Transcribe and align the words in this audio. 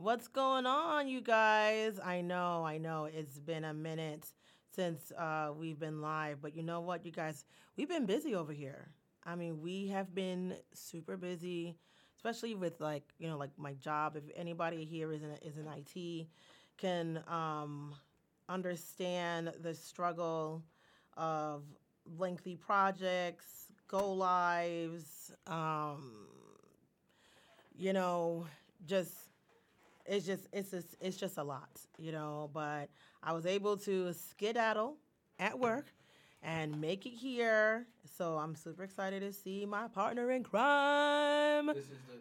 What's 0.00 0.28
going 0.28 0.64
on, 0.64 1.08
you 1.08 1.20
guys? 1.20 2.00
I 2.02 2.22
know, 2.22 2.64
I 2.64 2.78
know, 2.78 3.04
it's 3.04 3.38
been 3.38 3.64
a 3.64 3.74
minute 3.74 4.32
since 4.74 5.12
uh, 5.12 5.50
we've 5.54 5.78
been 5.78 6.00
live, 6.00 6.40
but 6.40 6.56
you 6.56 6.62
know 6.62 6.80
what, 6.80 7.04
you 7.04 7.12
guys, 7.12 7.44
we've 7.76 7.86
been 7.90 8.06
busy 8.06 8.34
over 8.34 8.50
here. 8.50 8.88
I 9.26 9.34
mean, 9.34 9.60
we 9.60 9.88
have 9.88 10.14
been 10.14 10.54
super 10.72 11.18
busy, 11.18 11.76
especially 12.16 12.54
with 12.54 12.80
like 12.80 13.02
you 13.18 13.28
know, 13.28 13.36
like 13.36 13.50
my 13.58 13.74
job. 13.74 14.16
If 14.16 14.22
anybody 14.34 14.86
here 14.86 15.12
is 15.12 15.20
in 15.22 15.32
is 15.42 15.58
in 15.58 15.66
IT, 15.66 16.28
can 16.78 17.22
um, 17.28 17.94
understand 18.48 19.52
the 19.60 19.74
struggle 19.74 20.62
of 21.18 21.62
lengthy 22.18 22.56
projects, 22.56 23.66
go 23.86 24.14
lives, 24.14 25.30
um, 25.46 26.26
you 27.76 27.92
know, 27.92 28.46
just 28.86 29.29
it's 30.10 30.26
just 30.26 30.48
it's 30.52 30.70
just 30.70 30.96
it's 31.00 31.16
just 31.16 31.38
a 31.38 31.42
lot, 31.44 31.70
you 31.98 32.12
know. 32.12 32.50
But 32.52 32.90
I 33.22 33.32
was 33.32 33.46
able 33.46 33.76
to 33.78 34.12
skedaddle 34.12 34.96
at 35.38 35.58
work 35.58 35.86
and 36.42 36.80
make 36.80 37.06
it 37.06 37.14
here. 37.14 37.86
So 38.18 38.36
I'm 38.36 38.54
super 38.56 38.82
excited 38.82 39.20
to 39.22 39.32
see 39.32 39.64
my 39.66 39.88
partner 39.88 40.30
in 40.32 40.42
crime. 40.42 41.68
This 41.68 41.84
is 41.84 41.90
the 42.08 42.18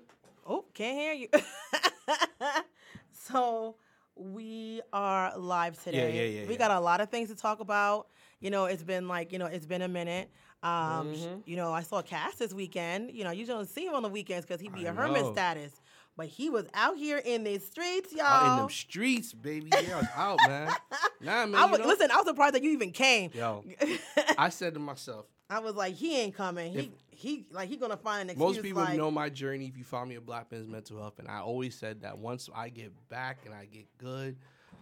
Oh, 0.47 0.65
can't 0.73 0.97
hear 0.97 1.13
you. 1.13 1.27
so 3.11 3.75
we 4.15 4.81
are 4.93 5.37
live 5.37 5.81
today. 5.83 5.97
yeah, 6.15 6.21
yeah, 6.23 6.41
yeah, 6.41 6.47
We 6.47 6.57
got 6.57 6.71
a 6.71 6.79
lot 6.79 7.01
of 7.01 7.09
things 7.09 7.29
to 7.29 7.35
talk 7.35 7.59
about. 7.59 8.07
You 8.39 8.49
know, 8.51 8.65
it's 8.65 8.83
been 8.83 9.07
like, 9.07 9.31
you 9.31 9.39
know, 9.39 9.45
it's 9.45 9.65
been 9.65 9.81
a 9.81 9.87
minute. 9.87 10.29
Um, 10.63 11.07
Mhm. 11.11 11.43
you 11.45 11.55
know, 11.55 11.71
I 11.71 11.81
saw 11.81 12.01
Cass 12.01 12.35
this 12.35 12.53
weekend. 12.53 13.11
You 13.11 13.23
know, 13.23 13.31
you 13.31 13.45
don't 13.45 13.67
see 13.67 13.85
him 13.85 13.93
on 13.95 14.03
the 14.03 14.09
weekends 14.09 14.45
because 14.45 14.61
he'd 14.61 14.73
be 14.73 14.87
I 14.87 14.91
a 14.91 14.93
hermit 14.93 15.25
know. 15.25 15.33
status. 15.33 15.73
But 16.17 16.27
he 16.27 16.49
was 16.49 16.65
out 16.73 16.97
here 16.97 17.17
in 17.17 17.43
the 17.45 17.59
streets, 17.59 18.11
y'all. 18.11 18.25
out 18.25 18.51
in 18.53 18.57
them 18.59 18.69
streets, 18.69 19.31
baby. 19.33 19.69
Yeah, 19.71 19.95
I 19.95 19.99
was 19.99 20.07
out, 20.15 20.39
man. 20.47 20.69
Nah, 21.21 21.45
man. 21.45 21.55
I 21.55 21.69
you 21.71 21.77
know- 21.77 21.85
listen, 21.87 22.11
I 22.11 22.17
was 22.17 22.25
surprised 22.27 22.55
that 22.55 22.63
you 22.63 22.71
even 22.71 22.91
came. 22.91 23.31
Yo, 23.33 23.63
I 24.37 24.49
said 24.49 24.73
to 24.73 24.79
myself, 24.79 25.25
I 25.49 25.59
was 25.59 25.75
like, 25.75 25.95
he 25.95 26.17
ain't 26.19 26.35
coming. 26.35 26.71
He 26.73 26.79
If- 26.79 26.89
he 27.11 27.45
like 27.51 27.67
he 27.67 27.75
gonna 27.75 27.97
find 27.97 28.21
an 28.21 28.29
excuse. 28.29 28.55
most 28.55 28.61
people 28.63 28.81
like, 28.81 28.95
know 28.97 29.11
my 29.11 29.27
journey 29.27 29.65
if 29.65 29.77
you 29.77 29.83
follow 29.83 30.05
me 30.05 30.15
at 30.15 30.25
Black 30.25 30.49
Men's 30.51 30.69
Mental 30.69 30.97
Health, 30.97 31.19
and 31.19 31.27
I 31.27 31.39
always 31.39 31.75
said 31.75 32.01
that 32.03 32.17
once 32.17 32.49
I 32.55 32.69
get 32.69 32.93
back 33.09 33.39
and 33.45 33.53
I 33.53 33.65
get 33.65 33.85
good, 33.97 34.37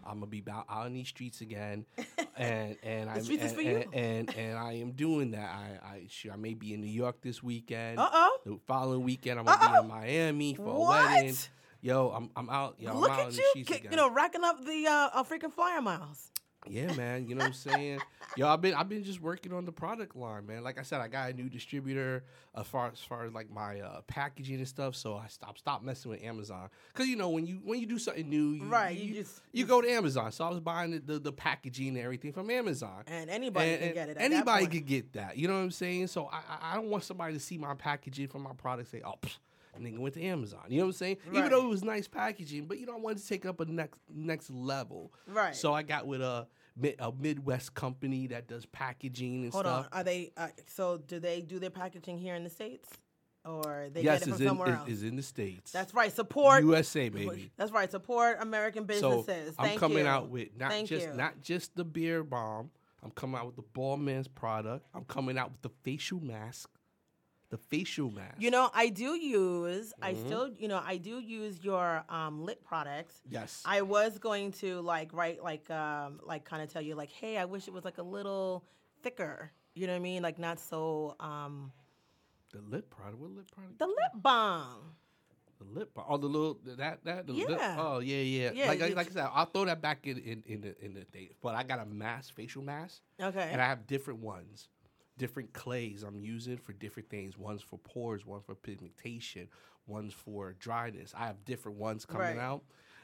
I'm 0.07 0.15
gonna 0.19 0.27
be 0.27 0.43
out, 0.51 0.65
on 0.69 0.93
these 0.93 1.07
streets 1.09 1.41
again, 1.41 1.85
and 2.37 2.77
and 2.83 3.09
I 3.09 3.19
streets 3.21 3.43
is 3.43 3.51
and, 3.53 3.67
and, 3.67 3.93
and 3.93 4.35
and 4.35 4.57
I 4.57 4.73
am 4.73 4.91
doing 4.91 5.31
that. 5.31 5.49
I 5.49 5.85
I 5.85 6.05
sure 6.09 6.31
I 6.33 6.35
may 6.37 6.53
be 6.53 6.73
in 6.73 6.81
New 6.81 6.87
York 6.87 7.21
this 7.21 7.43
weekend. 7.43 7.99
Uh 7.99 8.09
oh. 8.11 8.39
The 8.45 8.57
following 8.67 9.03
weekend, 9.03 9.39
I'm 9.39 9.45
gonna 9.45 9.57
Uh-oh. 9.63 9.73
be 9.73 9.79
in 9.79 9.87
Miami 9.87 10.53
for 10.55 10.63
a 10.63 10.79
What? 10.79 11.05
wedding. 11.15 11.35
Yo, 11.81 12.09
I'm 12.09 12.29
I'm 12.35 12.49
out. 12.49 12.75
Yo, 12.79 12.97
Look 12.97 13.11
I'm 13.11 13.19
out 13.19 13.27
at 13.27 13.37
you, 13.37 13.43
streets 13.49 13.71
again. 13.71 13.91
you 13.91 13.97
know, 13.97 14.09
racking 14.09 14.43
up 14.43 14.63
the 14.65 14.87
uh, 14.87 15.09
uh, 15.13 15.23
freaking 15.23 15.51
flyer 15.53 15.81
miles. 15.81 16.31
Yeah, 16.69 16.93
man. 16.93 17.27
You 17.27 17.35
know 17.35 17.39
what 17.39 17.47
I'm 17.47 17.53
saying? 17.53 17.99
Yo, 18.35 18.47
I've 18.47 18.61
been 18.61 18.73
I've 18.73 18.89
been 18.89 19.03
just 19.03 19.21
working 19.21 19.53
on 19.53 19.65
the 19.65 19.71
product 19.71 20.15
line, 20.15 20.45
man. 20.45 20.63
Like 20.63 20.77
I 20.77 20.83
said, 20.83 21.01
I 21.01 21.07
got 21.07 21.29
a 21.31 21.33
new 21.33 21.49
distributor 21.49 22.23
as 22.55 22.67
far 22.67 22.87
as 22.91 22.99
far 22.99 23.25
as 23.25 23.33
like 23.33 23.49
my 23.49 23.79
uh, 23.81 24.01
packaging 24.07 24.57
and 24.57 24.67
stuff. 24.67 24.95
So 24.95 25.15
I 25.15 25.27
stopped 25.27 25.59
stopped 25.59 25.83
messing 25.83 26.11
with 26.11 26.21
Amazon 26.23 26.69
because 26.93 27.07
you 27.07 27.15
know 27.15 27.29
when 27.29 27.45
you 27.47 27.59
when 27.63 27.79
you 27.79 27.85
do 27.85 27.97
something 27.97 28.29
new, 28.29 28.49
you, 28.51 28.63
Right, 28.65 28.95
You, 28.97 29.05
you 29.05 29.13
just- 29.21 29.41
you 29.53 29.65
go 29.65 29.81
to 29.81 29.89
Amazon. 29.89 30.31
So 30.31 30.45
I 30.45 30.49
was 30.49 30.59
buying 30.59 30.91
the, 30.91 30.99
the, 30.99 31.19
the 31.19 31.31
packaging 31.31 31.89
and 31.89 31.97
everything 31.99 32.31
from 32.33 32.49
Amazon. 32.51 33.03
And 33.07 33.29
anybody 33.29 33.69
And- 33.71 33.79
can 33.79 33.85
and 33.87 33.95
get 33.95 34.09
it. 34.09 34.17
Anybody 34.19 34.67
could 34.67 34.85
get 34.85 35.13
that. 35.13 35.37
You 35.37 35.47
know 35.47 35.55
what 35.55 35.61
I'm 35.61 35.71
saying? 35.71 36.07
So 36.07 36.29
I, 36.31 36.73
I 36.73 36.75
don't 36.75 36.89
want 36.89 37.03
somebody 37.05 37.33
to 37.33 37.39
see 37.39 37.57
my 37.57 37.73
packaging 37.73 38.27
for 38.27 38.39
my 38.39 38.53
product 38.53 38.91
say, 38.91 39.01
oh, 39.03 39.15
pfft, 39.21 39.37
nigga 39.81 39.97
went 39.99 40.13
to 40.15 40.23
Amazon. 40.23 40.61
You 40.69 40.79
know 40.79 40.85
what 40.85 40.89
I'm 40.89 40.93
saying? 40.93 41.17
Even 41.31 41.49
though 41.49 41.65
it 41.65 41.69
was 41.69 41.83
nice 41.83 42.07
packaging, 42.07 42.65
but 42.65 42.79
you 42.79 42.85
know 42.85 42.93
I 42.95 42.99
wanted 42.99 43.19
to 43.19 43.27
take 43.27 43.45
it 43.45 43.47
up 43.47 43.59
a 43.59 43.65
next 43.65 43.99
next 44.13 44.49
level. 44.49 45.13
Right. 45.27 45.55
So 45.55 45.73
I 45.73 45.83
got 45.83 46.07
with 46.07 46.21
a 46.21 46.47
a 46.99 47.11
Midwest 47.11 47.73
company 47.73 48.27
that 48.27 48.47
does 48.47 48.65
packaging 48.67 49.43
and 49.43 49.51
Hold 49.51 49.65
stuff. 49.65 49.85
on. 49.91 49.99
Are 49.99 50.03
they? 50.03 50.31
Uh, 50.37 50.47
so 50.67 50.97
do 50.97 51.19
they 51.19 51.41
do 51.41 51.59
their 51.59 51.69
packaging 51.69 52.17
here 52.17 52.35
in 52.35 52.43
the 52.43 52.49
states, 52.49 52.89
or 53.45 53.87
they 53.91 54.01
yes, 54.01 54.19
get 54.19 54.27
it 54.27 54.31
from 54.33 54.41
in 54.41 54.47
somewhere 54.47 54.75
else? 54.75 54.89
is 54.89 55.03
in 55.03 55.15
the 55.15 55.23
states. 55.23 55.71
That's 55.71 55.93
right. 55.93 56.13
Support 56.13 56.63
USA 56.63 57.09
baby. 57.09 57.51
That's 57.57 57.71
right. 57.71 57.89
Support 57.89 58.37
American 58.41 58.85
businesses. 58.85 59.25
So. 59.25 59.53
I'm 59.59 59.69
Thank 59.69 59.79
coming 59.79 59.99
you. 59.99 60.07
out 60.07 60.29
with 60.29 60.49
not 60.57 60.71
Thank 60.71 60.89
just 60.89 61.07
you. 61.07 61.13
not 61.13 61.41
just 61.41 61.75
the 61.75 61.83
beer 61.83 62.23
bomb. 62.23 62.69
I'm 63.03 63.11
coming 63.11 63.39
out 63.39 63.45
with 63.45 63.55
the 63.55 63.61
Ball 63.61 63.95
Man's 63.97 64.27
product. 64.27 64.85
I'm 64.93 65.05
coming 65.05 65.37
out 65.37 65.51
with 65.51 65.61
the 65.61 65.69
facial 65.83 66.19
mask. 66.19 66.69
The 67.49 67.57
facial 67.57 68.11
mask. 68.11 68.35
You 68.39 68.51
know, 68.51 68.69
I 68.73 68.89
do 68.89 69.15
use. 69.15 69.93
I 70.01 70.13
Mhm. 70.13 70.25
still, 70.25 70.49
you 70.59 70.67
know, 70.67 70.81
I 70.83 70.97
do 70.97 71.19
use 71.19 71.63
your 71.63 72.03
um, 72.09 72.43
lip 72.43 72.63
products. 72.65 73.21
yes. 73.29 73.63
I 73.65 73.83
was 73.83 74.19
going 74.19 74.51
to 74.63 74.81
like 74.81 75.13
write 75.13 75.41
like 75.41 75.69
um 75.71 76.19
like 76.23 76.43
kind 76.43 76.61
of 76.61 76.71
tell 76.71 76.81
you 76.81 76.95
like, 76.95 77.09
hey, 77.11 77.37
I 77.37 77.45
wish 77.45 77.67
it 77.69 77.73
was 77.73 77.85
like 77.85 77.99
a 77.99 78.03
little 78.03 78.65
thicker. 79.01 79.51
You 79.75 79.87
know 79.87 79.93
what 79.93 79.99
I 79.99 80.01
mean? 80.01 80.23
Like 80.23 80.39
not 80.39 80.59
so 80.59 81.15
um 81.21 81.71
the 82.51 82.59
lip 82.61 82.89
product. 82.89 83.17
What 83.19 83.31
lip 83.31 83.49
product? 83.51 83.79
the 83.79 83.87
lip 83.87 84.13
balm. 84.15 84.95
The 85.59 85.63
lip. 85.65 85.93
bar- 85.93 86.05
Oh, 86.09 86.17
the 86.17 86.27
little 86.27 86.59
that 86.65 87.03
that. 87.05 87.25
The 87.27 87.33
Lip, 87.33 87.49
Yeah. 87.49 87.77
oh 87.79 87.99
yeah, 87.99 88.17
yeah. 88.17 88.51
Yeah, 88.53 88.67
like, 88.67 88.79
like 88.79 88.95
like 88.95 89.07
I 89.07 89.11
said, 89.11 89.27
I'll 89.33 89.45
throw 89.47 89.65
that 89.65 89.81
back 89.81 90.05
in 90.05 90.17
in 90.19 90.43
in 90.45 90.61
the 90.61 90.85
in 90.85 90.93
the 90.93 91.05
day. 91.05 91.31
But 91.41 91.55
I 91.55 91.63
got 91.63 91.79
a 91.79 91.85
mask, 91.85 92.35
facial 92.35 92.61
mask, 92.61 93.01
Okay. 93.19 93.49
and 93.51 93.59
I 93.61 93.65
have 93.65 93.87
different 93.87 94.19
ones, 94.19 94.69
different 95.17 95.53
clays 95.53 96.03
I'm 96.03 96.19
using 96.19 96.57
for 96.57 96.73
different 96.73 97.09
things. 97.09 97.37
One's 97.37 97.61
for 97.61 97.77
pores, 97.79 98.25
one 98.25 98.41
for 98.41 98.55
pigmentation, 98.55 99.47
one's 99.87 100.13
for 100.13 100.53
dryness. 100.59 101.13
I 101.17 101.27
have 101.27 101.43
different 101.45 101.77
ones 101.77 102.05
coming 102.05 102.35
Right. 102.35 102.37
out. 102.37 102.63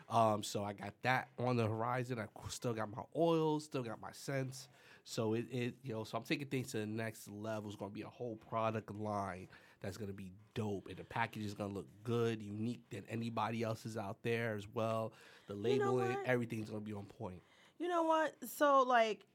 Um, 0.10 0.44
so 0.44 0.64
I 0.64 0.74
got 0.74 0.94
that 1.04 1.30
on 1.40 1.56
the 1.56 1.66
horizon. 1.66 2.20
I 2.20 2.26
still 2.50 2.74
got 2.74 2.90
my 2.96 3.04
oils, 3.16 3.64
still 3.64 3.84
got 3.84 4.02
my 4.02 4.12
scents. 4.12 4.68
So 5.06 5.34
it, 5.34 5.46
it 5.52 5.76
you 5.84 5.94
know, 5.94 6.04
so 6.04 6.18
I'm 6.18 6.24
taking 6.24 6.48
things 6.48 6.72
to 6.72 6.78
the 6.78 6.86
next 6.86 7.28
level. 7.30 7.70
It's 7.70 7.76
gonna 7.78 7.92
be 7.92 8.02
a 8.04 8.08
whole 8.08 8.36
product 8.36 8.92
line 8.94 9.48
that's 9.82 9.98
gonna 9.98 10.14
be 10.14 10.32
dope, 10.54 10.88
and 10.88 10.98
the 10.98 11.04
package 11.04 11.44
is 11.44 11.54
gonna 11.54 11.74
look 11.74 11.88
good, 12.04 12.42
unique 12.42 12.82
than 12.90 13.04
anybody 13.10 13.64
else's 13.64 13.98
out 13.98 14.18
there 14.24 14.56
as 14.56 14.68
well. 14.74 15.14
The 15.48 15.54
You 15.56 15.78
know 15.80 15.94
labeling, 15.96 16.18
everything's 16.26 16.70
gonna 16.70 16.82
be 16.82 16.94
on 16.94 17.06
point. 17.06 17.42
You 17.80 17.88
know 17.88 18.04
what? 18.04 18.36
So 18.48 18.84
like, 18.84 19.26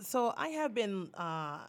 so 0.00 0.32
I 0.36 0.48
have 0.48 0.74
been 0.74 1.10
uh, 1.14 1.66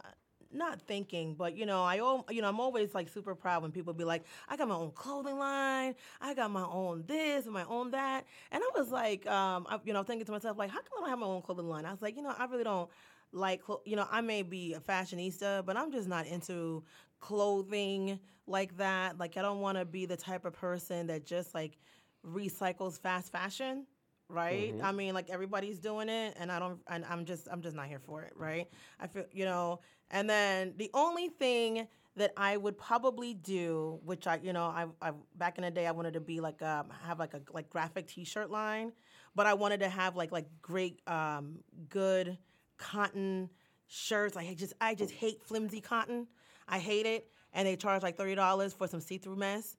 not 0.52 0.80
thinking, 0.82 1.34
but 1.34 1.56
you 1.56 1.66
know, 1.66 1.82
I 1.82 1.96
you 2.30 2.42
know 2.42 2.48
I'm 2.48 2.60
always 2.60 2.94
like 2.94 3.08
super 3.08 3.34
proud 3.34 3.62
when 3.62 3.72
people 3.72 3.92
be 3.92 4.04
like, 4.04 4.24
I 4.48 4.56
got 4.56 4.68
my 4.68 4.74
own 4.74 4.90
clothing 4.92 5.38
line, 5.38 5.94
I 6.20 6.34
got 6.34 6.50
my 6.50 6.64
own 6.64 7.04
this 7.06 7.44
and 7.44 7.54
my 7.54 7.64
own 7.64 7.90
that, 7.92 8.24
and 8.50 8.62
I 8.62 8.78
was 8.78 8.90
like, 8.90 9.26
um, 9.26 9.66
I, 9.68 9.78
you 9.84 9.92
know, 9.92 10.02
thinking 10.02 10.26
to 10.26 10.32
myself 10.32 10.58
like, 10.58 10.70
how 10.70 10.78
come 10.78 10.98
I 10.98 11.00
don't 11.00 11.10
have 11.10 11.18
my 11.18 11.26
own 11.26 11.42
clothing 11.42 11.68
line? 11.68 11.84
I 11.84 11.90
was 11.92 12.02
like, 12.02 12.16
you 12.16 12.22
know, 12.22 12.34
I 12.36 12.44
really 12.46 12.64
don't 12.64 12.90
like, 13.32 13.62
you 13.84 13.96
know, 13.96 14.06
I 14.10 14.20
may 14.20 14.42
be 14.42 14.74
a 14.74 14.80
fashionista, 14.80 15.64
but 15.64 15.76
I'm 15.76 15.92
just 15.92 16.08
not 16.08 16.26
into 16.26 16.82
clothing 17.20 18.18
like 18.46 18.76
that. 18.78 19.18
Like, 19.18 19.36
I 19.36 19.42
don't 19.42 19.60
want 19.60 19.78
to 19.78 19.84
be 19.84 20.06
the 20.06 20.16
type 20.16 20.44
of 20.44 20.52
person 20.52 21.06
that 21.08 21.24
just 21.24 21.54
like 21.54 21.78
recycles 22.26 22.98
fast 23.00 23.32
fashion 23.32 23.86
right? 24.28 24.74
Mhm. 24.78 24.84
I 24.84 24.92
mean, 24.92 25.12
like 25.14 25.28
everybody's 25.28 25.80
doing 25.80 26.08
it, 26.08 26.36
and 26.38 26.52
I 26.52 26.60
don't, 26.60 26.80
and 26.88 27.04
I'm 27.06 27.24
just, 27.24 27.48
I'm 27.50 27.60
just 27.62 27.74
not 27.74 27.86
here 27.88 27.98
for 27.98 28.22
it, 28.22 28.32
right? 28.36 28.68
I 29.00 29.08
feel, 29.08 29.24
you 29.32 29.44
know, 29.44 29.80
and 30.10 30.28
then 30.28 30.74
the 30.76 30.90
only 30.94 31.28
thing 31.28 31.86
that 32.16 32.32
I 32.36 32.56
would 32.56 32.76
probably 32.76 33.34
do, 33.34 34.00
which 34.04 34.26
I, 34.26 34.40
you 34.42 34.52
know, 34.52 34.64
I, 34.64 34.86
I 35.00 35.12
back 35.36 35.58
in 35.58 35.64
the 35.64 35.70
day, 35.70 35.86
I 35.86 35.92
wanted 35.92 36.14
to 36.14 36.20
be 36.20 36.40
like, 36.40 36.60
um, 36.62 36.86
have 37.04 37.18
like 37.18 37.34
a 37.34 37.40
like 37.52 37.70
graphic 37.70 38.06
T-shirt 38.08 38.50
line, 38.50 38.92
but 39.34 39.46
I 39.46 39.54
wanted 39.54 39.80
to 39.80 39.88
have 39.88 40.16
like 40.16 40.32
like 40.32 40.46
great, 40.60 41.00
um, 41.06 41.60
good 41.88 42.36
cotton 42.76 43.48
shirts. 43.86 44.36
I 44.36 44.54
just, 44.54 44.72
I 44.80 44.94
just 44.94 45.12
hate 45.12 45.42
flimsy 45.42 45.80
cotton. 45.80 46.26
I 46.68 46.78
hate 46.78 47.06
it, 47.06 47.28
and 47.52 47.66
they 47.66 47.76
charge 47.76 48.02
like 48.02 48.16
thirty 48.16 48.34
dollars 48.34 48.72
for 48.72 48.86
some 48.86 49.00
see-through 49.00 49.36
mess 49.36 49.76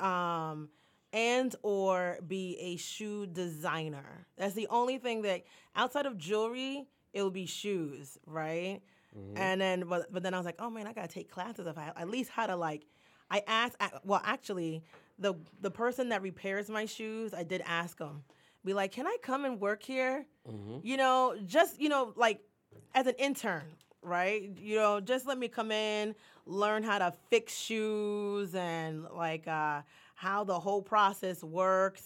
um, 0.00 0.68
and 1.12 1.54
or 1.62 2.18
be 2.26 2.56
a 2.60 2.76
shoe 2.76 3.26
designer. 3.26 4.26
That's 4.36 4.54
the 4.54 4.66
only 4.68 4.98
thing 4.98 5.22
that 5.22 5.44
outside 5.76 6.06
of 6.06 6.16
jewelry, 6.18 6.86
it 7.12 7.22
would 7.22 7.32
be 7.32 7.46
shoes, 7.46 8.18
right? 8.26 8.80
Mm-hmm. 9.16 9.36
And 9.36 9.60
then, 9.60 9.84
but, 9.88 10.12
but 10.12 10.22
then 10.22 10.34
I 10.34 10.38
was 10.38 10.46
like, 10.46 10.56
oh 10.58 10.70
man, 10.70 10.86
I 10.86 10.92
gotta 10.92 11.08
take 11.08 11.30
classes 11.30 11.66
if 11.66 11.76
I 11.76 11.92
at 11.96 12.08
least 12.08 12.30
how 12.30 12.46
to 12.46 12.56
like. 12.56 12.86
I 13.30 13.42
asked, 13.46 13.76
well, 14.04 14.20
actually, 14.24 14.82
the 15.18 15.34
the 15.60 15.70
person 15.70 16.10
that 16.10 16.22
repairs 16.22 16.68
my 16.68 16.84
shoes, 16.84 17.32
I 17.32 17.42
did 17.42 17.62
ask 17.64 17.98
him, 17.98 18.24
be 18.64 18.74
like, 18.74 18.92
can 18.92 19.06
I 19.06 19.16
come 19.22 19.44
and 19.44 19.60
work 19.60 19.82
here? 19.82 20.26
Mm-hmm. 20.48 20.78
You 20.82 20.96
know, 20.96 21.36
just 21.46 21.80
you 21.80 21.88
know, 21.88 22.12
like 22.16 22.40
as 22.94 23.06
an 23.06 23.14
intern, 23.18 23.64
right? 24.02 24.50
You 24.58 24.76
know, 24.76 25.00
just 25.00 25.26
let 25.26 25.38
me 25.38 25.48
come 25.48 25.72
in, 25.72 26.14
learn 26.46 26.82
how 26.82 26.98
to 26.98 27.12
fix 27.30 27.56
shoes 27.56 28.54
and 28.54 29.04
like 29.14 29.48
uh, 29.48 29.82
how 30.14 30.44
the 30.44 30.58
whole 30.58 30.82
process 30.82 31.42
works. 31.42 32.02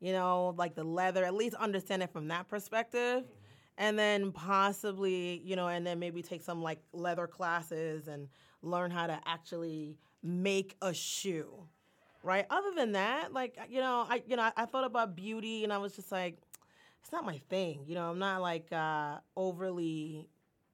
You 0.00 0.12
know, 0.12 0.54
like 0.58 0.74
the 0.74 0.84
leather, 0.84 1.24
at 1.24 1.34
least 1.34 1.56
understand 1.56 2.02
it 2.02 2.12
from 2.12 2.28
that 2.28 2.48
perspective. 2.48 3.22
Mm-hmm. 3.22 3.45
And 3.78 3.98
then 3.98 4.32
possibly, 4.32 5.42
you 5.44 5.56
know, 5.56 5.68
and 5.68 5.86
then 5.86 5.98
maybe 5.98 6.22
take 6.22 6.42
some 6.42 6.62
like 6.62 6.80
leather 6.92 7.26
classes 7.26 8.08
and 8.08 8.28
learn 8.62 8.90
how 8.90 9.06
to 9.06 9.20
actually 9.26 9.98
make 10.22 10.76
a 10.82 10.94
shoe. 10.94 11.68
right? 12.22 12.46
Other 12.50 12.72
than 12.74 12.92
that, 12.92 13.32
like 13.32 13.58
you 13.70 13.80
know, 13.80 14.06
I 14.08 14.22
you 14.26 14.36
know, 14.36 14.50
I, 14.56 14.66
thought 14.66 14.84
about 14.84 15.16
beauty, 15.16 15.64
and 15.64 15.72
I 15.72 15.78
was 15.78 15.94
just 15.94 16.10
like, 16.12 16.38
it's 17.02 17.12
not 17.12 17.24
my 17.24 17.38
thing. 17.50 17.84
You 17.86 17.94
know, 17.94 18.10
I'm 18.10 18.18
not 18.18 18.42
like 18.42 18.72
uh, 18.72 19.18
overly 19.36 20.28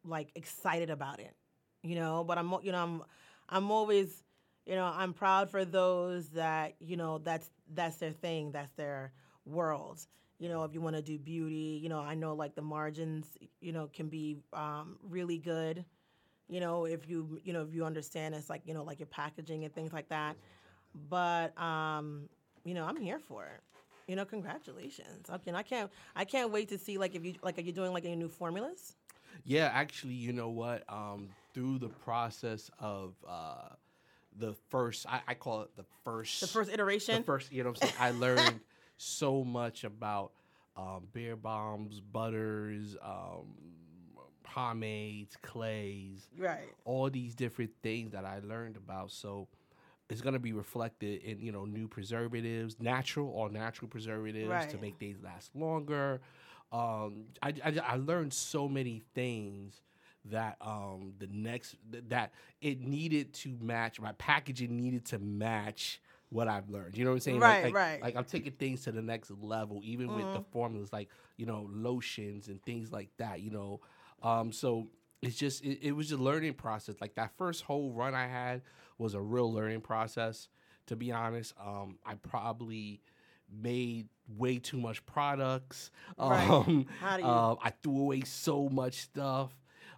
like 0.04 0.30
excited 0.34 0.90
about 0.90 1.20
it. 1.20 1.34
You 1.82 1.96
know, 1.96 2.24
but 2.24 2.38
I'm 2.38 2.54
you 2.62 2.72
know 2.72 2.82
I'm 2.82 3.02
I'm 3.48 3.70
always 3.70 4.24
you 4.66 4.74
know 4.76 4.84
I'm 4.86 5.12
proud 5.12 5.50
for 5.50 5.64
those 5.64 6.28
that 6.30 6.74
you 6.80 6.96
know 6.96 7.18
that's 7.18 7.50
that's 7.74 7.96
their 7.96 8.12
thing, 8.12 8.52
that's 8.52 8.72
their 8.74 9.12
world. 9.44 10.00
You 10.42 10.48
know, 10.48 10.64
if 10.64 10.74
you 10.74 10.80
want 10.80 10.96
to 10.96 11.02
do 11.02 11.20
beauty, 11.20 11.78
you 11.80 11.88
know, 11.88 12.00
I 12.00 12.16
know 12.16 12.34
like 12.34 12.56
the 12.56 12.62
margins, 12.62 13.26
you 13.60 13.70
know, 13.70 13.88
can 13.92 14.08
be 14.08 14.38
um, 14.52 14.96
really 15.08 15.38
good. 15.38 15.84
You 16.48 16.58
know, 16.58 16.84
if 16.84 17.08
you 17.08 17.40
you 17.44 17.52
know 17.52 17.62
if 17.62 17.72
you 17.72 17.84
understand 17.84 18.34
it's 18.34 18.50
like 18.50 18.62
you 18.64 18.74
know 18.74 18.82
like 18.82 18.98
your 18.98 19.06
packaging 19.06 19.62
and 19.64 19.72
things 19.72 19.92
like 19.92 20.08
that. 20.08 20.34
But 21.08 21.56
um, 21.56 22.28
you 22.64 22.74
know, 22.74 22.84
I'm 22.84 22.96
here 22.96 23.20
for 23.20 23.44
it. 23.44 23.60
You 24.08 24.16
know, 24.16 24.24
congratulations. 24.24 25.30
Okay, 25.30 25.44
and 25.46 25.56
I 25.56 25.62
can't 25.62 25.88
I 26.16 26.24
can't 26.24 26.50
wait 26.50 26.70
to 26.70 26.76
see 26.78 26.98
like 26.98 27.14
if 27.14 27.24
you 27.24 27.34
like 27.44 27.56
are 27.58 27.62
you 27.62 27.70
doing 27.70 27.92
like 27.92 28.04
any 28.04 28.16
new 28.16 28.28
formulas? 28.28 28.94
Yeah, 29.44 29.70
actually, 29.72 30.14
you 30.14 30.32
know 30.32 30.48
what? 30.48 30.82
Um, 30.88 31.28
through 31.54 31.78
the 31.78 31.88
process 31.88 32.68
of 32.80 33.14
uh, 33.28 33.68
the 34.40 34.54
first, 34.70 35.06
I, 35.08 35.20
I 35.28 35.34
call 35.34 35.62
it 35.62 35.76
the 35.76 35.84
first, 36.02 36.40
The 36.40 36.48
first 36.48 36.68
iteration. 36.72 37.18
the 37.18 37.22
first. 37.22 37.52
You 37.52 37.62
know, 37.62 37.70
what 37.70 37.84
I'm 37.84 37.88
saying 37.90 37.94
I 38.00 38.10
learned 38.10 38.58
so 39.02 39.42
much 39.42 39.84
about 39.84 40.32
um, 40.76 41.08
beer 41.12 41.36
bombs, 41.36 42.00
butters, 42.00 42.96
um, 43.02 43.54
pomades, 44.44 45.36
clays, 45.42 46.28
right. 46.38 46.68
all 46.84 47.10
these 47.10 47.34
different 47.34 47.70
things 47.82 48.12
that 48.12 48.24
I 48.24 48.40
learned 48.44 48.76
about. 48.76 49.10
So 49.10 49.48
it's 50.08 50.20
gonna 50.20 50.38
be 50.38 50.52
reflected 50.52 51.22
in 51.22 51.40
you 51.40 51.52
know 51.52 51.64
new 51.64 51.88
preservatives, 51.88 52.76
natural 52.80 53.28
or 53.28 53.50
natural 53.50 53.88
preservatives 53.88 54.66
to 54.66 54.78
make 54.78 54.98
things 54.98 55.18
last 55.22 55.54
longer. 55.54 56.20
Um, 56.70 57.24
I, 57.42 57.54
I 57.64 57.80
I 57.86 57.96
learned 57.96 58.32
so 58.32 58.68
many 58.68 59.02
things 59.14 59.80
that 60.26 60.56
um 60.60 61.14
the 61.18 61.28
next 61.32 61.74
that 62.08 62.32
it 62.60 62.80
needed 62.80 63.32
to 63.34 63.56
match 63.60 64.00
my 64.00 64.12
packaging 64.12 64.76
needed 64.76 65.04
to 65.06 65.18
match 65.18 66.00
what 66.32 66.48
I've 66.48 66.68
learned. 66.70 66.96
You 66.96 67.04
know 67.04 67.10
what 67.10 67.16
I'm 67.16 67.20
saying? 67.20 67.40
Right, 67.40 67.64
like, 67.64 67.64
like, 67.64 67.74
right. 67.74 68.02
Like 68.02 68.16
I'm 68.16 68.24
taking 68.24 68.52
things 68.52 68.82
to 68.84 68.92
the 68.92 69.02
next 69.02 69.30
level, 69.30 69.80
even 69.84 70.14
with 70.14 70.32
the 70.32 70.40
Mhm. 70.40 70.46
formulas 70.50 70.92
like 70.92 71.08
you 71.36 71.46
know 71.46 71.68
lotions 71.70 72.48
and 72.48 72.62
things 72.62 72.90
like 72.90 73.10
that. 73.18 73.40
You 73.40 73.50
know, 73.50 73.80
um, 74.22 74.52
so 74.52 74.88
it's 75.20 75.36
just 75.36 75.62
it, 75.64 75.78
it 75.82 75.92
was 75.92 76.10
a 76.12 76.16
learning 76.16 76.54
process. 76.54 76.96
Like 77.00 77.14
that 77.16 77.32
first 77.36 77.62
whole 77.64 77.92
run 77.92 78.14
I 78.14 78.26
had 78.26 78.62
was 78.98 79.14
a 79.14 79.20
real 79.20 79.52
learning 79.52 79.82
process. 79.82 80.48
To 80.86 80.96
be 80.96 81.12
honest, 81.12 81.54
um, 81.60 81.98
I 82.04 82.14
probably 82.16 83.00
made 83.50 84.08
way 84.36 84.58
too 84.58 84.78
much 84.78 85.04
products. 85.06 85.90
Right. 86.18 86.48
Um, 86.50 86.86
How 87.00 87.16
do 87.18 87.22
you- 87.22 87.28
um, 87.28 87.58
I 87.62 87.70
threw 87.70 87.98
away 88.00 88.22
so 88.22 88.68
much 88.68 88.94
stuff. 89.02 89.52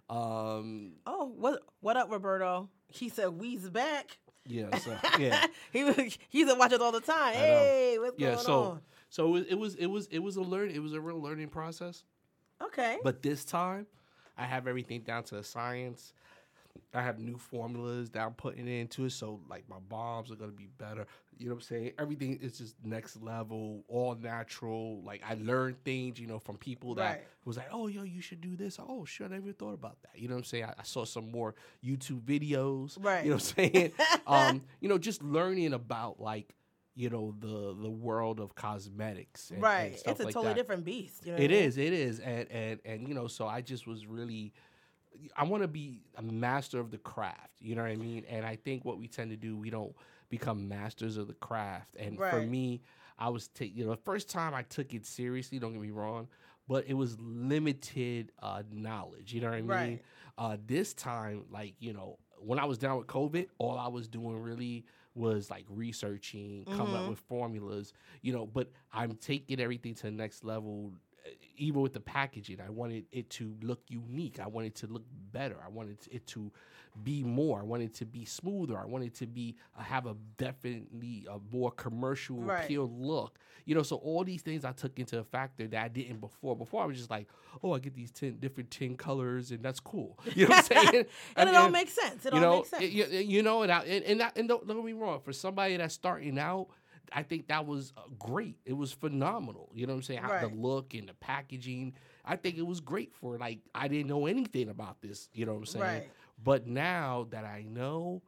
Um, 0.09 0.93
Oh, 1.07 1.25
what 1.35 1.63
what 1.79 1.97
up, 1.97 2.11
Roberto? 2.11 2.69
He 2.87 3.09
said 3.09 3.29
we's 3.29 3.69
back. 3.69 4.17
Yeah, 4.45 4.75
so 4.77 4.95
yeah. 5.19 5.45
he 5.73 5.83
was 5.83 5.95
he 6.29 6.39
used 6.39 6.51
to 6.51 6.57
watch 6.57 6.71
us 6.73 6.79
all 6.79 6.91
the 6.91 7.01
time. 7.01 7.33
Hey, 7.33 7.97
what's 7.99 8.19
yeah 8.19 8.33
going 8.33 8.45
so 8.45 8.63
on? 8.63 8.81
so 9.09 9.27
it 9.27 9.31
was, 9.31 9.45
it 9.47 9.55
was 9.55 9.75
it 9.75 9.85
was 9.87 10.07
it 10.07 10.19
was 10.19 10.35
a 10.37 10.41
learn 10.41 10.69
it 10.69 10.81
was 10.81 10.93
a 10.93 11.01
real 11.01 11.21
learning 11.21 11.47
process 11.49 12.03
Okay. 12.61 12.97
but 13.03 13.21
this 13.21 13.43
time 13.45 13.85
i 14.37 14.43
have 14.45 14.67
everything 14.67 15.01
down 15.01 15.23
to 15.23 15.35
the 15.35 15.43
science 15.43 16.13
i 16.93 17.01
have 17.01 17.19
new 17.19 17.37
formulas 17.37 18.09
that 18.09 18.21
i'm 18.25 18.33
putting 18.33 18.67
into 18.67 19.05
it 19.05 19.11
so 19.11 19.39
like 19.49 19.63
my 19.69 19.77
bombs 19.89 20.31
are 20.31 20.35
going 20.35 20.49
to 20.49 20.55
be 20.55 20.67
better 20.77 21.05
you 21.37 21.47
know 21.47 21.53
what 21.53 21.57
i'm 21.57 21.61
saying 21.61 21.91
everything 21.99 22.37
is 22.41 22.57
just 22.57 22.75
next 22.83 23.21
level 23.21 23.83
all 23.87 24.15
natural 24.15 25.01
like 25.03 25.21
i 25.27 25.33
learned 25.41 25.75
things 25.83 26.19
you 26.19 26.27
know 26.27 26.39
from 26.39 26.57
people 26.57 26.95
that 26.95 27.01
Right. 27.09 27.21
was 27.45 27.57
like 27.57 27.67
oh 27.71 27.87
yo 27.87 28.03
you 28.03 28.21
should 28.21 28.41
do 28.41 28.55
this 28.55 28.79
oh 28.79 29.05
shit 29.05 29.31
i 29.31 29.35
never 29.35 29.51
thought 29.51 29.73
about 29.73 29.97
that 30.03 30.19
you 30.19 30.27
know 30.27 30.35
what 30.35 30.39
i'm 30.39 30.43
saying 30.45 30.65
i, 30.65 30.73
I 30.79 30.83
saw 30.83 31.05
some 31.05 31.31
more 31.31 31.55
youtube 31.83 32.21
videos 32.21 32.97
Right. 32.99 33.23
you 33.25 33.29
know 33.31 33.35
what 33.37 33.53
i'm 33.57 33.71
saying 33.73 33.91
um 34.27 34.61
you 34.79 34.89
know 34.89 34.97
just 34.97 35.21
learning 35.23 35.73
about 35.73 36.19
like 36.21 36.55
you 36.97 37.09
know 37.09 37.35
the 37.39 37.75
the 37.81 37.89
world 37.89 38.39
of 38.39 38.55
cosmetics 38.55 39.49
and, 39.49 39.57
and 39.57 39.63
right. 39.65 39.99
stuff 39.99 40.11
It's 40.13 40.21
a 40.21 40.23
like 40.25 40.33
totally 40.33 40.53
that. 40.53 40.59
different 40.61 40.85
beast. 40.85 41.25
you 41.25 41.33
know 41.33 41.37
It 41.39 41.51
I 41.51 41.53
mean? 41.55 41.63
is, 41.63 41.77
it 41.77 41.91
is 41.91 42.19
and 42.19 42.49
and 42.49 42.79
and 42.85 43.05
you 43.05 43.13
know, 43.13 43.27
so 43.27 43.45
I 43.47 43.59
just 43.59 43.85
was 43.85 44.05
really, 44.07 44.53
I 45.35 45.43
want 45.43 45.63
to 45.63 45.67
be 45.67 46.01
a 46.15 46.21
master 46.21 46.79
of 46.79 46.91
the 46.91 46.97
craft. 46.97 47.51
You 47.59 47.75
know 47.75 47.81
what 47.83 47.91
I 47.91 47.95
mean? 47.95 48.23
And 48.29 48.45
I 48.45 48.55
think 48.55 48.85
what 48.85 48.97
we 48.97 49.07
tend 49.07 49.31
to 49.31 49.37
do, 49.37 49.55
we 49.57 49.69
don't 49.69 49.95
become 50.29 50.67
masters 50.67 51.17
of 51.17 51.27
the 51.27 51.33
craft. 51.33 51.95
And 51.97 52.17
for 52.17 52.41
me, 52.41 52.81
I 53.17 53.29
was 53.29 53.47
taking, 53.49 53.77
you 53.77 53.85
know, 53.85 53.91
the 53.91 53.97
first 53.97 54.29
time 54.29 54.53
I 54.53 54.63
took 54.63 54.93
it 54.93 55.05
seriously. 55.05 55.59
Don't 55.59 55.73
get 55.73 55.81
me 55.81 55.91
wrong, 55.91 56.27
but 56.67 56.85
it 56.87 56.93
was 56.95 57.17
limited 57.19 58.31
uh, 58.41 58.63
knowledge. 58.71 59.33
You 59.33 59.41
know 59.41 59.47
what 59.49 59.55
I 59.55 59.61
mean? 59.61 59.67
Right. 59.69 60.01
Uh, 60.37 60.57
this 60.65 60.93
time, 60.93 61.45
like 61.49 61.75
you 61.79 61.93
know, 61.93 62.17
when 62.39 62.59
I 62.59 62.65
was 62.65 62.77
down 62.77 62.97
with 62.97 63.07
COVID, 63.07 63.47
all 63.57 63.77
I 63.77 63.87
was 63.87 64.07
doing 64.07 64.41
really 64.41 64.85
was 65.13 65.49
like 65.49 65.63
researching, 65.69 66.65
coming 66.65 66.93
up 66.95 67.05
Mhm. 67.05 67.09
with 67.11 67.19
formulas, 67.19 67.93
you 68.21 68.33
know. 68.33 68.45
But 68.45 68.69
I'm 68.91 69.15
taking 69.15 69.61
everything 69.61 69.95
to 69.95 70.03
the 70.03 70.11
next 70.11 70.43
level. 70.43 70.91
Even 71.57 71.81
with 71.81 71.93
the 71.93 71.99
packaging, 72.01 72.59
I 72.65 72.69
wanted 72.69 73.05
it 73.11 73.29
to 73.31 73.55
look 73.61 73.81
unique. 73.87 74.39
I 74.39 74.47
wanted 74.47 74.67
it 74.67 74.75
to 74.75 74.87
look 74.87 75.03
better. 75.31 75.57
I 75.65 75.69
wanted 75.69 75.97
it 76.11 76.27
to 76.27 76.51
be 77.03 77.23
more. 77.23 77.59
I 77.59 77.63
wanted 77.63 77.85
it 77.91 77.93
to 77.95 78.05
be 78.05 78.25
smoother. 78.25 78.77
I 78.77 78.85
wanted 78.85 79.07
it 79.07 79.15
to 79.15 79.25
be 79.27 79.55
uh, 79.77 79.81
have 79.83 80.05
a 80.05 80.15
definitely 80.37 81.27
a 81.29 81.37
more 81.55 81.71
commercial 81.71 82.37
Right. 82.37 82.63
appeal 82.65 82.89
look. 82.93 83.37
You 83.65 83.73
know, 83.75 83.81
so 83.83 83.95
all 83.97 84.23
these 84.23 84.41
things 84.43 84.63
I 84.63 84.71
took 84.73 84.99
into 84.99 85.17
a 85.19 85.23
factor 85.23 85.67
that 85.67 85.83
I 85.83 85.87
didn't 85.87 86.19
before. 86.19 86.55
Before 86.55 86.83
I 86.83 86.85
was 86.85 86.97
just 86.97 87.09
like, 87.09 87.27
oh, 87.63 87.73
I 87.73 87.79
get 87.79 87.95
these 87.95 88.11
ten 88.11 88.37
different 88.37 88.69
tin 88.69 88.95
colors, 88.95 89.51
and 89.51 89.63
that's 89.63 89.79
cool. 89.79 90.19
You 90.35 90.47
know 90.47 90.55
what 90.55 90.71
I'm 90.75 90.85
saying? 90.91 91.05
and 91.35 91.49
it 91.49 91.55
all 91.55 91.69
makes 91.69 91.93
sense. 91.93 92.25
It 92.25 92.33
all 92.33 92.39
know, 92.41 92.55
makes 92.57 92.69
sense. 92.69 92.83
it- 92.83 92.91
you, 92.91 93.05
you 93.05 93.41
know, 93.43 93.63
and, 93.63 93.71
I, 93.71 93.79
and, 93.79 94.03
and, 94.05 94.19
that, 94.19 94.37
and 94.37 94.47
don't, 94.47 94.67
don't 94.67 94.77
get 94.77 94.85
me 94.85 94.93
wrong. 94.93 95.19
For 95.21 95.33
somebody 95.33 95.77
that's 95.77 95.93
starting 95.95 96.37
out, 96.37 96.67
I 97.11 97.23
think 97.23 97.47
that 97.47 97.65
was 97.65 97.93
uh, 97.97 98.01
great. 98.19 98.57
It 98.65 98.73
was 98.73 98.91
phenomenal. 98.91 99.69
You 99.73 99.87
know 99.87 99.93
what 99.93 99.97
I'm 99.97 100.03
saying? 100.03 100.23
Right. 100.23 100.41
The 100.41 100.47
look 100.49 100.93
and 100.93 101.07
the 101.09 101.13
packaging. 101.15 101.93
I 102.23 102.35
think 102.35 102.57
it 102.57 102.65
was 102.65 102.79
great 102.79 103.13
for 103.15 103.37
like 103.37 103.59
I 103.73 103.87
didn't 103.87 104.07
know 104.07 104.25
anything 104.25 104.69
about 104.69 105.01
this. 105.01 105.29
You 105.33 105.45
know 105.45 105.53
what 105.53 105.59
I'm 105.59 105.65
saying? 105.65 105.83
Right. 105.83 106.11
But 106.43 106.67
now 106.67 107.27
that 107.29 107.45
I 107.45 107.63
know, 107.67 108.21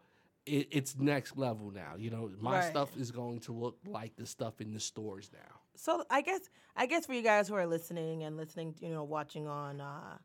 it, 0.46 0.68
it's 0.72 0.98
next 0.98 1.38
level 1.38 1.72
now. 1.72 1.96
You 1.98 2.10
know, 2.10 2.32
my 2.40 2.56
Right. 2.60 2.64
stuff 2.64 2.96
is 2.98 3.12
going 3.12 3.40
to 3.42 3.52
look 3.54 3.78
like 3.86 4.16
the 4.16 4.26
stuff 4.26 4.62
in 4.62 4.74
the 4.74 4.80
stores 4.80 5.30
now. 5.34 5.60
So 5.76 6.04
I 6.10 6.22
guess 6.22 6.42
I 6.76 6.86
guess 6.86 7.06
for 7.06 7.14
you 7.14 7.22
guys 7.22 7.48
who 7.48 7.56
are 7.56 7.68
listening 7.68 8.24
and 8.24 8.38
listening, 8.38 8.76
you 8.80 8.90
know, 8.90 9.04
watching 9.04 9.48
on 9.48 9.81
uh, 9.81 10.18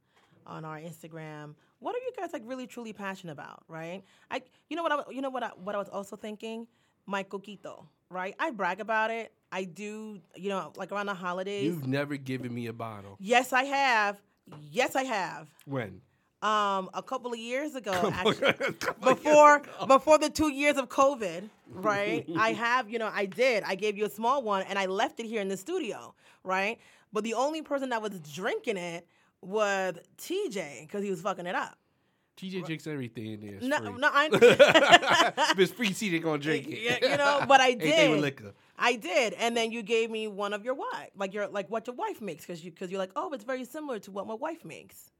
on 0.47 0.65
our 0.65 0.79
Instagram, 0.79 1.55
what 1.79 1.95
are 1.95 1.99
you 1.99 2.13
guys 2.17 2.33
like 2.33 2.43
really 2.45 2.67
truly 2.67 2.93
passionate 2.93 3.33
about, 3.33 3.65
right? 3.69 4.03
I 4.31 4.43
you 4.71 4.77
know 4.77 4.83
what 4.83 4.93
I 4.93 5.11
you 5.11 5.21
know 5.23 5.31
what 5.31 5.43
I, 5.43 5.49
what 5.63 5.75
I 5.75 5.79
was 5.79 5.89
also 5.89 6.17
thinking, 6.17 6.67
my 7.07 7.23
coquito, 7.25 7.87
right? 8.13 8.35
I 8.39 8.51
brag 8.51 8.81
about 8.81 9.11
it. 9.11 9.33
I 9.51 9.65
do, 9.65 10.21
you 10.37 10.49
know, 10.49 10.73
like 10.77 10.93
around 10.93 11.07
the 11.07 11.15
holidays. 11.15 11.65
You've 11.65 11.87
never 11.87 12.17
given 12.17 12.55
me 12.55 12.67
a 12.67 12.73
bottle. 12.73 13.17
yes, 13.19 13.53
I 13.53 13.65
have. 13.65 14.21
Yes, 14.71 14.97
I 14.97 15.05
have. 15.05 15.49
When? 15.67 16.01
Um, 16.43 16.91
a 16.95 17.03
couple 17.03 17.33
of 17.33 17.39
years 17.39 17.77
ago, 17.77 17.93
actually, 18.13 18.53
couple 18.81 19.13
years 19.13 19.21
before 19.23 19.57
ago. 19.57 19.87
before 19.87 20.19
the 20.19 20.29
two 20.29 20.51
years 20.51 20.77
of 20.77 20.89
COVID, 20.89 21.49
right? 21.71 22.27
I 22.37 22.53
have, 22.53 22.91
you 22.91 22.99
know, 22.99 23.11
I 23.13 23.27
did. 23.27 23.63
I 23.65 23.77
gave 23.77 23.97
you 23.97 24.05
a 24.07 24.11
small 24.11 24.43
one, 24.43 24.63
and 24.63 24.77
I 24.79 24.87
left 24.87 25.21
it 25.21 25.27
here 25.27 25.41
in 25.41 25.49
the 25.49 25.57
studio, 25.57 26.15
right? 26.43 26.79
But 27.13 27.23
the 27.23 27.35
only 27.35 27.63
person 27.63 27.91
that 27.91 28.03
was 28.03 28.19
drinking 28.35 28.77
it 28.77 29.07
was 29.41 29.95
TJ 30.19 30.81
because 30.83 31.05
he 31.05 31.11
was 31.11 31.21
fucking 31.21 31.47
it 31.47 31.55
up. 31.55 31.79
TJ 32.37 32.65
drinks 32.65 32.87
everything 32.87 33.33
in 33.33 33.41
there. 33.41 33.59
No, 33.61 33.79
free. 33.79 34.01
no, 34.01 34.09
I. 34.11 34.29
it's 35.59 35.73
free, 35.73 35.91
TJ 35.91 36.23
gonna 36.23 36.39
drink 36.39 36.67
it. 36.69 36.79
Yeah, 36.81 37.11
you 37.11 37.17
know, 37.17 37.45
but 37.47 37.61
I 37.61 37.75
did. 37.75 38.21
liquor. 38.21 38.53
I 38.79 38.97
did, 38.97 39.35
and 39.35 39.57
then 39.57 39.71
you 39.71 39.83
gave 39.83 40.11
me 40.11 40.27
one 40.29 40.53
of 40.53 40.65
your 40.65 40.75
wife, 40.75 41.11
like 41.17 41.35
your 41.35 41.47
like 41.49 41.71
what 41.71 41.87
your 41.87 41.97
wife 41.97 42.21
makes, 42.21 42.45
because 42.45 42.65
you 42.65 42.71
because 42.71 42.91
you're 42.91 42.99
like, 42.99 43.13
oh, 43.17 43.33
it's 43.33 43.45
very 43.45 43.65
similar 43.65 43.99
to 44.01 44.11
what 44.11 44.27
my 44.27 44.35
wife 44.35 44.65
makes. 44.65 45.11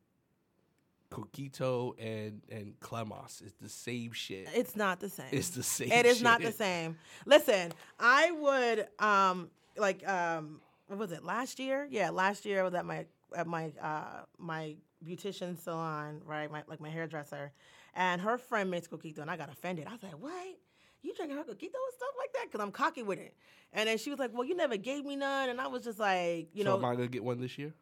Coquito 1.13 1.93
and 1.99 2.41
and 2.51 2.79
Clemos 2.81 3.43
is 3.45 3.53
the 3.61 3.69
same 3.69 4.13
shit. 4.13 4.49
It's 4.55 4.75
not 4.75 4.99
the 4.99 5.11
same. 5.11 5.27
It's 5.31 5.51
the 5.51 5.63
same. 5.63 5.93
It 5.93 6.07
is 6.07 6.23
not 6.23 6.41
the 6.41 6.53
same. 6.53 6.97
Listen, 7.27 7.73
I 8.01 8.31
would 8.31 8.89
um 8.99 9.51
like 9.77 10.07
um 10.09 10.61
what 10.87 10.99
was 10.99 11.13
it 11.13 11.25
last 11.25 11.59
year? 11.59 11.87
Yeah, 11.91 12.11
last 12.11 12.45
year 12.47 12.61
I 12.61 12.63
was 12.63 12.75
at 12.75 12.87
my 12.87 13.05
at 13.37 13.47
my 13.47 13.73
uh 13.81 14.23
my 14.39 14.77
beautician 15.05 15.59
salon, 15.59 16.21
right? 16.25 16.51
My 16.51 16.63
like 16.67 16.81
my 16.81 16.91
hairdresser, 16.91 17.53
and 17.95 18.21
her 18.21 18.39
friend 18.39 18.71
makes 18.71 18.89
coquito, 18.89 19.19
and 19.19 19.31
I 19.31 19.37
got 19.37 19.51
offended. 19.51 19.87
I 19.89 19.93
was 19.93 20.03
like, 20.03 20.19
what? 20.19 20.59
You 21.03 21.15
drinking 21.15 21.37
her 21.37 21.43
coquito 21.43 21.51
and 21.51 21.95
stuff 21.97 22.15
like 22.19 22.33
that? 22.35 22.45
Because 22.45 22.61
I'm 22.61 22.71
cocky 22.71 23.03
with 23.03 23.19
it. 23.19 23.35
And 23.73 23.89
then 23.89 23.99
she 23.99 24.11
was 24.11 24.19
like, 24.21 24.31
well, 24.33 24.45
you 24.45 24.55
never 24.57 24.77
gave 24.77 25.05
me 25.05 25.17
none, 25.17 25.49
and 25.49 25.61
I 25.61 25.67
was 25.67 25.83
just 25.83 25.99
like, 25.99 26.49
you 26.53 26.63
so 26.63 26.71
know, 26.71 26.77
am 26.77 26.85
I 26.85 26.95
gonna 26.95 27.09
get 27.09 27.25
one 27.25 27.41
this 27.41 27.59
year? 27.59 27.75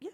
yeah. 0.00 0.10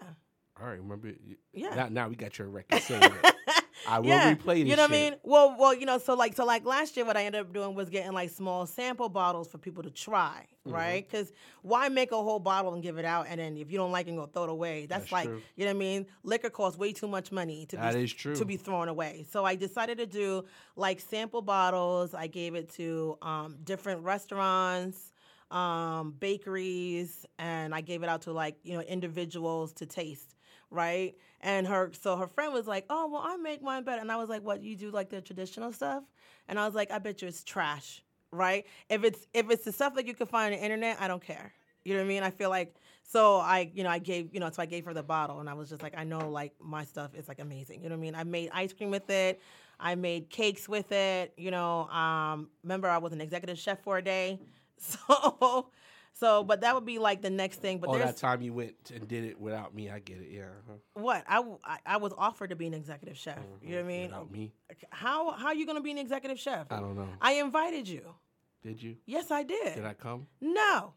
All 0.59 0.67
right, 0.67 0.77
remember? 0.79 1.11
Yeah. 1.51 1.75
Now, 1.75 1.89
now 1.89 2.07
we 2.07 2.15
got 2.15 2.39
your 2.39 2.47
record. 2.47 2.81
I 3.87 3.99
will 3.99 4.07
yeah, 4.07 4.35
replay 4.35 4.59
this 4.59 4.67
You 4.69 4.75
know 4.75 4.83
what 4.83 4.91
I 4.91 4.93
mean? 4.93 5.15
Well, 5.23 5.55
well, 5.57 5.73
you 5.73 5.85
know, 5.85 5.97
so 5.97 6.13
like, 6.15 6.35
so 6.35 6.45
like 6.45 6.65
last 6.65 6.95
year, 6.97 7.05
what 7.05 7.17
I 7.17 7.25
ended 7.25 7.41
up 7.41 7.53
doing 7.53 7.75
was 7.75 7.89
getting 7.89 8.11
like 8.13 8.29
small 8.29 8.65
sample 8.65 9.09
bottles 9.09 9.47
for 9.47 9.57
people 9.57 9.83
to 9.83 9.89
try, 9.91 10.47
Mm-hmm. 10.65 10.75
right? 10.75 11.07
Because 11.07 11.31
why 11.61 11.89
make 11.89 12.11
a 12.11 12.15
whole 12.15 12.39
bottle 12.39 12.73
and 12.73 12.81
give 12.81 12.97
it 12.97 13.05
out, 13.05 13.27
and 13.29 13.39
then 13.39 13.55
if 13.55 13.71
you 13.71 13.77
don't 13.77 13.91
like 13.91 14.07
it, 14.07 14.15
go 14.15 14.25
throw 14.25 14.45
it 14.45 14.49
away? 14.49 14.87
That's, 14.87 15.03
That's 15.03 15.11
like, 15.11 15.25
true. 15.25 15.41
you 15.55 15.65
know 15.65 15.71
what 15.71 15.75
I 15.75 15.79
mean? 15.79 16.05
Liquor 16.23 16.49
costs 16.49 16.79
way 16.79 16.91
too 16.91 17.07
much 17.07 17.31
money 17.31 17.67
to 17.67 17.75
That 17.77 17.93
be 17.93 18.03
is 18.03 18.11
true. 18.11 18.35
to 18.35 18.45
be 18.45 18.57
thrown 18.57 18.87
away. 18.87 19.27
So 19.29 19.45
I 19.45 19.53
decided 19.55 19.99
to 19.99 20.07
do 20.07 20.45
like 20.75 20.99
sample 20.99 21.43
bottles. 21.43 22.15
I 22.15 22.25
gave 22.25 22.55
it 22.55 22.69
to 22.73 23.17
um, 23.21 23.57
different 23.63 24.01
restaurants. 24.01 25.11
Um, 25.51 26.15
bakeries 26.19 27.23
and 27.37 27.73
I 27.73 27.81
gave 27.81 28.01
it 28.01 28.09
out 28.09 28.23
to 28.23 28.33
like 28.33 28.55
you 28.63 28.73
know 28.73 28.81
individuals 28.81 29.73
to 29.73 29.85
taste, 29.85 30.35
right? 30.71 31.15
And 31.45 31.67
her 31.67 31.91
so 32.01 32.17
her 32.17 32.27
friend 32.27 32.53
was 32.53 32.67
like, 32.67 32.85
"Oh, 32.89 33.07
well, 33.07 33.21
I 33.23 33.37
make 33.37 33.61
mine 33.63 33.83
better." 33.83 34.01
And 34.01 34.11
I 34.11 34.17
was 34.17 34.29
like, 34.29 34.43
"What? 34.43 34.63
You 34.63 34.75
do 34.75 34.91
like 34.91 35.09
the 35.11 35.21
traditional 35.21 35.71
stuff?" 35.71 36.03
And 36.47 36.59
I 36.59 36.65
was 36.65 36.75
like, 36.75 36.91
"I 36.91 36.99
bet 36.99 37.21
you 37.21 37.27
it's 37.27 37.43
trash, 37.43 38.03
right? 38.31 38.65
If 38.89 39.03
it's 39.03 39.27
if 39.33 39.51
it's 39.51 39.63
the 39.65 39.71
stuff 39.71 39.93
that 39.95 40.07
you 40.07 40.15
can 40.15 40.27
find 40.27 40.53
on 40.53 40.59
the 40.59 40.65
internet, 40.65 40.97
I 40.99 41.07
don't 41.07 41.23
care. 41.23 41.53
You 41.83 41.93
know 41.93 41.99
what 42.01 42.05
I 42.05 42.09
mean? 42.09 42.23
I 42.23 42.31
feel 42.31 42.49
like 42.49 42.75
so 43.03 43.37
I 43.37 43.71
you 43.75 43.83
know 43.83 43.91
I 43.91 43.99
gave 43.99 44.33
you 44.33 44.39
know 44.39 44.49
so 44.49 44.61
I 44.63 44.65
gave 44.65 44.85
her 44.85 44.93
the 44.93 45.03
bottle 45.03 45.39
and 45.39 45.47
I 45.49 45.53
was 45.53 45.69
just 45.69 45.83
like 45.83 45.93
I 45.95 46.03
know 46.03 46.29
like 46.31 46.53
my 46.59 46.83
stuff 46.83 47.13
is 47.15 47.27
like 47.27 47.39
amazing. 47.39 47.83
You 47.83 47.89
know 47.89 47.95
what 47.95 47.99
I 47.99 48.01
mean? 48.01 48.15
I 48.15 48.23
made 48.23 48.49
ice 48.53 48.73
cream 48.73 48.89
with 48.91 49.09
it. 49.11 49.39
I 49.79 49.95
made 49.95 50.31
cakes 50.31 50.67
with 50.67 50.91
it. 50.91 51.33
You 51.37 51.51
know, 51.51 51.81
um, 51.89 52.49
remember 52.63 52.89
I 52.89 52.97
was 52.97 53.13
an 53.13 53.21
executive 53.21 53.59
chef 53.59 53.83
for 53.83 53.97
a 53.99 54.03
day, 54.03 54.39
so. 54.77 55.69
So, 56.17 56.45
but 56.45 56.61
that 56.61 56.73
would 56.73 56.85
be 56.85 56.97
like 56.97 57.21
the 57.21 57.29
next 57.29 57.59
thing. 57.61 57.79
But 57.79 57.89
All 57.89 57.97
that 57.97 58.15
time 58.15 58.41
you 58.41 58.53
went 58.53 58.89
and 58.93 59.05
did 59.05 59.25
it 59.25 59.37
without 59.39 59.75
me, 59.75 59.89
I 59.89 59.99
get 59.99 60.17
it. 60.19 60.29
Yeah. 60.31 60.43
uh-huh. 60.43 60.73
what 60.93 61.25
I, 61.27 61.43
I- 61.65 61.79
I 61.85 61.97
was 61.97 62.13
offered 62.17 62.51
to 62.51 62.55
be 62.55 62.67
an 62.67 62.73
executive 62.73 63.17
chef. 63.17 63.37
You 63.61 63.71
know 63.71 63.75
what 63.77 63.85
I 63.85 63.87
mean? 63.87 64.03
Without 64.07 64.31
me, 64.31 64.53
How 64.91 65.31
how 65.31 65.47
are 65.47 65.53
you 65.55 65.65
gonna 65.67 65.81
be 65.81 65.91
an 65.91 65.97
executive 65.97 66.39
chef? 66.39 66.71
I 66.71 66.79
don't 66.79 66.95
know. 66.95 67.09
I 67.21 67.33
invited 67.33 67.87
you. 67.89 68.15
Did 68.63 68.81
you? 68.81 68.95
Yes, 69.05 69.29
I 69.29 69.43
did. 69.43 69.75
Did 69.75 69.83
I 69.85 69.93
come? 69.93 70.27
No. 70.39 70.93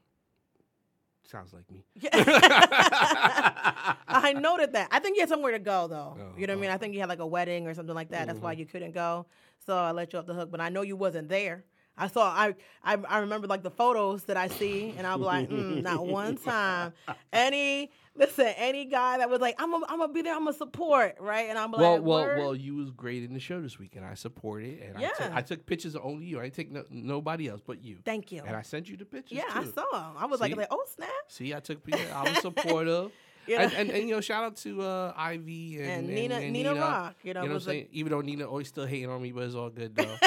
Sounds 1.25 1.52
like 1.52 1.68
me. 1.70 1.84
I 2.12 4.32
noted 4.38 4.72
that. 4.75 4.88
I 4.90 4.98
think 5.00 5.16
you 5.16 5.22
had 5.22 5.28
somewhere 5.28 5.52
to 5.52 5.58
go 5.58 5.88
though. 5.88 6.16
Oh, 6.18 6.32
you 6.38 6.46
know 6.46 6.52
what 6.54 6.56
I 6.56 6.58
oh. 6.58 6.60
mean? 6.60 6.70
I 6.70 6.76
think 6.78 6.94
you 6.94 7.00
had 7.00 7.08
like 7.08 7.18
a 7.18 7.26
wedding 7.26 7.66
or 7.66 7.75
something 7.75 7.94
like 7.94 8.10
that. 8.10 8.26
That's 8.28 8.37
Mm-hmm. 8.38 8.44
why 8.46 8.52
you 8.52 8.66
couldn't 8.66 8.92
go. 8.94 9.26
So 9.66 9.76
I 9.76 9.90
let 9.90 10.12
you 10.12 10.20
off 10.20 10.26
the 10.26 10.34
hook. 10.34 10.50
But 10.50 10.60
I 10.60 10.68
know 10.70 10.82
you 10.82 10.96
wasn't 10.96 11.28
there. 11.28 11.64
I 11.99 12.07
saw. 12.09 12.28
I 12.31 12.55
I, 12.85 12.97
I 13.09 13.19
remember 13.19 13.47
like 13.47 13.62
the 13.62 13.71
photos 13.71 14.25
that 14.25 14.37
I 14.37 14.49
see, 14.49 14.95
and 14.97 15.07
I'm 15.07 15.21
like, 15.21 15.50
mm, 15.50 15.83
not 15.83 16.07
one 16.07 16.37
time. 16.37 16.93
Any 17.33 17.90
listen, 18.14 18.47
any 18.57 18.85
guy 18.85 19.19
that 19.19 19.28
was 19.28 19.40
like, 19.40 19.57
I'm 19.59 19.71
gonna 19.71 19.87
I'm 19.88 19.99
gonna 19.99 20.12
be 20.12 20.23
there. 20.23 20.35
I'm 20.35 20.45
gonna 20.45 20.57
support, 20.57 21.17
right? 21.21 21.49
And 21.50 21.59
I'm 21.59 21.73
well, 21.73 21.93
like, 21.95 22.02
well, 22.02 22.23
"Word?" 22.25 22.38
well. 22.38 22.55
You 22.55 22.76
was 22.76 22.90
great 22.90 23.25
in 23.25 23.35
the 23.35 23.40
show 23.40 23.61
this 23.61 23.78
week, 23.78 23.97
and 23.97 24.05
I 24.05 24.14
supported. 24.14 24.81
And 24.81 24.97
I, 24.99 25.00
Yeah. 25.02 25.09
took, 25.19 25.35
I 25.37 25.43
took 25.43 25.67
pictures 25.67 25.95
of 25.95 26.02
only 26.05 26.26
you. 26.26 26.38
I 26.38 26.45
didn't 26.45 26.55
take 26.55 26.71
no, 26.71 26.85
nobody 26.90 27.49
else 27.49 27.61
but 27.67 27.83
you. 27.83 27.99
Thank 28.05 28.33
you. 28.33 28.43
And 28.47 28.57
I 28.57 28.62
sent 28.62 28.88
you 28.88 28.97
the 28.97 29.05
pictures. 29.05 29.38
yeah, 29.38 29.45
I 29.52 29.64
saw 29.64 30.11
him. 30.11 30.17
I 30.19 30.26
was 30.26 30.40
like, 30.40 30.57
like, 30.57 30.69
oh 30.71 30.85
snap. 30.95 31.11
See, 31.28 31.55
I 31.55 31.61
took 31.61 31.85
pictures. 31.85 32.11
I 32.14 32.28
was 32.28 32.38
supportive. 32.40 33.11
You 33.49 33.57
know? 33.57 33.64
and, 33.64 33.73
and, 33.73 33.90
and 33.90 34.09
you 34.09 34.14
know, 34.14 34.21
shout 34.21 34.45
out 34.45 34.57
to 34.57 34.83
uh, 34.83 35.12
Ivy 35.17 35.78
and, 35.81 35.90
And 35.90 36.09
Nina- 36.09 36.35
and 36.37 36.52
Nina 36.52 36.75
Rock, 36.75 37.17
you 37.23 37.33
know, 37.35 37.40
what 37.40 37.49
I'm 37.49 37.55
was 37.55 37.67
like- 37.67 37.75
saying. 37.75 37.88
Even 37.93 38.12
though 38.12 38.21
Nina 38.21 38.45
always 38.47 38.69
still 38.69 38.87
hating 38.87 39.09
on 39.11 39.23
me, 39.23 39.33
but 39.33 39.45
it's 39.45 39.55
all 39.55 39.71
good 39.71 39.95
though. 39.97 40.17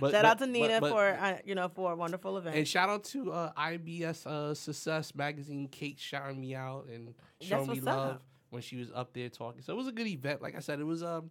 But- 0.00 0.12
shout 0.12 0.22
but- 0.22 0.24
out 0.24 0.38
to 0.38 0.46
Nina 0.46 0.80
but- 0.80 0.90
for 0.90 1.04
uh, 1.04 1.38
you 1.44 1.54
know 1.54 1.68
for 1.68 1.92
a 1.92 1.96
wonderful 1.96 2.36
event. 2.38 2.56
and 2.56 2.66
shout 2.66 2.88
out 2.88 3.04
to 3.04 3.32
uh, 3.32 3.52
IBS 3.58 4.26
uh, 4.26 4.54
Success 4.54 5.14
Magazine. 5.14 5.68
Kate 5.68 5.98
shouting 5.98 6.40
me 6.40 6.54
out 6.54 6.86
and 6.92 7.14
showing 7.40 7.68
me 7.70 7.80
love 7.80 8.12
up. 8.16 8.22
when 8.50 8.62
she 8.62 8.76
was 8.76 8.88
up 8.94 9.12
there 9.12 9.28
talking. 9.28 9.62
So 9.62 9.72
it 9.72 9.76
was 9.76 9.88
a 9.88 9.92
good 9.92 10.06
event. 10.06 10.42
Like 10.42 10.54
I 10.56 10.60
said, 10.60 10.80
it 10.80 10.84
was 10.84 11.02
um. 11.02 11.30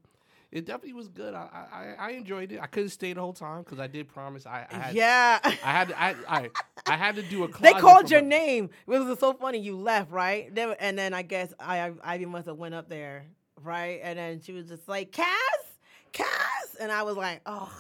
It 0.53 0.65
definitely 0.67 0.93
was 0.93 1.07
good. 1.07 1.33
I 1.33 1.95
I, 2.00 2.07
I 2.07 2.12
enjoyed 2.12 2.51
it. 2.51 2.60
I 2.62 2.67
couldn't 2.67 2.89
stay 2.89 3.12
the 3.13 3.19
whole 3.22 3.33
time 3.33 3.63
because 3.63 3.79
I 3.79 3.88
did 3.88 4.07
promise. 4.07 4.45
I, 4.45 4.67
I 4.72 4.75
had, 4.75 4.95
yeah. 4.95 5.39
I 5.43 5.50
had 5.72 5.88
to, 5.88 6.00
I, 6.00 6.15
I 6.29 6.50
I 6.86 6.95
had 6.95 7.15
to 7.15 7.24
do 7.24 7.43
a. 7.43 7.48
They 7.60 7.74
called 7.74 8.12
your 8.12 8.19
a- 8.19 8.24
name. 8.24 8.69
It 8.88 9.00
was 9.00 9.17
so 9.19 9.33
funny. 9.33 9.57
You 9.57 9.75
left, 9.77 10.12
right? 10.12 10.53
Then, 10.53 10.75
and 10.79 10.95
then 10.95 11.15
I 11.15 11.24
guess 11.24 11.51
I 11.60 11.91
Ivy 12.03 12.27
must 12.27 12.45
have 12.45 12.57
went 12.57 12.75
up 12.75 12.88
there, 12.88 13.25
right? 13.63 14.00
And 14.03 14.19
then 14.19 14.41
she 14.41 14.53
was 14.53 14.67
just 14.67 14.88
like, 14.88 15.12
"Cass, 15.12 15.27
Cass," 16.12 16.75
and 16.79 16.91
I 16.91 17.01
was 17.01 17.17
like, 17.17 17.41
"Oh." 17.48 17.72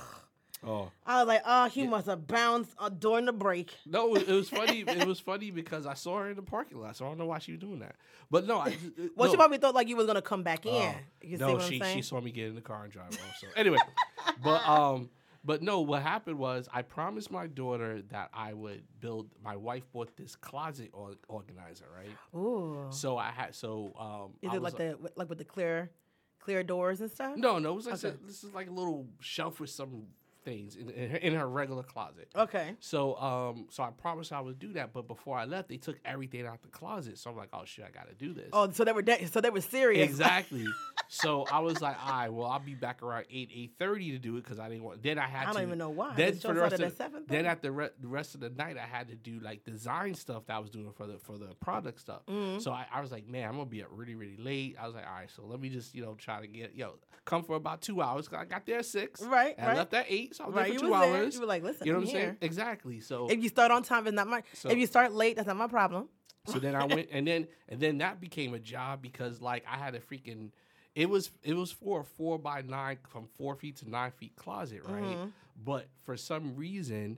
Oh. 0.65 0.91
I 1.05 1.19
was 1.19 1.27
like, 1.27 1.41
"Oh, 1.45 1.65
he 1.67 1.85
must 1.87 2.07
have 2.07 2.25
bounced 2.25 2.71
uh, 2.79 2.89
during 2.89 3.25
the 3.25 3.33
break." 3.33 3.73
No, 3.85 4.15
it, 4.15 4.27
was 4.27 4.49
funny. 4.49 4.79
it 4.87 5.05
was 5.05 5.19
funny 5.19 5.51
because 5.51 5.85
I 5.85 5.93
saw 5.93 6.19
her 6.19 6.29
in 6.29 6.35
the 6.35 6.41
parking 6.41 6.79
lot, 6.79 6.95
so 6.95 7.05
I 7.05 7.09
don't 7.09 7.17
know 7.17 7.25
why 7.25 7.39
she 7.39 7.51
was 7.51 7.61
doing 7.61 7.79
that. 7.79 7.95
But 8.31 8.47
no, 8.47 8.59
I. 8.59 8.67
uh, 8.67 9.07
Well, 9.15 9.29
she 9.29 9.35
probably 9.35 9.57
thought 9.57 9.75
like 9.75 9.87
you 9.87 9.95
was 9.95 10.05
gonna 10.05 10.21
come 10.21 10.43
back 10.43 10.65
in. 10.65 10.71
Oh, 10.71 10.95
you 11.21 11.37
see 11.37 11.43
no, 11.43 11.59
she 11.59 11.79
she 11.81 12.01
saw 12.01 12.21
me 12.21 12.31
get 12.31 12.47
in 12.47 12.55
the 12.55 12.61
car 12.61 12.83
and 12.83 12.91
drive 12.93 13.09
off. 13.09 13.37
So 13.39 13.47
anyway, 13.55 13.77
but 14.43 14.67
um, 14.67 15.09
but 15.43 15.61
no, 15.61 15.81
what 15.81 16.01
happened 16.01 16.39
was 16.39 16.69
I 16.71 16.81
promised 16.83 17.29
my 17.29 17.47
daughter 17.47 18.01
that 18.11 18.29
I 18.33 18.53
would 18.53 18.83
build. 19.01 19.27
My 19.43 19.57
wife 19.57 19.83
bought 19.91 20.15
this 20.15 20.35
closet 20.37 20.91
or, 20.93 21.15
organizer, 21.27 21.85
right? 21.93 22.39
Ooh. 22.39 22.87
So 22.89 23.17
I 23.17 23.31
had 23.31 23.53
so 23.53 23.93
um. 23.99 24.33
Is 24.41 24.51
I 24.51 24.55
it 24.55 24.61
was 24.61 24.73
like 24.73 24.77
the 24.77 25.11
like 25.17 25.29
with 25.29 25.39
the 25.39 25.43
clear, 25.45 25.91
clear 26.39 26.63
doors 26.63 27.01
and 27.01 27.11
stuff? 27.11 27.35
No, 27.35 27.59
no, 27.59 27.73
it 27.73 27.75
was 27.75 27.85
like 27.87 28.03
Okay. 28.05 28.15
this 28.25 28.45
is 28.45 28.53
like 28.53 28.67
a 28.69 28.71
little 28.71 29.05
shelf 29.19 29.59
with 29.59 29.69
some 29.69 30.03
things 30.43 30.75
in, 30.75 30.89
in, 30.89 31.09
her, 31.11 31.17
in 31.17 31.33
her 31.35 31.47
regular 31.47 31.83
closet. 31.83 32.29
Okay. 32.35 32.75
So 32.79 33.15
um, 33.17 33.67
so 33.69 33.83
I 33.83 33.89
promised 33.91 34.31
I 34.33 34.41
would 34.41 34.59
do 34.59 34.73
that, 34.73 34.93
but 34.93 35.07
before 35.07 35.37
I 35.37 35.45
left, 35.45 35.69
they 35.69 35.77
took 35.77 35.97
everything 36.05 36.45
out 36.45 36.61
the 36.61 36.67
closet. 36.69 37.17
So 37.17 37.29
I'm 37.29 37.37
like, 37.37 37.49
oh 37.53 37.63
shit, 37.65 37.85
I 37.85 37.91
got 37.91 38.07
to 38.09 38.15
do 38.15 38.33
this. 38.33 38.49
Oh, 38.53 38.69
so 38.71 38.83
they 38.83 38.91
were 38.91 39.01
de- 39.01 39.25
so 39.27 39.41
they 39.41 39.49
were 39.49 39.61
serious. 39.61 40.09
Exactly. 40.09 40.65
so 41.07 41.45
I 41.51 41.59
was 41.59 41.81
like, 41.81 41.95
all 42.05 42.11
right, 42.11 42.29
well, 42.29 42.47
I'll 42.47 42.59
be 42.59 42.75
back 42.75 43.01
around 43.03 43.25
eight 43.31 43.49
eight 43.53 43.73
thirty 43.79 44.11
to 44.11 44.19
do 44.19 44.37
it 44.37 44.43
because 44.43 44.59
I 44.59 44.69
didn't 44.69 44.83
want. 44.83 45.01
Then 45.03 45.17
I 45.19 45.27
had 45.27 45.43
to 45.43 45.49
I 45.49 45.53
don't 45.53 45.63
even 45.63 45.77
know 45.77 45.89
why. 45.89 46.13
Then 46.15 46.35
for 46.35 46.53
the 46.53 46.61
rest 46.61 46.79
of 46.79 46.93
7:30? 46.93 47.27
then 47.27 47.45
at 47.45 47.61
the, 47.61 47.71
re- 47.71 47.89
the 48.01 48.07
rest 48.07 48.35
of 48.35 48.41
the 48.41 48.49
night, 48.49 48.77
I 48.77 48.85
had 48.85 49.07
to 49.09 49.15
do 49.15 49.39
like 49.39 49.63
design 49.63 50.15
stuff 50.15 50.45
that 50.47 50.55
I 50.55 50.59
was 50.59 50.69
doing 50.69 50.91
for 50.95 51.07
the 51.07 51.17
for 51.19 51.37
the 51.37 51.53
product 51.61 51.99
stuff. 51.99 52.21
Mm-hmm. 52.27 52.59
So 52.59 52.71
I, 52.71 52.85
I 52.93 53.01
was 53.01 53.11
like, 53.11 53.27
man, 53.27 53.47
I'm 53.49 53.55
gonna 53.55 53.65
be 53.65 53.81
up 53.83 53.89
really 53.91 54.15
really 54.15 54.37
late. 54.37 54.75
I 54.81 54.85
was 54.85 54.95
like, 54.95 55.05
all 55.07 55.13
right, 55.15 55.29
so 55.35 55.43
let 55.45 55.59
me 55.59 55.69
just 55.69 55.95
you 55.95 56.01
know 56.03 56.15
try 56.15 56.41
to 56.41 56.47
get 56.47 56.75
yo 56.75 56.95
come 57.25 57.43
for 57.43 57.55
about 57.55 57.81
two 57.81 58.01
hours. 58.01 58.27
'cause 58.27 58.39
I 58.41 58.45
got 58.45 58.65
there 58.65 58.79
at 58.79 58.85
six. 58.85 59.21
Right, 59.21 59.55
And 59.57 59.67
right. 59.67 59.75
I 59.75 59.79
left 59.79 59.93
at 59.93 60.05
eight, 60.09 60.32
I 60.39 60.45
was 60.45 60.55
Right, 60.55 60.63
there 60.65 60.73
you 60.73 60.79
for 60.79 60.85
two 60.85 60.91
was 60.91 61.01
there. 61.11 61.29
You 61.29 61.39
were 61.41 61.45
like, 61.45 61.63
listen, 61.63 61.87
you 61.87 61.93
know 61.93 61.99
I'm 61.99 62.05
what 62.05 62.09
I'm 62.09 62.15
here. 62.15 62.25
saying? 62.27 62.37
Exactly. 62.41 62.99
So 62.99 63.27
If 63.27 63.41
you 63.43 63.49
start 63.49 63.71
on 63.71 63.83
time, 63.83 64.07
it's 64.07 64.15
not 64.15 64.27
my. 64.27 64.43
So- 64.53 64.69
if 64.69 64.77
you 64.77 64.85
start 64.87 65.13
late, 65.13 65.35
that's 65.35 65.47
not 65.47 65.57
my 65.57 65.67
problem. 65.67 66.09
so 66.47 66.59
then 66.59 66.75
I 66.75 66.85
went, 66.95 67.09
and 67.11 67.25
then 67.27 67.47
and 67.69 67.79
then 67.79 67.99
that 67.99 68.19
became 68.21 68.53
a 68.53 68.59
job 68.59 69.01
because 69.01 69.41
like 69.41 69.63
I 69.69 69.77
had 69.77 69.95
a 69.95 69.99
freaking, 69.99 70.49
it 70.95 71.09
was 71.09 71.31
it 71.43 71.53
was 71.55 71.71
for 71.71 72.01
a 72.01 72.03
four 72.03 72.37
by 72.37 72.61
nine 72.61 72.97
from 73.07 73.27
four 73.37 73.55
feet 73.55 73.77
to 73.77 73.89
nine 73.89 74.11
feet 74.11 74.35
closet, 74.35 74.81
right? 74.87 75.03
Mm-hmm. 75.03 75.27
But 75.63 75.87
for 76.03 76.17
some 76.17 76.55
reason, 76.55 77.17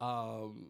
um, 0.00 0.66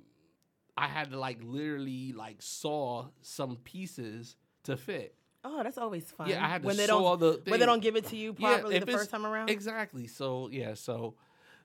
I 0.76 0.87
had 0.87 1.11
to 1.11 1.19
like 1.19 1.38
literally 1.43 2.12
like 2.12 2.37
saw 2.41 3.07
some 3.23 3.57
pieces 3.57 4.37
to 4.65 4.76
fit. 4.76 5.15
Oh, 5.49 5.62
that's 5.62 5.79
always 5.79 6.05
fun. 6.11 6.29
Yeah, 6.29 6.45
I 6.45 6.49
had 6.49 6.62
to 6.62 6.67
when 6.67 6.76
they 6.76 6.87
saw 6.87 7.17
don't 7.17 7.45
the 7.45 7.50
when 7.50 7.61
they 7.61 7.67
don't 7.67 7.81
give 7.83 7.97
it 7.97 8.07
to 8.07 8.17
you 8.17 8.35
properly 8.35 8.76
if 8.76 8.85
the 8.85 8.93
first 8.93 9.11
time 9.11 9.25
around. 9.25 9.49
Exactly. 9.49 10.07
So 10.07 10.49
yeah, 10.50 10.75
so 10.75 11.15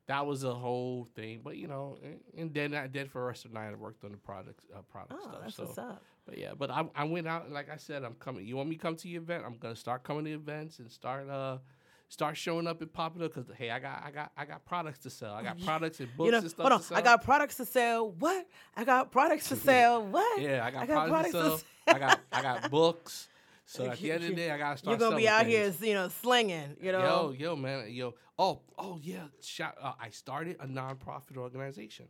that 0.08 0.26
was 0.26 0.44
a 0.44 0.54
whole 0.54 1.08
thing. 1.16 1.42
But 1.44 1.58
you 1.58 1.68
know, 1.68 1.98
and- 2.04 2.20
and 2.38 2.54
then 2.54 2.74
I 2.74 2.88
did 2.88 3.10
for 3.12 3.20
the 3.22 3.28
rest 3.28 3.46
of 3.46 3.52
the 3.52 3.60
night. 3.60 3.70
I 3.72 3.76
worked 3.76 4.04
on 4.04 4.12
the 4.12 4.18
product 4.18 4.62
uh, 4.76 4.82
product 4.92 5.14
oh, 5.18 5.22
stuff. 5.30 5.40
that's 5.42 5.56
so 5.56 5.64
what's 5.66 5.78
up. 5.78 6.02
but 6.26 6.38
yeah, 6.38 6.54
but 6.58 6.70
I, 6.72 6.86
I 6.96 7.04
went 7.06 7.28
out 7.28 7.46
and 7.46 7.54
like 7.54 7.70
I 7.70 7.78
said, 7.78 8.04
I'm 8.04 8.16
coming. 8.16 8.46
You 8.46 8.58
want 8.58 8.70
me 8.70 8.76
to 8.76 8.82
come 8.82 8.96
to 8.98 9.08
your 9.08 9.22
event? 9.22 9.44
I'm 9.46 9.56
gonna 9.58 9.76
start 9.76 10.04
coming 10.04 10.26
to 10.26 10.32
events 10.34 10.80
and 10.80 10.92
start 10.92 11.30
uh 11.30 11.58
start 12.10 12.36
showing 12.36 12.68
up 12.68 12.82
and 12.82 12.92
popping 12.92 13.24
up 13.24 13.34
because 13.34 13.50
hey, 13.58 13.70
I 13.70 13.80
got 13.80 14.04
I 14.06 14.12
got 14.12 14.32
I 14.36 14.46
got 14.46 14.66
products 14.66 15.00
to 15.00 15.10
sell. 15.10 15.34
I 15.34 15.44
got 15.44 15.62
products 15.64 16.00
and 16.02 16.10
books 16.18 16.26
You 16.26 16.32
know, 16.32 16.38
and 16.40 16.50
stuff 16.50 16.62
hold 16.64 16.74
on. 16.74 16.82
sell. 16.82 16.98
I 16.98 17.02
got 17.02 17.24
products 17.24 17.56
to 17.58 17.66
sell. 17.66 18.12
What? 18.12 18.48
I 18.76 18.84
got 18.84 19.12
products 19.12 19.48
to 19.50 19.56
sell. 19.70 20.04
What? 20.06 20.42
yeah, 20.42 20.66
I 20.66 20.72
got, 20.72 20.84
I 20.84 20.86
got 20.88 21.08
products, 21.08 21.32
products 21.32 21.32
to 21.32 21.40
to 21.40 21.58
sell. 21.58 21.96
I 21.96 22.00
got 22.00 22.20
I 22.34 22.42
got 22.42 22.72
books. 22.72 23.28
So 23.72 23.86
at 23.86 24.00
the 24.00 24.12
end 24.12 24.24
of 24.24 24.30
the 24.32 24.36
day, 24.36 24.52
I 24.52 24.58
gotta 24.58 24.78
start. 24.78 25.00
You're 25.00 25.10
gonna 25.10 25.22
be 25.22 25.30
out 25.30 25.46
here, 25.46 25.74
you 25.80 25.94
know, 25.94 26.10
slinging. 26.10 26.76
You 26.82 26.92
know. 26.92 27.00
Yo, 27.00 27.32
yo, 27.32 27.56
man, 27.56 27.86
yo. 27.90 28.16
Oh, 28.38 28.60
oh 28.78 29.00
yeah. 29.02 29.28
Shout, 29.42 29.76
uh, 29.82 29.94
I 29.98 30.10
started 30.10 30.58
a 30.60 30.68
nonprofit 30.68 31.38
organization 31.38 32.08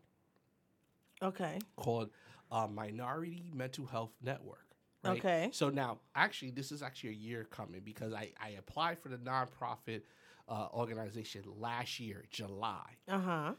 Okay. 1.22 1.60
called 1.76 2.10
uh, 2.52 2.66
Minority 2.66 3.52
Mental 3.54 3.86
Health 3.86 4.12
Network. 4.24 4.66
Right? 5.04 5.20
Okay. 5.20 5.50
So 5.52 5.70
now, 5.70 6.00
actually, 6.16 6.50
this 6.50 6.72
is 6.72 6.82
actually 6.82 7.12
a 7.12 7.14
year 7.14 7.44
coming 7.44 7.82
because 7.84 8.12
I, 8.12 8.32
I 8.44 8.50
applied 8.58 8.98
for 8.98 9.10
the 9.10 9.18
nonprofit 9.18 10.02
uh, 10.50 10.68
organization 10.74 11.44
last 11.60 12.00
year, 12.00 12.26
July. 12.32 12.98
Uh 13.08 13.20
huh. 13.20 13.54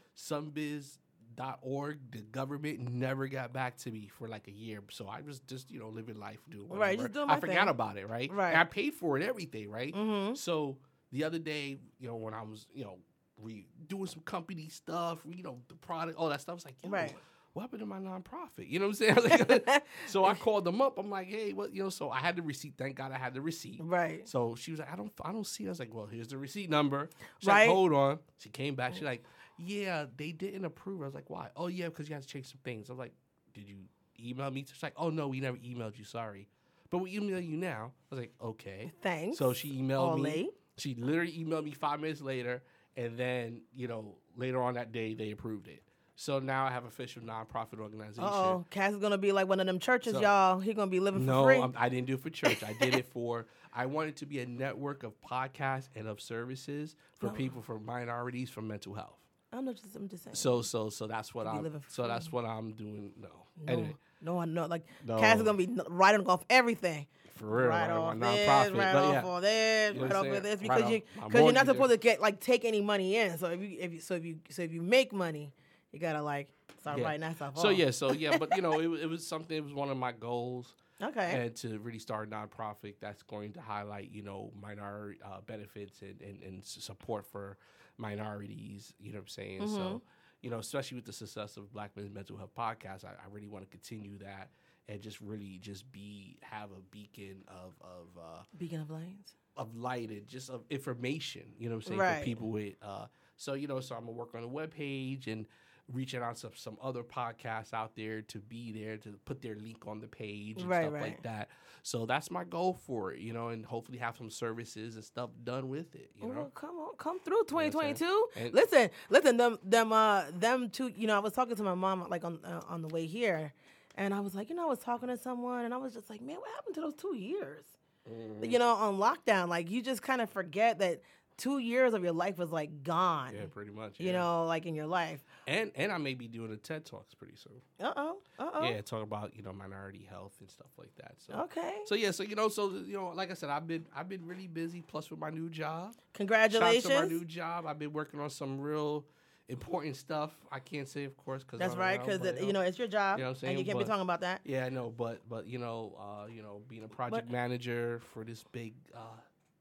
Sunbiz.org, 1.35 1.99
the 2.11 2.19
government 2.21 2.79
never 2.91 3.27
got 3.27 3.53
back 3.53 3.77
to 3.77 3.91
me 3.91 4.09
for 4.17 4.27
like 4.27 4.47
a 4.47 4.51
year. 4.51 4.81
So 4.91 5.07
I 5.07 5.21
was 5.21 5.39
just, 5.41 5.71
you 5.71 5.79
know, 5.79 5.89
living 5.89 6.19
life, 6.19 6.39
doing 6.49 6.67
whatever. 6.67 6.81
Right, 6.81 6.99
just 6.99 7.13
doing 7.13 7.29
I 7.29 7.39
forgot 7.39 7.59
thing. 7.59 7.67
about 7.69 7.97
it, 7.97 8.09
right? 8.09 8.31
Right. 8.31 8.49
And 8.49 8.57
I 8.57 8.63
paid 8.65 8.93
for 8.93 9.17
it, 9.17 9.23
everything, 9.23 9.69
right? 9.69 9.93
Mhm. 9.93 10.37
So 10.37 10.77
the 11.11 11.23
other 11.23 11.39
day, 11.39 11.77
you 11.99 12.07
know, 12.07 12.15
when 12.15 12.33
I 12.33 12.41
was, 12.43 12.67
you 12.73 12.83
know, 12.83 12.97
re- 13.41 13.67
doing 13.87 14.05
some 14.07 14.21
company 14.21 14.67
stuff, 14.69 15.19
you 15.29 15.43
know, 15.43 15.59
the 15.67 15.75
product, 15.75 16.17
all 16.17 16.29
that 16.29 16.41
stuff, 16.41 16.53
I 16.53 16.55
was 16.55 16.65
like, 16.65 16.75
Right. 16.85 17.13
what 17.53 17.63
happened 17.63 17.81
to 17.81 17.85
my 17.85 17.99
nonprofit? 17.99 18.69
You 18.69 18.79
know 18.79 18.85
what 18.87 18.99
I'm 19.01 19.15
saying? 19.15 19.49
Like, 19.49 19.83
so 20.07 20.25
I 20.25 20.33
called 20.35 20.65
them 20.65 20.81
up. 20.81 20.97
I'm 20.97 21.09
like, 21.09 21.27
hey, 21.27 21.53
what? 21.53 21.73
You 21.73 21.83
know, 21.83 21.89
so 21.89 22.09
I 22.09 22.19
had 22.19 22.35
the 22.35 22.41
receipt. 22.41 22.75
Thank 22.77 22.95
God 22.95 23.11
I 23.11 23.17
had 23.17 23.33
the 23.33 23.41
receipt. 23.41 23.79
Right. 23.83 24.27
So 24.27 24.55
she 24.55 24.71
was 24.71 24.79
like, 24.79 24.91
I 24.91 24.95
don't, 24.95 25.11
I 25.23 25.31
don't 25.31 25.45
see. 25.47 25.63
it. 25.65 25.67
I 25.67 25.69
was 25.69 25.79
like, 25.79 25.93
well, 25.93 26.05
here's 26.07 26.27
the 26.29 26.37
receipt 26.37 26.69
number. 26.69 27.09
She's 27.39 27.47
Right. 27.47 27.67
like, 27.67 27.69
hold 27.69 27.93
on. 27.93 28.19
She 28.39 28.49
came 28.49 28.75
back. 28.75 28.93
She's 28.93 29.03
like, 29.03 29.23
yeah, 29.65 30.05
they 30.17 30.31
didn't 30.31 30.65
approve. 30.65 31.01
I 31.01 31.05
was 31.05 31.13
like, 31.15 31.29
why? 31.29 31.49
Oh 31.55 31.67
yeah, 31.67 31.85
because 31.85 32.07
you 32.09 32.13
had 32.15 32.23
to 32.23 32.27
change 32.27 32.47
some 32.47 32.59
things. 32.63 32.89
I 32.89 32.93
was 32.93 32.99
like, 32.99 33.13
did 33.53 33.67
you 33.67 33.77
email 34.19 34.49
me? 34.51 34.65
She's 34.71 34.83
like, 34.83 34.93
oh 34.97 35.09
no, 35.09 35.27
we 35.27 35.39
never 35.39 35.57
emailed 35.57 35.97
you. 35.97 36.03
Sorry, 36.05 36.47
but 36.89 36.99
we 36.99 37.15
email 37.15 37.39
you 37.39 37.57
now. 37.57 37.91
I 38.11 38.15
was 38.15 38.19
like, 38.19 38.33
okay. 38.41 38.91
Thanks. 39.01 39.37
So 39.37 39.53
she 39.53 39.81
emailed 39.81 40.21
me. 40.21 40.49
She 40.77 40.95
literally 40.95 41.31
emailed 41.33 41.63
me 41.65 41.71
five 41.71 41.99
minutes 41.99 42.21
later, 42.21 42.63
and 42.97 43.17
then 43.17 43.61
you 43.73 43.87
know 43.87 44.15
later 44.35 44.61
on 44.61 44.73
that 44.75 44.91
day 44.91 45.13
they 45.13 45.31
approved 45.31 45.67
it. 45.67 45.83
So 46.15 46.37
now 46.37 46.65
I 46.65 46.69
have 46.71 46.85
official 46.85 47.23
nonprofit 47.23 47.79
organization. 47.79 48.23
Oh, 48.23 48.65
Cass 48.69 48.91
is 48.93 48.99
gonna 48.99 49.17
be 49.17 49.31
like 49.31 49.47
one 49.47 49.59
of 49.59 49.65
them 49.65 49.79
churches, 49.79 50.13
So- 50.13 50.21
y'all. 50.21 50.59
He 50.59 50.73
gonna 50.73 50.89
be 50.91 50.99
living 50.99 51.21
for 51.21 51.25
No, 51.25 51.43
free. 51.43 51.57
I'm, 51.59 51.73
I 51.75 51.89
didn't 51.89 52.05
do 52.07 52.13
it 52.13 52.21
for 52.21 52.29
church. 52.29 52.63
I 52.63 52.73
did 52.73 52.93
it 52.95 53.07
for. 53.13 53.47
I 53.75 53.87
wanted 53.87 54.17
to 54.17 54.27
be 54.27 54.39
a 54.39 54.45
network 54.45 55.01
of 55.01 55.13
podcasts 55.21 55.89
and 55.95 56.07
of 56.07 56.21
services 56.21 56.95
for 57.17 57.27
No. 57.27 57.31
people 57.33 57.63
from 57.63 57.83
minorities 57.83 58.51
from 58.51 58.67
mental 58.67 58.93
health. 58.93 59.17
I'm 59.53 59.65
not 59.65 59.75
just, 59.75 59.95
I'm 59.95 60.07
just 60.07 60.23
saying. 60.23 60.35
So 60.35 60.61
so 60.61 60.89
so 60.89 61.07
that's 61.07 61.33
what 61.33 61.47
I'm. 61.47 61.61
living 61.63 61.79
for 61.79 61.89
So 61.89 62.07
that's 62.07 62.31
what 62.31 62.45
I'm 62.45 62.71
doing. 62.71 63.11
No, 63.19 63.27
no, 63.65 63.73
anyway, 63.73 63.95
no, 64.21 64.39
I 64.39 64.45
know. 64.45 64.65
Like 64.65 64.85
No. 65.05 65.19
Cass 65.19 65.37
is 65.37 65.43
gonna 65.43 65.57
be 65.57 65.69
writing 65.87 66.25
off 66.27 66.43
everything. 66.49 67.05
for 67.35 67.45
real, 67.45 67.67
right 67.67 67.87
like, 67.87 67.97
off 67.99 68.19
this, 68.19 68.71
right 68.73 68.95
off 68.95 69.25
all 69.25 69.41
this, 69.41 69.95
You 69.95 70.01
right 70.03 70.15
off 70.15 70.25
this, 70.43 70.59
because 70.59 70.81
Right 70.83 70.91
you 70.91 71.01
because 71.23 71.41
you're 71.43 71.51
not 71.53 71.65
supposed 71.67 71.91
to 71.91 71.97
get 71.97 72.21
like 72.21 72.39
take 72.39 72.65
any 72.65 72.81
money 72.81 73.15
in. 73.17 73.37
So 73.37 73.47
if 73.51 73.61
you 73.61 73.77
if 73.79 73.93
you 73.93 73.99
so 73.99 74.15
if 74.15 74.25
you 74.25 74.39
so 74.49 74.61
if 74.63 74.71
you 74.73 74.81
make 74.81 75.13
money, 75.13 75.51
you 75.91 75.99
gotta 75.99 76.21
like 76.21 76.49
start 76.81 76.99
Yeah. 76.99 77.05
writing 77.05 77.21
that 77.21 77.35
stuff 77.35 77.57
So 77.57 77.69
off. 77.69 77.77
yeah, 77.77 77.91
so 77.91 78.11
yeah, 78.11 78.37
but 78.37 78.55
you 78.55 78.61
know, 78.61 78.79
it, 78.79 79.03
it 79.03 79.09
was 79.09 79.25
something. 79.25 79.55
It 79.55 79.63
was 79.63 79.73
one 79.73 79.89
of 79.89 79.97
my 79.97 80.11
goals. 80.11 80.73
Okay. 81.01 81.43
and 81.45 81.55
to 81.57 81.79
really 81.79 81.99
start 81.99 82.29
a 82.29 82.31
nonprofit 82.31 82.93
that's 83.01 83.23
going 83.23 83.51
to 83.53 83.59
highlight, 83.61 84.11
you 84.13 84.21
know, 84.21 84.51
minority 84.61 85.19
uh, 85.25 85.41
benefits 85.45 86.01
and, 86.01 86.21
and, 86.21 86.41
and 86.43 86.63
support 86.63 87.25
for 87.25 87.57
minorities. 87.97 88.93
You 88.99 89.11
know 89.13 89.17
what 89.19 89.23
I'm 89.23 89.27
saying? 89.29 89.61
Mm-hmm. 89.61 89.75
So, 89.75 90.01
you 90.41 90.49
know, 90.49 90.59
especially 90.59 90.95
with 90.95 91.05
the 91.05 91.13
success 91.13 91.57
of 91.57 91.71
Black 91.71 91.91
Men's 91.95 92.11
Mental 92.13 92.37
Health 92.37 92.53
Podcast, 92.57 93.05
I, 93.05 93.09
I 93.09 93.27
really 93.31 93.47
want 93.47 93.63
to 93.65 93.69
continue 93.69 94.17
that 94.19 94.49
and 94.89 95.01
just 95.01 95.21
really 95.21 95.59
just 95.61 95.89
be 95.91 96.37
have 96.41 96.69
a 96.71 96.81
beacon 96.91 97.43
of 97.47 97.73
of 97.81 98.07
uh, 98.17 98.43
Beacon 98.57 98.81
of 98.81 98.89
Lanes. 98.91 99.35
of 99.55 99.75
light 99.75 100.09
and 100.09 100.27
just 100.27 100.49
of 100.49 100.63
information. 100.69 101.43
You 101.57 101.69
know 101.69 101.75
what 101.75 101.85
I'm 101.85 101.87
saying 101.89 101.99
Right. 101.99 102.19
for 102.19 102.25
people 102.25 102.49
with. 102.51 102.73
Uh, 102.81 103.05
so 103.37 103.53
you 103.53 103.67
know, 103.67 103.79
so 103.79 103.95
I'm 103.95 104.01
gonna 104.01 104.11
work 104.11 104.35
on 104.35 104.43
a 104.43 104.47
web 104.47 104.71
page 104.73 105.27
and 105.27 105.45
reaching 105.91 106.21
out 106.21 106.37
to 106.37 106.49
some 106.55 106.77
other 106.81 107.03
podcasts 107.03 107.73
out 107.73 107.95
there 107.95 108.21
to 108.21 108.39
be 108.39 108.71
there 108.71 108.97
to 108.97 109.09
put 109.25 109.41
their 109.41 109.55
link 109.55 109.85
on 109.85 109.99
the 109.99 110.07
page 110.07 110.61
and 110.61 110.69
Right, 110.69 110.83
stuff 110.83 110.93
right. 110.93 111.01
like 111.03 111.23
that. 111.23 111.49
So 111.83 112.05
that's 112.05 112.31
my 112.31 112.45
goal 112.45 112.79
for 112.85 113.11
it, 113.11 113.19
you 113.19 113.33
know, 113.33 113.49
and 113.49 113.65
hopefully 113.65 113.97
have 113.97 114.15
some 114.15 114.29
services 114.29 114.95
and 114.95 115.03
stuff 115.03 115.29
done 115.43 115.67
with 115.67 115.93
it. 115.95 116.11
You 116.15 116.33
know, 116.33 116.51
come 116.55 116.77
on, 116.77 116.95
come 116.97 117.19
through 117.19 117.43
what 117.49 117.65
I'm 117.65 117.71
2022. 117.71 118.27
Listen, 118.53 118.89
listen, 119.09 119.37
them, 119.37 119.59
them, 119.63 119.91
uh, 119.91 120.23
them 120.33 120.69
two. 120.69 120.91
You 120.95 121.07
know, 121.07 121.15
I 121.15 121.19
was 121.19 121.33
talking 121.33 121.55
to 121.57 121.63
my 121.63 121.75
mom 121.75 122.07
like 122.09 122.23
on 122.23 122.39
uh, 122.45 122.61
on 122.69 122.81
the 122.81 122.87
way 122.87 123.05
here, 123.05 123.53
and 123.95 124.13
I 124.13 124.21
was 124.21 124.33
like, 124.33 124.49
you 124.49 124.55
know, 124.55 124.63
I 124.63 124.69
was 124.69 124.79
talking 124.79 125.09
to 125.09 125.17
someone, 125.17 125.65
and 125.65 125.73
I 125.73 125.77
was 125.77 125.93
just 125.93 126.09
like, 126.09 126.21
man, 126.21 126.37
what 126.37 126.49
happened 126.55 126.75
to 126.75 126.81
those 126.81 126.95
two 126.95 127.15
years? 127.17 127.65
Mm-hmm. 128.09 128.45
You 128.45 128.59
know, 128.59 128.73
on 128.75 128.97
lockdown, 128.97 129.49
like 129.49 129.69
you 129.69 129.81
just 129.81 130.01
kind 130.01 130.21
of 130.21 130.29
forget 130.29 130.79
that 130.79 131.01
two 131.37 131.57
years 131.57 131.93
of 131.93 132.03
your 132.03 132.13
life 132.13 132.37
was 132.37 132.51
like 132.51 132.83
gone. 132.83 133.33
yeah, 133.35 133.45
pretty 133.49 133.71
much. 133.71 133.95
You 133.99 134.13
know, 134.13 134.45
like 134.45 134.65
in 134.65 134.75
your 134.75 134.87
life. 134.87 135.23
and 135.47 135.71
and 135.75 135.91
I 135.91 135.97
may 135.97 136.13
be 136.13 136.27
doing 136.27 136.51
a 136.51 136.57
TED 136.57 136.85
talks 136.85 137.13
pretty 137.13 137.35
soon. 137.35 137.61
Uh 137.79 137.93
oh. 137.95 138.17
Uh 138.39 138.49
oh. 138.53 138.63
Yeah, 138.63 138.81
talk 138.81 139.03
about 139.03 139.35
you 139.35 139.43
know 139.43 139.53
minority 139.53 140.05
health 140.09 140.33
and 140.39 140.49
stuff 140.49 140.69
like 140.77 140.93
that. 140.97 141.15
So. 141.17 141.33
Okay. 141.43 141.73
So 141.85 141.95
yeah, 141.95 142.11
so 142.11 142.23
you 142.23 142.35
know, 142.35 142.49
so 142.49 142.71
you 142.71 142.93
know, 142.93 143.11
like 143.15 143.31
I 143.31 143.33
said, 143.33 143.49
I've 143.49 143.67
been 143.67 143.85
I've 143.95 144.09
been 144.09 144.25
really 144.25 144.47
busy. 144.47 144.81
Plus 144.81 145.09
with 145.09 145.19
my 145.19 145.29
new 145.29 145.49
job, 145.49 145.93
Shout 145.93 145.95
out 145.95 146.13
Congratulations. 146.13 146.83
to 146.85 147.01
my 147.01 147.07
new 147.07 147.25
job. 147.25 147.65
I've 147.65 147.79
been 147.79 147.93
working 147.93 148.19
on 148.19 148.29
some 148.29 148.59
real 148.59 149.05
important 149.49 149.95
stuff. 149.95 150.31
I 150.51 150.59
can't 150.59 150.87
say, 150.87 151.03
of 151.03 151.17
course, 151.17 151.43
because 151.43 151.59
That's 151.59 151.75
right, 151.75 151.99
because 151.99 152.19
but, 152.19 152.43
you 152.43 152.53
know 152.53 152.61
it's 152.61 152.77
your 152.77 152.87
job, 152.87 153.19
You 153.19 153.25
know 153.25 153.31
what 153.31 153.43
I'm 153.43 153.49
and 153.49 153.59
you 153.59 153.65
can't 153.65 153.77
be 153.77 153.85
talking 153.85 154.01
about 154.01 154.21
that. 154.21 154.41
Yeah, 154.45 154.65
I 154.65 154.69
know, 154.69 154.89
but 154.95 155.21
but 155.29 155.47
you 155.47 155.59
know, 155.59 155.97
uh, 155.99 156.27
you 156.27 156.41
know, 156.41 156.61
being 156.67 156.83
a 156.83 156.87
project 156.87 157.29
manager 157.29 158.01
for 158.13 158.23
this 158.23 158.43
big 158.51 158.73
uh, 158.95 158.99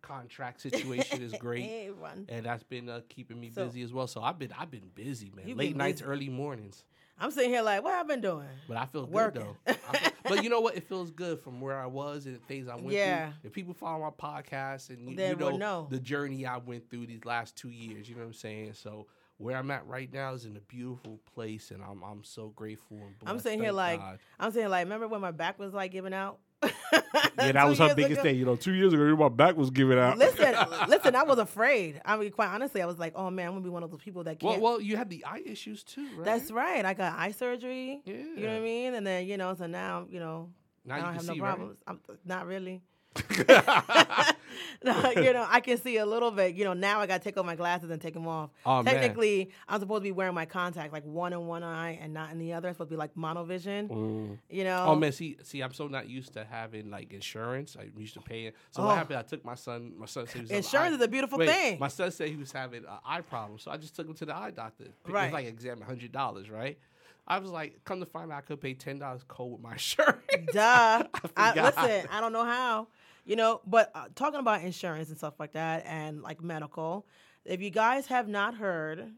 contract 0.03 0.61
situation 0.61 1.23
is 1.23 1.33
great, 1.41 1.91
and 2.29 2.45
that's 2.45 2.63
been 2.65 2.89
uh, 2.89 3.01
keeping 3.09 3.41
me 3.41 3.51
So- 3.51 3.65
busy 3.67 3.83
as 3.83 3.93
well. 3.93 4.07
So 4.07 4.23
I've 4.23 4.39
been 4.39 4.53
I've 4.59 4.71
been 4.71 4.91
busy, 4.95 5.31
man. 5.35 5.49
You've 5.49 5.59
Late 5.59 5.71
been 5.71 5.79
nights, 5.79 6.01
busy. 6.01 6.11
early 6.13 6.29
mornings. 6.29 6.85
I'm 7.19 7.31
sitting 7.31 7.51
here 7.51 7.63
like, 7.63 7.85
what 7.85 7.95
I've 7.95 8.09
been 8.09 8.21
doing? 8.23 8.49
But 8.67 8.79
I 8.79 8.87
feel 8.87 9.07
good 9.07 9.35
though. 9.35 9.57
I 9.67 9.73
feel- 9.75 10.13
but 10.25 10.43
you 10.45 10.51
know 10.51 10.61
what? 10.61 10.77
It 10.77 10.89
feels 10.89 11.11
good 11.11 11.41
from 11.41 11.61
where 11.61 11.79
I 11.79 11.87
was 11.87 12.27
and 12.27 12.35
the 12.35 12.41
things 12.41 12.69
I 12.69 12.75
went 12.75 12.91
Yeah. 12.91 13.27
through. 13.27 13.35
If 13.45 13.53
people 13.53 13.75
follow 13.75 14.01
my 14.01 14.11
podcast 14.11 14.91
and 14.91 15.09
you, 15.09 15.17
They 15.17 15.29
you 15.31 15.37
know, 15.37 15.51
will 15.51 15.59
know. 15.59 15.87
the 15.91 16.01
journey 16.01 16.47
I 16.47 16.57
went 16.59 16.91
through 16.91 17.07
these 17.07 17.25
last 17.25 17.55
two 17.57 17.71
years, 17.71 18.09
you 18.09 18.15
know 18.17 18.23
what 18.23 18.29
I'm 18.29 18.33
saying? 18.33 18.73
So 18.75 19.07
where 19.37 19.57
I'm 19.57 19.71
at 19.71 19.87
right 19.87 20.13
now 20.13 20.33
is 20.35 20.47
in 20.47 20.57
a 20.57 20.61
beautiful 20.61 21.21
place, 21.35 21.71
and 21.71 21.83
I'm 21.83 22.03
I'm 22.03 22.25
so 22.25 22.49
grateful 22.57 22.97
and 22.99 23.19
blessed. 23.19 23.33
I'm 23.33 23.39
sitting 23.41 23.59
here 23.61 23.69
Thank 23.69 23.77
like, 23.77 24.01
God. 24.01 24.19
I'm 24.41 24.51
saying 24.53 24.69
like, 24.71 24.85
remember 24.85 25.07
when 25.09 25.21
my 25.21 25.33
back 25.33 25.59
was 25.59 25.73
like 25.75 25.91
giving 25.93 26.15
out? 26.15 26.39
Yeah, 26.63 27.01
that 27.53 27.69
was 27.69 27.79
her 27.79 27.95
biggest 27.95 28.13
ago? 28.15 28.23
thing. 28.23 28.37
You 28.37 28.45
know, 28.45 28.57
two 28.57 28.73
years 28.73 28.93
ago, 28.93 29.17
my 29.17 29.29
back 29.29 29.57
was 29.57 29.71
giving 29.71 29.99
out. 29.99 30.19
listen, 30.19 30.55
listen, 30.89 31.15
I 31.17 31.23
was 31.25 31.39
afraid. 31.39 32.01
I 32.05 32.17
mean, 32.17 32.31
quite 32.31 32.49
honestly, 32.49 32.83
I 32.83 32.87
was 32.87 32.99
like, 32.99 33.13
oh 33.17 33.31
man, 33.31 33.47
I'm 33.49 33.53
gonna 33.55 33.65
be 33.65 33.71
one 33.71 33.83
of 33.83 33.91
those 33.91 34.01
people 34.01 34.25
that 34.25 34.39
can't. 34.39 34.61
well, 34.61 34.81
you 34.81 34.97
had 34.97 35.11
the 35.11 35.25
eye 35.25 35.43
issues 35.45 35.83
too, 35.83 36.07
right? 36.17 36.25
That's 36.25 36.51
right. 36.51 36.85
I 36.85 36.95
got 36.95 37.19
eye 37.19 37.33
surgery. 37.33 38.01
Yeah. 38.05 38.15
You 38.15 38.41
know 38.47 38.49
what 38.49 38.57
I 38.57 38.61
mean? 38.61 38.95
And 38.95 39.07
then 39.07 39.27
you 39.27 39.37
know, 39.37 39.55
so 39.55 39.67
now 39.67 40.07
you 40.11 40.21
know, 40.21 40.51
Now 40.85 40.95
I 40.95 40.99
don't 40.99 41.07
can 41.07 41.15
have 41.17 41.27
no 41.27 41.35
see, 41.35 41.41
right? 41.41 41.49
problems. 41.57 41.79
I'm 41.87 42.01
not 42.25 42.47
really. 42.47 42.83
no, 44.85 45.11
you 45.17 45.33
know, 45.33 45.47
I 45.49 45.61
can 45.61 45.79
see 45.79 45.97
a 45.99 46.07
little 46.07 46.31
bit. 46.31 46.55
You 46.55 46.65
know, 46.65 46.73
now 46.73 47.01
I 47.01 47.07
got 47.07 47.19
to 47.21 47.25
take 47.25 47.37
off 47.37 47.47
my 47.47 47.55
glasses 47.57 47.91
and 47.91 48.01
take 48.01 48.15
them 48.15 48.27
off. 48.27 48.51
Oh, 48.67 48.83
man. 48.83 48.95
Technically, 48.95 49.51
I'm 49.69 49.81
supposed 49.81 50.01
to 50.01 50.05
be 50.05 50.13
wearing 50.13 50.35
my 50.35 50.47
contact, 50.47 50.93
like 50.93 51.05
one 51.05 51.33
in 51.33 51.47
one 51.47 51.63
eye 51.63 51.99
and 52.01 52.13
not 52.15 52.31
in 52.33 52.39
the 52.39 52.53
other. 52.55 52.69
It's 52.69 52.77
supposed 52.77 52.91
to 52.91 52.95
be 52.95 52.99
like 52.99 53.15
monovision. 53.15 53.89
Mm. 53.89 54.39
You 54.51 54.65
know. 54.65 54.85
Oh 54.89 54.95
man, 54.97 55.13
see, 55.13 55.37
see, 55.43 55.61
I'm 55.63 55.73
so 55.73 55.87
not 55.89 56.09
used 56.09 56.33
to 56.35 56.45
having 56.45 56.91
like 56.91 57.13
insurance. 57.13 57.77
I'm 57.79 57.93
used 57.97 58.15
to 58.15 58.21
paying. 58.21 58.53
So 58.71 58.83
Oh. 58.83 58.87
what 58.87 58.97
happened? 58.97 59.19
I 59.19 59.23
took 59.23 59.45
my 59.45 59.55
son. 59.55 59.93
My 59.97 60.07
son 60.07 60.27
said 60.27 60.35
he 60.37 60.41
was 60.43 60.51
Insurance 60.51 60.93
eye- 60.93 60.97
is 60.97 61.03
a 61.03 61.09
beautiful 61.09 61.39
Wait, 61.39 61.49
thing. 61.49 61.79
My 61.79 61.89
son 61.89 62.11
said 62.11 62.29
he 62.29 62.37
was 62.37 62.53
having 62.53 62.85
an 62.85 62.91
eye 63.05 63.21
problem, 63.21 63.59
so 63.59 63.71
I 63.71 63.77
just 63.77 63.95
took 63.95 64.07
him 64.09 64.15
to 64.15 64.25
the 64.25 64.35
eye 64.37 64.51
doctor. 64.51 64.85
It 64.85 64.93
Right. 65.07 65.25
was 65.27 65.33
like 65.35 65.47
exam 65.47 65.81
hundred 65.81 66.13
dollars, 66.13 66.51
right? 66.51 66.79
I 67.25 67.39
was 67.39 67.51
like, 67.51 67.85
come 67.85 68.01
to 68.01 68.07
find 68.07 68.33
out, 68.33 68.39
I 68.39 68.41
could 68.41 68.61
pay 68.61 68.75
ten 68.75 68.99
dollars 68.99 69.23
cold 69.29 69.53
with 69.53 69.61
my 69.61 69.77
shirt. 69.77 70.21
Duh. 70.53 71.05
I, 71.15 71.51
forgot. 71.53 71.77
listen, 71.77 72.09
I 72.11 72.21
don't 72.21 72.33
know 72.33 72.45
how. 72.45 72.89
You 73.25 73.37
know, 73.37 73.61
but 73.67 73.91
uh, 73.95 74.07
talking 74.15 74.41
about 74.41 74.63
insurance 74.63 75.09
and 75.09 75.17
stuff 75.17 75.35
like 75.39 75.53
that 75.53 75.85
and 75.87 76.23
like 76.23 76.43
medical, 76.43 77.07
if 77.45 77.61
you 77.61 77.71
guys 77.71 78.07
have 78.07 78.29
not 78.29 78.55
heard 78.55 79.13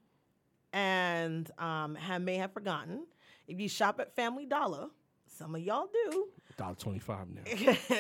and 0.73 1.51
um, 1.59 1.95
have, 1.95 2.21
may 2.21 2.37
have 2.37 2.53
forgotten, 2.53 3.07
if 3.47 3.59
you 3.59 3.69
shop 3.69 4.01
at 4.01 4.15
Family 4.15 4.45
Dollar, 4.45 4.89
some 5.27 5.55
of 5.55 5.63
y'all 5.63 5.89
do. 6.11 6.29
Dollar 6.57 6.75
twenty 6.75 6.99
five 6.99 7.27
now. 7.29 7.43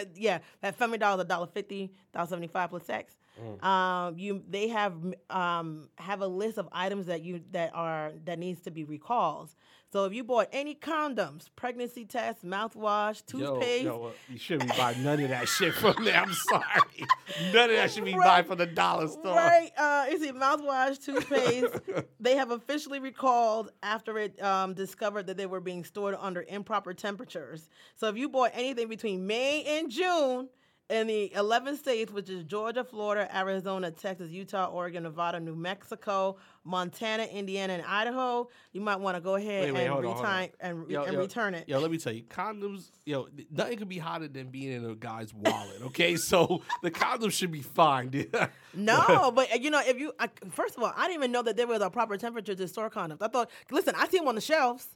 yeah, 0.15 0.39
that 0.61 0.77
Family 0.77 0.99
Dollar, 0.99 1.23
a 1.23 1.25
dollar 1.25 1.47
fifty, 1.47 1.93
dollar 2.13 2.27
seventy 2.27 2.49
five 2.49 2.71
plus 2.71 2.87
tax. 2.87 3.17
Um, 3.63 4.19
you 4.19 4.43
they 4.49 4.69
have 4.69 4.95
um 5.31 5.89
have 5.97 6.21
a 6.21 6.27
list 6.27 6.59
of 6.59 6.69
items 6.73 7.07
that 7.07 7.23
you 7.23 7.41
that 7.53 7.73
are 7.75 8.13
that 8.25 8.39
needs 8.39 8.61
to 8.63 8.71
be 8.71 8.85
recalls. 8.85 9.57
So 9.93 10.07
if 10.07 10.13
you 10.13 10.25
bought 10.25 10.49
any 10.51 10.75
condoms, 10.75 11.49
pregnancy 11.55 12.05
tests, 12.05 12.43
mouthwash, 12.45 13.25
toothpaste, 13.27 13.85
Yo, 13.85 13.99
yo, 14.01 14.07
uh, 14.07 14.11
you 14.29 14.39
shouldn't 14.39 14.77
buy 14.77 14.93
none 14.99 15.21
of 15.21 15.29
that 15.29 15.47
shit 15.49 15.73
from 15.73 16.05
there. 16.05 16.17
I'm 16.21 16.33
sorry. 16.33 17.07
None 17.53 17.71
of 17.71 17.77
that 17.77 17.93
should 17.93 18.05
be 18.05 18.13
Right. 18.17 18.25
buying 18.25 18.45
from 18.45 18.59
the 18.59 18.67
dollar 18.67 19.07
store. 19.07 19.37
Right. 19.37 19.71
Uh, 19.77 20.07
you 20.11 20.19
see, 20.19 20.33
mouthwash, 20.33 21.01
toothpaste, 21.05 21.75
they 22.19 22.35
have 22.35 22.51
officially 22.51 22.99
recalled 22.99 23.71
after 23.85 24.19
it 24.19 24.43
um, 24.43 24.75
discovered 24.75 25.29
that 25.29 25.37
they 25.37 25.47
were 25.47 25.61
being 25.61 25.85
stored 25.85 26.17
under 26.19 26.45
improper 26.49 26.93
temperatures. 26.93 27.69
So 27.95 28.09
if 28.09 28.17
you 28.17 28.29
bought 28.29 28.51
anything 28.53 28.89
between 28.89 29.29
May 29.29 29.63
and 29.79 29.93
June 29.93 30.49
in 30.91 31.07
the 31.07 31.33
11 31.35 31.79
states, 31.79 32.13
which 32.13 32.29
is 32.29 32.45
Georgia, 32.45 32.85
Florida, 32.85 33.27
Arizona, 33.35 33.91
Texas, 33.91 34.31
Utah, 34.31 34.67
Oregon, 34.67 35.05
Nevada, 35.05 35.41
New 35.41 35.57
Mexico, 35.57 36.37
Montana, 36.63 37.25
Indiana, 37.25 37.75
and 37.75 37.83
Idaho, 37.85 38.49
you 38.73 38.83
might 38.83 38.97
want 39.01 39.17
to 39.17 39.23
go 39.23 39.37
ahead 39.37 39.65
Wait, 39.65 39.73
wait, 39.73 39.85
and, 39.85 39.93
hold 39.93 40.05
on, 40.05 40.11
on. 40.13 40.23
return, 40.23 40.49
and, 40.61 40.91
Yo, 40.91 41.03
and 41.05 41.13
yo, 41.15 41.19
return 41.21 41.55
it. 41.55 41.69
Yo, 41.69 41.79
let 41.79 41.91
me 41.91 41.97
tell 41.97 42.13
you, 42.13 42.23
condoms. 42.25 42.91
Yo, 43.07 43.29
nothing 43.51 43.79
could 43.79 43.89
be 43.89 43.99
hotter 43.99 44.29
than 44.29 44.49
being 44.49 44.73
in 44.73 44.85
a 44.85 44.95
guy's 44.95 45.33
wallet. 45.33 45.81
Okay, 45.85 46.17
so 46.19 46.63
the 46.83 46.91
condoms 46.91 47.33
should 47.33 47.53
be 47.53 47.63
fine. 47.63 48.09
dude. 48.09 48.35
No, 48.77 49.31
but 49.33 49.63
you 49.63 49.71
know, 49.71 49.81
if 49.87 50.01
you 50.01 50.13
I, 50.19 50.29
first 50.51 50.77
of 50.77 50.83
all, 50.83 50.93
I 50.97 51.03
didn't 51.07 51.21
even 51.21 51.31
know 51.31 51.43
that 51.43 51.57
there 51.57 51.69
was 51.69 51.81
a 51.81 51.89
proper 51.89 52.17
temperature 52.17 52.57
to 52.57 52.67
store 52.67 52.91
condoms. 52.91 53.23
I 53.23 53.29
thought, 53.29 53.49
listen, 53.71 53.95
I 53.97 54.09
see 54.09 54.19
them 54.19 54.27
on 54.27 54.35
the 54.35 54.41
shelves. 54.41 54.89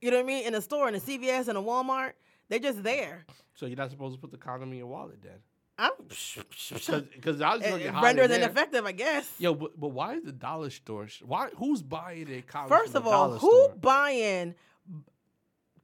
You 0.00 0.10
know 0.10 0.16
what 0.16 0.24
I 0.24 0.26
mean? 0.26 0.46
In 0.46 0.54
a 0.54 0.62
store, 0.62 0.88
in 0.88 0.94
a 0.94 0.98
CVS, 0.98 1.48
in 1.48 1.56
a 1.56 1.62
Walmart, 1.62 2.12
they're 2.48 2.58
just 2.58 2.82
there. 2.82 3.24
so 3.54 3.66
you're 3.66 3.76
not 3.76 3.90
supposed 3.90 4.14
to 4.14 4.20
put 4.20 4.30
the 4.30 4.36
condom 4.38 4.72
in 4.72 4.78
your 4.78 4.86
wallet 4.86 5.22
then, 5.22 5.38
I'm 5.78 5.90
because 6.08 7.40
I 7.40 7.54
was 7.56 7.62
looking 7.62 7.86
it 7.86 7.90
hot 7.92 8.04
renders 8.04 8.30
ineffective, 8.30 8.86
I 8.86 8.92
guess. 8.92 9.30
Yo, 9.38 9.54
but, 9.54 9.78
but 9.78 9.88
why 9.88 10.14
is 10.14 10.22
the 10.24 10.32
dollar 10.32 10.70
store? 10.70 11.06
sh- 11.08 11.22
Why 11.22 11.48
who's 11.56 11.82
buying 11.82 12.30
a 12.32 12.40
condom? 12.42 12.70
First 12.78 12.94
of 12.94 13.06
all, 13.06 13.32
who 13.36 13.38
store? 13.64 13.74
buying 13.80 14.54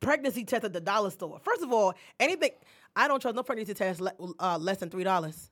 pregnancy 0.01 0.45
test 0.45 0.65
at 0.65 0.73
the 0.73 0.81
dollar 0.81 1.11
store. 1.11 1.39
First 1.43 1.63
of 1.63 1.73
all, 1.73 1.95
anything 2.19 2.51
I 2.97 3.07
don't 3.09 3.21
trust 3.21 3.37
no 3.37 3.43
pregnancy 3.43 3.75
test 3.75 4.01
uh, 4.41 4.59
less 4.59 4.79
than 4.79 4.91
three 4.91 5.05
dollars. 5.05 5.51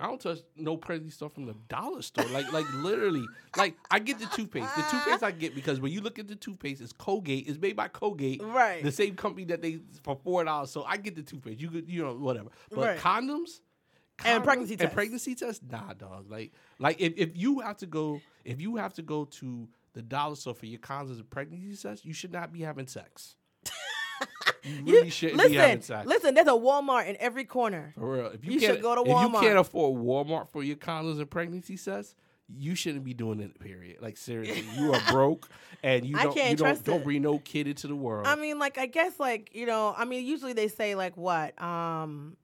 I 0.00 0.06
don't 0.06 0.20
touch 0.20 0.38
no 0.56 0.76
pregnancy 0.76 1.14
stuff 1.14 1.34
from 1.34 1.46
the 1.46 1.54
dollar 1.68 2.02
store. 2.02 2.24
Like, 2.32 2.52
like 2.52 2.66
literally, 2.84 3.24
like 3.56 3.74
I 3.90 3.98
get 3.98 4.20
the 4.20 4.26
toothpaste. 4.26 4.68
The 4.76 4.82
toothpaste 4.90 5.22
I 5.24 5.32
get 5.32 5.56
because 5.56 5.80
when 5.80 5.90
you 5.90 6.00
look 6.00 6.20
at 6.20 6.28
the 6.28 6.36
toothpaste, 6.36 6.80
it's 6.80 6.92
Colgate. 6.92 7.48
It's 7.48 7.58
made 7.58 7.74
by 7.74 7.88
Colgate, 7.88 8.42
Right. 8.42 8.82
The 8.82 8.92
same 8.92 9.16
company 9.16 9.44
that 9.46 9.60
they 9.60 9.80
for 10.04 10.16
four 10.22 10.44
dollars. 10.44 10.70
So 10.70 10.84
I 10.84 10.98
get 10.98 11.16
the 11.16 11.22
toothpaste. 11.22 11.60
You 11.60 11.70
could, 11.70 11.88
you 11.88 12.04
know, 12.04 12.14
whatever. 12.14 12.50
But 12.70 12.80
Right. 12.80 12.98
condoms. 12.98 13.60
And 14.24 14.42
pregnancy 14.42 14.74
and 14.74 14.80
tests. 14.80 14.94
pregnancy 14.94 15.34
tests, 15.36 15.64
nah, 15.68 15.92
dog. 15.94 16.28
Like, 16.28 16.52
like 16.80 17.00
if, 17.00 17.14
if 17.16 17.36
you 17.36 17.60
have 17.60 17.76
to 17.78 17.86
go, 17.86 18.20
if 18.44 18.60
you 18.60 18.74
have 18.76 18.92
to 18.94 19.02
go 19.02 19.24
to 19.24 19.68
the 19.92 20.02
dollar 20.02 20.34
store 20.34 20.54
for 20.54 20.66
your 20.66 20.80
condoms 20.80 21.16
and 21.18 21.30
pregnancy 21.30 21.80
tests, 21.80 22.04
you 22.04 22.12
should 22.12 22.32
not 22.32 22.52
be 22.52 22.60
having 22.62 22.86
sex. 22.88 23.36
You 24.64 24.72
You- 24.84 24.92
really 24.94 25.10
shouldn't 25.10 25.38
be 25.48 25.54
having 25.54 25.76
listen, 25.78 25.82
sex. 25.82 26.06
listen. 26.06 26.34
There's 26.34 26.46
a 26.48 26.50
Walmart 26.50 27.08
in 27.08 27.16
every 27.20 27.44
corner. 27.44 27.92
For 27.96 28.12
real. 28.12 28.26
If 28.26 28.44
you, 28.44 28.52
You 28.52 28.60
should 28.60 28.82
go 28.82 28.94
to 28.94 29.02
Walmart. 29.02 29.26
If 29.28 29.32
you 29.34 29.40
can't 29.48 29.58
afford 29.58 30.00
Walmart 30.02 30.48
for 30.50 30.62
your 30.62 30.76
condoms 30.76 31.18
and 31.18 31.30
pregnancy 31.30 31.76
tests, 31.78 32.14
you 32.54 32.74
shouldn't 32.74 33.04
be 33.04 33.14
doing 33.14 33.40
it. 33.40 33.58
Period. 33.60 33.98
Like 34.02 34.16
seriously, 34.16 34.64
you 34.76 34.92
are 34.92 35.00
broke, 35.10 35.48
and 35.82 36.04
you 36.04 36.16
don't. 36.16 36.34
can't 36.34 36.50
you 36.50 36.56
don't, 36.56 36.66
trust 36.68 36.84
don't 36.84 37.04
bring 37.04 37.22
no 37.22 37.38
kid 37.38 37.66
into 37.68 37.86
the 37.86 37.96
world. 37.96 38.26
I 38.26 38.34
mean, 38.36 38.58
like 38.58 38.78
I 38.78 38.86
guess, 38.86 39.18
like 39.20 39.50
you 39.54 39.64
know, 39.66 39.94
I 39.96 40.04
mean, 40.04 40.26
usually 40.26 40.52
they 40.54 40.68
say 40.68 40.94
like 40.94 41.16
what, 41.16 41.60
um, 41.62 42.36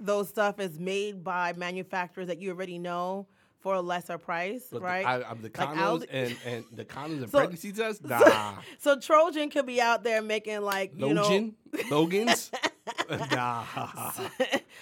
those 0.00 0.28
stuff 0.28 0.58
is 0.60 0.78
made 0.78 1.22
by 1.24 1.52
manufacturers 1.54 2.26
that 2.26 2.38
you 2.40 2.50
already 2.50 2.78
know 2.78 3.26
for 3.62 3.74
a 3.76 3.80
lesser 3.80 4.18
price, 4.18 4.64
right? 4.72 5.02
the, 5.02 5.08
I, 5.26 5.30
I'm 5.30 5.38
the 5.38 5.44
Like 5.44 5.52
condoms 5.52 6.00
Aldi- 6.02 6.06
and, 6.10 6.36
and 6.44 6.64
the 6.72 6.84
condoms 6.84 7.22
and 7.22 7.30
So- 7.30 7.38
pregnancy 7.38 7.72
tests. 7.72 8.02
Nah, 8.04 8.54
so 8.78 8.98
Trojan 8.98 9.50
could 9.50 9.66
be 9.66 9.80
out 9.80 10.04
there 10.04 10.20
making 10.20 10.60
like 10.62 10.92
you 10.96 11.14
know, 11.14 11.22
Logan, 11.22 11.54
Logan's. 11.90 12.50
nah, 13.30 13.64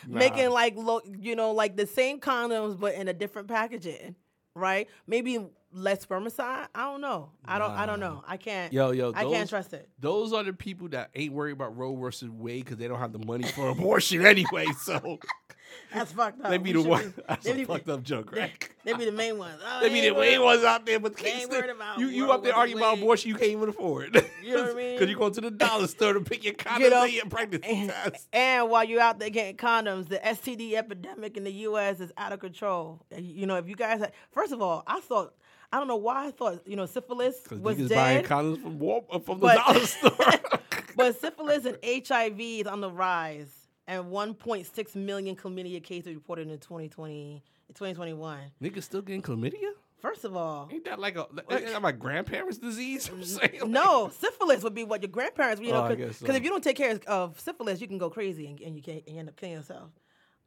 making 0.06 0.50
like 0.50 0.74
lo- 0.76 1.02
you 1.18 1.36
know 1.36 1.52
like 1.52 1.76
the 1.76 1.86
same 1.86 2.20
condoms 2.20 2.78
but 2.80 2.94
in 2.94 3.08
a 3.08 3.12
different 3.12 3.48
packaging, 3.48 4.14
right? 4.54 4.88
Maybe 5.06 5.38
less 5.72 6.04
spermicide. 6.04 6.66
I 6.74 6.84
don't 6.84 7.00
know. 7.00 7.30
I 7.44 7.58
don't. 7.58 7.70
I 7.72 7.86
don't 7.86 8.00
know. 8.00 8.24
I 8.26 8.36
can't. 8.38 8.72
yo, 8.72 8.90
yo, 8.92 9.12
I 9.14 9.24
those, 9.24 9.32
can't 9.32 9.48
trust 9.48 9.72
it. 9.74 9.88
Those 9.98 10.32
are 10.32 10.42
the 10.42 10.52
people 10.52 10.88
that 10.88 11.10
ain't 11.14 11.32
worried 11.32 11.52
about 11.52 11.76
Roe 11.76 11.94
versus 11.96 12.30
Wade 12.30 12.64
because 12.64 12.78
they 12.78 12.88
don't 12.88 12.98
have 12.98 13.12
the 13.12 13.24
money 13.24 13.44
for 13.44 13.68
abortion 13.68 14.24
anyway. 14.26 14.66
So 14.80 15.18
That's 15.94 16.12
fucked 16.12 16.40
up. 16.44 16.50
they 16.50 16.58
be 16.58 16.72
We 16.74 16.82
the 16.82 16.88
one. 16.88 17.10
be- 17.16 17.22
That's 17.28 17.44
they 17.44 17.50
a 17.52 17.54
be- 17.54 17.64
fucked 17.64 17.88
up 17.88 18.02
joke, 18.02 18.32
They, 18.32 18.40
right? 18.40 18.68
they 18.84 18.92
be 18.94 19.04
the 19.04 19.12
main 19.12 19.38
ones. 19.38 19.60
Oh, 19.64 19.80
They 19.80 19.88
be 19.88 20.00
the 20.08 20.14
main 20.14 20.40
ones 20.42 20.62
out 20.64 20.86
there, 20.86 21.00
but 21.00 21.16
They 21.16 21.30
ain't 21.32 21.50
worried 21.50 21.70
about 21.70 21.98
you 21.98 22.08
you 22.08 22.30
up 22.30 22.42
there 22.44 22.54
arguing 22.54 22.82
about 22.82 22.98
abortion 22.98 23.28
you 23.30 23.36
can't 23.36 23.50
even 23.50 23.68
afford. 23.68 24.14
You 24.42 24.56
know 24.56 24.62
what 24.62 24.70
I 24.72 24.74
mean? 24.74 24.94
Because 24.94 25.10
you 25.10 25.16
go 25.16 25.28
to 25.30 25.40
the 25.40 25.50
dollar 25.50 25.86
store 25.86 26.14
to 26.14 26.20
pick 26.20 26.42
your 26.44 26.54
condoms 26.54 26.80
You 26.80 26.94
and 26.94 27.12
your 27.12 27.26
pregnancy 27.26 27.68
and, 27.68 27.90
test. 27.90 28.26
and 28.32 28.70
while 28.70 28.82
you're 28.84 29.00
out 29.00 29.18
there 29.18 29.28
getting 29.30 29.56
condoms, 29.56 30.08
the 30.08 30.16
STD 30.18 30.72
epidemic 30.74 31.36
in 31.36 31.44
the 31.44 31.52
U.S. 31.68 32.00
is 32.00 32.10
out 32.16 32.32
of 32.32 32.40
control. 32.40 33.04
You 33.16 33.46
know, 33.46 33.56
if 33.56 33.68
you 33.68 33.76
guys, 33.76 34.00
had, 34.00 34.12
first 34.32 34.52
of 34.52 34.62
all, 34.62 34.82
I 34.86 35.00
thought, 35.00 35.34
I 35.72 35.78
don't 35.78 35.86
know 35.88 35.96
why 35.96 36.26
I 36.26 36.30
thought, 36.30 36.66
you 36.66 36.74
know, 36.74 36.86
syphilis 36.86 37.36
was 37.50 37.76
niggas 37.76 37.94
buying 37.94 38.22
dead, 38.22 38.30
condoms 38.30 38.62
from 38.62 39.20
from 39.20 39.40
the 39.40 39.46
But- 39.46 39.56
dollar 39.66 39.86
store. 39.86 40.16
but 40.96 41.20
syphilis 41.20 41.64
and 41.66 41.76
HIV 41.84 42.40
is 42.40 42.66
on 42.66 42.80
the 42.80 42.90
rise, 42.90 43.52
and 43.86 44.04
1.6 44.06 44.94
million 44.96 45.36
chlamydia 45.36 45.82
cases 45.82 46.14
reported 46.14 46.48
in 46.48 46.58
2020, 46.58 47.42
2021. 47.68 48.38
niggas 48.62 48.82
still 48.82 49.02
getting 49.02 49.22
chlamydia? 49.22 49.72
First 50.00 50.24
of 50.24 50.34
all, 50.34 50.68
Ain't 50.72 50.86
that 50.86 50.98
like 50.98 51.16
a 51.16 51.26
that 51.34 51.82
my 51.82 51.92
grandparents' 51.92 52.56
disease? 52.56 53.08
I'm 53.12 53.22
saying 53.22 53.60
no, 53.66 54.10
syphilis 54.18 54.62
would 54.62 54.74
be 54.74 54.84
what 54.84 55.02
your 55.02 55.10
grandparents, 55.10 55.60
you 55.60 55.70
oh, 55.70 55.72
know, 55.72 55.80
Oh, 55.82 55.84
I 55.84 55.94
because 55.94 56.20
guess 56.20 56.28
so. 56.28 56.34
if 56.34 56.42
you 56.42 56.48
don't 56.48 56.64
take 56.64 56.76
care 56.76 56.98
of 57.06 57.38
syphilis, 57.38 57.80
you 57.80 57.86
can 57.86 57.98
go 57.98 58.08
crazy 58.08 58.46
and, 58.46 58.60
and 58.60 58.76
you 58.76 58.82
can 58.82 58.94
and 58.94 59.08
you 59.08 59.18
end 59.18 59.28
up 59.28 59.36
killing 59.36 59.56
yourself. 59.56 59.90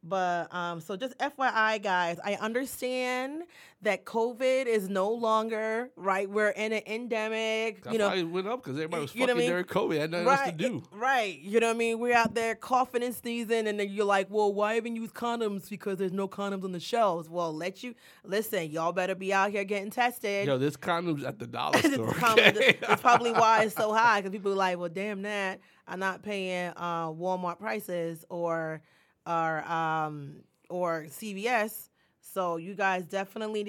But 0.04 0.54
um, 0.54 0.82
so 0.82 0.98
just 0.98 1.18
FYI, 1.18 1.82
guys, 1.82 2.20
I 2.24 2.34
understand 2.36 3.44
that 3.84 4.06
COVID 4.06 4.66
is 4.66 4.90
no 4.90 5.12
longer 5.12 5.90
right. 5.96 6.30
We're 6.30 6.50
in 6.50 6.74
an 6.74 6.82
endemic. 6.86 7.84
That's 7.84 7.94
you 7.94 8.00
know, 8.00 8.10
why 8.10 8.16
it 8.16 8.24
went 8.24 8.48
up 8.48 8.64
because 8.64 8.78
everybody 8.78 9.02
was 9.04 9.16
you 9.16 9.22
fucking 9.22 9.36
I 9.36 9.40
mean? 9.40 9.50
during 9.50 9.66
COVID. 9.66 9.98
Had 10.00 10.12
nothing 10.12 10.28
right, 10.28 10.40
else 10.40 10.50
to 10.50 10.58
do. 10.58 10.84
right. 10.92 11.40
You 11.40 11.60
know 11.62 11.68
what 11.68 11.76
I 11.76 11.80
mean? 11.80 12.00
We're 12.00 12.16
out 12.16 12.34
there 12.34 12.56
coughing 12.56 13.04
and 13.04 13.16
sneezing, 13.16 13.66
and 13.68 13.80
then 13.80 13.90
you're 13.90 14.06
like, 14.06 14.28
"Well, 14.30 14.54
why 14.54 14.76
even 14.76 14.96
use 14.96 15.12
condoms? 15.12 15.70
Because 15.70 15.98
there's 16.00 16.12
no 16.12 16.28
condoms 16.28 16.66
on 16.66 16.74
the 16.74 16.80
shelves." 16.82 17.30
Well, 17.30 17.54
let 17.54 17.82
you 17.82 17.96
listen. 18.26 18.72
Y'all 18.72 18.92
better 18.92 19.16
be 19.16 19.34
out 19.34 19.52
here 19.52 19.64
getting 19.64 19.92
tested. 19.92 20.48
Yo, 20.48 20.58
this 20.58 20.76
condoms 20.76 21.26
at 21.26 21.40
the 21.40 21.48
dollar 21.48 21.80
It's 21.84 21.94
store. 21.94 22.12
probably, 22.14 22.44
okay? 22.44 22.78
it's 22.82 23.02
probably 23.02 23.32
why 23.32 23.64
it's 23.64 23.76
so 23.76 23.94
high 23.94 24.20
because 24.20 24.32
people 24.32 24.52
are 24.52 24.56
like, 24.56 24.78
well, 24.78 24.90
damn 24.90 25.22
that, 25.22 25.62
I'm 25.88 26.00
not 26.00 26.24
paying 26.24 26.74
uh, 26.76 27.08
Walmart 27.10 27.60
prices 27.60 28.26
or 28.30 28.82
or 29.26 29.72
um, 29.72 30.44
or 30.70 31.06
CVS. 31.10 31.90
So 32.22 32.58
you 32.58 32.74
guys 32.74 33.06
definitely 33.06 33.64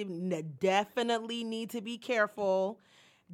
definitely 0.59 1.43
need 1.43 1.69
to 1.71 1.81
be 1.81 1.97
careful. 1.97 2.79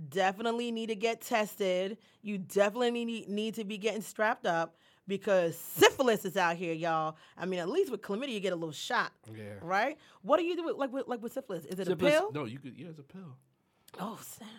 Definitely 0.10 0.72
need 0.72 0.88
to 0.88 0.96
get 0.96 1.22
tested. 1.22 1.98
You 2.22 2.38
definitely 2.38 3.06
need 3.06 3.30
need 3.30 3.56
to 3.56 3.64
be 3.64 3.78
getting 3.78 4.02
strapped 4.02 4.46
up 4.46 4.76
because 5.08 5.58
syphilis 5.58 6.26
is 6.26 6.38
out 6.38 6.56
here, 6.56 6.74
y'all. 6.74 7.18
I 7.38 7.46
mean, 7.46 7.60
at 7.60 7.70
least 7.70 7.92
with 7.92 8.02
chlamydia, 8.02 8.30
you 8.30 8.40
get 8.40 8.54
a 8.54 8.56
little 8.56 8.72
shot, 8.72 9.12
yeah. 9.36 9.56
right? 9.62 9.98
What 10.22 10.38
do 10.38 10.44
you 10.44 10.56
do 10.56 10.64
with 10.64 10.78
like 10.78 10.94
with, 10.94 11.08
like 11.08 11.22
with 11.22 11.34
syphilis? 11.34 11.66
Is 11.66 11.80
it 11.80 11.88
Syphilis- 11.88 12.14
a 12.14 12.20
pill? 12.20 12.32
No, 12.34 12.46
you 12.46 12.60
could. 12.60 12.78
Yeah, 12.78 12.88
it's 12.90 13.00
a 13.00 13.04
pill. 13.04 13.38
Oh, 14.00 14.18
snap. 14.22 14.50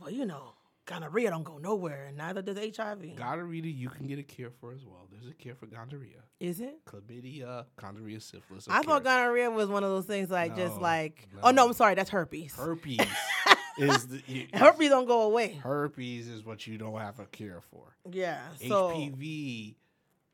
Well, 0.00 0.10
you 0.10 0.24
know, 0.24 0.54
gonorrhea 0.86 1.30
don't 1.30 1.44
go 1.44 1.58
nowhere, 1.58 2.06
and 2.06 2.16
neither 2.16 2.42
does 2.42 2.58
HIV. 2.58 3.16
Gonorrhea, 3.16 3.62
you 3.62 3.88
can 3.88 4.06
get 4.06 4.18
a 4.18 4.22
cure 4.22 4.50
for 4.60 4.72
as 4.72 4.84
well. 4.84 5.06
There's 5.10 5.28
a 5.30 5.34
cure 5.34 5.54
for 5.54 5.66
gonorrhea, 5.66 6.22
Is 6.40 6.60
it? 6.60 6.84
chlamydia, 6.84 7.66
gonorrhea, 7.80 8.20
syphilis. 8.20 8.66
I 8.68 8.82
thought 8.82 9.04
gonorrhea 9.04 9.50
was 9.50 9.68
one 9.68 9.84
of 9.84 9.90
those 9.90 10.06
things 10.06 10.30
like 10.30 10.56
just 10.56 10.80
like, 10.80 11.28
no. 11.34 11.40
oh 11.44 11.50
no, 11.50 11.66
I'm 11.66 11.72
sorry, 11.72 11.94
that's 11.94 12.10
herpes. 12.10 12.54
herpes 12.56 12.98
is 13.78 14.08
the 14.08 14.22
you- 14.26 14.48
herpes 14.52 14.88
don't 14.88 15.06
go 15.06 15.22
away. 15.22 15.54
herpes 15.62 16.28
is 16.28 16.44
what 16.44 16.66
you 16.66 16.78
don't 16.78 16.98
have 16.98 17.18
a 17.20 17.26
cure 17.26 17.62
for. 17.70 17.96
Yeah. 18.10 18.40
So, 18.68 18.90
HPV, 18.90 19.74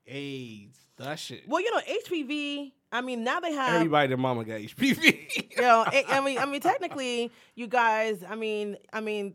AIDS, 0.06 0.78
that 0.96 1.18
shit. 1.18 1.46
well, 1.48 1.60
you 1.60 1.70
know, 1.74 1.80
HPV. 1.80 2.72
I 2.90 3.02
mean, 3.02 3.22
now 3.22 3.40
they 3.40 3.52
have. 3.52 3.74
Everybody, 3.74 4.08
their 4.08 4.16
mama 4.16 4.44
got 4.44 4.60
HPV. 4.60 5.50
You 5.56 5.56
know, 5.62 5.84
I 5.86 6.20
mean, 6.22 6.38
I 6.38 6.46
mean, 6.46 6.60
technically, 6.62 7.30
you 7.54 7.66
guys. 7.66 8.24
I 8.26 8.34
mean, 8.34 8.78
I 8.92 9.00
mean, 9.02 9.34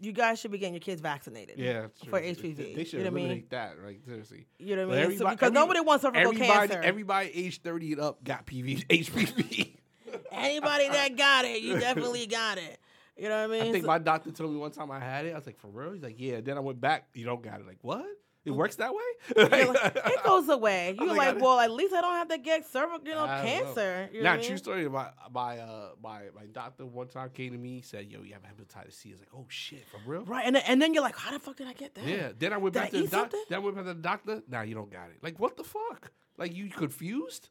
you 0.00 0.12
guys 0.12 0.40
should 0.40 0.50
be 0.50 0.58
getting 0.58 0.74
your 0.74 0.80
kids 0.80 1.00
vaccinated. 1.00 1.58
yeah, 1.58 1.86
For. 2.08 2.20
HPV. 2.20 2.56
They, 2.56 2.74
they 2.74 2.84
should 2.84 2.94
you 3.00 3.04
know 3.04 3.10
what 3.10 3.20
I 3.20 3.24
mean? 3.28 3.44
that, 3.50 3.78
right? 3.82 4.00
Seriously. 4.04 4.46
You 4.58 4.76
know 4.76 4.88
what 4.88 4.98
I 4.98 5.06
mean? 5.08 5.18
So, 5.18 5.28
because 5.28 5.46
every- 5.48 5.54
nobody 5.60 5.80
wants 5.80 6.02
cervical 6.02 6.32
Everybody, 6.32 6.48
cancer. 6.68 6.80
everybody 6.82 7.30
age 7.34 7.60
30 7.62 7.92
and 7.92 8.00
up 8.00 8.24
got 8.24 8.46
PV, 8.46 8.86
HPV. 8.86 9.76
Anybody 10.32 10.88
that 10.88 11.16
got 11.16 11.44
it, 11.44 11.60
you 11.62 11.78
definitely 11.78 12.26
got 12.26 12.58
it. 12.58 12.78
You 13.16 13.28
know 13.28 13.46
what 13.46 13.56
I 13.56 13.60
mean? 13.60 13.68
I 13.68 13.72
think 13.72 13.84
So- 13.84 13.88
my 13.88 13.98
doctor 13.98 14.30
told 14.30 14.52
me 14.52 14.58
one 14.58 14.70
time 14.70 14.90
I 14.90 14.98
had 14.98 15.26
it. 15.26 15.32
I 15.32 15.36
was 15.36 15.46
like, 15.46 15.58
for 15.58 15.68
real? 15.68 15.92
He's 15.92 16.02
like, 16.02 16.16
yeah. 16.18 16.40
Then 16.40 16.56
I 16.56 16.60
went 16.60 16.80
back. 16.80 17.08
You 17.14 17.26
don't 17.26 17.42
got 17.42 17.60
it. 17.60 17.66
Like, 17.66 17.78
what? 17.82 18.06
It 18.44 18.52
works 18.52 18.76
that 18.76 18.92
way? 18.94 19.00
Like, 19.36 19.52
it 19.96 20.24
goes 20.24 20.48
away. 20.48 20.96
You're 20.98 21.08
like, 21.08 21.34
like, 21.34 21.40
well, 21.42 21.60
at 21.60 21.70
least 21.70 21.92
I 21.94 22.00
don't 22.00 22.14
have 22.14 22.28
to 22.28 22.38
get 22.38 22.66
cervical, 22.66 23.06
you 23.06 23.14
know, 23.14 23.26
don't 23.26 23.36
know. 23.36 23.42
cancer. 23.42 24.08
You 24.12 24.22
Now, 24.22 24.36
true 24.36 24.48
mean? 24.48 24.56
story. 24.58 24.88
My 24.88 25.10
my 25.30 25.58
uh 25.58 25.90
my 26.02 26.20
my 26.34 26.46
doctor 26.50 26.86
one 26.86 27.08
time 27.08 27.28
came 27.34 27.52
to 27.52 27.58
me. 27.58 27.82
Said, 27.82 28.10
"Yo, 28.10 28.22
you 28.22 28.32
have 28.32 28.42
hepatitis 28.42 28.94
C." 28.94 29.10
I 29.10 29.12
was 29.12 29.20
like, 29.20 29.28
"Oh 29.34 29.44
shit, 29.48 29.84
for 29.88 30.00
real?" 30.06 30.24
Right, 30.24 30.44
and 30.46 30.56
then, 30.56 30.62
and 30.66 30.80
then 30.80 30.94
you're 30.94 31.02
like, 31.02 31.16
how 31.16 31.32
the 31.32 31.38
fuck 31.38 31.56
did 31.56 31.66
I 31.68 31.74
get 31.74 31.94
that? 31.96 32.06
Yeah. 32.06 32.32
Then 32.36 32.52
I 32.54 32.56
went 32.56 32.72
Did 32.72 32.80
back 32.80 32.88
I 32.88 32.96
to 32.96 33.02
the 33.02 33.08
doctor. 33.08 33.36
Then 33.50 33.56
I 33.56 33.60
went 33.60 33.76
back 33.76 33.84
to 33.84 33.94
the 33.94 34.00
doctor. 34.00 34.42
Now 34.48 34.62
you 34.62 34.74
don't 34.74 34.90
got 34.90 35.10
it. 35.10 35.18
Like, 35.22 35.38
what 35.38 35.56
the 35.58 35.64
fuck? 35.64 36.10
Like, 36.38 36.54
you 36.56 36.70
confused? 36.70 37.50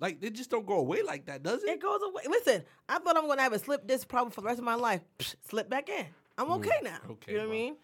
Like, 0.00 0.22
it 0.22 0.34
just 0.34 0.50
don't 0.50 0.66
go 0.66 0.74
away 0.74 1.02
like 1.02 1.24
that, 1.26 1.42
does 1.42 1.62
it? 1.64 1.70
It 1.70 1.80
goes 1.82 2.00
away. 2.06 2.22
Listen, 2.28 2.62
I 2.88 2.98
thought 2.98 3.16
I'm 3.16 3.26
gonna 3.26 3.42
have 3.42 3.54
a 3.54 3.58
slip 3.58 3.86
disc 3.86 4.06
problem 4.06 4.30
for 4.30 4.42
the 4.42 4.46
rest 4.46 4.58
of 4.58 4.64
my 4.64 4.74
life. 4.74 5.00
Psh, 5.18 5.34
slip 5.48 5.68
back 5.70 5.88
in. 5.88 6.06
I'm 6.36 6.50
okay 6.52 6.78
now. 6.84 6.98
Mm, 7.06 7.10
okay, 7.12 7.32
you 7.32 7.38
know 7.38 7.44
what 7.48 7.54
I 7.54 7.56
mean? 7.56 7.76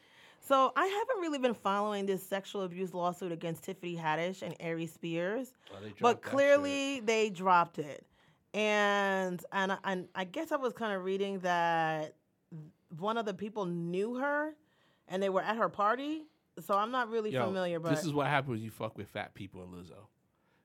So 0.46 0.72
I 0.76 0.84
haven't 0.86 1.20
really 1.22 1.38
been 1.38 1.54
following 1.54 2.04
this 2.06 2.22
sexual 2.22 2.62
abuse 2.62 2.92
lawsuit 2.92 3.32
against 3.32 3.64
Tiffany 3.64 3.96
Haddish 3.96 4.42
and 4.42 4.54
Aries 4.60 4.92
Spears. 4.92 5.54
Oh, 5.72 5.76
but 6.00 6.20
clearly 6.22 7.00
they 7.00 7.30
dropped 7.30 7.78
it 7.78 8.04
and 8.52 9.42
and 9.52 9.72
I- 9.72 9.78
and 9.84 10.08
I 10.14 10.24
guess 10.24 10.52
I 10.52 10.56
was 10.56 10.72
kind 10.74 10.92
of 10.94 11.02
reading 11.04 11.40
that 11.40 12.14
one 12.98 13.16
of 13.18 13.24
the 13.24 13.34
people 13.34 13.64
knew 13.64 14.16
her 14.16 14.54
and 15.08 15.22
they 15.22 15.28
were 15.30 15.40
at 15.42 15.56
her 15.56 15.68
party. 15.68 16.24
So 16.60 16.74
I'm 16.76 16.92
not 16.92 17.08
really. 17.10 17.30
Yo, 17.30 17.44
familiar, 17.46 17.80
but 17.80 17.90
this 17.90 18.04
is 18.04 18.12
what 18.12 18.26
happens 18.28 18.50
when 18.50 18.60
you 18.62 18.70
fuck 18.70 18.96
with 18.96 19.08
fat 19.08 19.34
people 19.34 19.62
and 19.62 19.72
Lizzo. 19.74 19.96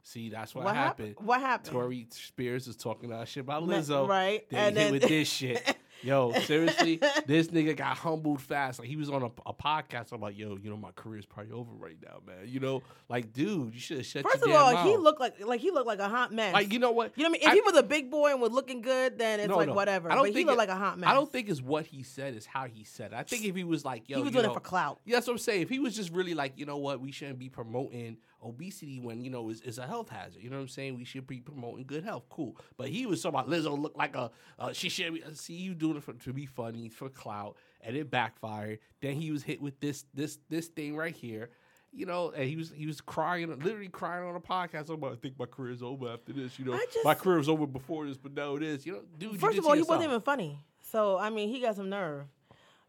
See, 0.03 0.29
that's 0.29 0.53
what, 0.53 0.65
what 0.65 0.75
happened. 0.75 1.09
happened? 1.09 1.27
What 1.27 1.39
happened? 1.41 1.71
Tori 1.71 2.07
Spears 2.11 2.67
is 2.67 2.75
talking 2.75 3.09
that 3.09 3.27
shit 3.27 3.41
about 3.41 3.63
Lizzo. 3.63 4.07
right? 4.07 4.47
They 4.49 4.57
And 4.57 4.77
hit 4.77 4.83
then- 4.83 4.91
with 4.93 5.07
this 5.07 5.27
shit. 5.29 5.75
Yo, 6.01 6.31
seriously, 6.45 6.99
this 7.25 7.47
nigga 7.47 7.75
got 7.75 7.97
humbled 7.97 8.41
fast. 8.41 8.79
Like 8.79 8.87
he 8.87 8.95
was 8.95 9.09
on 9.09 9.21
a, 9.23 9.29
a 9.45 9.53
podcast. 9.53 10.11
I'm 10.11 10.21
like, 10.21 10.37
yo, 10.37 10.57
you 10.61 10.69
know, 10.69 10.77
my 10.77 10.91
career's 10.95 11.25
probably 11.25 11.51
over 11.51 11.71
right 11.73 11.97
now, 12.03 12.19
man. 12.25 12.45
You 12.47 12.59
know, 12.59 12.81
like, 13.09 13.33
dude, 13.33 13.73
you 13.73 13.79
should 13.79 13.97
have 13.97 14.05
shut 14.05 14.23
First 14.23 14.43
of 14.43 14.51
all, 14.51 14.71
damn 14.71 14.87
he 14.87 14.97
looked 14.97 15.19
like 15.19 15.45
like 15.45 15.59
he 15.59 15.71
looked 15.71 15.87
like 15.87 15.99
a 15.99 16.07
hot 16.07 16.31
mess. 16.31 16.53
like, 16.53 16.71
you 16.71 16.79
know 16.79 16.91
what? 16.91 17.11
You 17.15 17.23
know 17.23 17.29
what 17.31 17.39
I 17.41 17.45
mean? 17.45 17.49
If 17.49 17.49
I- 17.49 17.55
he 17.55 17.61
was 17.61 17.75
a 17.77 17.83
big 17.83 18.09
boy 18.09 18.31
and 18.31 18.41
was 18.41 18.51
looking 18.51 18.81
good, 18.81 19.17
then 19.17 19.39
it's 19.39 19.49
No, 19.49 19.57
like 19.57 19.67
no. 19.67 19.73
whatever. 19.73 20.09
I 20.11 20.15
don't 20.15 20.23
But 20.23 20.27
he 20.29 20.33
think 20.35 20.47
looked 20.47 20.55
it- 20.55 20.59
like 20.59 20.69
a 20.69 20.75
hot 20.75 20.97
mess. 20.99 21.09
I 21.09 21.13
don't 21.13 21.31
think 21.31 21.49
it's 21.49 21.61
what 21.61 21.85
he 21.85 22.03
said; 22.03 22.33
is 22.35 22.45
how 22.45 22.65
he 22.65 22.83
said. 22.83 23.11
it. 23.11 23.15
I 23.17 23.23
think 23.23 23.43
if 23.45 23.55
he 23.55 23.63
was 23.63 23.83
like, 23.83 24.07
yo, 24.09 24.17
he 24.17 24.23
was 24.23 24.31
doing 24.31 24.45
know, 24.45 24.51
it 24.51 24.53
for 24.53 24.59
clout. 24.61 24.99
Yeah, 25.05 25.17
that's 25.17 25.27
what 25.27 25.33
I'm 25.33 25.39
saying. 25.39 25.61
If 25.63 25.69
he 25.69 25.79
was 25.79 25.95
just 25.95 26.11
really 26.11 26.33
like, 26.33 26.53
you 26.57 26.65
know 26.65 26.77
what, 26.77 27.01
we 27.01 27.11
shouldn't 27.11 27.39
be 27.39 27.49
promoting 27.49 28.17
obesity 28.43 28.99
when 28.99 29.21
you 29.21 29.29
know 29.29 29.49
is 29.49 29.61
is 29.61 29.77
a 29.77 29.87
health 29.87 30.09
hazard. 30.09 30.41
You 30.41 30.49
know 30.49 30.57
what 30.57 30.63
I'm 30.63 30.67
saying? 30.69 30.97
We 30.97 31.05
should 31.05 31.27
be 31.27 31.39
promoting 31.39 31.85
good 31.85 32.03
health. 32.03 32.23
Cool. 32.29 32.55
But 32.77 32.89
he 32.89 33.05
was 33.05 33.21
talking 33.21 33.39
about 33.39 33.49
Lizzo 33.49 33.77
look 33.79 33.97
like 33.97 34.15
a 34.15 34.31
uh, 34.57 34.73
she 34.73 34.89
should 34.89 35.13
be, 35.13 35.23
see 35.33 35.53
you 35.55 35.73
doing 35.73 35.97
it 35.97 36.03
for, 36.03 36.13
to 36.13 36.33
be 36.33 36.45
funny 36.45 36.89
for 36.89 37.09
clout, 37.09 37.57
and 37.81 37.95
it 37.95 38.09
backfired. 38.09 38.79
Then 39.01 39.15
he 39.15 39.31
was 39.31 39.43
hit 39.43 39.61
with 39.61 39.79
this 39.79 40.05
this 40.13 40.39
this 40.49 40.67
thing 40.67 40.95
right 40.95 41.15
here. 41.15 41.49
You 41.91 42.05
know, 42.05 42.31
and 42.35 42.47
he 42.47 42.55
was 42.55 42.71
he 42.71 42.85
was 42.85 43.01
crying, 43.01 43.47
literally 43.47 43.87
crying 43.87 44.27
on 44.27 44.35
a 44.35 44.39
podcast. 44.39 44.89
I'm 44.89 44.95
about, 44.95 45.13
I 45.13 45.15
think 45.15 45.39
my 45.39 45.45
career 45.45 45.71
is 45.71 45.81
over 45.81 46.09
after 46.09 46.33
this. 46.33 46.59
You 46.59 46.65
know, 46.65 46.77
just- 46.77 47.03
my 47.03 47.15
career 47.15 47.37
was 47.37 47.49
over 47.49 47.65
before 47.65 48.05
this, 48.05 48.17
but 48.17 48.33
now 48.33 48.55
it 48.55 48.63
is. 48.63 48.85
You 48.85 48.93
know, 48.93 49.01
dude. 49.17 49.39
First 49.39 49.57
of 49.57 49.65
all, 49.65 49.73
he 49.73 49.81
wasn't 49.81 50.03
even 50.03 50.21
funny. 50.21 50.59
So 50.83 51.17
I 51.17 51.29
mean, 51.29 51.49
he 51.49 51.59
got 51.59 51.75
some 51.75 51.89
nerve. 51.89 52.25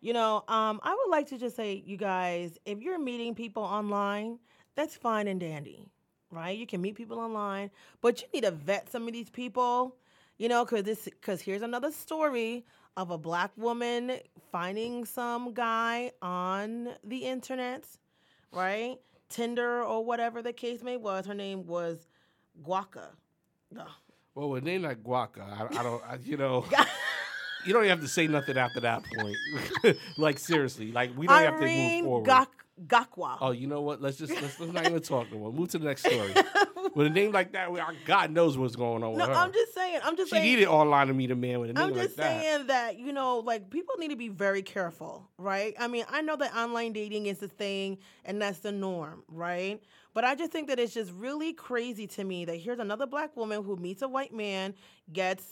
You 0.02 0.14
know, 0.14 0.44
um, 0.48 0.80
I 0.82 0.94
would 0.94 1.10
like 1.10 1.28
to 1.28 1.38
just 1.38 1.56
say, 1.56 1.82
you 1.84 1.98
guys, 1.98 2.58
if 2.64 2.80
you're 2.80 2.98
meeting 2.98 3.34
people 3.34 3.62
online, 3.62 4.38
that's 4.80 4.96
fine 4.96 5.28
and 5.28 5.38
dandy, 5.38 5.84
right? 6.30 6.56
You 6.56 6.66
can 6.66 6.80
meet 6.80 6.94
people 6.94 7.18
online, 7.18 7.70
but 8.00 8.22
you 8.22 8.28
need 8.32 8.44
to 8.44 8.50
vet 8.50 8.90
some 8.90 9.06
of 9.06 9.12
these 9.12 9.30
people. 9.30 9.96
You 10.38 10.48
know, 10.48 10.64
because 10.64 10.84
this, 10.84 11.04
because 11.04 11.42
here's 11.42 11.60
another 11.60 11.92
story 11.92 12.64
of 12.96 13.10
a 13.10 13.18
black 13.18 13.50
woman 13.58 14.12
finding 14.50 15.04
some 15.04 15.52
guy 15.52 16.12
on 16.22 16.88
the 17.04 17.18
internet, 17.18 17.84
right? 18.52 18.96
Tinder 19.28 19.82
or 19.82 20.02
whatever 20.02 20.40
the 20.40 20.54
case 20.54 20.82
may 20.82 20.96
was. 20.96 21.26
Her 21.26 21.34
name 21.34 21.66
was 21.66 22.08
Gakwa. 22.66 23.08
Ugh. 23.78 23.86
Well, 24.34 24.48
with 24.48 24.62
a 24.62 24.66
name 24.66 24.82
like 24.82 25.02
Gakwa, 25.02 25.42
I, 25.42 25.78
I 25.78 25.82
don't, 25.82 26.02
I, 26.04 26.16
you 26.24 26.38
know, 26.38 26.64
you 27.66 27.74
don't 27.74 27.84
even 27.84 27.90
have 27.90 28.00
to 28.00 28.08
say 28.08 28.26
nothing 28.26 28.56
after 28.56 28.80
that 28.80 29.02
point. 29.18 29.96
like 30.16 30.38
seriously, 30.38 30.90
like 30.90 31.10
we 31.18 31.26
don't 31.26 31.36
have 31.36 31.54
to 31.56 31.60
move 31.60 31.68
Irene 31.68 32.04
forward. 32.04 32.26
Gak- 32.26 32.48
Gakwa. 32.86 33.36
oh, 33.40 33.50
you 33.50 33.66
know 33.66 33.80
what? 33.82 34.00
Let's 34.00 34.16
just 34.16 34.32
let's, 34.40 34.58
let's 34.58 34.72
not 34.72 34.86
even 34.86 35.00
talk 35.02 35.30
no 35.32 35.38
more. 35.38 35.52
Move 35.52 35.68
to 35.70 35.78
the 35.78 35.84
next 35.84 36.04
story. 36.04 36.32
with 36.94 37.06
a 37.06 37.10
name 37.10 37.30
like 37.32 37.52
that, 37.52 37.70
we, 37.70 37.80
God 38.06 38.30
knows 38.30 38.56
what's 38.56 38.76
going 38.76 39.02
on 39.02 39.16
No, 39.16 39.26
with 39.26 39.28
her. 39.28 39.32
I'm 39.34 39.52
just 39.52 39.74
saying. 39.74 40.00
I'm 40.02 40.16
just 40.16 40.30
she 40.30 40.36
saying. 40.36 40.44
needed 40.44 40.66
online 40.66 41.08
to 41.08 41.14
meet 41.14 41.30
a 41.30 41.36
man 41.36 41.60
with 41.60 41.70
a 41.70 41.72
name 41.74 41.84
I'm 41.84 41.92
like 41.92 42.02
just 42.04 42.16
that. 42.16 42.40
saying 42.40 42.66
that 42.68 42.98
you 42.98 43.12
know, 43.12 43.38
like 43.40 43.70
people 43.70 43.96
need 43.98 44.08
to 44.08 44.16
be 44.16 44.28
very 44.28 44.62
careful, 44.62 45.28
right? 45.36 45.74
I 45.78 45.88
mean, 45.88 46.04
I 46.10 46.22
know 46.22 46.36
that 46.36 46.54
online 46.56 46.92
dating 46.92 47.26
is 47.26 47.38
the 47.38 47.48
thing 47.48 47.98
and 48.24 48.40
that's 48.40 48.60
the 48.60 48.72
norm, 48.72 49.24
right? 49.28 49.82
But 50.14 50.24
I 50.24 50.34
just 50.34 50.50
think 50.50 50.68
that 50.68 50.78
it's 50.80 50.94
just 50.94 51.12
really 51.12 51.52
crazy 51.52 52.06
to 52.08 52.24
me 52.24 52.44
that 52.46 52.56
here's 52.56 52.78
another 52.78 53.06
black 53.06 53.36
woman 53.36 53.62
who 53.62 53.76
meets 53.76 54.02
a 54.02 54.08
white 54.08 54.34
man, 54.34 54.74
gets, 55.12 55.44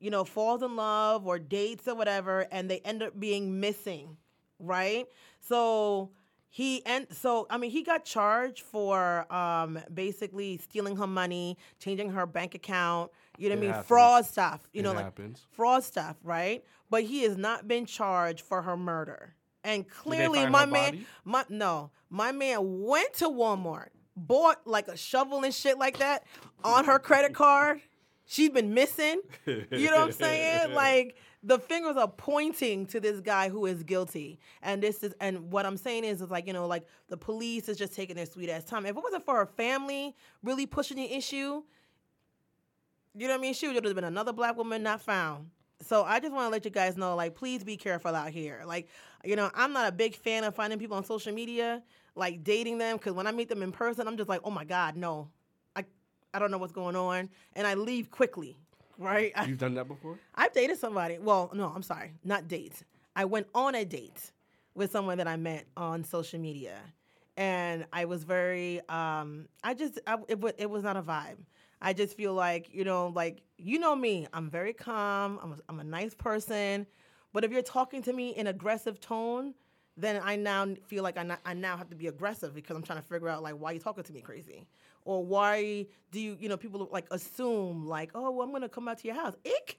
you 0.00 0.10
know, 0.10 0.24
falls 0.24 0.62
in 0.62 0.76
love 0.76 1.26
or 1.26 1.38
dates 1.38 1.86
or 1.88 1.94
whatever, 1.94 2.40
and 2.52 2.68
they 2.68 2.80
end 2.80 3.02
up 3.02 3.18
being 3.18 3.60
missing, 3.60 4.16
right? 4.58 5.06
So 5.40 6.10
he 6.54 6.84
and 6.84 7.06
so 7.10 7.46
I 7.48 7.56
mean 7.56 7.70
he 7.70 7.82
got 7.82 8.04
charged 8.04 8.60
for 8.60 9.26
um 9.32 9.78
basically 9.92 10.58
stealing 10.58 10.96
her 10.96 11.06
money, 11.06 11.56
changing 11.78 12.10
her 12.10 12.26
bank 12.26 12.54
account, 12.54 13.10
you 13.38 13.48
know 13.48 13.54
what 13.54 13.56
It 13.56 13.58
I 13.58 13.60
mean, 13.62 13.70
happens. 13.70 13.88
fraud 13.88 14.26
stuff, 14.26 14.60
you 14.74 14.80
It 14.80 14.84
know, 14.84 14.92
like 14.92 15.18
fraud 15.50 15.82
stuff, 15.82 16.16
right? 16.22 16.62
But 16.90 17.04
he 17.04 17.22
has 17.22 17.38
not 17.38 17.66
been 17.66 17.86
charged 17.86 18.42
for 18.44 18.60
her 18.60 18.76
murder. 18.76 19.34
And 19.64 19.88
clearly 19.88 20.44
my 20.44 20.66
man 20.66 20.90
body? 20.92 21.06
my 21.24 21.44
no, 21.48 21.90
my 22.10 22.32
man 22.32 22.82
went 22.82 23.14
to 23.14 23.30
Walmart, 23.30 23.88
bought 24.14 24.66
like 24.66 24.88
a 24.88 24.96
shovel 24.96 25.44
and 25.44 25.54
shit 25.54 25.78
like 25.78 26.00
that 26.00 26.24
on 26.62 26.84
her 26.84 26.98
credit 26.98 27.32
card. 27.32 27.80
She's 28.26 28.50
been 28.50 28.72
missing. 28.74 29.20
You 29.46 29.66
know 29.70 29.96
what 29.96 30.00
I'm 30.00 30.12
saying? 30.12 30.74
Like 30.74 31.16
the 31.42 31.58
fingers 31.58 31.96
are 31.96 32.08
pointing 32.08 32.86
to 32.86 33.00
this 33.00 33.20
guy 33.20 33.48
who 33.48 33.66
is 33.66 33.82
guilty. 33.82 34.38
And 34.62 34.82
this 34.82 35.02
is 35.02 35.14
and 35.20 35.50
what 35.50 35.66
I'm 35.66 35.76
saying 35.76 36.04
is 36.04 36.22
is 36.22 36.30
like, 36.30 36.46
you 36.46 36.52
know, 36.52 36.66
like 36.66 36.86
the 37.08 37.16
police 37.16 37.68
is 37.68 37.76
just 37.76 37.94
taking 37.94 38.16
their 38.16 38.26
sweet 38.26 38.48
ass 38.48 38.64
time. 38.64 38.86
If 38.86 38.96
it 38.96 39.02
wasn't 39.02 39.24
for 39.24 39.36
her 39.36 39.46
family 39.46 40.14
really 40.42 40.66
pushing 40.66 40.96
the 40.96 41.12
issue, 41.12 41.62
you 43.14 43.26
know 43.26 43.34
what 43.34 43.38
I 43.38 43.42
mean? 43.42 43.54
She 43.54 43.66
would 43.66 43.84
have 43.84 43.94
been 43.94 44.04
another 44.04 44.32
black 44.32 44.56
woman 44.56 44.82
not 44.82 45.00
found. 45.00 45.50
So 45.82 46.04
I 46.04 46.20
just 46.20 46.32
want 46.32 46.46
to 46.46 46.50
let 46.50 46.64
you 46.64 46.70
guys 46.70 46.96
know, 46.96 47.16
like, 47.16 47.34
please 47.34 47.64
be 47.64 47.76
careful 47.76 48.14
out 48.14 48.30
here. 48.30 48.62
Like, 48.64 48.88
you 49.24 49.34
know, 49.34 49.50
I'm 49.52 49.72
not 49.72 49.88
a 49.88 49.92
big 49.92 50.14
fan 50.14 50.44
of 50.44 50.54
finding 50.54 50.78
people 50.78 50.96
on 50.96 51.04
social 51.04 51.32
media, 51.34 51.82
like 52.14 52.44
dating 52.44 52.78
them, 52.78 52.96
because 52.96 53.14
when 53.14 53.26
I 53.26 53.32
meet 53.32 53.48
them 53.48 53.62
in 53.62 53.72
person, 53.72 54.06
I'm 54.06 54.16
just 54.16 54.28
like, 54.28 54.40
oh 54.44 54.50
my 54.50 54.64
god, 54.64 54.96
no, 54.96 55.28
I, 56.34 56.38
don't 56.38 56.50
know 56.50 56.58
what's 56.58 56.72
going 56.72 56.96
on, 56.96 57.28
and 57.54 57.66
I 57.66 57.74
leave 57.74 58.10
quickly, 58.10 58.56
right? 58.98 59.32
You've 59.46 59.58
done 59.58 59.74
that 59.74 59.88
before? 59.88 60.18
I've 60.34 60.52
dated 60.52 60.78
somebody. 60.78 61.18
Well, 61.18 61.50
no, 61.54 61.72
I'm 61.74 61.82
sorry, 61.82 62.12
not 62.24 62.48
date. 62.48 62.82
I 63.14 63.24
went 63.24 63.46
on 63.54 63.74
a 63.74 63.84
date 63.84 64.32
with 64.74 64.90
someone 64.90 65.18
that 65.18 65.28
I 65.28 65.36
met 65.36 65.66
on 65.76 66.04
social 66.04 66.40
media, 66.40 66.78
and 67.36 67.86
I 67.92 68.04
was 68.04 68.24
very. 68.24 68.80
Um, 68.88 69.48
I 69.62 69.74
just 69.74 69.98
I, 70.06 70.16
it, 70.28 70.40
wa- 70.40 70.52
it 70.58 70.70
was 70.70 70.82
not 70.82 70.96
a 70.96 71.02
vibe. 71.02 71.38
I 71.80 71.92
just 71.92 72.16
feel 72.16 72.34
like 72.34 72.72
you 72.72 72.84
know, 72.84 73.08
like 73.08 73.42
you 73.58 73.78
know 73.78 73.94
me. 73.94 74.26
I'm 74.32 74.48
very 74.48 74.72
calm. 74.72 75.38
I'm 75.42 75.52
a, 75.52 75.56
I'm 75.68 75.80
a 75.80 75.84
nice 75.84 76.14
person, 76.14 76.86
but 77.32 77.44
if 77.44 77.50
you're 77.50 77.62
talking 77.62 78.02
to 78.02 78.12
me 78.12 78.30
in 78.30 78.46
aggressive 78.46 79.00
tone, 79.00 79.54
then 79.96 80.20
I 80.24 80.36
now 80.36 80.66
feel 80.86 81.02
like 81.02 81.18
I, 81.18 81.22
not, 81.22 81.40
I 81.44 81.54
now 81.54 81.76
have 81.76 81.90
to 81.90 81.96
be 81.96 82.06
aggressive 82.06 82.54
because 82.54 82.76
I'm 82.76 82.82
trying 82.82 83.00
to 83.00 83.06
figure 83.06 83.28
out 83.28 83.42
like 83.42 83.54
why 83.54 83.72
you 83.72 83.78
talking 83.78 84.04
to 84.04 84.12
me 84.12 84.20
crazy, 84.20 84.66
or 85.04 85.24
why 85.24 85.86
do 86.10 86.20
you 86.20 86.36
you 86.40 86.48
know 86.48 86.56
people 86.56 86.88
like 86.92 87.06
assume 87.10 87.86
like 87.86 88.10
oh 88.14 88.30
well, 88.30 88.46
I'm 88.46 88.52
gonna 88.52 88.68
come 88.68 88.88
out 88.88 88.98
to 88.98 89.06
your 89.06 89.16
house. 89.16 89.34
Ick. 89.46 89.78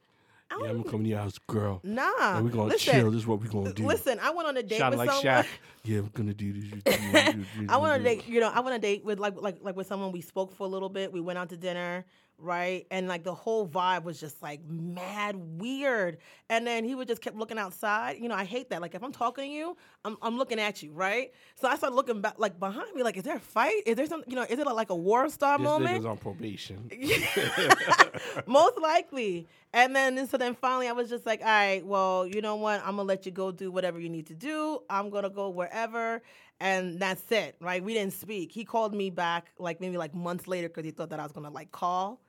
I 0.52 0.56
Yeah, 0.56 0.62
I'm 0.62 0.68
don't 0.68 0.78
gonna 0.82 0.92
come 0.92 1.04
to 1.04 1.10
your 1.10 1.20
house, 1.20 1.38
girl. 1.48 1.80
Nah. 1.84 2.38
And 2.38 2.46
we're 2.46 2.52
gonna 2.52 2.70
listen, 2.70 2.94
chill. 2.94 3.12
This 3.12 3.22
is 3.22 3.28
what 3.28 3.40
we're 3.42 3.48
gonna 3.48 3.74
do. 3.74 3.86
Listen, 3.88 4.20
I 4.22 4.30
went 4.32 4.48
on 4.48 4.58
a 4.58 4.64
date 4.64 4.80
Sound 4.80 4.92
with 4.92 5.08
like 5.08 5.10
someone. 5.10 5.44
Shaq. 5.44 5.48
Yeah, 5.86 6.00
we're 6.00 6.08
gonna 6.14 6.34
do 6.34 6.54
this. 6.54 6.64
you 6.64 6.82
do, 6.82 6.92
you 7.60 7.66
I 7.68 7.76
went 7.76 7.94
on 7.94 8.00
a 8.00 8.04
date, 8.04 8.26
you 8.26 8.40
know, 8.40 8.48
I 8.50 8.62
went 8.62 8.68
on 8.68 8.74
a 8.76 8.80
date 8.80 9.04
with 9.04 9.20
like 9.20 9.34
like 9.42 9.58
like 9.62 9.76
with 9.76 9.86
someone 9.88 10.14
we 10.14 10.22
spoke 10.22 10.56
for 10.56 10.64
a 10.64 10.70
little 10.70 10.88
bit. 10.88 11.12
We 11.12 11.20
went 11.20 11.38
out 11.38 11.50
to 11.50 11.58
dinner, 11.58 12.06
right? 12.38 12.86
And 12.92 13.08
like 13.08 13.24
the 13.24 13.34
whole 13.34 13.68
vibe 13.68 14.04
was 14.04 14.20
just 14.20 14.42
like 14.42 14.62
mad 14.68 15.36
weird. 15.36 16.18
And 16.50 16.68
then 16.68 16.84
he 16.84 16.96
would 16.96 17.08
just 17.08 17.22
kept 17.22 17.36
looking 17.38 17.58
outside. 17.58 18.18
You 18.20 18.28
know, 18.28 18.36
I 18.36 18.44
hate 18.44 18.70
that. 18.70 18.82
Like 18.82 18.96
if 18.96 19.04
I'm 19.04 19.12
talking 19.12 19.46
to 19.46 19.50
you, 19.50 19.78
I'm 20.06 20.18
I'm 20.22 20.38
looking 20.38 20.60
at 20.60 20.84
you, 20.84 20.92
right? 20.92 21.32
So 21.56 21.68
I 21.68 21.76
started 21.76 21.96
looking 21.96 22.22
back 22.22 22.36
like 22.38 22.60
behind 22.60 22.94
me, 22.94 23.04
like, 23.04 23.18
is 23.18 23.24
there 23.24 23.38
a 23.38 23.40
fight? 23.40 23.84
Is 23.86 23.96
there 23.96 24.06
some 24.08 24.24
you 24.28 24.36
know, 24.36 24.44
is 24.44 24.60
it 24.60 24.66
like 24.66 24.90
a 24.90 24.96
war 24.96 25.30
star 25.30 25.58
This 25.58 25.66
moment? 25.66 26.02
nigga's 26.02 26.06
on 26.06 26.18
probation. 26.18 26.90
Most 28.48 28.80
likely. 28.80 29.48
And 29.74 29.96
then 29.96 30.28
so 30.28 30.38
then 30.38 30.56
finally 30.56 30.88
I 30.88 30.92
was 30.92 31.10
just 31.10 31.26
like, 31.26 31.42
all 31.42 31.48
right, 31.48 31.86
well, 31.86 32.28
you 32.28 32.42
know 32.42 32.56
what? 32.56 32.80
I'm 32.82 32.98
gonna 32.98 33.04
let 33.04 33.26
you 33.26 33.32
go 33.32 33.52
do 33.52 33.72
whatever 33.72 34.00
you 34.00 34.10
need 34.10 34.28
to 34.28 34.36
do. 34.36 34.80
I'm 34.90 35.10
gonna 35.10 35.30
go 35.30 35.50
wherever. 35.50 36.22
And 36.60 37.00
that's 37.00 37.30
it, 37.32 37.56
right? 37.60 37.84
We 37.84 37.94
didn't 37.94 38.14
speak. 38.14 38.52
He 38.52 38.64
called 38.64 38.94
me 38.94 39.10
back 39.10 39.52
like 39.58 39.82
maybe 39.82 39.98
like 39.98 40.14
months 40.14 40.48
later 40.48 40.70
because 40.70 40.86
he 40.86 40.92
thought 40.92 41.10
that 41.10 41.20
I 41.20 41.24
was 41.24 41.32
gonna 41.32 41.50
like 41.50 41.72
call. 41.72 42.22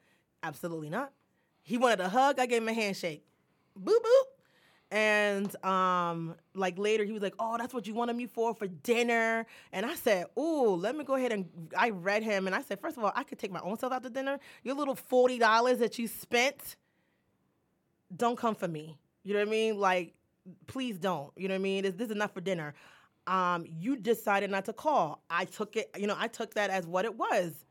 Absolutely 0.44 0.90
not. 0.90 1.10
He 1.62 1.78
wanted 1.78 2.00
a 2.00 2.08
hug. 2.08 2.38
I 2.38 2.46
gave 2.46 2.60
him 2.62 2.68
a 2.68 2.74
handshake. 2.74 3.24
Boop 3.78 3.96
boop. 3.96 4.24
And 4.90 5.64
um, 5.64 6.36
like 6.54 6.78
later, 6.78 7.02
he 7.04 7.12
was 7.12 7.22
like, 7.22 7.34
"Oh, 7.38 7.56
that's 7.58 7.72
what 7.72 7.86
you 7.86 7.94
wanted 7.94 8.14
me 8.14 8.26
for 8.26 8.54
for 8.54 8.68
dinner." 8.68 9.46
And 9.72 9.86
I 9.86 9.94
said, 9.94 10.26
"Ooh, 10.38 10.76
let 10.76 10.94
me 10.94 11.02
go 11.02 11.14
ahead 11.14 11.32
and." 11.32 11.46
I 11.76 11.90
read 11.90 12.22
him, 12.22 12.46
and 12.46 12.54
I 12.54 12.60
said, 12.62 12.78
first 12.78 12.96
of 12.96 13.02
all, 13.02 13.10
I 13.16 13.24
could 13.24 13.38
take 13.38 13.50
my 13.50 13.60
own 13.60 13.78
self 13.78 13.92
out 13.92 14.02
to 14.04 14.10
dinner. 14.10 14.38
Your 14.62 14.76
little 14.76 14.94
forty 14.94 15.38
dollars 15.38 15.78
that 15.78 15.98
you 15.98 16.06
spent, 16.06 16.76
don't 18.14 18.38
come 18.38 18.54
for 18.54 18.68
me. 18.68 18.98
You 19.24 19.32
know 19.32 19.40
what 19.40 19.48
I 19.48 19.50
mean? 19.50 19.80
Like, 19.80 20.14
please 20.66 20.98
don't. 20.98 21.32
You 21.36 21.48
know 21.48 21.54
what 21.54 21.60
I 21.60 21.62
mean? 21.62 21.82
This, 21.84 21.94
this 21.94 22.10
is 22.10 22.16
not 22.16 22.34
for 22.34 22.42
dinner. 22.42 22.74
Um, 23.26 23.64
you 23.66 23.96
decided 23.96 24.50
not 24.50 24.66
to 24.66 24.74
call. 24.74 25.22
I 25.30 25.46
took 25.46 25.76
it. 25.76 25.90
You 25.98 26.06
know, 26.06 26.16
I 26.16 26.28
took 26.28 26.54
that 26.54 26.70
as 26.70 26.86
what 26.86 27.06
it 27.06 27.16
was. 27.16 27.64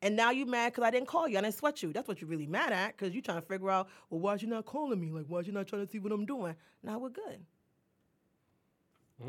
And 0.00 0.14
now 0.14 0.30
you 0.30 0.46
mad 0.46 0.72
because 0.72 0.84
I 0.84 0.90
didn't 0.90 1.08
call 1.08 1.26
you. 1.26 1.38
I 1.38 1.40
didn't 1.40 1.56
sweat 1.56 1.82
you. 1.82 1.92
That's 1.92 2.06
what 2.06 2.20
you're 2.20 2.30
really 2.30 2.46
mad 2.46 2.72
at 2.72 2.96
because 2.96 3.12
you're 3.12 3.22
trying 3.22 3.40
to 3.40 3.46
figure 3.46 3.68
out, 3.70 3.88
well, 4.10 4.20
why'd 4.20 4.40
you 4.42 4.48
not 4.48 4.64
calling 4.64 5.00
me? 5.00 5.10
Like, 5.10 5.26
why'd 5.26 5.46
you 5.46 5.52
not 5.52 5.66
trying 5.66 5.84
to 5.84 5.90
see 5.90 5.98
what 5.98 6.12
I'm 6.12 6.24
doing? 6.24 6.54
Now 6.84 6.98
we're 6.98 7.08
good. 7.10 7.40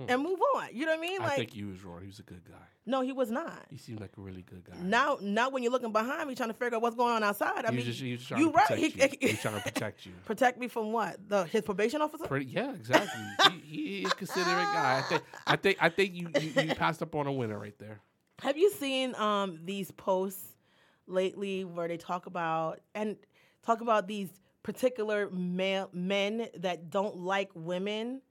And 0.08 0.21
move 0.21 0.38
on. 0.55 0.67
You 0.71 0.86
know 0.86 0.91
what 0.91 0.99
I 0.99 1.01
mean? 1.01 1.19
Mm. 1.19 1.25
I 1.25 1.36
think 1.36 1.51
he 1.51 1.63
was 1.63 1.84
wrong. 1.84 2.01
He 2.01 2.05
was 2.05 2.19
a 2.19 2.23
good 2.23 2.43
guy. 2.47 2.53
no, 2.86 3.01
he 3.01 3.12
was 3.12 3.32
not. 3.32 3.65
He 3.71 3.77
seemed 3.77 3.99
like 3.99 4.12
a 4.19 4.21
really 4.21 4.43
good 4.43 4.63
guy. 4.63 4.75
Now, 4.84 5.17
now 5.19 5.49
when 5.49 5.63
you're 5.63 5.71
looking 5.71 5.91
behind 5.91 6.29
me 6.29 6.36
trying 6.36 6.49
to 6.49 6.53
figure 6.53 6.75
out 6.75 6.84
what's 6.84 6.95
going 6.95 7.12
on 7.12 7.23
outside, 7.23 7.65
I 7.65 7.71
he 7.71 7.77
mean, 7.77 7.86
just, 7.88 7.99
he 7.99 8.12
was 8.12 8.23
trying 8.23 8.39
you 8.41 8.51
to 8.51 8.53
right. 8.55 8.67
protect 8.67 8.93
He- 8.95 9.01
you. 9.01 9.17
He 9.19 9.27
was 9.34 9.41
trying 9.41 9.55
to 9.55 9.62
protect 9.62 10.05
you. 10.05 10.12
protect 10.25 10.60
me 10.60 10.67
from 10.67 10.91
what? 10.91 11.17
The 11.27 11.45
his 11.45 11.63
probation 11.63 12.03
officer? 12.03 12.25
Pretty, 12.27 12.45
yeah, 12.45 12.71
exactly. 12.75 13.19
he, 13.63 13.77
he 13.77 14.01
is 14.03 14.12
a 14.12 14.15
considerate 14.15 14.47
guy. 14.47 14.99
I 14.99 15.01
think. 15.10 15.23
I 15.47 15.55
think. 15.55 15.77
I 15.82 15.89
think 15.89 16.13
you, 16.13 16.29
you 16.39 16.62
you 16.69 16.75
passed 16.75 17.01
up 17.01 17.15
on 17.15 17.25
a 17.25 17.32
winner 17.34 17.58
right 17.58 17.77
there. 17.79 17.99
Have 18.43 18.60
you 18.60 18.69
seen 18.69 19.15
um 19.15 19.58
these 19.65 19.89
posts 19.89 20.53
lately 21.10 21.63
where 21.63 21.88
they 21.88 21.98
talk 21.98 22.26
about 22.26 22.80
and 22.95 23.17
talk 23.65 23.82
about 23.82 24.08
these 24.08 24.30
particular 24.63 25.30
male 25.32 25.89
men 25.93 26.48
that 26.58 26.89
don't 26.89 27.17
like 27.17 27.50
women, 27.54 28.22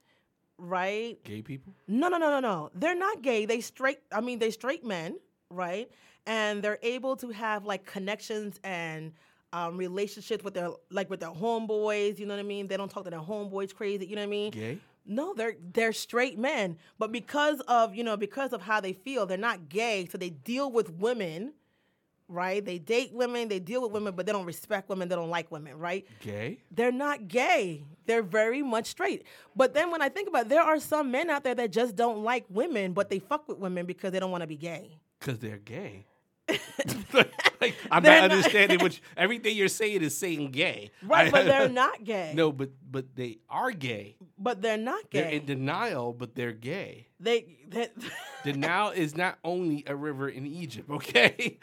right? 0.58 1.22
Gay 1.24 1.42
people. 1.42 1.74
No, 1.86 2.08
no, 2.08 2.18
no, 2.18 2.30
no, 2.30 2.40
no. 2.40 2.70
They're 2.74 2.94
not 2.94 3.22
gay. 3.22 3.46
They 3.46 3.60
straight. 3.60 3.98
I 4.12 4.20
mean, 4.20 4.38
they 4.38 4.50
straight 4.50 4.84
men, 4.84 5.18
right? 5.50 5.90
And 6.26 6.62
they're 6.62 6.78
able 6.82 7.16
to 7.16 7.30
have 7.30 7.64
like 7.64 7.86
connections 7.86 8.60
and 8.62 9.12
um, 9.52 9.76
relationships 9.76 10.44
with 10.44 10.54
their 10.54 10.70
like 10.90 11.08
with 11.10 11.20
their 11.20 11.30
homeboys. 11.30 12.18
You 12.18 12.26
know 12.26 12.34
what 12.34 12.40
I 12.40 12.44
mean? 12.44 12.68
They 12.68 12.76
don't 12.76 12.90
talk 12.90 13.04
to 13.04 13.10
their 13.10 13.20
homeboys 13.20 13.74
crazy. 13.74 14.06
You 14.06 14.16
know 14.16 14.22
what 14.22 14.28
I 14.28 14.30
mean? 14.30 14.50
Gay. 14.50 14.78
No, 15.06 15.32
they're 15.32 15.54
they're 15.72 15.94
straight 15.94 16.38
men, 16.38 16.76
but 16.98 17.12
because 17.12 17.60
of 17.60 17.94
you 17.94 18.04
know 18.04 18.18
because 18.18 18.52
of 18.52 18.60
how 18.60 18.80
they 18.80 18.92
feel, 18.92 19.24
they're 19.24 19.38
not 19.38 19.70
gay. 19.70 20.06
So 20.10 20.18
they 20.18 20.28
deal 20.28 20.70
with 20.70 20.90
women, 20.90 21.54
right? 22.28 22.64
They 22.64 22.78
date 22.78 23.12
women, 23.12 23.48
they 23.48 23.58
deal 23.58 23.82
with 23.82 23.92
women, 23.92 24.14
but 24.14 24.26
they 24.26 24.32
don't 24.32 24.44
respect 24.44 24.88
women. 24.88 25.08
They 25.08 25.14
don't 25.14 25.30
like 25.30 25.50
women, 25.50 25.78
right? 25.78 26.06
Gay. 26.20 26.58
They're 26.70 26.92
not 26.92 27.28
gay. 27.28 27.84
They're 28.06 28.22
very 28.22 28.62
much 28.62 28.86
straight. 28.86 29.24
But 29.56 29.74
then 29.74 29.90
when 29.90 30.02
I 30.02 30.08
think 30.08 30.28
about 30.28 30.46
it, 30.46 30.48
there 30.48 30.62
are 30.62 30.80
some 30.80 31.10
men 31.10 31.30
out 31.30 31.44
there 31.44 31.54
that 31.54 31.70
just 31.70 31.96
don't 31.96 32.22
like 32.22 32.44
women, 32.48 32.92
but 32.92 33.10
they 33.10 33.18
fuck 33.18 33.48
with 33.48 33.58
women 33.58 33.86
because 33.86 34.12
they 34.12 34.20
don't 34.20 34.30
want 34.30 34.42
to 34.42 34.46
be 34.46 34.56
gay. 34.56 34.98
Because 35.18 35.38
they're 35.38 35.58
gay. 35.58 36.06
like, 37.12 37.74
I'm 37.90 38.02
They're 38.02 38.20
not 38.22 38.28
not- 38.28 38.30
understanding 38.38 38.78
which 38.80 39.02
everything 39.16 39.56
you're 39.56 39.68
saying 39.68 40.02
is 40.02 40.16
saying 40.16 40.50
gay. 40.52 40.90
Right, 41.02 41.28
I- 41.28 41.30
but 41.30 41.44
they're 41.46 41.68
not 41.68 42.04
gay. 42.04 42.32
No, 42.34 42.52
but 42.52 42.70
but 42.90 43.14
they 43.14 43.38
are 43.50 43.70
gay. 43.70 44.16
But 44.38 44.62
they're 44.62 44.76
not 44.78 45.04
They're 45.10 45.24
gay. 45.30 45.36
in 45.36 45.44
denial, 45.46 46.12
but 46.12 46.34
they're 46.34 46.52
gay. 46.52 47.08
they, 47.20 47.46
The 48.44 48.52
Nile 48.52 48.90
is 48.90 49.16
not 49.16 49.38
only 49.44 49.82
a 49.86 49.94
river 49.96 50.28
in 50.28 50.46
Egypt, 50.46 50.88
okay? 50.90 51.58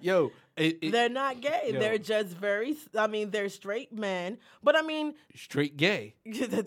Yo, 0.00 0.32
it, 0.56 0.78
it- 0.82 0.92
they're 0.92 1.08
not 1.08 1.40
gay. 1.40 1.70
Yo. 1.72 1.78
They're 1.78 1.98
just 1.98 2.28
very 2.36 2.76
I 2.98 3.06
mean, 3.06 3.30
they're 3.30 3.48
straight 3.48 3.92
men. 3.92 4.38
But 4.62 4.76
I 4.76 4.82
mean, 4.82 5.14
straight 5.34 5.76
gay. 5.76 6.14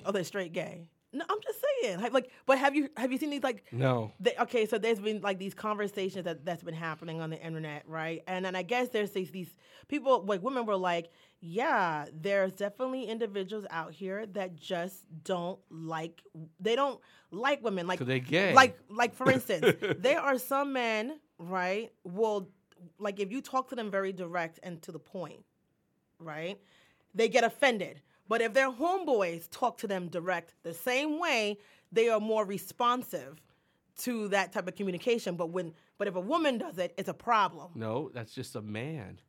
oh, 0.06 0.12
they're 0.12 0.24
straight 0.24 0.54
gay. 0.54 0.88
No, 1.14 1.24
I'm 1.30 1.38
just 1.44 1.60
saying. 1.82 2.12
Like, 2.12 2.32
but 2.46 2.58
have 2.58 2.76
you 2.76 2.90
have 2.98 3.12
you 3.12 3.18
seen 3.20 3.30
these 3.30 3.44
like 3.44 3.64
No. 3.72 4.12
they, 4.20 4.34
okay, 4.40 4.66
so 4.66 4.78
there's 4.78 5.00
been 5.00 5.22
like 5.22 5.38
these 5.38 5.54
conversations 5.54 6.26
that 6.26 6.44
that's 6.44 6.64
been 6.64 6.74
happening 6.74 7.22
on 7.22 7.30
the 7.30 7.40
internet, 7.40 7.84
right? 7.88 8.24
And 8.28 8.44
then 8.44 8.56
I 8.56 8.64
guess 8.64 8.90
there's 8.90 9.12
these, 9.12 9.30
these 9.30 9.56
people, 9.88 10.24
like 10.26 10.42
women 10.42 10.66
were 10.66 10.76
like, 10.76 11.12
yeah, 11.40 12.06
there's 12.12 12.54
definitely 12.54 13.06
individuals 13.06 13.66
out 13.70 13.94
here 13.94 14.26
that 14.28 14.56
just 14.56 15.06
don't 15.24 15.60
like, 15.70 16.24
they 16.60 16.76
don't 16.76 17.00
like 17.32 17.64
women, 17.64 17.86
like 17.86 18.00
they're 18.00 18.20
gay. 18.20 18.54
Like, 18.54 18.80
like 18.90 19.14
for 19.14 19.30
instance, 19.36 19.76
there 20.00 20.20
are 20.20 20.40
some 20.40 20.74
men, 20.74 21.20
right? 21.38 21.92
Will 22.04 22.50
like 23.00 23.20
if 23.20 23.32
you 23.32 23.42
talk 23.42 23.70
to 23.70 23.76
them 23.76 23.92
very 23.92 24.12
direct 24.12 24.60
and 24.64 24.82
to 24.82 24.92
the 24.92 25.00
point, 25.00 25.44
right? 26.20 26.60
They 27.14 27.30
get 27.30 27.44
offended. 27.44 28.02
But 28.28 28.42
if 28.42 28.54
their 28.54 28.72
homeboys 28.72 29.50
talk 29.50 29.78
to 29.80 29.88
them 29.88 30.08
direct 30.08 30.54
the 30.64 30.74
same 30.74 31.20
way, 31.20 31.58
they 31.92 32.10
are 32.10 32.20
more 32.20 32.46
responsive 32.46 33.42
to 34.00 34.28
that 34.30 34.52
type 34.52 34.68
of 34.68 34.76
communication. 34.76 35.36
But 35.36 35.50
when 35.50 35.74
but 35.98 36.08
if 36.08 36.16
a 36.16 36.20
woman 36.22 36.58
does 36.58 36.78
it, 36.78 36.94
it's 36.98 37.10
a 37.10 37.14
problem. 37.14 37.72
No, 37.76 38.10
that's 38.14 38.34
just 38.34 38.56
a 38.56 38.62
man. 38.62 39.20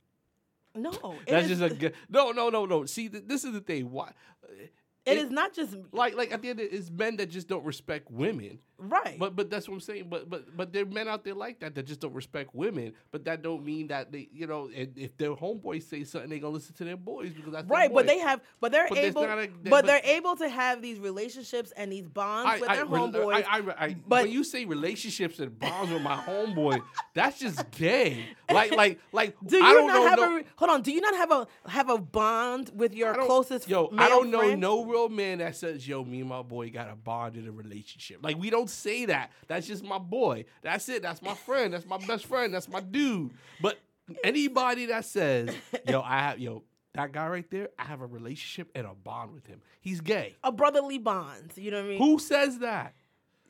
No, 0.77 0.91
That's 1.29 1.49
is- 1.49 1.59
just 1.61 1.83
a 1.83 1.93
no, 2.09 2.33
no, 2.33 2.51
no, 2.51 2.67
no. 2.67 2.85
See, 2.85 3.09
th- 3.09 3.25
this 3.27 3.45
is 3.45 3.53
the 3.53 3.61
thing. 3.61 3.93
Why? 3.93 4.11
Uh, 4.43 4.65
it 5.07 5.19
is 5.19 5.31
not 5.31 5.55
just 5.55 5.77
like 5.93 6.17
like 6.17 6.33
at 6.33 6.43
the 6.43 6.51
end, 6.51 6.61
it's 6.61 6.91
men 6.91 7.17
that 7.17 7.31
just 7.31 7.47
don't 7.47 7.65
respect 7.65 8.11
women. 8.11 8.59
Right. 8.79 9.19
But 9.19 9.37
but 9.37 9.51
that's 9.51 9.69
what 9.69 9.75
I'm 9.75 9.81
saying. 9.81 10.07
But 10.09 10.29
but 10.29 10.57
but 10.57 10.73
there 10.73 10.83
are 10.83 10.87
men 10.87 11.09
out 11.09 11.25
there 11.25 11.35
like 11.35 11.61
that 11.61 11.75
that 11.75 11.87
just 11.87 12.01
don't 12.01 12.15
respect 12.15 12.55
women. 12.55 12.93
But 13.11 13.25
that 13.27 13.43
don't 13.43 13.65
mean 13.65 13.89
that 13.89 14.13
they 14.13 14.29
you 14.33 14.47
know 14.47 14.71
if, 14.75 14.89
if 14.97 15.17
their 15.17 15.31
homeboys 15.31 15.85
say 15.85 16.05
something, 16.05 16.31
they 16.31 16.39
gonna 16.39 16.55
listen 16.55 16.75
to 16.77 16.85
their 16.85 16.97
boys 16.97 17.33
because 17.33 17.53
that's 17.53 17.69
Right, 17.69 17.93
but 17.93 18.07
they 18.07 18.19
have, 18.19 18.41
but 18.61 18.73
they're 18.73 18.87
But 18.89 18.99
able, 18.99 19.23
a- 19.25 19.47
but, 19.47 19.71
but- 19.71 19.87
they're 19.87 20.01
able 20.05 20.37
to 20.37 20.49
have 20.49 20.83
these 20.83 20.99
relationships 20.99 21.73
and 21.77 21.91
these 21.93 22.07
bonds 22.09 22.61
with 22.61 22.69
their 22.71 22.85
rel- 22.87 23.11
homeboys. 23.11 23.45
I, 23.49 23.59
I, 23.59 23.85
I, 23.87 23.97
but- 24.07 24.25
when 24.25 24.33
you 24.33 24.45
say 24.45 24.65
relationships 24.65 25.39
and 25.39 25.59
bonds 25.59 25.93
with 25.93 26.03
my 26.03 26.17
homeboy, 26.17 26.81
that's 27.15 27.39
just 27.39 27.71
gay. 27.71 28.25
Like, 28.53 28.73
like, 28.73 29.01
like. 29.13 29.37
do 29.47 29.57
you 29.57 29.65
I 29.65 29.73
not 29.73 29.87
know 29.87 30.09
have 30.09 30.19
no, 30.19 30.39
a 30.39 30.43
hold 30.57 30.71
on? 30.71 30.83
Do 30.83 30.93
you 30.93 31.01
not 31.01 31.15
have 31.15 31.31
a 31.31 31.47
have 31.69 31.89
a 31.89 31.99
bond 31.99 32.71
with 32.75 32.95
your 32.95 33.15
closest? 33.15 33.69
Yo, 33.69 33.91
I 33.97 34.09
don't 34.09 34.31
know 34.31 34.41
friend? 34.41 34.61
no 34.61 34.85
real 34.85 35.09
man 35.09 35.39
that 35.39 35.57
says, 35.57 35.87
"Yo, 35.89 36.05
me 36.05 36.21
and 36.21 36.29
my 36.29 36.43
boy 36.43 36.71
got 36.71 36.91
a 36.91 36.95
bond 36.97 37.37
in 37.37 37.47
a 37.47 37.53
relationship." 37.53 38.19
Like 38.23 38.39
we 38.39 38.51
don't 38.51 38.64
say 38.71 39.07
that. 39.07 39.31
That's 39.49 39.67
just 39.67 39.85
my 39.85 39.99
boy. 39.99 40.45
That's 40.63 40.89
it. 40.89 41.03
That's 41.03 41.23
my 41.23 41.35
friend. 41.35 41.73
That's 41.73 41.87
my 41.87 41.99
best 41.99 42.27
friend. 42.27 42.53
That's 42.53 42.69
my 42.69 42.81
dude. 42.81 43.33
But 43.61 43.79
anybody 44.23 44.87
that 44.87 45.05
says, 45.05 45.51
"Yo, 45.89 46.01
I 46.01 46.19
have 46.21 46.39
yo." 46.39 46.63
That 46.95 47.11
guy 47.11 47.27
right 47.27 47.51
there, 47.51 47.71
I 47.77 47.83
have 47.85 48.03
a 48.03 48.07
relationship 48.07 48.71
and 48.77 48.87
a 48.87 48.95
bond 48.95 49.33
with 49.33 49.47
him. 49.49 49.61
He's 49.81 50.01
gay. 50.01 50.37
a 50.45 50.53
brotherly 50.53 50.99
bond. 50.99 51.53
You 51.57 51.73
know 51.73 51.79
what 51.79 51.87
I 51.87 51.89
mean? 51.89 51.99
Who 51.99 52.21
says 52.21 52.59
that? 52.61 52.95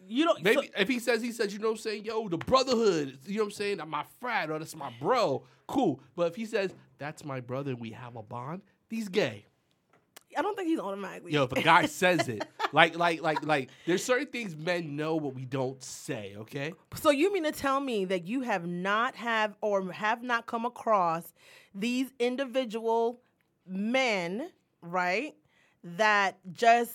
You 0.09 0.25
don't. 0.25 0.43
Maybe 0.43 0.63
so- 0.69 0.81
if 0.81 0.89
he 0.89 0.99
says 0.99 1.21
he 1.21 1.31
says, 1.31 1.53
you 1.53 1.59
know 1.59 1.69
what 1.69 1.73
I'm 1.73 1.79
saying, 1.79 2.05
yo, 2.07 2.29
the 2.29 2.39
brotherhood, 2.39 3.19
you 3.27 3.37
know 3.37 3.43
what 3.43 3.49
I'm 3.49 3.51
saying, 3.53 3.81
my 3.87 4.05
frat 4.19 4.51
or 4.51 4.59
that's 4.59 4.75
my 4.75 4.91
bro, 4.99 5.45
cool. 5.67 6.01
But 6.17 6.29
if 6.29 6.37
he 6.37 6.47
says, 6.47 6.75
that's 6.99 7.23
my 7.25 7.41
brother 7.41 7.77
we 7.77 7.91
have 7.91 8.17
a 8.17 8.23
bond, 8.23 8.63
he's 8.89 9.09
gay. 9.09 9.45
I 10.37 10.43
don't 10.43 10.57
think 10.57 10.69
he's 10.69 10.79
automatically. 10.79 11.33
Yo, 11.33 11.45
if 11.45 11.53
a 11.53 11.63
guy 11.63 11.87
says 11.87 12.29
it, 12.29 12.47
like, 12.73 12.97
like, 12.97 13.23
like, 13.23 13.45
like, 13.45 13.71
there's 13.87 14.05
certain 14.05 14.27
things 14.29 14.57
men 14.57 14.97
know 14.97 15.19
but 15.19 15.35
we 15.35 15.45
don't 15.45 15.83
say, 15.83 16.35
okay? 16.39 16.73
So 16.95 17.11
you 17.11 17.33
mean 17.33 17.45
to 17.45 17.53
tell 17.53 17.81
me 17.81 18.05
that 18.07 18.27
you 18.27 18.43
have 18.43 18.67
not 18.67 19.15
have 19.17 19.57
or 19.61 19.93
have 19.93 20.23
not 20.23 20.47
come 20.47 20.65
across 20.65 21.33
these 21.75 22.13
individual 22.19 23.21
men, 23.67 24.51
right? 24.81 25.35
That 25.83 26.39
just 26.53 26.93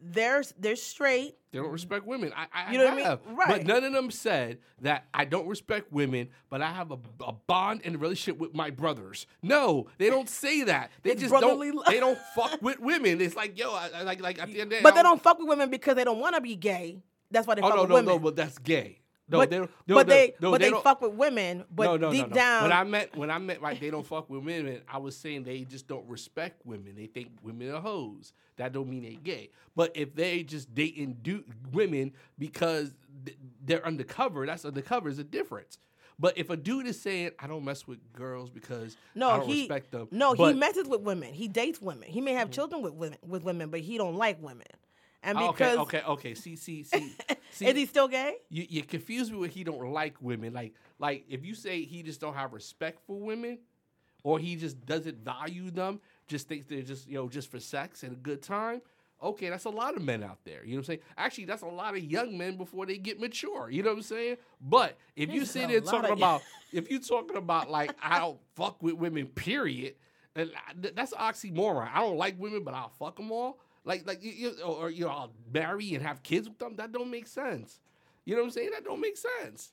they're 0.00 0.42
they're 0.58 0.76
straight. 0.76 1.34
They 1.52 1.58
don't 1.58 1.70
respect 1.72 2.06
women. 2.06 2.32
I, 2.36 2.46
I 2.52 2.72
You 2.72 2.78
know 2.78 2.84
what 2.84 2.92
I 2.92 2.96
mean? 2.96 3.36
Right. 3.36 3.48
But 3.48 3.66
none 3.66 3.82
of 3.84 3.92
them 3.92 4.10
said 4.10 4.58
that 4.82 5.06
I 5.14 5.24
don't 5.24 5.46
respect 5.48 5.90
women, 5.90 6.28
but 6.50 6.60
I 6.60 6.70
have 6.70 6.90
a, 6.90 6.98
a 7.24 7.32
bond 7.32 7.80
and 7.84 7.94
a 7.94 7.98
relationship 7.98 8.38
with 8.38 8.54
my 8.54 8.68
brothers. 8.70 9.26
No, 9.42 9.86
they 9.96 10.10
don't 10.10 10.28
say 10.28 10.64
that. 10.64 10.90
They 11.02 11.12
It's 11.12 11.22
just 11.22 11.32
don't. 11.32 11.58
lo- 11.58 11.82
They 11.86 11.98
don't 12.00 12.18
fuck 12.34 12.60
with 12.60 12.78
women. 12.80 13.20
It's 13.22 13.36
like 13.36 13.58
yo, 13.58 13.72
I, 13.72 13.88
I- 13.94 14.02
like 14.02 14.20
like 14.20 14.38
at 14.40 14.48
the 14.48 14.60
end 14.60 14.64
of 14.64 14.68
the 14.70 14.76
day, 14.76 14.82
But 14.82 14.94
they 14.96 15.02
don't 15.02 15.22
fuck 15.22 15.38
with 15.38 15.48
women 15.48 15.70
because 15.70 15.94
they 15.96 16.04
don't 16.04 16.20
want 16.20 16.34
to 16.34 16.40
be 16.42 16.56
gay. 16.56 17.02
That's 17.30 17.46
why 17.46 17.54
they 17.54 17.62
Oh 17.62 17.68
fuck 17.68 17.76
no 17.76 17.82
with 17.82 17.88
no 17.90 17.94
women. 17.96 18.08
no, 18.14 18.18
but 18.18 18.36
that's 18.36 18.58
gay. 18.58 18.98
No, 19.28 19.38
but 19.38 19.50
they 19.50 19.58
don't. 19.58 19.70
No, 19.88 19.94
but 19.96 20.06
they 20.06 20.34
no, 20.40 20.50
but 20.52 20.60
they, 20.60 20.70
don't- 20.70 20.84
fuck 20.84 21.00
with 21.00 21.14
women. 21.14 21.64
But 21.70 21.84
no, 21.84 21.96
no, 21.96 22.12
deep 22.12 22.32
down, 22.32 22.64
When 22.64 22.72
I 22.72 22.84
meant 22.84 23.16
when 23.16 23.30
I 23.30 23.38
meant 23.38 23.60
like 23.60 23.80
they 23.80 23.90
don't 23.90 24.06
fuck 24.06 24.30
with 24.30 24.44
women, 24.44 24.80
I 24.88 24.98
was 24.98 25.16
saying 25.16 25.44
they 25.44 25.62
just 25.62 25.88
don't 25.88 26.06
respect 26.08 26.64
women. 26.64 26.94
They 26.96 27.06
think 27.06 27.30
women 27.42 27.72
are 27.72 27.80
hoes. 27.80 28.32
That 28.56 28.72
don't 28.72 28.88
mean 28.88 29.02
they 29.02 29.16
gay. 29.16 29.50
But 29.74 29.92
if 29.96 30.14
they 30.14 30.42
just 30.42 30.74
dating 30.74 31.18
do- 31.22 31.44
women 31.72 32.12
because 32.38 32.92
they're 33.64 33.84
undercover, 33.84 34.46
that's 34.46 34.64
undercover 34.64 35.08
is 35.08 35.18
a 35.18 35.24
difference. 35.24 35.78
But 36.18 36.38
if 36.38 36.48
a 36.48 36.56
dude 36.56 36.86
is 36.86 37.00
saying 37.00 37.32
I 37.38 37.46
don't 37.46 37.64
mess 37.64 37.86
with 37.86 37.98
girls 38.12 38.48
because 38.50 38.96
no, 39.14 39.28
I 39.28 39.36
don't 39.38 39.48
he 39.48 39.60
respect 39.60 39.90
them, 39.90 40.08
no, 40.10 40.32
he 40.32 40.52
messes 40.54 40.86
with 40.86 41.02
women. 41.02 41.34
He 41.34 41.48
dates 41.48 41.80
women. 41.80 42.08
He 42.08 42.20
may 42.20 42.32
have 42.32 42.48
mm-hmm. 42.48 42.54
children 42.54 42.82
with 42.82 42.94
women 42.94 43.18
with 43.26 43.44
women, 43.44 43.70
but 43.70 43.80
he 43.80 43.98
don't 43.98 44.16
like 44.16 44.40
women. 44.42 44.66
And 45.22 45.38
Oh, 45.38 45.52
because 45.52 45.78
okay, 45.78 45.98
okay, 45.98 46.10
okay. 46.12 46.34
See, 46.34 46.56
see, 46.56 46.82
see. 46.84 47.12
see 47.50 47.66
is 47.66 47.74
he 47.76 47.86
still 47.86 48.08
gay? 48.08 48.36
you, 48.48 48.66
you 48.68 48.82
confuse 48.82 49.30
me 49.30 49.38
with 49.38 49.52
he 49.52 49.64
don't 49.64 49.92
like 49.92 50.16
women. 50.20 50.52
Like 50.52 50.74
like 50.98 51.24
if 51.28 51.44
you 51.44 51.54
say 51.54 51.82
he 51.82 52.02
just 52.02 52.20
don't 52.20 52.34
have 52.34 52.52
respect 52.52 53.00
for 53.06 53.18
women, 53.18 53.58
or 54.22 54.38
he 54.38 54.56
just 54.56 54.84
doesn't 54.86 55.24
value 55.24 55.70
them, 55.70 56.00
just 56.26 56.48
thinks 56.48 56.66
they're 56.66 56.82
just 56.82 57.08
you 57.08 57.14
know 57.14 57.28
just 57.28 57.50
for 57.50 57.60
sex 57.60 58.02
and 58.02 58.12
a 58.12 58.16
good 58.16 58.42
time. 58.42 58.82
Okay, 59.22 59.48
that's 59.48 59.64
a 59.64 59.70
lot 59.70 59.96
of 59.96 60.02
men 60.02 60.22
out 60.22 60.38
there. 60.44 60.62
You 60.62 60.72
know 60.72 60.76
what 60.76 60.80
I'm 60.80 60.84
saying? 60.84 60.98
Actually, 61.16 61.44
that's 61.46 61.62
a 61.62 61.66
lot 61.66 61.96
of 61.96 62.04
young 62.04 62.36
men 62.36 62.58
before 62.58 62.84
they 62.84 62.98
get 62.98 63.18
mature. 63.18 63.70
You 63.70 63.82
know 63.82 63.88
what 63.88 63.96
I'm 63.96 64.02
saying? 64.02 64.36
But 64.60 64.98
if 65.16 65.30
you 65.30 65.36
There's 65.36 65.50
sit 65.50 65.68
there 65.68 65.80
talking 65.80 66.10
about, 66.10 66.42
if 66.72 66.90
you 66.90 66.98
talking 66.98 67.36
about 67.36 67.70
like 67.70 67.96
I 68.02 68.18
don't 68.18 68.38
fuck 68.54 68.82
with 68.82 68.94
women, 68.94 69.26
period, 69.28 69.94
and 70.34 70.50
I- 70.54 70.90
that's 70.94 71.12
an 71.12 71.18
oxymoron. 71.18 71.90
I 71.92 72.00
don't 72.00 72.18
like 72.18 72.38
women, 72.38 72.62
but 72.62 72.74
I'll 72.74 72.90
fuck 72.90 73.16
them 73.16 73.32
all. 73.32 73.58
Like 73.86 74.06
like 74.06 74.22
you, 74.22 74.32
you 74.32 74.62
or 74.62 74.90
you 74.90 75.04
know 75.06 75.10
I'll 75.10 75.32
marry 75.54 75.94
and 75.94 76.04
have 76.04 76.22
kids 76.22 76.46
with 76.48 76.58
them. 76.58 76.76
That 76.76 76.92
don't 76.92 77.10
make 77.10 77.26
sense. 77.26 77.80
You 78.26 78.34
know 78.34 78.42
what 78.42 78.48
I'm 78.48 78.50
saying? 78.52 78.70
That 78.74 78.84
don't 78.84 79.00
make 79.00 79.16
sense. 79.16 79.72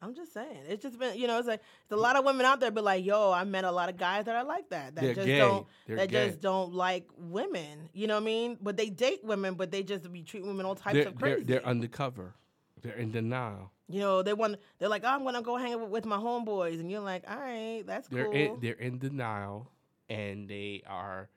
I'm 0.00 0.14
just 0.14 0.32
saying. 0.32 0.62
It's 0.68 0.80
just 0.80 0.96
been, 0.96 1.18
you 1.18 1.26
know, 1.26 1.38
it's 1.40 1.48
like 1.48 1.60
there's 1.88 1.98
a 1.98 2.00
lot 2.02 2.14
of 2.14 2.24
women 2.24 2.46
out 2.46 2.60
there, 2.60 2.70
be 2.70 2.80
like, 2.80 3.04
yo, 3.04 3.32
I 3.32 3.42
met 3.42 3.64
a 3.64 3.72
lot 3.72 3.88
of 3.88 3.96
guys 3.96 4.26
that 4.26 4.36
are 4.36 4.44
like 4.44 4.68
that. 4.70 4.94
That 4.94 5.00
They're 5.02 5.14
just 5.14 5.26
gay. 5.26 5.38
don't 5.38 5.66
They're 5.88 5.96
that 5.96 6.08
gay. 6.08 6.26
just 6.28 6.40
don't 6.40 6.72
like 6.72 7.08
women. 7.16 7.88
You 7.94 8.06
know 8.06 8.14
what 8.14 8.20
I 8.22 8.26
mean? 8.26 8.58
But 8.62 8.76
they 8.76 8.90
date 8.90 9.24
women, 9.24 9.54
but 9.54 9.72
they 9.72 9.82
just 9.82 10.12
be 10.12 10.22
treating 10.22 10.46
women 10.46 10.66
all 10.66 10.76
types 10.76 10.94
They're, 10.94 11.08
of 11.08 11.18
they're, 11.18 11.32
crazy. 11.34 11.44
they're 11.46 11.66
undercover. 11.66 12.34
They're 12.80 12.94
in 12.94 13.10
denial. 13.10 13.72
you 13.88 13.98
know, 13.98 14.22
they 14.22 14.34
want 14.34 14.58
they're 14.78 14.88
like, 14.88 15.02
oh, 15.04 15.08
I'm 15.08 15.24
gonna 15.24 15.42
go 15.42 15.56
hang 15.56 15.72
out 15.72 15.80
with, 15.80 15.90
with 15.90 16.06
my 16.06 16.18
homeboys, 16.18 16.78
and 16.78 16.88
you're 16.92 17.00
like, 17.00 17.24
all 17.28 17.36
right, 17.36 17.82
that's 17.84 18.06
They're 18.06 18.26
cool. 18.26 18.34
in, 18.34 18.60
they're 18.60 18.74
in 18.74 18.98
denial, 19.00 19.68
and 20.08 20.48
they 20.48 20.82
are, 20.86 21.28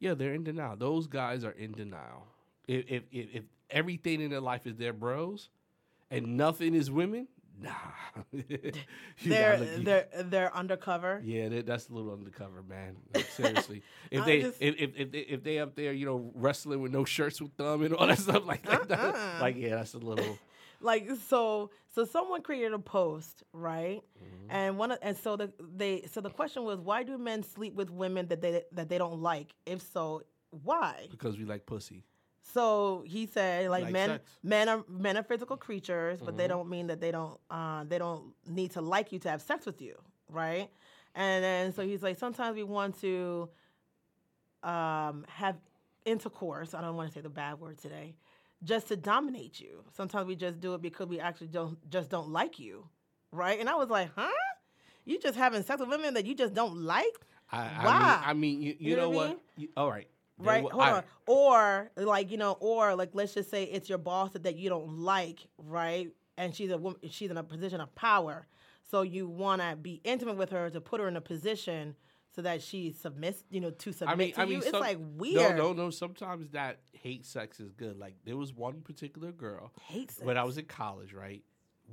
yeah, 0.00 0.14
they're 0.14 0.34
in 0.34 0.42
denial. 0.44 0.76
Those 0.76 1.06
guys 1.06 1.44
are 1.44 1.52
in 1.52 1.72
denial. 1.72 2.26
If 2.66 2.84
if 2.88 3.02
if, 3.12 3.26
if 3.34 3.42
everything 3.70 4.20
in 4.20 4.30
their 4.30 4.40
life 4.40 4.66
is 4.66 4.76
their 4.76 4.92
bros, 4.92 5.48
and 6.10 6.36
nothing 6.36 6.74
is 6.74 6.90
women, 6.90 7.28
nah. 7.60 7.70
They're 9.24 9.58
look- 9.58 9.84
they're 9.84 10.08
they're 10.24 10.54
undercover. 10.56 11.20
yeah, 11.24 11.48
that, 11.48 11.66
that's 11.66 11.88
a 11.88 11.92
little 11.92 12.12
undercover, 12.12 12.62
man. 12.62 12.96
Like, 13.14 13.26
seriously, 13.30 13.82
if 14.10 14.24
they 14.24 14.40
just- 14.42 14.56
if, 14.60 14.74
if 14.78 14.90
if 14.96 15.10
they 15.12 15.18
if 15.20 15.42
they 15.44 15.58
up 15.58 15.74
there, 15.76 15.92
you 15.92 16.06
know, 16.06 16.30
wrestling 16.34 16.80
with 16.80 16.92
no 16.92 17.04
shirts 17.04 17.40
with 17.40 17.56
them 17.56 17.82
and 17.82 17.94
all 17.94 18.06
that 18.06 18.18
stuff 18.26 18.46
like 18.46 18.62
that, 18.66 18.90
Uh-uh. 18.90 19.38
like 19.40 19.56
yeah, 19.56 19.76
that's 19.76 19.94
a 19.94 19.98
little. 19.98 20.38
Like 20.80 21.08
so 21.28 21.70
so 21.94 22.04
someone 22.04 22.42
created 22.42 22.72
a 22.72 22.78
post 22.78 23.42
right 23.52 24.02
Mm-hmm. 24.22 24.50
and 24.50 24.78
one 24.78 24.90
of, 24.92 24.98
and 25.02 25.16
so 25.16 25.36
the 25.36 25.50
they 25.76 26.02
so 26.12 26.20
the 26.20 26.28
question 26.30 26.62
was 26.64 26.78
why 26.80 27.02
do 27.02 27.16
men 27.18 27.42
sleep 27.42 27.74
with 27.74 27.90
women 27.90 28.26
that 28.28 28.40
they 28.42 28.62
that 28.72 28.88
they 28.88 28.98
don't 28.98 29.20
like 29.22 29.54
if 29.66 29.80
so 29.80 30.22
why 30.50 31.06
because 31.10 31.38
we 31.38 31.44
like 31.44 31.64
pussy. 31.66 32.04
so 32.42 33.02
he 33.06 33.26
said 33.26 33.70
like, 33.70 33.84
Like 33.84 33.92
men 33.92 34.08
sex. 34.10 34.24
men 34.42 34.68
are 34.68 34.84
men 34.88 35.16
are 35.16 35.22
physical 35.22 35.56
creatures 35.56 36.20
but 36.22 36.36
they 36.36 36.44
Mhm. 36.44 36.48
don't 36.48 36.68
mean 36.68 36.86
that 36.88 37.00
they 37.00 37.10
don't 37.12 37.38
uh 37.50 37.84
they 37.84 37.98
don't 37.98 38.34
need 38.46 38.70
to 38.72 38.80
like 38.80 39.12
you 39.12 39.18
to 39.20 39.30
have 39.30 39.40
sex 39.42 39.64
with 39.66 39.80
you 39.80 39.96
right 40.28 40.68
and 41.14 41.42
then 41.44 41.72
so 41.72 41.82
he's 41.82 42.02
like 42.02 42.18
sometimes 42.18 42.54
we 42.56 42.62
want 42.62 43.00
to 43.00 43.48
um 44.62 45.24
have 45.28 45.56
intercourse 46.04 46.74
i 46.74 46.80
don't 46.80 46.96
want 46.96 47.08
to 47.08 47.14
say 47.14 47.20
the 47.20 47.28
bad 47.30 47.58
word 47.60 47.78
today 47.78 48.14
just 48.64 48.88
to 48.88 48.96
dominate 48.96 49.60
you. 49.60 49.84
Sometimes 49.96 50.26
we 50.26 50.36
just 50.36 50.60
do 50.60 50.74
it 50.74 50.82
because 50.82 51.06
we 51.08 51.20
actually 51.20 51.48
don't 51.48 51.78
just 51.90 52.10
don't 52.10 52.30
like 52.30 52.58
you 52.58 52.86
right? 53.32 53.60
And 53.60 53.68
i 53.68 53.74
was 53.76 53.88
like 53.88 54.10
huh? 54.16 54.28
You 55.04 55.18
just 55.18 55.36
having 55.38 55.62
sex 55.62 55.80
with 55.80 55.88
women 55.88 56.14
that 56.14 56.26
you 56.26 56.34
just 56.34 56.52
don't 56.52 56.76
like? 56.82 57.04
I, 57.50 57.58
I 57.60 57.84
Why? 57.84 57.98
mean, 57.98 58.18
I 58.26 58.32
mean, 58.34 58.62
you, 58.62 58.76
you, 58.78 58.90
You 58.90 58.96
know 58.96 59.02
know, 59.02 59.10
what 59.10 59.28
what? 59.28 59.40
You- 59.56 59.68
all 59.76 59.88
right, 59.90 60.06
right? 60.38 60.62
hold 60.62 60.82
I- 60.82 60.92
on. 60.92 61.04
or 61.26 61.90
like 61.96 62.30
you 62.30 62.36
know 62.36 62.56
or 62.60 62.94
like 62.96 63.10
let's 63.14 63.34
just 63.34 63.50
say 63.50 63.64
it's 63.64 63.88
your 63.88 63.98
boss 63.98 64.32
that 64.34 64.56
you 64.56 64.68
don't 64.68 64.98
like 64.98 65.40
right? 65.58 66.08
And 66.36 66.54
she's 66.54 66.70
a 66.70 66.78
woman 66.78 66.98
she's 67.10 67.30
in 67.30 67.36
a 67.36 67.42
position 67.44 67.80
of 67.80 67.94
power. 67.94 68.46
So 68.90 69.02
you 69.02 69.28
want 69.28 69.62
to 69.62 69.76
be 69.76 70.00
intimate 70.02 70.36
with 70.36 70.50
her 70.50 70.68
to 70.70 70.80
put 70.80 71.00
her 71.00 71.06
in 71.06 71.16
a 71.16 71.20
position 71.20 71.94
so 72.34 72.42
that 72.42 72.62
she 72.62 72.92
submits 72.92 73.42
you 73.50 73.60
know 73.60 73.70
to 73.70 73.92
submit 73.92 74.12
I 74.12 74.16
mean, 74.16 74.32
to 74.34 74.40
I 74.40 74.44
mean, 74.44 74.52
you 74.54 74.58
it's 74.60 74.72
like 74.72 74.98
weird 75.16 75.56
No, 75.56 75.72
no, 75.72 75.72
no. 75.72 75.90
Sometimes 75.90 76.48
that 76.50 76.80
hate 76.92 77.26
sex 77.26 77.60
is 77.60 77.72
good. 77.72 77.98
Like 77.98 78.14
there 78.24 78.36
was 78.36 78.52
one 78.52 78.80
particular 78.82 79.32
girl 79.32 79.72
hate 79.82 80.10
sex. 80.10 80.24
when 80.24 80.36
I 80.38 80.44
was 80.44 80.58
in 80.58 80.66
college, 80.66 81.12
right? 81.12 81.42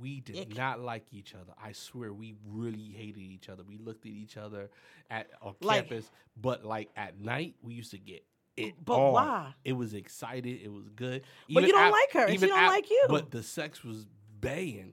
We 0.00 0.20
did 0.20 0.36
Ick. 0.38 0.56
not 0.56 0.80
like 0.80 1.06
each 1.12 1.34
other. 1.34 1.52
I 1.60 1.72
swear, 1.72 2.12
we 2.12 2.36
really 2.46 2.92
hated 2.96 3.18
each 3.20 3.48
other. 3.48 3.64
We 3.64 3.78
looked 3.78 4.06
at 4.06 4.12
each 4.12 4.36
other 4.36 4.70
at 5.10 5.28
on 5.42 5.54
Like- 5.60 5.88
campus, 5.88 6.08
but 6.40 6.64
like 6.64 6.90
at 6.94 7.18
night, 7.20 7.56
we 7.62 7.74
used 7.74 7.90
to 7.90 7.98
get 7.98 8.24
it. 8.56 8.74
But 8.84 8.94
on. 8.98 9.12
why? 9.12 9.54
It 9.64 9.72
was 9.72 9.94
excited. 9.94 10.60
It 10.62 10.70
was 10.72 10.88
good. 10.90 11.22
But 11.52 11.64
you 11.64 11.72
don't 11.72 11.86
af- 11.86 11.92
like 11.92 12.12
her, 12.12 12.30
she 12.30 12.36
don't 12.38 12.62
af- 12.62 12.68
like 12.70 12.88
you. 12.88 13.06
But 13.08 13.32
the 13.32 13.42
sex 13.42 13.82
was 13.82 14.06
baying. 14.40 14.92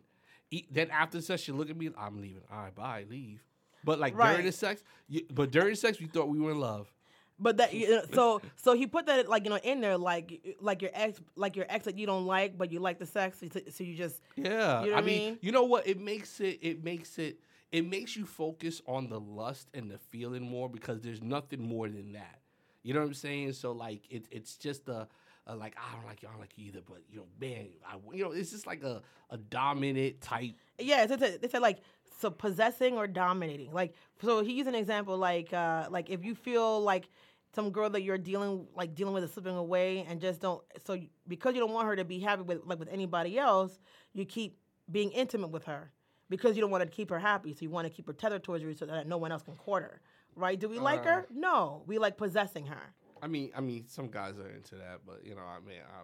E- 0.50 0.66
then 0.72 0.90
after 0.90 1.22
sex, 1.22 1.44
she 1.44 1.52
look 1.52 1.70
at 1.70 1.78
me. 1.78 1.90
I'm 1.98 2.20
leaving. 2.20 2.42
All 2.52 2.58
right, 2.64 2.74
bye. 2.74 3.06
Leave. 3.08 3.44
But 3.86 4.00
like 4.00 4.18
Right. 4.18 4.32
during 4.32 4.46
the 4.46 4.52
sex, 4.52 4.84
you, 5.08 5.22
but 5.32 5.52
during 5.52 5.70
the 5.70 5.76
sex, 5.76 6.00
we 6.00 6.08
thought 6.08 6.28
we 6.28 6.40
were 6.40 6.52
in 6.52 6.60
love. 6.60 6.92
But 7.38 7.58
that 7.58 7.74
you 7.74 7.90
know, 7.90 8.04
so 8.14 8.42
so 8.56 8.74
he 8.74 8.88
put 8.88 9.06
that 9.08 9.28
like 9.30 9.44
you 9.44 9.50
know 9.50 9.58
in 9.58 9.82
there 9.82 9.98
like 9.98 10.56
like 10.62 10.82
your 10.82 10.92
ex 10.94 11.20
like 11.36 11.56
your 11.58 11.66
ex 11.68 11.84
that 11.84 11.98
you 11.98 12.06
don't 12.08 12.26
like 12.26 12.58
but 12.58 12.72
you 12.72 12.80
like 12.80 12.98
the 12.98 13.06
sex 13.06 13.44
so, 13.72 13.84
you 13.84 13.94
just 13.94 14.22
Yeah, 14.38 14.84
You 14.86 14.92
know 14.92 14.98
I 14.98 15.02
mean, 15.02 15.22
mean? 15.32 15.38
you 15.42 15.52
know 15.52 15.64
what? 15.64 15.86
It 15.86 16.00
makes 16.00 16.40
it. 16.40 16.60
It 16.62 16.84
makes 16.84 17.18
it. 17.20 17.40
It 17.74 17.86
makes 17.86 18.16
you 18.16 18.26
focus 18.26 18.82
on 18.88 19.10
the 19.10 19.20
lust 19.20 19.68
and 19.74 19.92
the 19.92 19.98
feeling 19.98 20.44
more 20.44 20.70
because 20.70 21.02
there's 21.02 21.22
nothing 21.22 21.62
more 21.62 21.90
than 21.90 22.14
that. 22.14 22.40
You 22.84 22.94
know 22.94 23.02
what 23.02 23.08
I'm 23.08 23.14
saying? 23.14 23.52
So 23.54 23.74
like, 23.74 24.04
it, 24.10 24.28
it's 24.32 24.56
just 24.56 24.88
a, 24.88 25.08
a 25.48 25.52
uh, 25.52 25.56
like 25.58 25.76
I 25.78 25.94
don't 25.96 26.06
like 26.06 26.22
you, 26.22 26.30
I 26.30 26.32
don't 26.32 26.40
like 26.40 26.58
you 26.58 26.68
either. 26.68 26.82
But 26.88 27.02
you 27.10 27.18
know, 27.18 27.26
man, 27.42 27.68
I, 27.86 27.98
you 28.16 28.24
know, 28.24 28.32
it's 28.32 28.52
just 28.52 28.66
like 28.66 28.82
a 28.84 29.02
a 29.30 29.38
dominant 29.38 30.22
type. 30.22 30.54
yeah 30.80 31.04
it's, 31.04 31.12
it's, 31.12 31.38
they 31.40 31.48
said 31.50 31.62
like 31.62 31.80
so 32.18 32.30
possessing 32.30 32.98
or 32.98 33.08
dominating 33.08 33.72
like 33.72 33.94
so 34.22 34.44
he 34.44 34.54
used 34.54 34.68
an 34.68 34.76
example 34.76 35.18
like 35.18 35.52
uh 35.54 35.86
like 35.90 36.10
if 36.10 36.24
you 36.24 36.34
feel 36.36 36.82
like 36.82 37.10
some 37.54 37.70
girl 37.72 37.90
that 37.90 38.02
you're 38.04 38.18
dealing 38.18 38.66
like 38.76 38.94
dealing 38.96 39.14
with 39.14 39.24
is 39.24 39.32
slipping 39.34 39.56
away 39.56 40.06
and 40.10 40.20
just 40.22 40.42
don't 40.42 40.62
so 40.86 40.98
because 41.28 41.54
you 41.56 41.60
don't 41.60 41.72
want 41.72 41.88
her 41.88 41.96
to 41.96 42.06
be 42.06 42.20
happy 42.20 42.42
with 42.44 42.60
like 42.66 42.80
with 42.80 42.90
anybody 42.90 43.38
else 43.38 43.80
you 44.14 44.26
keep 44.26 44.58
being 44.92 45.12
intimate 45.12 45.50
with 45.50 45.64
her 45.66 45.92
because 46.30 46.56
you 46.56 46.62
don't 46.62 46.72
want 46.72 46.84
to 46.84 46.90
keep 46.90 47.10
her 47.10 47.20
happy 47.20 47.54
so 47.54 47.60
you 47.62 47.70
want 47.70 47.88
to 47.88 47.94
keep 47.94 48.08
her 48.08 48.14
tethered 48.14 48.44
towards 48.44 48.64
you 48.64 48.74
so 48.74 48.86
that 48.86 49.08
no 49.08 49.18
one 49.18 49.32
else 49.32 49.44
can 49.44 49.56
court 49.56 49.84
her 49.84 50.02
right 50.36 50.60
do 50.60 50.68
we 50.70 50.80
like 50.80 51.02
Uh. 51.06 51.10
her 51.10 51.28
no 51.34 51.84
we 51.88 51.98
like 51.98 52.18
possessing 52.18 52.66
her 52.66 52.94
I 53.22 53.28
mean, 53.28 53.50
I 53.56 53.62
mean, 53.62 53.88
some 53.88 54.10
guys 54.10 54.38
are 54.40 54.50
into 54.50 54.76
that, 54.76 55.00
but 55.08 55.26
you 55.26 55.34
know, 55.34 55.42
I 55.42 55.60
mean, 55.66 55.80
I, 55.80 56.02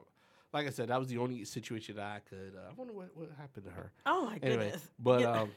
like 0.57 0.66
I 0.66 0.70
said, 0.72 0.88
that 0.88 0.97
was 0.97 1.09
the 1.09 1.18
only 1.20 1.43
situation 1.45 1.97
that 1.97 2.05
I 2.05 2.20
could. 2.28 2.53
Uh, 2.55 2.70
I 2.70 2.74
wonder 2.74 2.93
what, 2.93 3.09
what 3.16 3.30
happened 3.38 3.66
to 3.66 3.72
her. 3.72 3.91
oh 4.07 4.26
my 4.26 4.39
Anyway, 4.41 4.64
goodness 4.64 4.82
but 4.97 5.22
Yeah. 5.22 5.41
um, 5.41 5.51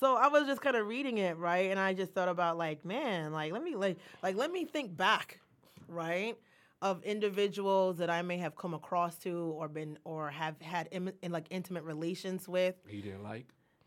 So 0.00 0.16
I 0.16 0.28
was 0.28 0.46
just 0.46 0.60
kind 0.60 0.76
of 0.76 0.86
reading 0.86 1.18
it, 1.18 1.36
right? 1.36 1.70
And 1.70 1.78
I 1.78 1.94
just 1.94 2.12
thought 2.12 2.28
about 2.28 2.58
like, 2.58 2.84
man, 2.84 3.32
like 3.32 3.52
let 3.52 3.62
me 3.62 3.76
like 3.76 3.98
like 4.22 4.36
let 4.36 4.50
me 4.50 4.64
think 4.64 4.96
back, 4.96 5.40
right? 5.88 6.36
Of 6.82 7.02
individuals 7.04 7.98
that 7.98 8.10
I 8.10 8.22
may 8.22 8.36
have 8.38 8.56
come 8.56 8.74
across 8.74 9.16
to 9.20 9.30
or 9.58 9.68
been 9.68 9.98
or 10.04 10.30
have 10.30 10.60
had 10.60 10.88
in, 10.90 11.12
in 11.22 11.32
like 11.32 11.46
intimate 11.50 11.84
relations 11.84 12.48
with. 12.48 12.74
he 12.86 13.00
didn't 13.00 13.22
like. 13.22 13.46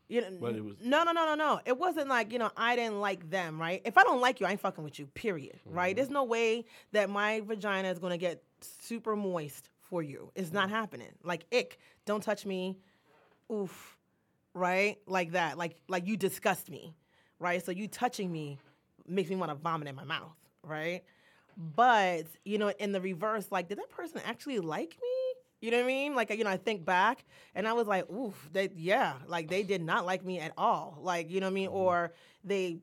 You 0.10 0.22
know, 0.22 0.38
But 0.40 0.56
it 0.56 0.64
was- 0.64 0.78
no, 0.82 1.04
no, 1.04 1.12
no, 1.12 1.26
no, 1.26 1.36
no. 1.36 1.60
It 1.66 1.78
wasn't 1.78 2.08
like 2.08 2.32
you 2.32 2.40
know 2.40 2.50
I 2.56 2.76
didn't 2.78 3.02
like 3.02 3.30
them, 3.30 3.60
right? 3.60 3.82
If 3.84 3.98
I 3.98 4.04
don't 4.04 4.22
like 4.22 4.40
you, 4.40 4.46
I 4.48 4.52
ain't 4.52 4.62
fucking 4.62 4.84
with 4.84 4.98
you. 4.98 5.08
Period. 5.08 5.60
Right? 5.66 5.90
Mm-hmm. 5.90 5.96
There's 5.98 6.10
no 6.10 6.24
way 6.24 6.66
that 6.94 7.10
my 7.10 7.42
vagina 7.42 7.90
is 7.90 8.00
gonna 8.00 8.18
get 8.18 8.42
super 8.62 9.16
moist 9.18 9.70
for 9.82 10.02
you. 10.02 10.32
It's 10.36 10.54
not 10.54 10.70
happening. 10.70 11.12
Like 11.24 11.46
ick, 11.54 11.78
don't 12.06 12.24
touch 12.24 12.46
me. 12.46 12.78
Oof, 13.52 13.97
right? 14.58 14.98
Like 15.08 15.32
that. 15.32 15.58
Like 15.58 15.78
like 15.88 16.08
you 16.08 16.18
disgust 16.18 16.70
me, 16.70 16.96
right? 17.40 17.64
So 17.64 17.72
you 17.72 17.88
touching 17.88 18.32
me 18.32 18.60
makes 19.08 19.30
me 19.30 19.36
want 19.36 19.52
to 19.52 19.56
vomit 19.56 19.88
in 19.88 19.96
my 19.96 20.04
mouth, 20.04 20.36
right? 20.64 21.04
But 21.56 22.26
you 22.44 22.58
know, 22.58 22.70
in 22.80 22.92
the 22.92 23.02
reverse, 23.02 23.48
like, 23.52 23.70
did 23.70 23.78
that 23.78 23.90
person 23.90 24.22
actually 24.26 24.60
like 24.60 24.90
me? 25.02 25.18
You 25.60 25.72
know 25.72 25.78
what 25.78 25.86
I 25.86 25.88
mean? 25.88 26.16
Like, 26.16 26.30
you 26.30 26.44
know, 26.44 26.52
I 26.52 26.58
think 26.58 26.86
back 26.86 27.26
and 27.56 27.68
I 27.68 27.74
was 27.74 27.88
like, 27.88 28.08
oof, 28.12 28.36
they, 28.54 28.70
yeah, 28.76 29.14
like 29.28 29.50
they 29.50 29.64
did 29.64 29.82
not 29.82 30.06
like 30.06 30.24
me 30.24 30.40
at 30.40 30.52
all. 30.56 31.00
Like, 31.02 31.32
you 31.32 31.40
know 31.40 31.48
what 31.48 31.52
I 31.52 31.56
mean? 31.56 31.70
Mm-hmm. 31.70 31.78
Or 31.78 32.14
they 32.44 32.78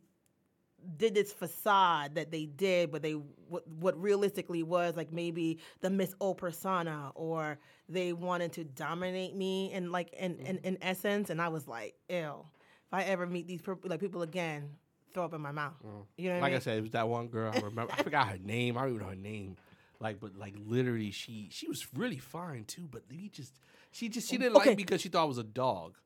did 0.96 1.14
this 1.14 1.32
facade 1.32 2.16
that 2.16 2.32
they 2.32 2.46
did, 2.46 2.90
but 2.90 3.02
they 3.02 3.12
what, 3.12 3.66
what 3.68 4.00
realistically 4.00 4.64
was 4.64 4.96
like 4.96 5.12
maybe 5.12 5.58
the 5.80 5.90
Miss 5.90 6.14
O 6.20 6.34
persona, 6.34 7.12
or 7.14 7.58
they 7.88 8.12
wanted 8.12 8.52
to 8.54 8.64
dominate 8.64 9.34
me 9.34 9.72
and 9.72 9.92
like 9.92 10.12
in, 10.14 10.36
in, 10.38 10.58
in 10.58 10.74
mm. 10.76 10.78
essence. 10.82 11.30
And 11.30 11.40
I 11.40 11.48
was 11.48 11.68
like, 11.68 11.94
ew, 12.08 12.16
if 12.86 12.92
I 12.92 13.02
ever 13.04 13.26
meet 13.26 13.46
these 13.46 13.60
per- 13.60 13.78
like 13.84 14.00
people 14.00 14.22
again, 14.22 14.70
throw 15.12 15.24
up 15.24 15.34
in 15.34 15.40
my 15.40 15.52
mouth. 15.52 15.74
Mm. 15.84 16.04
You 16.16 16.28
know 16.28 16.34
what 16.36 16.42
like 16.42 16.52
I 16.52 16.56
I 16.56 16.60
said, 16.60 16.78
it 16.78 16.82
was 16.82 16.90
that 16.92 17.08
one 17.08 17.28
girl. 17.28 17.52
I 17.54 17.60
remember. 17.60 17.92
I 17.92 18.02
forgot 18.02 18.28
her 18.28 18.38
name. 18.42 18.76
I 18.76 18.82
don't 18.82 18.90
even 18.90 19.02
know 19.02 19.10
her 19.10 19.16
name. 19.16 19.56
Like, 20.00 20.20
but 20.20 20.36
like 20.36 20.54
literally, 20.66 21.10
she 21.10 21.48
she 21.50 21.68
was 21.68 21.86
really 21.94 22.18
fine 22.18 22.64
too. 22.64 22.88
But 22.90 23.02
we 23.10 23.28
just 23.28 23.54
she 23.90 24.08
just 24.08 24.28
she 24.28 24.36
didn't 24.36 24.56
Okay. 24.56 24.70
like 24.70 24.78
me 24.78 24.84
because 24.84 25.00
she 25.00 25.08
thought 25.08 25.22
I 25.22 25.26
was 25.26 25.38
a 25.38 25.44
dog. 25.44 25.96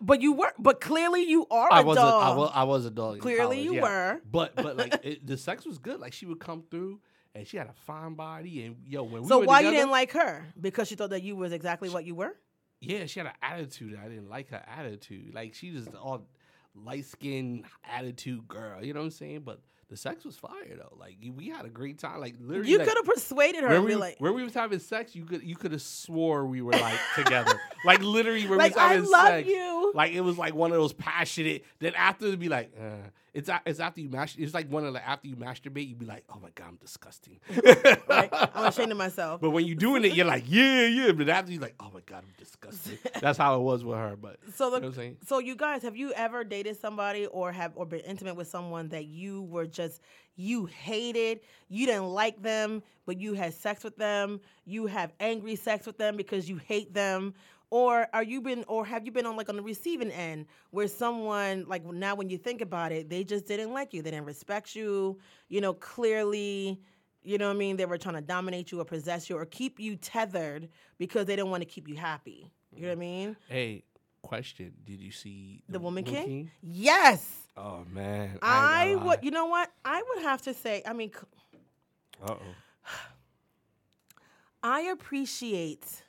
but 0.00 0.20
you 0.20 0.32
were, 0.32 0.52
but 0.58 0.80
clearly 0.80 1.22
you 1.22 1.46
are 1.50 1.72
I 1.72 1.80
a 1.80 1.84
was 1.84 1.96
dog. 1.96 2.22
A, 2.22 2.26
I 2.26 2.36
was 2.36 2.50
I 2.54 2.64
was 2.64 2.84
a 2.86 2.90
dog. 2.90 3.20
Clearly 3.20 3.56
college, 3.56 3.64
you 3.64 3.74
yeah. 3.76 3.82
were. 3.82 4.20
But 4.30 4.54
but 4.56 4.76
like 4.76 5.00
it, 5.02 5.26
the 5.26 5.36
sex 5.36 5.64
was 5.64 5.78
good. 5.78 5.98
Like 5.98 6.12
she 6.12 6.26
would 6.26 6.40
come 6.40 6.62
through 6.70 7.00
and 7.38 7.46
she 7.46 7.56
had 7.56 7.68
a 7.68 7.72
fine 7.86 8.14
body 8.14 8.64
and 8.64 8.76
yo 8.86 9.02
when 9.04 9.22
we 9.22 9.28
so 9.28 9.38
why 9.40 9.60
you 9.60 9.70
didn't 9.70 9.90
like 9.90 10.12
her? 10.12 10.44
Because 10.60 10.88
she 10.88 10.94
thought 10.94 11.10
that 11.10 11.22
you 11.22 11.36
was 11.36 11.52
exactly 11.52 11.88
what 11.88 12.04
you 12.04 12.14
were. 12.14 12.34
Yeah, 12.80 13.06
she 13.06 13.20
had 13.20 13.26
an 13.26 13.32
attitude. 13.42 13.98
I 14.02 14.08
didn't 14.08 14.28
like 14.28 14.50
her 14.50 14.62
attitude. 14.66 15.34
Like 15.34 15.54
she 15.54 15.70
was 15.72 15.88
all 16.00 16.26
light 16.74 17.04
skinned 17.06 17.64
attitude 17.90 18.46
girl. 18.46 18.84
You 18.84 18.92
know 18.94 19.00
what 19.00 19.06
I'm 19.06 19.10
saying? 19.10 19.42
But 19.44 19.60
the 19.88 19.96
sex 19.96 20.24
was 20.24 20.36
fire 20.36 20.76
though. 20.76 20.96
Like 20.98 21.16
we 21.34 21.48
had 21.48 21.64
a 21.64 21.70
great 21.70 21.98
time. 21.98 22.20
Like 22.20 22.34
literally, 22.40 22.70
You 22.70 22.78
like, 22.78 22.86
could 22.88 22.96
have 22.98 23.06
persuaded 23.06 23.62
her. 23.64 23.70
When 23.70 23.84
we, 23.84 23.94
like, 23.94 24.16
when 24.18 24.34
we 24.34 24.42
was 24.44 24.52
having 24.54 24.78
sex, 24.80 25.16
you 25.16 25.24
could 25.24 25.42
you 25.42 25.56
could 25.56 25.72
have 25.72 25.82
swore 25.82 26.46
we 26.46 26.60
were 26.62 26.72
like 26.72 26.98
together. 27.14 27.58
Like 27.84 28.02
literally, 28.02 28.44
when 28.48 28.58
Like, 28.58 28.74
we 28.74 28.80
was 28.80 28.90
I 28.90 28.94
having 28.94 29.10
love 29.10 29.28
sex, 29.28 29.48
you. 29.48 29.92
like 29.94 30.12
it 30.12 30.20
was 30.20 30.36
like 30.36 30.52
one 30.54 30.72
of 30.72 30.76
those 30.78 30.92
passionate. 30.92 31.64
Then 31.78 31.94
after 31.94 32.26
it'd 32.26 32.40
be 32.40 32.48
like, 32.48 32.72
uh, 32.78 33.08
it's 33.34 33.50
it's 33.66 33.80
after 33.80 34.00
you 34.00 34.08
mash. 34.08 34.36
It's 34.38 34.54
like 34.54 34.70
one 34.70 34.84
of 34.84 34.92
the 34.92 35.06
after 35.06 35.28
you 35.28 35.36
masturbate, 35.36 35.88
you'd 35.88 35.98
be 35.98 36.06
like, 36.06 36.24
oh 36.28 36.38
my 36.40 36.48
god, 36.54 36.68
I'm 36.68 36.76
disgusting. 36.76 37.38
right? 38.08 38.28
I'm 38.32 38.66
ashamed 38.66 38.92
of 38.92 38.98
myself. 38.98 39.40
But 39.40 39.50
when 39.50 39.66
you're 39.66 39.76
doing 39.76 40.04
it, 40.04 40.14
you're 40.14 40.26
like, 40.26 40.44
yeah, 40.46 40.86
yeah. 40.86 41.12
But 41.12 41.28
after 41.28 41.52
you're 41.52 41.62
like, 41.62 41.74
oh 41.80 41.90
my 41.92 42.00
god, 42.06 42.24
I'm 42.26 42.34
disgusting. 42.38 42.98
That's 43.20 43.38
how 43.38 43.56
it 43.56 43.62
was 43.62 43.84
with 43.84 43.96
her. 43.98 44.16
But 44.16 44.38
So 44.54 44.66
you 44.66 44.70
know 44.70 44.78
what 44.78 44.84
I'm 44.86 44.94
saying? 44.94 45.16
so 45.26 45.38
you 45.38 45.56
guys, 45.56 45.82
have 45.82 45.96
you 45.96 46.12
ever 46.12 46.44
dated 46.44 46.80
somebody 46.80 47.26
or 47.26 47.52
have 47.52 47.72
or 47.74 47.86
been 47.86 48.00
intimate 48.00 48.36
with 48.36 48.48
someone 48.48 48.88
that 48.88 49.06
you 49.06 49.42
were 49.42 49.66
just 49.66 50.00
you 50.36 50.66
hated, 50.66 51.40
you 51.68 51.86
didn't 51.86 52.06
like 52.06 52.40
them, 52.42 52.82
but 53.06 53.20
you 53.20 53.34
had 53.34 53.52
sex 53.54 53.82
with 53.82 53.96
them, 53.96 54.40
you 54.64 54.86
have 54.86 55.12
angry 55.18 55.56
sex 55.56 55.84
with 55.84 55.98
them 55.98 56.16
because 56.16 56.48
you 56.48 56.56
hate 56.56 56.94
them, 56.94 57.34
or 57.70 58.06
are 58.12 58.22
you 58.22 58.40
been 58.40 58.64
or 58.66 58.84
have 58.86 59.04
you 59.04 59.12
been 59.12 59.26
on 59.26 59.36
like 59.36 59.48
on 59.48 59.56
the 59.56 59.62
receiving 59.62 60.10
end 60.10 60.46
where 60.70 60.88
someone 60.88 61.64
like 61.68 61.84
now 61.84 62.14
when 62.14 62.30
you 62.30 62.38
think 62.38 62.60
about 62.60 62.92
it, 62.92 63.08
they 63.10 63.24
just 63.24 63.46
didn't 63.46 63.72
like 63.72 63.92
you, 63.92 64.02
they 64.02 64.10
didn't 64.10 64.26
respect 64.26 64.74
you, 64.74 65.18
you 65.48 65.60
know, 65.60 65.74
clearly. 65.74 66.80
You 67.22 67.36
know 67.36 67.48
what 67.48 67.56
I 67.56 67.58
mean? 67.58 67.76
They 67.76 67.84
were 67.84 67.98
trying 67.98 68.14
to 68.14 68.22
dominate 68.22 68.72
you 68.72 68.80
or 68.80 68.84
possess 68.84 69.28
you 69.28 69.36
or 69.36 69.44
keep 69.44 69.78
you 69.78 69.96
tethered 69.96 70.68
because 70.98 71.26
they 71.26 71.36
didn't 71.36 71.50
want 71.50 71.62
to 71.62 71.68
keep 71.68 71.88
you 71.88 71.96
happy. 71.96 72.50
You 72.74 72.82
know 72.82 72.88
what 72.88 72.92
I 72.92 73.00
mean? 73.00 73.36
Hey, 73.48 73.84
question: 74.22 74.72
Did 74.86 75.00
you 75.00 75.10
see 75.10 75.62
The 75.68 75.78
Woman 75.78 76.04
King? 76.04 76.50
Yes. 76.62 77.26
Oh 77.56 77.84
man, 77.92 78.38
I 78.40 78.94
would, 78.94 79.18
you 79.22 79.32
know 79.32 79.46
what? 79.46 79.70
I 79.84 80.02
would 80.08 80.22
have 80.22 80.42
to 80.42 80.54
say, 80.54 80.82
I 80.86 80.92
mean, 80.92 81.10
Uh 82.24 82.34
oh. 82.34 82.38
I 84.62 84.82
appreciate 84.82 86.04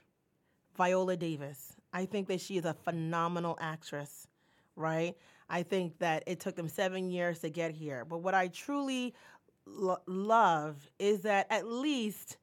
Viola 0.80 1.18
Davis. 1.18 1.74
I 1.92 2.06
think 2.06 2.30
that 2.30 2.40
she 2.40 2.56
is 2.56 2.64
a 2.64 2.74
phenomenal 2.74 3.58
actress, 3.60 4.30
right? 4.78 5.14
I 5.50 5.64
think 5.64 6.00
that 6.00 6.24
it 6.26 6.40
took 6.40 6.56
them 6.56 6.70
seven 6.70 7.10
years 7.10 7.40
to 7.40 7.50
get 7.50 7.72
here. 7.72 8.06
But 8.06 8.20
what 8.20 8.34
I 8.34 8.48
truly 8.48 9.14
lo- 9.66 10.00
love 10.08 10.90
is 10.98 11.22
that 11.22 11.48
at 11.50 11.68
least, 11.68 12.38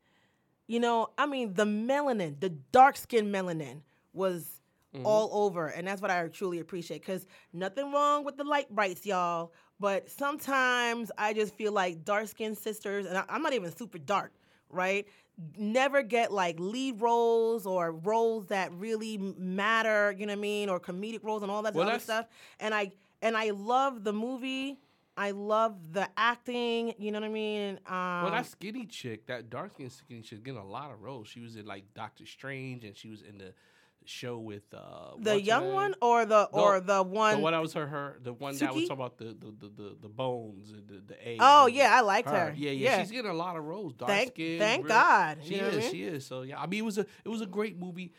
you 0.66 0.80
know, 0.80 1.08
I 1.16 1.24
mean, 1.24 1.54
the 1.54 1.64
melanin, 1.64 2.38
the 2.38 2.50
dark 2.50 2.98
skin 2.98 3.32
melanin 3.32 3.80
was 4.12 4.60
mm-hmm. 4.94 5.06
all 5.06 5.30
over. 5.32 5.68
And 5.68 5.88
that's 5.88 6.02
what 6.02 6.10
I 6.10 6.28
truly 6.28 6.58
appreciate. 6.58 7.00
Because 7.00 7.26
nothing 7.54 7.90
wrong 7.90 8.22
with 8.22 8.36
the 8.36 8.44
light 8.44 8.68
brights, 8.68 9.06
y'all. 9.06 9.54
But 9.80 10.10
sometimes 10.10 11.10
I 11.16 11.32
just 11.32 11.54
feel 11.54 11.72
like 11.72 12.04
dark 12.04 12.28
skinned 12.28 12.58
sisters, 12.58 13.06
and 13.06 13.16
I, 13.16 13.24
I'm 13.30 13.42
not 13.42 13.54
even 13.54 13.74
super 13.74 13.98
dark, 13.98 14.32
right? 14.68 15.06
Never 15.58 16.02
get 16.02 16.32
like 16.32 16.58
lead 16.58 17.00
roles 17.00 17.66
or 17.66 17.92
roles 17.92 18.46
that 18.46 18.72
really 18.72 19.18
matter, 19.18 20.14
you 20.18 20.24
know 20.24 20.32
what 20.32 20.38
I 20.38 20.40
mean, 20.40 20.68
or 20.70 20.80
comedic 20.80 21.22
roles 21.22 21.42
and 21.42 21.50
all 21.50 21.62
that 21.62 21.74
Well, 21.74 21.88
other 21.88 21.98
stuff. 21.98 22.26
And 22.58 22.74
I 22.74 22.92
and 23.20 23.36
I 23.36 23.50
love 23.50 24.02
the 24.02 24.12
movie. 24.14 24.78
I 25.16 25.30
love 25.32 25.92
the 25.92 26.08
acting. 26.16 26.94
You 26.98 27.10
know 27.10 27.20
what 27.20 27.26
I 27.26 27.32
mean? 27.32 27.78
Um, 27.86 28.22
Well, 28.24 28.30
that 28.30 28.46
skinny 28.46 28.86
chick, 28.86 29.26
that 29.26 29.50
dark 29.50 29.74
skinned 29.74 29.92
skinny 29.92 30.22
chick, 30.22 30.42
getting 30.42 30.60
a 30.60 30.66
lot 30.66 30.90
of 30.90 31.02
roles. 31.02 31.28
She 31.28 31.40
was 31.40 31.56
in 31.56 31.66
like 31.66 31.84
Doctor 31.94 32.26
Strange, 32.26 32.84
and 32.84 32.96
she 32.96 33.08
was 33.08 33.22
in 33.22 33.38
the 33.38 33.52
show 34.08 34.38
with 34.38 34.62
uh, 34.74 35.12
the 35.18 35.40
young 35.40 35.72
one 35.72 35.94
or 36.00 36.24
the 36.24 36.44
or 36.52 36.80
the 36.80 37.02
one 37.02 37.36
The 37.36 37.40
one 37.42 37.52
that 37.52 37.62
was 37.62 37.72
her, 37.74 37.86
her 37.86 38.18
the 38.22 38.32
one 38.32 38.56
that 38.56 38.74
was 38.74 38.84
talking 38.88 38.92
about 38.92 39.18
the 39.18 39.24
the, 39.26 39.54
the, 39.60 39.68
the, 39.82 39.96
the 40.02 40.08
bones 40.08 40.70
and 40.70 40.86
the, 40.88 41.02
the 41.14 41.28
eggs. 41.28 41.40
Oh 41.42 41.66
yeah, 41.66 41.90
I 41.94 42.00
liked 42.00 42.28
her. 42.28 42.46
her. 42.50 42.54
Yeah, 42.56 42.70
yeah, 42.70 43.00
she's 43.00 43.10
getting 43.10 43.30
a 43.30 43.34
lot 43.34 43.56
of 43.56 43.64
roles. 43.64 43.94
Dark 43.94 44.10
Thank- 44.10 44.30
skin. 44.30 44.58
thank 44.58 44.86
God, 44.86 45.38
She 45.42 45.56
you 45.56 45.60
is. 45.62 45.84
I? 45.84 45.90
She 45.90 46.02
is. 46.04 46.26
So 46.26 46.42
yeah, 46.42 46.60
I 46.60 46.66
mean, 46.66 46.80
it 46.80 46.84
was 46.86 46.98
a 46.98 47.06
it 47.24 47.28
was 47.28 47.40
a 47.40 47.46
great 47.46 47.78
movie. 47.78 48.12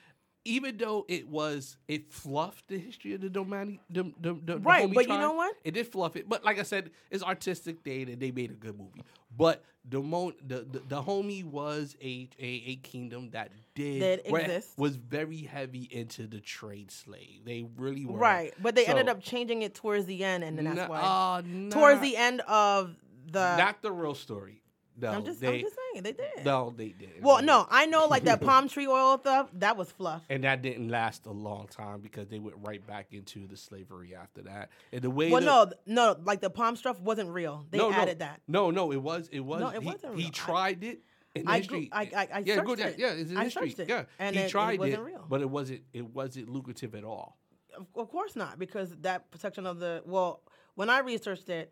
Even 0.47 0.77
though 0.77 1.05
it 1.07 1.27
was, 1.27 1.77
it 1.87 2.11
fluffed 2.11 2.67
the 2.69 2.77
history 2.77 3.13
of 3.13 3.21
the 3.21 3.29
Dahomey, 3.29 3.79
the, 3.89 4.11
the, 4.19 4.33
the, 4.43 4.57
Right, 4.59 4.91
but 4.93 5.07
you 5.07 5.17
know 5.17 5.33
what? 5.33 5.55
It 5.63 5.73
did 5.73 5.87
fluff 5.87 6.15
it, 6.15 6.27
but 6.29 6.43
like 6.45 6.57
I 6.59 6.63
said, 6.63 6.91
it's 7.11 7.23
artistic. 7.23 7.83
They 7.83 8.03
and 8.03 8.19
they 8.19 8.31
made 8.31 8.51
a 8.51 8.55
good 8.55 8.77
movie. 8.77 9.03
But 9.37 9.63
the 9.89 10.01
mo- 10.01 10.33
the, 10.45 10.59
the 10.71 10.79
the 10.79 10.79
Dahomey 10.79 11.43
was 11.43 11.95
a 12.01 12.29
a, 12.39 12.45
a 12.67 12.75
kingdom 12.77 13.29
that 13.31 13.51
did 13.75 14.01
That 14.01 14.27
exists. 14.27 14.73
was 14.77 14.95
very 14.95 15.41
heavy 15.41 15.87
into 15.91 16.27
the 16.27 16.39
trade 16.39 16.91
slave. 16.91 17.41
They 17.45 17.65
really 17.77 18.05
were 18.05 18.17
right, 18.17 18.53
but 18.61 18.75
they 18.75 18.85
ended 18.85 19.09
up 19.09 19.21
changing 19.21 19.61
it 19.63 19.75
towards 19.75 20.05
the 20.05 20.23
end, 20.23 20.43
and 20.43 20.57
then 20.57 20.65
that's 20.65 20.79
N- 20.79 20.89
why 20.89 20.99
uh, 21.01 21.41
towards 21.71 21.97
not- 21.97 22.01
the 22.01 22.17
end 22.17 22.41
of 22.47 22.95
the. 23.31 23.57
not 23.57 23.81
the 23.81 23.91
real 23.91 24.15
story. 24.15 24.61
No, 24.99 25.09
I'm 25.11 25.23
just, 25.25 25.39
they, 25.39 25.55
I'm 25.55 25.61
just 25.61 25.75
saying 25.93 26.03
they 26.03 26.11
did. 26.13 26.43
no, 26.45 26.73
they 26.75 26.89
did. 26.89 27.21
Well, 27.21 27.43
no, 27.43 27.67
I 27.69 27.85
know 27.85 28.07
like 28.07 28.23
that 28.23 28.41
palm 28.41 28.67
tree 28.73 28.87
oil 28.87 29.19
stuff. 29.19 29.49
That 29.53 29.77
was 29.77 29.91
fluff. 29.91 30.23
and 30.29 30.43
that 30.43 30.61
didn't 30.63 30.89
last 30.89 31.25
a 31.27 31.31
long 31.31 31.67
time 31.67 31.99
because 32.01 32.27
they 32.29 32.39
went 32.39 32.57
right 32.61 32.85
back 32.85 33.07
into 33.11 33.45
the 33.47 33.55
slavery 33.57 34.15
after 34.15 34.41
that. 34.43 34.69
And 34.91 35.01
the 35.03 35.09
way 35.11 35.29
Well, 35.31 35.41
the- 35.41 35.77
no, 35.85 36.13
no, 36.13 36.19
like 36.23 36.41
the 36.41 36.49
palm 36.49 36.75
stuff 36.75 36.99
wasn't 36.99 37.29
real. 37.29 37.65
They 37.69 37.77
no, 37.77 37.89
no, 37.91 37.95
added 37.97 38.19
that. 38.19 38.41
No, 38.47 38.71
no, 38.71 38.91
it 38.91 39.01
was, 39.01 39.29
it 39.31 39.41
was. 39.41 39.59
No, 39.61 39.69
it 39.69 39.81
he, 39.81 39.85
wasn't 39.87 40.13
He 40.15 40.23
real. 40.23 40.27
I- 40.27 40.31
tried 40.31 40.83
it. 40.83 41.01
In 41.35 41.47
I 41.47 41.57
history, 41.59 41.89
I- 41.91 42.01
I- 42.15 42.27
I 42.33 42.39
yeah, 42.39 42.63
go 42.63 42.75
down. 42.75 42.87
it. 42.87 42.95
Yeah, 42.97 43.09
it's 43.11 43.29
in 43.29 43.37
I 43.37 43.43
history. 43.43 43.75
it, 43.77 43.87
Yeah, 43.87 44.05
and 44.17 44.35
he 44.35 44.41
it- 44.41 44.55
it 44.55 44.79
wasn't 44.79 45.03
real. 45.03 45.25
but 45.29 45.41
it 45.41 45.49
wasn't. 45.49 45.81
It 45.93 46.05
wasn't 46.15 46.49
lucrative 46.49 46.95
at 46.95 47.03
all. 47.03 47.37
Of, 47.77 47.85
of 47.95 48.09
course 48.09 48.35
not, 48.35 48.57
because 48.57 48.95
that 49.01 49.29
protection 49.29 49.67
of 49.67 49.77
the 49.77 50.01
well, 50.05 50.41
when 50.73 50.89
I 50.89 50.99
researched 50.99 51.49
it, 51.49 51.71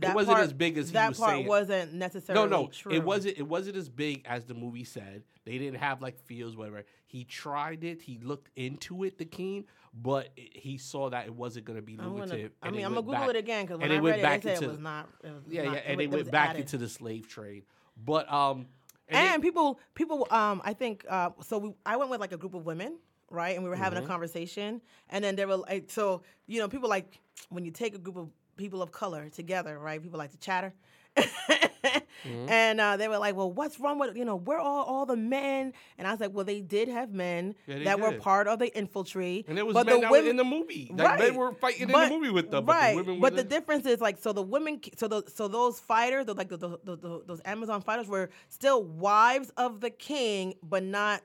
that 0.00 0.14
wasn't 0.14 0.34
part, 0.36 0.44
as 0.46 0.52
big 0.52 0.76
as 0.78 0.88
he 0.88 0.92
that 0.94 1.16
part 1.16 1.30
saying. 1.30 1.46
wasn't 1.46 1.94
necessarily 1.94 2.48
no, 2.50 2.66
true. 2.68 2.92
it 2.92 3.04
wasn't. 3.04 3.38
It 3.38 3.46
wasn't 3.46 3.76
as 3.76 3.88
big 3.88 4.22
as 4.26 4.44
the 4.44 4.54
movie 4.54 4.84
said. 4.84 5.22
They 5.44 5.58
didn't 5.58 5.78
have 5.78 6.02
like 6.02 6.18
fields, 6.18 6.56
whatever. 6.56 6.84
He 7.06 7.24
tried 7.24 7.84
it. 7.84 8.02
He 8.02 8.18
looked 8.22 8.50
into 8.56 9.04
it, 9.04 9.16
the 9.16 9.24
king, 9.24 9.64
but 9.94 10.30
it- 10.36 10.56
he 10.56 10.76
saw 10.76 11.08
that 11.10 11.26
it 11.26 11.34
wasn't 11.34 11.66
going 11.66 11.76
to 11.78 11.82
be 11.82 11.96
lucrative. 11.96 12.50
i 12.62 12.70
mean 12.70 12.84
i'm 12.84 12.90
gonna 12.94 13.02
Google 13.02 13.12
back- 13.20 13.28
it 13.30 13.36
again 13.36 13.64
because 13.64 13.74
and 13.80 13.82
when 13.82 13.90
it 13.92 13.98
I 13.98 14.00
went 14.00 14.16
read 14.16 14.22
back 14.22 14.38
it, 14.40 14.42
they 14.44 14.54
said 14.54 14.62
it 14.64 14.68
was 14.68 14.78
not. 14.80 15.08
It 15.22 15.30
was 15.32 15.42
Yeah, 15.48 15.62
not- 15.64 15.74
yeah, 15.74 15.80
and 15.86 15.96
was- 15.96 15.98
they 15.98 16.04
it 16.04 16.10
went 16.16 16.30
back 16.32 16.50
added. 16.50 16.60
into 16.62 16.78
the 16.78 16.88
slave 16.88 17.28
trade. 17.28 17.64
But 17.96 18.30
um, 18.32 18.66
and, 19.08 19.40
they- 19.42 19.46
people 19.46 19.78
people 19.94 20.26
um 20.32 20.60
i 20.64 20.72
think 20.72 21.04
uh 21.08 21.30
so 21.40 21.58
we, 21.58 21.74
i 21.86 21.96
went 21.96 22.10
with 22.10 22.18
like 22.20 22.32
a 22.32 22.36
group 22.36 22.54
of 22.54 22.66
women 22.66 22.98
right 23.30 23.54
and 23.54 23.62
we 23.62 23.70
were 23.70 23.76
having 23.76 23.98
Mm-hmm. 23.98 24.04
a 24.06 24.08
conversation 24.08 24.82
and 25.10 25.22
then 25.24 25.36
there 25.36 25.46
were 25.46 25.58
like 25.58 25.90
so 25.92 26.22
you 26.48 26.58
know 26.60 26.66
people 26.68 26.88
like 26.88 27.20
when 27.50 27.64
you 27.64 27.70
take 27.70 27.94
a 27.94 27.98
group 27.98 28.16
of 28.16 28.28
people 28.56 28.82
of 28.82 28.92
color 28.92 29.28
together 29.28 29.78
right 29.78 30.02
people 30.02 30.18
like 30.18 30.30
to 30.32 30.38
chatter 30.38 30.72
Mm-hmm. 31.16 32.48
and 32.48 32.80
uh, 32.80 32.96
they 32.96 33.08
were 33.08 33.16
like 33.18 33.34
well 33.36 33.50
what's 33.50 33.78
wrong 33.80 33.98
with 33.98 34.16
you 34.16 34.24
know 34.24 34.36
we're 34.36 34.58
all 34.58 34.84
all 34.84 35.06
the 35.06 35.16
men 35.16 35.72
and 35.96 36.06
i 36.06 36.10
was 36.10 36.20
like 36.20 36.32
well 36.34 36.44
they 36.44 36.60
did 36.60 36.88
have 36.88 37.10
men 37.12 37.54
Yeah, 37.66 37.78
they 37.78 37.84
that 37.84 38.00
were 38.00 38.12
part 38.12 38.48
of 38.48 38.58
the 38.58 38.76
infantry 38.76 39.44
and 39.48 39.56
there 39.56 39.64
was 39.64 39.72
but 39.74 39.86
men 39.86 39.96
the 39.96 40.00
that 40.02 40.10
women 40.10 40.30
in 40.30 40.36
the 40.36 40.44
movie. 40.44 40.90
Like 40.94 41.18
men 41.20 41.34
were 41.36 41.52
fighting 41.52 41.88
but- 41.88 42.04
in 42.04 42.08
the 42.10 42.14
movie 42.18 42.30
with 42.32 42.50
them. 42.50 42.66
right? 42.66 42.96
But 42.96 43.04
the 43.06 43.12
women 43.12 43.20
but 43.20 43.36
the 43.36 43.44
difference 43.44 43.86
is 43.86 44.00
like 44.00 44.18
so 44.18 44.32
the 44.32 44.42
women, 44.42 44.80
so 44.96 45.08
the 45.08 45.22
so 45.34 45.48
those 45.48 45.78
fighters, 45.80 46.26
like 46.28 46.48
the, 46.48 46.56
the, 46.58 46.68
the, 46.84 46.96
the- 46.96 47.22
those 47.26 47.40
Amazon 47.44 47.80
fighters, 47.80 48.08
were 48.08 48.28
still 48.48 48.82
wives 48.82 49.50
of 49.56 49.80
the 49.80 49.90
king, 49.90 50.54
but 50.62 50.82
not. 50.82 51.22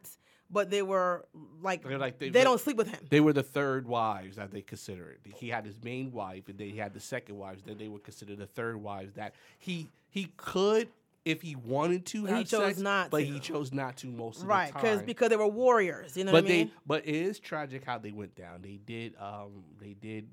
But 0.51 0.69
they 0.69 0.81
were 0.81 1.25
like, 1.61 1.85
like- 1.85 2.19
they, 2.19 2.29
they- 2.29 2.43
don't 2.43 2.59
sleep 2.59 2.77
with 2.77 2.87
him. 2.89 2.99
They 3.09 3.21
were 3.21 3.33
the 3.33 3.43
third 3.43 3.87
wives 3.87 4.35
that 4.35 4.51
they 4.51 4.61
considered. 4.61 5.19
He 5.35 5.49
had 5.49 5.65
his 5.65 5.81
main 5.83 6.11
wife, 6.11 6.49
and 6.49 6.57
then 6.57 6.67
he 6.69 6.77
had 6.77 6.93
the 6.93 6.99
second 6.99 7.37
wives. 7.37 7.61
Then 7.65 7.77
they 7.77 7.87
would 7.87 8.03
consider 8.03 8.35
the 8.35 8.47
third 8.47 8.75
wives 8.81 9.13
that 9.13 9.33
he 9.59 9.89
he 10.09 10.27
could, 10.35 10.89
if 11.23 11.41
he 11.41 11.55
wanted 11.55 12.05
to, 12.07 12.25
He 12.25 12.43
chose 12.43 12.65
sex, 12.65 12.79
not 12.79 13.09
but 13.11 13.19
to. 13.19 13.25
he 13.25 13.39
chose 13.39 13.71
not 13.71 13.95
to 13.97 14.07
most 14.07 14.41
of 14.41 14.47
right? 14.47 14.67
the 14.67 14.73
Because 14.73 15.01
because 15.03 15.29
they 15.29 15.37
were 15.37 15.47
warriors. 15.47 16.17
You 16.17 16.25
know 16.25 16.31
but 16.33 16.43
what 16.43 16.51
I 16.51 16.53
mean? 16.55 16.67
they 16.67 16.73
but 16.85 17.07
it 17.07 17.15
is 17.15 17.39
tragic 17.39 17.85
how 17.85 17.97
they 17.99 18.11
went 18.11 18.35
down. 18.35 18.61
They 18.61 18.77
did 18.85 19.15
um 19.19 19.63
they 19.79 19.93
did 19.93 20.27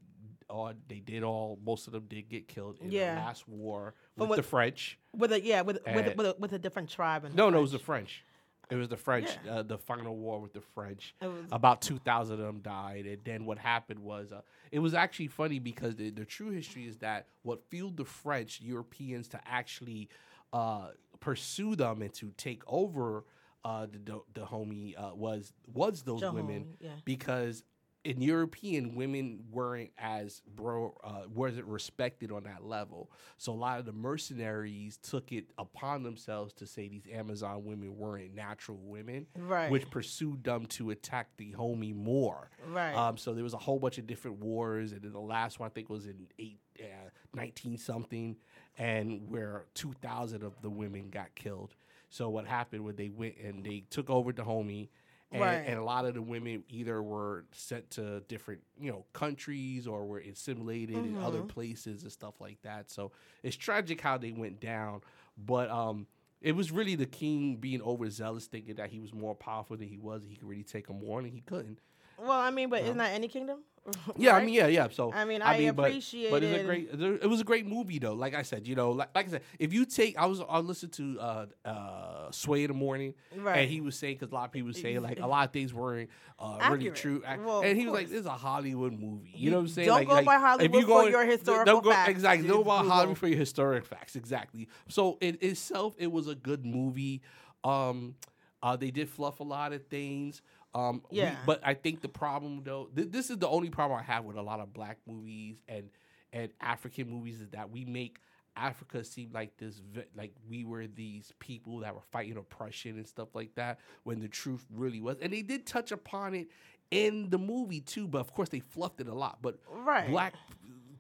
all 0.50 0.72
they 0.88 0.98
did 1.00 1.22
all 1.22 1.58
most 1.64 1.86
of 1.86 1.92
them 1.92 2.06
did 2.08 2.28
get 2.28 2.48
killed 2.48 2.78
in 2.80 2.90
Yeah. 2.90 3.14
the 3.16 3.20
last 3.20 3.46
war 3.46 3.94
But 4.16 4.30
with 4.30 4.38
the 4.38 4.42
French. 4.42 4.98
with 5.14 5.30
a 5.32 5.40
yeah, 5.44 5.60
with 5.60 5.78
with, 5.86 6.16
with, 6.16 6.26
a, 6.26 6.36
with 6.38 6.52
a 6.54 6.58
different 6.58 6.88
tribe. 6.88 7.24
And 7.24 7.36
No, 7.36 7.50
no, 7.50 7.58
it 7.58 7.62
was 7.62 7.72
the 7.72 7.78
French. 7.78 8.24
It 8.70 8.76
was 8.76 8.88
the 8.88 8.96
French, 8.96 9.28
Yeah. 9.44 9.56
uh, 9.58 9.62
the 9.62 9.78
final 9.78 10.16
war 10.16 10.40
with 10.40 10.52
the 10.52 10.60
French. 10.60 11.14
It 11.22 11.26
was- 11.26 11.46
About 11.52 11.80
2,000 11.80 12.34
of 12.40 12.46
them 12.46 12.60
died. 12.60 13.06
And 13.06 13.24
then 13.24 13.44
what 13.46 13.58
happened 13.58 14.00
was, 14.00 14.32
uh, 14.32 14.42
it 14.70 14.78
was 14.80 14.92
actually 14.94 15.28
funny 15.28 15.58
because 15.58 15.96
the, 15.96 16.10
the 16.10 16.24
true 16.24 16.50
history 16.50 16.86
is 16.86 16.98
that 16.98 17.26
what 17.42 17.62
fueled 17.70 17.96
the 17.96 18.04
French, 18.04 18.60
Europeans, 18.60 19.28
to 19.28 19.40
actually 19.46 20.08
uh, 20.52 20.88
pursue 21.20 21.76
them 21.76 22.02
and 22.02 22.12
to 22.14 22.32
take 22.36 22.62
over 22.66 23.24
uh, 23.64 23.86
the, 23.86 23.98
the, 23.98 24.20
the 24.34 24.40
Dahomey 24.40 24.94
uh, 24.96 25.14
was 25.14 25.52
was 25.66 26.02
those 26.02 26.22
women 26.22 26.46
Dahomey, 26.62 26.76
yeah. 26.80 26.90
because 27.04 27.64
in 28.04 28.20
European 28.22 28.94
women 28.94 29.40
weren't 29.50 29.90
as 29.98 30.40
bro 30.54 30.94
uh, 31.02 31.22
wasn't 31.34 31.66
respected 31.66 32.30
on 32.30 32.44
that 32.44 32.64
level. 32.64 33.10
So 33.36 33.52
a 33.52 33.54
lot 33.54 33.78
of 33.80 33.86
the 33.86 33.92
mercenaries 33.92 34.98
took 34.98 35.32
it 35.32 35.46
upon 35.58 36.02
themselves 36.04 36.52
to 36.54 36.66
say 36.66 36.88
these 36.88 37.06
Amazon 37.12 37.64
women 37.64 37.96
weren't 37.96 38.34
natural 38.34 38.78
women, 38.80 39.26
Right. 39.36 39.70
Which 39.70 39.90
pursued 39.90 40.44
them 40.44 40.66
to 40.66 40.90
attack 40.90 41.28
the 41.36 41.50
Dahomey 41.52 41.92
more, 41.92 42.50
Right. 42.70 42.94
Um, 42.94 43.16
so 43.16 43.34
there 43.34 43.44
was 43.44 43.54
a 43.54 43.58
whole 43.58 43.78
bunch 43.78 43.98
of 43.98 44.06
different 44.06 44.38
wars, 44.38 44.92
and 44.92 45.02
then 45.02 45.12
the 45.12 45.20
last 45.20 45.58
one 45.58 45.66
I 45.66 45.70
think 45.70 45.90
was 45.90 46.06
in 46.06 46.28
eight, 46.38 46.60
uh, 46.80 47.10
19 47.34 47.78
something, 47.78 48.36
and 48.78 49.28
where 49.28 49.64
two 49.74 49.92
thousand 50.00 50.44
of 50.44 50.60
the 50.62 50.70
women 50.70 51.10
got 51.10 51.34
killed. 51.34 51.74
So 52.10 52.28
what 52.30 52.46
happened 52.46 52.84
when 52.84 52.96
they 52.96 53.08
went 53.10 53.34
and 53.42 53.64
they 53.64 53.84
took 53.90 54.08
over 54.08 54.32
the 54.32 54.42
Dahomey, 54.42 54.88
and, 55.32 55.42
Right. 55.42 55.64
and 55.66 55.78
a 55.78 55.84
lot 55.84 56.04
of 56.06 56.14
the 56.14 56.22
women 56.22 56.64
either 56.68 57.02
were 57.02 57.44
sent 57.52 57.90
to 57.92 58.20
different 58.28 58.62
you 58.80 58.90
know 58.90 59.04
countries 59.12 59.86
or 59.86 60.06
were 60.06 60.18
assimilated 60.18 60.96
in 60.96 61.16
other 61.18 61.38
Mm-hmm. 61.38 61.48
places 61.48 62.02
and 62.02 62.12
stuff 62.12 62.40
like 62.40 62.60
that. 62.62 62.90
So 62.90 63.12
it's 63.42 63.56
tragic 63.56 64.00
how 64.00 64.18
they 64.18 64.32
went 64.32 64.60
down, 64.60 65.00
but 65.36 65.70
um. 65.70 66.06
It 66.40 66.52
was 66.54 66.70
really 66.70 66.94
the 66.94 67.04
king 67.04 67.56
being 67.56 67.82
overzealous, 67.82 68.46
thinking 68.46 68.76
that 68.76 68.90
he 68.90 69.00
was 69.00 69.12
more 69.12 69.34
powerful 69.34 69.76
than 69.76 69.88
he 69.88 69.98
was. 69.98 70.22
He 70.24 70.36
could 70.36 70.48
really 70.48 70.62
take 70.62 70.86
him 70.86 71.02
on, 71.02 71.24
and 71.24 71.34
he 71.34 71.40
couldn't. 71.40 71.80
Well, 72.18 72.32
I 72.32 72.50
mean, 72.50 72.68
but 72.68 72.82
isn't 72.82 72.96
that 72.98 73.12
any 73.12 73.28
kingdom? 73.28 73.60
Yeah, 74.18 74.36
I 74.36 74.44
mean, 74.44 74.52
yeah, 74.54 74.66
yeah. 74.66 74.88
So 74.90 75.10
I 75.14 75.24
mean, 75.24 75.40
I 75.40 75.54
appreciate 75.54 76.30
but, 76.30 76.42
but 76.42 76.42
it's 76.42 76.60
a 76.60 76.64
great. 76.66 76.90
It 77.22 77.26
was 77.26 77.40
a 77.40 77.44
great 77.44 77.66
movie, 77.66 77.98
though. 77.98 78.12
Like 78.12 78.34
I 78.34 78.42
said, 78.42 78.66
you 78.68 78.74
know, 78.74 78.90
like, 78.90 79.08
like 79.14 79.28
I 79.28 79.30
said, 79.30 79.42
if 79.58 79.72
you 79.72 79.86
take, 79.86 80.18
I 80.18 80.26
was 80.26 80.42
I 80.46 80.58
listened 80.58 80.92
to 80.94 81.18
uh, 81.18 81.46
uh, 81.64 82.30
Sway 82.30 82.64
in 82.64 82.68
the 82.68 82.74
morning, 82.74 83.14
Right. 83.34 83.60
and 83.60 83.70
he 83.70 83.80
was 83.80 83.96
saying 83.96 84.16
because 84.18 84.30
a 84.30 84.34
lot 84.34 84.44
of 84.44 84.52
people 84.52 84.66
were 84.66 84.72
saying 84.74 85.00
like 85.00 85.20
a 85.20 85.26
lot 85.34 85.46
of 85.46 85.54
things 85.54 85.72
weren't 85.72 86.10
uh, 86.38 86.68
really 86.70 86.90
true, 86.90 87.22
Well, 87.42 87.62
and 87.62 87.78
he 87.78 87.86
was 87.86 87.94
like, 87.94 88.08
"This 88.10 88.20
is 88.20 88.26
a 88.26 88.30
Hollywood 88.32 88.92
movie." 88.92 89.32
You 89.34 89.50
know 89.52 89.56
what 89.56 89.62
I'm 89.62 89.68
saying? 89.68 89.88
Don't 89.88 89.94
like, 89.96 90.08
go 90.08 90.14
like, 90.16 90.26
by 90.26 90.34
if 90.34 90.40
Hollywood 90.42 90.74
you 90.74 90.82
for 90.82 90.86
go- 90.88 91.06
your 91.06 91.24
historical 91.24 91.64
Don't 91.64 91.84
go 91.84 91.90
facts. 91.90 92.10
exactly. 92.10 92.46
Don't 92.46 92.58
go 92.58 92.64
by. 92.64 92.84
Hollywood 92.84 93.16
for 93.16 93.28
your 93.28 93.38
historic 93.38 93.86
facts. 93.86 94.16
Exactly. 94.16 94.68
So 94.88 95.16
in 95.22 95.38
itself, 95.40 95.94
it 95.96 96.12
was 96.12 96.28
a 96.28 96.34
good 96.34 96.66
movie. 96.66 97.22
Um, 97.64 98.16
uh, 98.62 98.76
they 98.76 98.90
did 98.90 99.08
fluff 99.08 99.40
a 99.40 99.44
lot 99.44 99.72
of 99.72 99.86
things. 99.86 100.42
Um, 100.78 101.02
we- 101.10 101.18
Yeah. 101.18 101.36
but 101.46 101.60
I 101.64 101.74
think 101.74 102.00
the 102.02 102.08
problem 102.08 102.62
though, 102.64 102.86
th- 102.94 103.10
this 103.10 103.30
is 103.30 103.38
the 103.38 103.48
only 103.48 103.70
problem 103.70 103.98
I 103.98 104.02
have 104.04 104.24
with 104.24 104.36
a 104.36 104.42
lot 104.42 104.60
of 104.60 104.72
black 104.72 104.98
movies 105.06 105.62
and 105.68 105.90
and 106.32 106.52
African 106.60 107.08
movies 107.08 107.40
is 107.40 107.48
that 107.50 107.70
we 107.70 107.84
make 107.86 108.18
Africa 108.54 109.02
seem 109.02 109.30
like 109.32 109.56
this, 109.56 109.80
like 110.14 110.32
we 110.48 110.64
were 110.64 110.86
these 110.86 111.32
people 111.38 111.78
that 111.78 111.94
were 111.94 112.02
fighting 112.12 112.36
oppression 112.36 112.96
and 112.96 113.06
stuff 113.08 113.34
like 113.34 113.54
that, 113.54 113.78
when 114.02 114.18
the 114.20 114.28
truth 114.28 114.66
really 114.70 115.00
was. 115.00 115.16
And 115.20 115.32
they 115.32 115.40
did 115.42 115.64
touch 115.64 115.90
upon 115.90 116.34
it 116.34 116.48
in 116.90 117.30
the 117.30 117.38
movie 117.38 117.80
too, 117.80 118.06
but 118.08 118.18
of 118.18 118.34
course 118.34 118.48
they 118.50 118.60
fluffed 118.60 119.00
it 119.00 119.08
a 119.08 119.14
lot. 119.14 119.38
But 119.40 119.58
Right. 119.70 120.10
black 120.10 120.34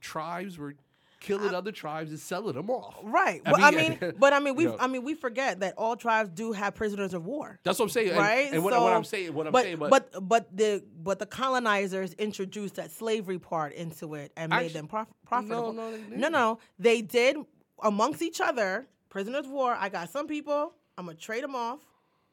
tribes 0.00 0.56
were 0.56 0.74
killing 1.20 1.54
other 1.54 1.72
tribes 1.72 2.10
and 2.10 2.18
selling 2.18 2.54
them 2.54 2.70
off. 2.70 2.96
Right. 3.02 3.42
I 3.44 3.52
well, 3.52 3.64
I 3.64 3.70
mean, 3.70 3.98
mean, 4.00 4.12
but 4.18 4.32
I 4.32 4.40
mean, 4.40 4.54
we 4.56 4.64
you 4.64 4.70
know. 4.70 4.76
I 4.78 4.86
mean, 4.86 5.04
we 5.04 5.14
forget 5.14 5.60
that 5.60 5.74
all 5.76 5.96
tribes 5.96 6.30
do 6.30 6.52
have 6.52 6.74
prisoners 6.74 7.14
of 7.14 7.24
war. 7.24 7.58
That's 7.64 7.78
what 7.78 7.86
I'm 7.86 7.90
saying. 7.90 8.16
Right. 8.16 8.52
And, 8.52 8.62
what, 8.62 8.72
so, 8.72 8.82
what 8.82 8.92
I'm 8.92 9.04
saying, 9.04 9.34
what 9.34 9.46
I'm 9.46 9.52
but, 9.52 9.62
saying, 9.64 9.78
but, 9.78 9.90
but 9.90 10.28
but 10.28 10.56
the 10.56 10.82
but 11.02 11.18
the 11.18 11.26
colonizers 11.26 12.12
introduced 12.14 12.76
that 12.76 12.90
slavery 12.90 13.38
part 13.38 13.72
into 13.74 14.14
it 14.14 14.32
and 14.36 14.50
made 14.50 14.72
them 14.72 14.86
prof- 14.86 15.08
profitable. 15.26 15.72
no, 15.72 15.90
no, 15.90 15.96
didn't. 15.96 16.32
no, 16.32 16.58
they 16.78 17.02
did 17.02 17.36
amongst 17.82 18.22
each 18.22 18.40
other. 18.40 18.86
Prisoners 19.08 19.46
of 19.46 19.52
war. 19.52 19.74
I 19.78 19.88
got 19.88 20.10
some 20.10 20.26
people. 20.26 20.74
I'm 20.96 21.06
gonna 21.06 21.16
trade 21.16 21.42
them 21.42 21.54
off. 21.54 21.80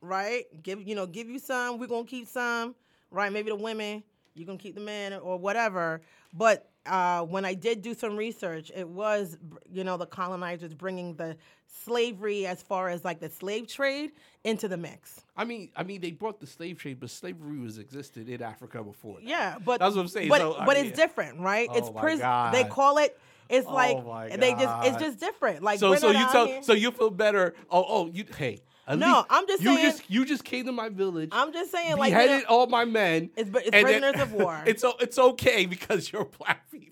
Right. 0.01 0.45
Give 0.61 0.85
you 0.85 0.95
know 0.95 1.05
give 1.05 1.29
you 1.29 1.39
some. 1.39 1.79
We're 1.79 1.87
gonna 1.87 2.05
keep 2.05 2.27
some. 2.27 2.75
Right. 3.11 3.31
Maybe 3.31 3.49
the 3.49 3.55
women. 3.55 4.03
You 4.33 4.45
gonna 4.45 4.57
keep 4.57 4.75
the 4.75 4.81
men 4.81 5.13
or 5.13 5.37
whatever. 5.39 6.01
But 6.33 6.69
uh, 6.85 7.21
when 7.23 7.45
I 7.45 7.53
did 7.53 7.81
do 7.81 7.93
some 7.93 8.15
research, 8.17 8.71
it 8.75 8.87
was 8.87 9.37
you 9.71 9.83
know 9.83 9.97
the 9.97 10.05
colonizers 10.05 10.73
bringing 10.73 11.15
the 11.15 11.37
slavery 11.67 12.45
as 12.47 12.61
far 12.61 12.89
as 12.89 13.03
like 13.03 13.19
the 13.19 13.29
slave 13.29 13.67
trade 13.67 14.11
into 14.43 14.67
the 14.67 14.77
mix. 14.77 15.21
I 15.35 15.45
mean, 15.45 15.69
I 15.75 15.83
mean, 15.83 16.01
they 16.01 16.11
brought 16.11 16.39
the 16.39 16.47
slave 16.47 16.77
trade, 16.77 16.99
but 16.99 17.09
slavery 17.09 17.59
was 17.59 17.77
existed 17.77 18.29
in 18.29 18.41
Africa 18.41 18.83
before. 18.83 19.15
that. 19.15 19.23
Yeah, 19.23 19.57
but 19.63 19.79
That's 19.79 19.95
what 19.95 20.01
I'm 20.01 20.07
saying. 20.07 20.29
But 20.29 20.41
So, 20.41 20.55
but 20.65 20.77
mean- 20.77 20.87
it's 20.87 20.95
different, 20.97 21.39
right? 21.39 21.69
it's 21.73 21.89
Oh 21.89 21.93
my 21.93 22.01
prison. 22.01 22.51
They 22.51 22.63
call 22.63 22.97
it. 22.97 23.17
It's 23.47 23.67
Oh 23.67 23.73
like 23.73 24.39
they 24.39 24.53
just. 24.53 24.85
It's 24.87 24.97
just 24.97 25.19
different. 25.19 25.61
Like 25.63 25.79
So, 25.79 25.93
so 25.95 26.09
you 26.09 26.25
tell, 26.31 26.47
here- 26.47 26.63
so 26.63 26.73
you 26.73 26.91
feel 26.91 27.11
better. 27.11 27.53
Oh, 27.69 27.85
oh, 27.87 28.07
you. 28.07 28.25
Hey, 28.35 28.59
at 28.87 28.99
No, 28.99 29.07
least 29.17 29.25
I'm 29.29 29.47
just 29.47 29.63
you 29.63 29.75
saying- 29.75 29.91
just 29.91 30.09
you 30.09 30.25
just 30.25 30.43
came 30.43 30.65
to 30.65 30.71
my 30.71 30.89
village. 30.89 31.29
I'm 31.31 31.51
just 31.53 31.71
saying, 31.71 31.97
like 31.97 32.11
you 32.11 32.17
beheaded 32.17 32.43
know, 32.49 32.55
all 32.55 32.67
my 32.67 32.85
men. 32.85 33.29
It's- 33.35 33.49
but 33.49 33.63
it's 33.65 33.71
and 33.75 33.87
then- 33.87 34.01
prisoners 34.01 34.21
of 34.21 34.33
war. 34.41 34.61
It's 34.65 34.83
it's 34.99 35.17
okay 35.17 35.65
because 35.65 36.11
you're 36.11 36.25
black 36.25 36.69
people. 36.71 36.91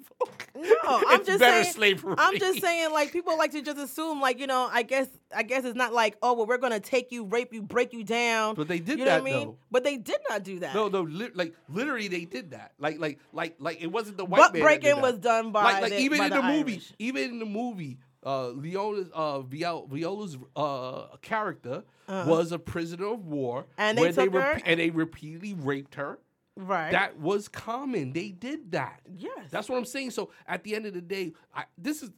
No, 0.55 0.63
I'm 0.85 1.03
It's 1.19 1.27
just 1.27 1.39
better 1.39 1.63
saying. 1.63 1.73
slavery. 1.73 2.15
I'm 2.17 2.39
just 2.39 2.61
saying, 2.61 2.91
like 2.93 3.11
people 3.11 3.37
like 3.37 3.51
to 3.51 3.61
just 3.61 3.77
assume, 3.77 4.21
like 4.21 4.39
you 4.39 4.47
know, 4.47 4.69
I 4.71 4.83
guess, 4.83 5.07
I 5.35 5.43
guess 5.43 5.65
it's 5.65 5.75
not 5.75 5.91
like, 5.93 6.15
oh, 6.21 6.33
well, 6.33 6.45
we're 6.45 6.59
gonna 6.59 6.79
take 6.79 7.11
you, 7.11 7.25
rape 7.25 7.53
you, 7.53 7.61
break 7.61 7.91
you 7.91 8.03
down. 8.05 8.55
But 8.55 8.69
they 8.69 8.79
did 8.79 8.99
you 8.99 9.05
know 9.05 9.11
that, 9.11 9.23
what 9.23 9.31
I 9.31 9.35
mean? 9.35 9.47
though. 9.49 9.57
But 9.71 9.83
they 9.83 9.97
did 9.97 10.19
not 10.29 10.43
do 10.43 10.59
that. 10.59 10.73
No, 10.75 10.87
no, 10.87 11.01
li- 11.01 11.31
like 11.33 11.53
literally, 11.67 12.07
they 12.07 12.23
did 12.23 12.51
that. 12.51 12.71
Like, 12.79 12.99
like, 12.99 13.19
like, 13.33 13.55
like 13.59 13.81
it 13.81 13.87
wasn't 13.87 14.15
the 14.17 14.23
white 14.25 14.37
Butt 14.37 14.53
breaking 14.53 15.01
was 15.01 15.17
done 15.19 15.51
by 15.51 15.63
like, 15.63 15.81
like 15.81 15.91
the- 15.91 15.99
even 15.99 16.21
in 16.23 16.29
the 16.29 16.35
the, 16.37 16.43
movie, 16.43 16.81
even 16.99 17.23
in 17.31 17.39
the 17.39 17.45
movie, 17.45 17.97
uh, 18.25 18.49
Leona's 18.49 19.09
uh, 19.13 19.41
Viol- 19.41 19.87
Viola's 19.87 20.37
uh, 20.55 21.15
character 21.21 21.83
was 22.07 22.51
a 22.51 22.59
prisoner 22.59 23.07
of 23.13 23.25
war, 23.25 23.59
Uh-huh. 23.59 23.71
And 23.77 23.97
they 23.97 24.11
took 24.11 24.33
her- 24.33 24.61
and 24.65 24.79
they 24.79 24.89
repeatedly 24.89 25.53
raped 25.53 25.95
her. 25.95 26.19
right? 26.55 26.91
That 26.91 27.19
was 27.19 27.47
common. 27.47 28.13
They 28.13 28.29
did 28.29 28.71
that. 28.71 29.01
yes. 29.17 29.49
That's 29.49 29.67
what 29.69 29.77
I'm 29.77 29.85
saying. 29.85 30.11
So 30.11 30.29
at 30.47 30.63
the 30.63 30.75
end 30.75 30.85
of 30.85 30.93
the 30.93 31.01
day, 31.01 31.33
I, 31.55 31.63
this 31.77 32.03
is. 32.03 32.11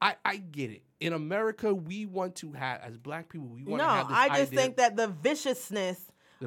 I, 0.00 0.16
I 0.24 0.36
get 0.36 0.70
it. 0.70 0.82
In 1.00 1.12
America, 1.14 1.74
we 1.74 2.04
want 2.06 2.34
to 2.36 2.52
have, 2.52 2.80
as 2.82 2.98
black 2.98 3.28
people, 3.30 3.46
we 3.48 3.62
want 3.62 3.78
no, 3.82 3.86
to 3.88 3.90
have 3.94 4.08
this 4.08 4.16
I 4.16 4.28
just 4.28 4.40
idea- 4.52 4.58
think 4.60 4.76
that 4.76 4.96
the 4.96 5.08
viciousness 5.08 5.98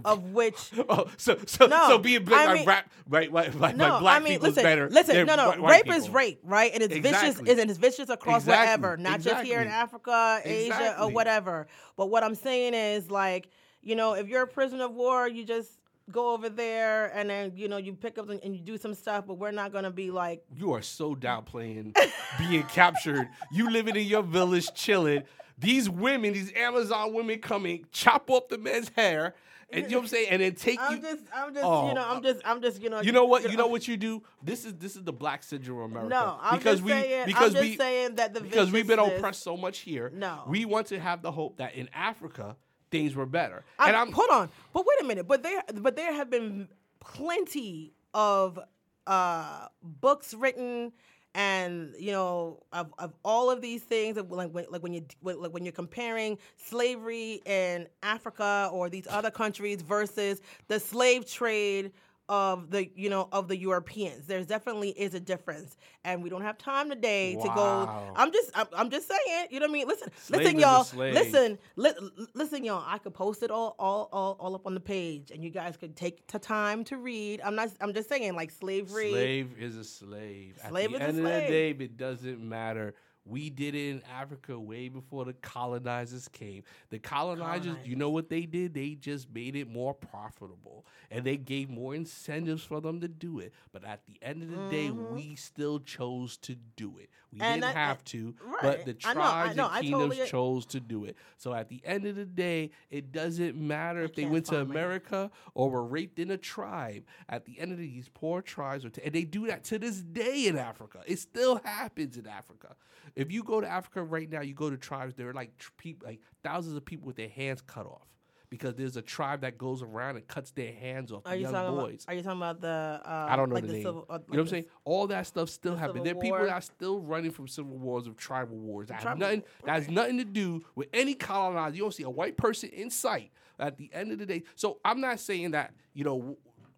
of 0.05 0.23
which 0.31 0.71
Oh, 0.89 1.07
so 1.17 1.37
so 1.45 1.67
No, 1.67 1.87
so 1.89 1.97
being 1.97 2.23
black, 2.25 2.47
I 2.49 2.53
mean- 2.55 2.65
rap, 2.65 2.89
right, 3.07 3.31
right, 3.31 3.53
right, 3.55 3.75
No, 3.75 3.89
my 3.89 3.99
black 3.99 4.21
I 4.21 4.23
mean, 4.23 4.33
people's 4.33 4.49
listen, 4.49 4.63
better. 4.63 4.89
listen, 4.89 5.25
no, 5.25 5.35
no, 5.35 5.55
rape 5.67 5.89
is 5.93 6.09
rape, 6.09 6.39
right? 6.43 6.71
And 6.73 6.83
it's 6.83 6.93
vicious, 6.95 7.21
Exactly. 7.23 7.49
isn't 7.51 7.69
it's 7.69 7.79
vicious 7.79 8.09
across 8.09 8.43
Exactly, 8.43 8.65
wherever, 8.81 8.97
not 8.97 9.21
just 9.21 9.43
here 9.45 9.61
in. 9.61 9.67
Africa, 9.67 10.41
Asia, 10.43 10.95
or 11.01 11.09
whatever. 11.09 11.67
But 11.95 12.07
what 12.09 12.23
I'm 12.23 12.35
saying 12.35 12.73
is, 12.73 13.09
like, 13.11 13.49
you 13.81 13.95
know, 13.95 14.13
if 14.13 14.27
you're 14.27 14.43
a 14.43 14.47
prisoner 14.47 14.85
of 14.85 14.93
war, 14.93 15.27
you 15.27 15.43
just 15.45 15.71
go 16.09 16.31
over 16.33 16.47
there 16.47 17.07
and 17.17 17.29
then 17.29 17.51
you 17.55 17.67
know 17.67 17.75
you 17.75 17.93
pick 17.93 18.17
up 18.17 18.29
and 18.29 18.39
and 18.41 18.55
you 18.55 18.61
do 18.61 18.77
some 18.77 18.93
stuff, 18.93 19.25
but 19.27 19.35
we're 19.35 19.51
not 19.51 19.71
gonna 19.73 19.91
be 19.91 20.09
like, 20.11 20.43
You 20.55 20.73
are 20.73 20.81
so 20.81 21.15
downplaying 21.15 21.95
being 22.39 22.63
captured. 22.63 23.27
You 23.51 23.69
living 23.69 23.95
in 23.95 24.05
your 24.07 24.23
village, 24.23 24.73
chilling. 24.73 25.23
These 25.59 25.89
women, 25.89 26.33
these 26.33 26.53
Amazon 26.55 27.13
women, 27.13 27.39
coming 27.39 27.85
chop 27.91 28.29
off 28.29 28.47
the 28.47 28.57
man's 28.59 28.91
hair, 28.95 29.33
and 29.69 29.83
you 29.85 29.91
know 29.91 29.97
what 29.97 30.01
I'm 30.03 30.07
saying, 30.07 30.27
and 30.29 30.41
then 30.41 30.55
take 30.55 30.79
I'm 30.81 30.95
you. 30.95 31.01
just, 31.01 31.23
I'm 31.35 31.53
just, 31.53 31.65
Oh, 31.65 31.87
you 31.89 31.93
know, 31.93 32.05
I'm 32.07 32.23
just, 32.23 32.41
I'm 32.45 32.61
just, 32.61 32.81
you 32.81 32.89
know, 32.89 33.01
You 33.01 33.11
know 33.11 33.25
what? 33.25 33.49
You 33.49 33.57
know 33.57 33.67
what 33.67 33.87
you 33.89 33.97
do. 33.97 34.23
This 34.41 34.65
is 34.65 34.73
this 34.75 34.95
is 34.95 35.03
the 35.03 35.13
black 35.13 35.43
syndrome 35.43 35.79
of 35.79 35.91
America. 35.91 36.09
No, 36.09 36.37
I'm 36.41 36.57
because 36.57 36.79
just 36.79 36.83
we 36.85 36.91
saying, 36.91 37.25
because 37.25 37.55
I'm 37.55 37.61
we 37.61 37.67
just 37.67 37.79
saying 37.79 38.15
that 38.15 38.33
the 38.33 38.41
because 38.41 38.71
we've 38.71 38.87
been 38.87 38.99
viciousness- 38.99 39.17
oppressed 39.17 39.43
so 39.43 39.57
much 39.57 39.79
here. 39.79 40.11
No. 40.13 40.43
we 40.47 40.65
want 40.65 40.87
to 40.87 40.99
have 40.99 41.21
the 41.21 41.31
hope 41.31 41.57
that 41.57 41.75
in 41.75 41.89
Africa 41.93 42.55
things 42.91 43.13
were 43.15 43.25
better. 43.25 43.65
I, 43.77 43.87
and 43.89 43.97
I'm 43.97 44.11
hold 44.11 44.29
on, 44.29 44.49
but 44.73 44.85
wait 44.85 45.01
a 45.01 45.03
minute. 45.05 45.27
But 45.27 45.43
there, 45.43 45.61
but 45.73 45.95
there 45.97 46.13
have 46.13 46.29
been 46.29 46.69
plenty 47.01 47.93
of 48.13 48.59
uh, 49.05 49.67
books 49.83 50.33
written, 50.33 50.91
and 51.37 51.93
you 51.99 52.11
know, 52.11 52.63
of, 52.73 52.91
of 52.97 53.13
all 53.23 53.51
of 53.51 53.61
these 53.61 53.83
things. 53.83 54.17
Like 54.17 54.49
when, 54.49 54.65
like 54.69 54.81
when 54.81 54.91
you 54.91 55.05
like 55.21 55.53
when 55.53 55.63
you're 55.63 55.71
comparing 55.71 56.37
slavery 56.57 57.41
in 57.45 57.87
Africa 58.01 58.69
or 58.73 58.89
these 58.89 59.07
other 59.07 59.31
countries 59.31 59.83
versus 59.83 60.41
the 60.67 60.79
slave 60.79 61.29
trade 61.29 61.91
of 62.29 62.71
the 62.71 62.89
you 62.95 63.09
know 63.09 63.27
of 63.31 63.47
the 63.47 63.57
Europeans. 63.57 64.27
There's 64.27 64.47
definitely 64.47 64.89
is 64.89 65.13
a 65.13 65.19
difference, 65.19 65.77
and 66.03 66.21
we 66.21 66.29
don't 66.29 66.41
have 66.41 66.57
time 66.57 66.89
today 66.89 67.35
to 67.35 67.47
go. 67.55 68.11
I'm 68.15 68.31
just 68.31 68.51
I'm, 68.55 68.67
I'm 68.75 68.89
just 68.89 69.07
saying. 69.07 69.47
You 69.49 69.59
know 69.59 69.65
what 69.65 69.71
I 69.71 69.73
mean? 69.73 69.87
Listen, 69.87 70.11
Slave 70.17 70.41
listen, 70.41 70.59
y'all. 70.59 70.87
Listen, 70.95 71.57
li- 71.75 72.27
listen, 72.33 72.63
y'all. 72.63 72.83
I 72.85 72.97
could 72.97 73.13
post 73.13 73.43
it 73.43 73.51
all, 73.51 73.75
all, 73.79 74.09
all, 74.11 74.37
all 74.39 74.55
up 74.55 74.65
on 74.65 74.73
the 74.73 74.79
page, 74.79 75.31
and 75.31 75.43
you 75.43 75.49
guys 75.49 75.77
could 75.77 75.95
take 75.95 76.27
the 76.27 76.39
time 76.39 76.83
to 76.85 76.97
read. 76.97 77.41
I'm 77.43 77.55
not. 77.55 77.69
I'm 77.81 77.93
just 77.93 78.09
saying, 78.09 78.35
like 78.35 78.51
slavery. 78.51 79.11
Slave 79.11 79.55
is 79.59 79.77
a 79.77 79.83
slave. 79.83 80.59
Slave 80.67 80.95
At 80.95 81.09
is 81.09 81.15
the 81.15 81.23
a 81.23 81.27
end 81.27 81.35
of 81.35 81.41
the 81.43 81.47
day, 81.47 81.69
it 81.69 81.97
doesn't 81.97 82.39
matter. 82.41 82.95
We 83.27 83.49
did 83.49 83.75
it 83.75 83.89
in 83.89 84.01
Africa 84.11 84.57
way 84.59 84.87
before 84.89 85.25
the 85.25 85.33
colonizers 85.33 86.27
came. 86.29 86.63
The 86.89 86.99
colonizers, 86.99 87.75
you 87.83 87.95
know 87.95 88.09
what 88.09 88.29
they 88.29 88.41
did? 88.45 88.73
They 88.73 88.91
just 88.95 89.29
made 89.33 89.55
it 89.55 89.69
more 89.69 89.93
profitable 89.93 90.85
and 91.11 91.25
they 91.25 91.37
gave 91.37 91.69
more 91.69 91.93
incentives 91.93 92.63
for 92.63 92.79
them 92.79 93.01
to 93.01 93.07
do 93.07 93.39
it. 93.39 93.53
But 93.73 93.83
at 93.83 94.01
the 94.07 94.17
end 94.21 94.43
of 94.43 94.49
the 94.51 94.69
day, 94.69 94.91
we 94.91 95.35
still 95.35 95.79
chose 95.79 96.37
to 96.37 96.55
do 96.75 96.97
it. 96.99 97.09
We 97.31 97.39
Mm-hmm. 97.39 97.43
And 97.43 97.61
didn't 97.61 97.75
I- 97.75 97.79
have 97.79 98.03
to, 98.05 98.33
right. 98.45 98.61
but 98.63 98.85
the 98.85 98.95
I 99.03 99.13
know, 99.13 99.19
I 99.21 99.23
tribes 99.43 99.55
know, 99.57 99.69
and 99.69 99.81
kingdoms 99.83 100.09
totally- 100.15 100.27
chose 100.29 100.65
to 100.67 100.79
do 100.79 101.03
it. 101.03 101.17
So 101.37 101.53
at 101.53 101.67
the 101.67 101.81
end 101.83 102.05
of 102.05 102.15
the 102.15 102.23
day, 102.25 102.71
it 102.89 103.11
doesn't 103.11 103.55
matter 103.57 104.01
if 104.01 104.15
they 104.15 104.25
went 104.25 104.45
to 104.45 104.61
America 104.61 105.29
or 105.53 105.69
were 105.69 105.83
raped 105.85 106.19
in 106.19 106.31
a 106.31 106.37
tribe. 106.37 107.03
At 107.27 107.45
the 107.45 107.59
end 107.59 107.73
of 107.73 107.77
the, 107.77 107.85
these 107.87 108.09
poor 108.13 108.41
tribes, 108.41 108.85
t- 108.93 109.01
and 109.03 109.13
they 109.13 109.23
do 109.25 109.45
that 109.47 109.65
to 109.65 109.77
this 109.77 109.97
day 109.97 110.47
in 110.47 110.57
Africa. 110.57 111.01
It 111.05 111.19
still 111.19 111.57
happens 111.63 112.15
in 112.17 112.27
Africa. 112.27 112.75
If 113.17 113.31
you 113.31 113.43
go 113.43 113.59
to 113.59 113.67
Africa 113.67 114.03
right 114.03 114.29
now, 114.29 114.41
you 114.41 114.53
go 114.53 114.69
to 114.69 114.77
tribes. 114.77 115.15
There 115.15 115.29
are 115.29 115.33
like 115.33 115.57
tr- 115.57 115.71
people, 115.77 116.07
like 116.07 116.21
thousands 116.43 116.77
of 116.77 116.85
people 116.85 117.07
with 117.07 117.15
their 117.15 117.29
hands 117.29 117.61
cut 117.61 117.85
off 117.85 118.07
because 118.49 118.75
there's 118.75 118.95
a 118.95 119.01
tribe 119.01 119.41
that 119.41 119.57
goes 119.57 119.81
around 119.81 120.15
and 120.15 120.27
cuts 120.27 120.51
their 120.51 120.71
hands 120.71 121.11
off 121.11 121.23
Are 121.25 121.31
the 121.31 121.37
you 121.37 121.43
young 121.43 121.53
talking 121.53 121.75
boys. 121.75 122.03
about? 122.03 122.13
Are 122.13 122.15
you 122.15 122.23
talking 122.23 122.39
about 122.39 122.61
the? 122.61 123.01
Uh, 123.03 123.27
I 123.29 123.35
don't 123.35 123.49
know 123.49 123.55
like 123.55 123.65
the, 123.67 123.73
name. 123.73 123.83
Civil, 123.83 124.05
uh, 124.09 124.13
you 124.13 124.19
know 124.19 124.23
what 124.27 124.39
I'm 124.39 124.47
saying? 124.47 124.65
All 124.85 125.07
that 125.07 125.27
stuff 125.27 125.49
still 125.49 125.75
happens. 125.75 125.99
Civil 125.99 126.03
There 126.05 126.15
are 126.15 126.21
people 126.21 126.45
that 126.45 126.53
are 126.53 126.61
still 126.61 126.99
running 126.99 127.31
from 127.31 127.47
civil 127.47 127.77
wars 127.77 128.07
of 128.07 128.17
tribal 128.17 128.57
wars. 128.57 128.87
That 128.87 128.95
have 128.95 129.03
Tribal 129.03 129.19
nothing. 129.19 129.43
That 129.65 129.73
has 129.73 129.89
nothing 129.89 130.17
to 130.17 130.25
do 130.25 130.63
with 130.75 130.87
any 130.93 131.13
colonizer. 131.13 131.75
You 131.75 131.81
don't 131.81 131.93
see 131.93 132.03
a 132.03 132.09
white 132.09 132.37
person 132.37 132.69
in 132.69 132.89
sight 132.89 133.31
at 133.59 133.77
the 133.77 133.89
end 133.93 134.11
of 134.11 134.19
the 134.19 134.25
day. 134.25 134.43
So 134.55 134.79
I'm 134.85 135.01
not 135.01 135.19
saying 135.19 135.51
that 135.51 135.73
you 135.93 136.03
know 136.03 136.37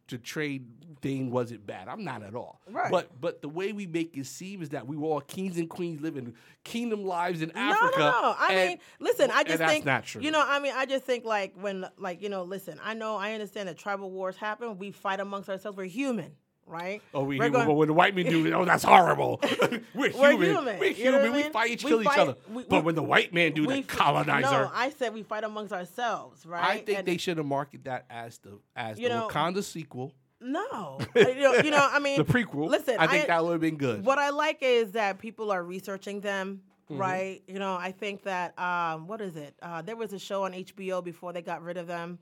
the 0.10 0.18
trade 0.18 0.66
thing 1.02 1.32
wasn't 1.32 1.66
bad. 1.66 1.88
I'm 1.88 2.04
not 2.04 2.24
at 2.24 2.36
all. 2.36 2.62
Right. 2.70 2.92
But 2.92 3.20
but 3.20 3.42
the 3.42 3.50
way 3.50 3.72
we 3.72 3.88
make 3.88 4.18
it 4.18 4.26
seem 4.26 4.62
is 4.62 4.70
that 4.70 4.88
we 4.88 4.98
were 4.98 5.08
all 5.08 5.22
kings 5.22 5.58
and 5.58 5.70
queens 5.70 6.02
living 6.02 6.34
kingdom 6.64 7.04
lives 7.06 7.42
in 7.42 7.52
Africa. 7.56 8.00
no, 8.00 8.22
no. 8.22 8.36
I 8.38 8.48
and- 8.54 8.70
mean, 8.70 8.80
listen. 9.00 9.32
I 9.32 9.44
just 9.44 9.64
think. 9.64 9.86
You 10.24 10.32
know, 10.32 10.44
I 10.46 10.60
mean, 10.60 10.74
I 10.76 10.86
just 10.86 11.06
think 11.06 11.26
like 11.26 11.54
when, 11.60 11.86
like 11.98 12.22
you 12.22 12.30
know, 12.30 12.44
listen. 12.44 12.80
I 12.84 12.94
know, 12.94 13.16
I 13.16 13.34
understand 13.34 13.70
that 13.70 13.78
tribal 13.78 14.12
wars 14.12 14.36
happen. 14.36 14.78
We 14.78 14.92
fight 14.92 15.20
amongst 15.20 15.50
ourselves. 15.50 15.78
We're 15.78 15.86
human, 15.86 16.34
right? 16.70 17.02
Oh, 17.14 17.24
we 17.24 17.38
but 17.38 17.52
when 17.76 17.88
the 17.88 17.94
white 17.94 18.16
men 18.16 18.26
do 18.26 18.46
it, 18.46 18.54
oh, 18.54 18.64
that's 18.66 18.84
horrible. 18.84 19.42
we're, 19.94 20.12
We're 20.12 20.32
human. 20.32 20.42
human, 20.50 20.80
We're 20.80 20.92
you 20.92 21.06
know 21.12 21.18
human. 21.20 21.34
We 21.34 21.44
mean? 21.44 21.52
fight 21.52 21.72
each, 21.72 21.84
We 21.84 21.90
kill 21.92 22.02
each 22.04 22.08
other. 22.18 22.36
we- 22.52 22.64
but 22.64 22.84
when 22.84 22.96
the 22.96 23.04
white 23.04 23.34
man 23.34 23.54
do 23.54 23.66
that, 23.68 23.88
colonizer. 23.88 24.50
No, 24.50 24.72
I 24.74 24.92
said 24.92 25.14
we 25.14 25.24
fight 25.24 25.44
amongst 25.44 25.74
ourselves, 25.74 26.46
right? 26.46 26.64
I 26.64 26.78
think 26.78 27.00
And- 27.00 27.08
they 27.08 27.18
should 27.18 27.38
have 27.38 27.46
marketed 27.46 27.86
that 27.86 28.06
as 28.10 28.38
the 28.40 28.60
as 28.76 29.00
You 29.00 29.10
the 29.10 29.16
know- 29.16 29.28
Wakanda 29.30 29.64
sequel, 29.64 30.14
No, 30.40 31.00
you 31.16 31.36
know, 31.36 31.54
you 31.56 31.72
know, 31.72 31.90
I 31.92 32.00
mean, 32.00 32.18
the 32.18 32.24
prequel. 32.26 32.70
Listen, 32.70 32.96
I 33.00 33.08
think 33.08 33.28
that 33.28 33.44
would 33.44 33.52
have 33.52 33.62
been 33.62 33.78
good. 33.78 34.06
What 34.06 34.20
I 34.20 34.30
like 34.30 34.60
is 34.62 34.92
that 34.94 35.20
people 35.20 35.52
are 35.52 35.64
researching 35.64 36.22
them, 36.22 36.62
Mm-hmm. 36.90 37.02
right? 37.02 37.44
You 37.48 37.60
know, 37.60 37.76
I 37.76 37.92
think 37.92 38.24
that 38.24 38.58
um, 38.58 39.06
what 39.08 39.22
is 39.22 39.36
it? 39.36 39.54
Uh, 39.62 39.84
there 39.84 39.96
was 39.96 40.12
a 40.12 40.18
show 40.18 40.46
on 40.46 40.54
HBO 40.54 41.04
before 41.04 41.34
they 41.34 41.44
got 41.44 41.62
rid 41.62 41.78
of 41.78 41.86
them. 41.86 42.18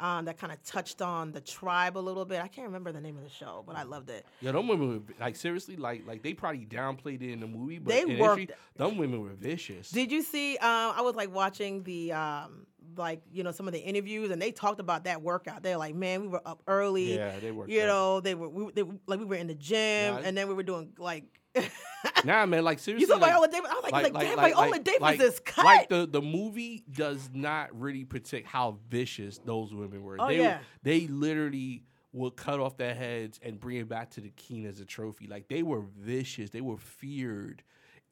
Um, 0.00 0.24
that 0.24 0.38
kind 0.38 0.52
of 0.52 0.62
touched 0.64 1.00
on 1.02 1.32
the 1.32 1.40
tribe 1.40 1.96
a 1.96 2.00
little 2.00 2.24
bit. 2.24 2.40
I 2.42 2.48
can't 2.48 2.66
remember 2.66 2.90
the 2.92 3.00
name 3.00 3.16
of 3.16 3.22
the 3.24 3.30
show, 3.30 3.62
but 3.66 3.76
I 3.76 3.84
loved 3.84 4.10
it. 4.10 4.26
Yeah, 4.40 4.52
them 4.52 4.66
women 4.68 4.88
were 5.06 5.14
like 5.20 5.36
seriously, 5.36 5.76
like 5.76 6.06
like 6.06 6.22
they 6.22 6.34
probably 6.34 6.66
downplayed 6.66 7.22
it 7.22 7.30
in 7.32 7.40
the 7.40 7.46
movie, 7.46 7.78
but 7.78 7.92
They 7.94 8.04
worked- 8.04 8.40
history, 8.40 8.56
them 8.76 8.96
women 8.98 9.20
were 9.20 9.30
vicious. 9.34 9.90
Did 9.90 10.10
you 10.10 10.22
see? 10.22 10.56
Um, 10.58 10.92
I 10.96 11.00
was 11.02 11.14
like 11.14 11.32
watching 11.34 11.82
the 11.84 12.12
um, 12.12 12.66
like 12.96 13.22
you 13.32 13.42
know 13.42 13.50
some 13.52 13.66
of 13.66 13.72
the 13.72 13.80
interviews, 13.80 14.30
and 14.30 14.40
they 14.40 14.52
talked 14.52 14.80
about 14.80 15.04
that 15.04 15.22
workout. 15.22 15.62
They're 15.62 15.76
like, 15.76 15.94
man, 15.94 16.22
we 16.22 16.28
were 16.28 16.42
up 16.46 16.62
early. 16.66 17.16
Yeah, 17.16 17.38
they 17.40 17.50
worked 17.50 17.70
You 17.70 17.82
out. 17.82 17.86
know, 17.86 18.20
they 18.20 18.34
were 18.34 18.48
we, 18.48 18.72
they, 18.72 18.82
like 19.06 19.18
we 19.18 19.24
were 19.24 19.36
in 19.36 19.46
the 19.46 19.54
gym, 19.54 20.14
Nah, 20.14 20.20
and 20.24 20.36
then 20.36 20.48
we 20.48 20.54
were 20.54 20.62
doing 20.62 20.92
like. 20.98 21.24
nah, 22.24 22.44
man, 22.46 22.64
like 22.64 22.80
seriously, 22.80 23.02
you 23.02 23.06
saw 23.06 23.16
like, 23.16 23.30
Viola 23.30 23.48
Davis? 23.48 23.70
I 23.70 23.74
was 23.74 23.82
like, 23.84 24.12
like, 24.12 24.12
damn, 24.12 24.36
Viola 24.36 24.78
Davis 24.80 25.00
like- 25.00 25.20
is 25.20 25.40
cut. 25.40 25.64
Like 25.64 25.88
the, 25.88 26.06
the 26.06 26.20
movie 26.20 26.82
does 26.90 27.30
not 27.32 27.78
really 27.78 28.04
protect 28.04 28.48
how 28.48 28.78
vicious 28.88 29.38
those 29.38 29.72
women 29.72 30.02
were. 30.02 30.16
Oh, 30.18 30.26
they, 30.26 30.38
yeah. 30.40 30.58
they 30.82 31.06
literally 31.06 31.84
would 32.12 32.36
cut 32.36 32.60
off 32.60 32.76
their 32.76 32.94
heads 32.94 33.38
and 33.42 33.58
bring 33.60 33.76
it 33.76 33.88
back 33.88 34.10
to 34.10 34.20
the 34.20 34.30
king 34.30 34.66
as 34.66 34.80
a 34.80 34.84
trophy. 34.84 35.26
Like 35.26 35.48
they 35.48 35.62
were 35.62 35.82
vicious. 35.98 36.50
They 36.50 36.60
were 36.60 36.76
feared 36.78 37.62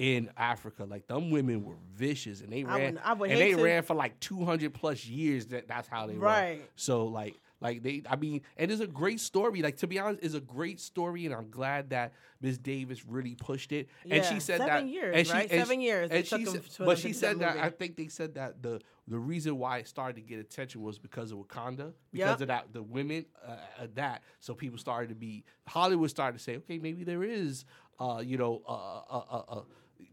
in 0.03 0.29
Africa. 0.37 0.85
Like 0.85 1.07
them 1.07 1.31
women 1.31 1.65
were 1.65 1.77
vicious, 1.95 2.41
and 2.41 2.53
they 2.53 2.65
I 2.65 2.77
ran. 2.79 2.99
would- 3.19 3.31
and 3.31 3.41
they 3.41 3.53
to- 3.55 3.63
ran 3.63 3.83
for 3.85 3.95
like 3.95 4.19
two 4.19 4.45
hundred 4.45 4.75
plus 4.75 5.07
years. 5.07 5.47
That 5.47 5.69
that's 5.69 5.87
how 5.87 6.07
they 6.09 6.15
were. 6.15 6.27
Right. 6.27 6.63
So 6.75 7.07
like 7.07 7.39
like 7.61 7.85
they 7.85 8.03
I 8.11 8.17
mean 8.17 8.41
and 8.57 8.73
it's 8.73 8.81
a 8.81 8.87
great 8.89 9.21
story. 9.21 9.63
Like 9.63 9.77
to 9.79 9.87
be 9.87 10.01
honest, 10.01 10.25
it's 10.25 10.35
a 10.35 10.41
great 10.41 10.81
story 10.81 11.25
and 11.27 11.33
I'm 11.35 11.49
glad 11.51 11.91
that 11.91 12.15
Miss 12.41 12.59
Davis 12.59 13.07
really 13.07 13.37
pushed 13.37 13.71
it. 13.71 13.89
and 14.11 14.25
she 14.25 14.41
said 14.41 14.59
seven 14.59 14.67
that 14.67 14.87
years, 14.87 15.17
and 15.17 15.27
she, 15.29 15.33
right? 15.33 15.49
and 15.53 15.61
Seven 15.61 15.79
she- 15.79 15.85
years 15.87 16.11
And 16.11 16.27
she 16.27 16.45
said, 16.47 16.63
but 16.81 16.99
she 16.99 17.13
said 17.13 17.39
that 17.39 17.55
movie. 17.55 17.67
I 17.67 17.71
think 17.71 17.97
they 17.97 18.09
said 18.09 18.35
that 18.35 18.61
the 18.61 18.81
the 19.07 19.19
reason 19.19 19.57
why 19.59 19.79
it 19.79 19.87
started 19.89 20.17
to 20.17 20.23
get 20.23 20.41
attention 20.41 20.81
was 20.83 20.99
because 20.99 21.31
of 21.33 21.39
Wakanda, 21.39 21.93
because 22.13 22.41
Yep. 22.41 22.41
of 22.41 22.49
that 22.49 22.73
the 22.73 22.83
women 22.83 23.27
uh, 23.47 23.53
uh, 23.53 23.87
that 23.95 24.23
so 24.41 24.55
people 24.55 24.79
started 24.79 25.11
to 25.11 25.15
be 25.15 25.45
Hollywood 25.69 26.11
started 26.11 26.39
to 26.39 26.43
say, 26.43 26.57
okay, 26.57 26.79
maybe 26.81 27.05
there 27.05 27.23
is 27.23 27.65
uh 28.01 28.23
you 28.25 28.39
know 28.39 28.63
uh 28.67 28.73
uh 28.73 29.25
uh, 29.31 29.43
uh 29.49 29.63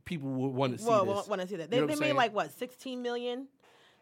people 0.09 0.27
would 0.29 0.53
want 0.53 0.73
to 0.73 0.79
see 0.79 0.89
well, 0.89 1.05
this. 1.05 1.27
want 1.27 1.39
to 1.41 1.47
see 1.47 1.55
that. 1.57 1.65
You 1.65 1.69
They, 1.69 1.79
know 1.81 1.85
they 1.85 1.93
made 1.93 1.99
saying? 2.07 2.15
like 2.15 2.33
what, 2.33 2.51
16 2.51 3.01
million? 3.01 3.47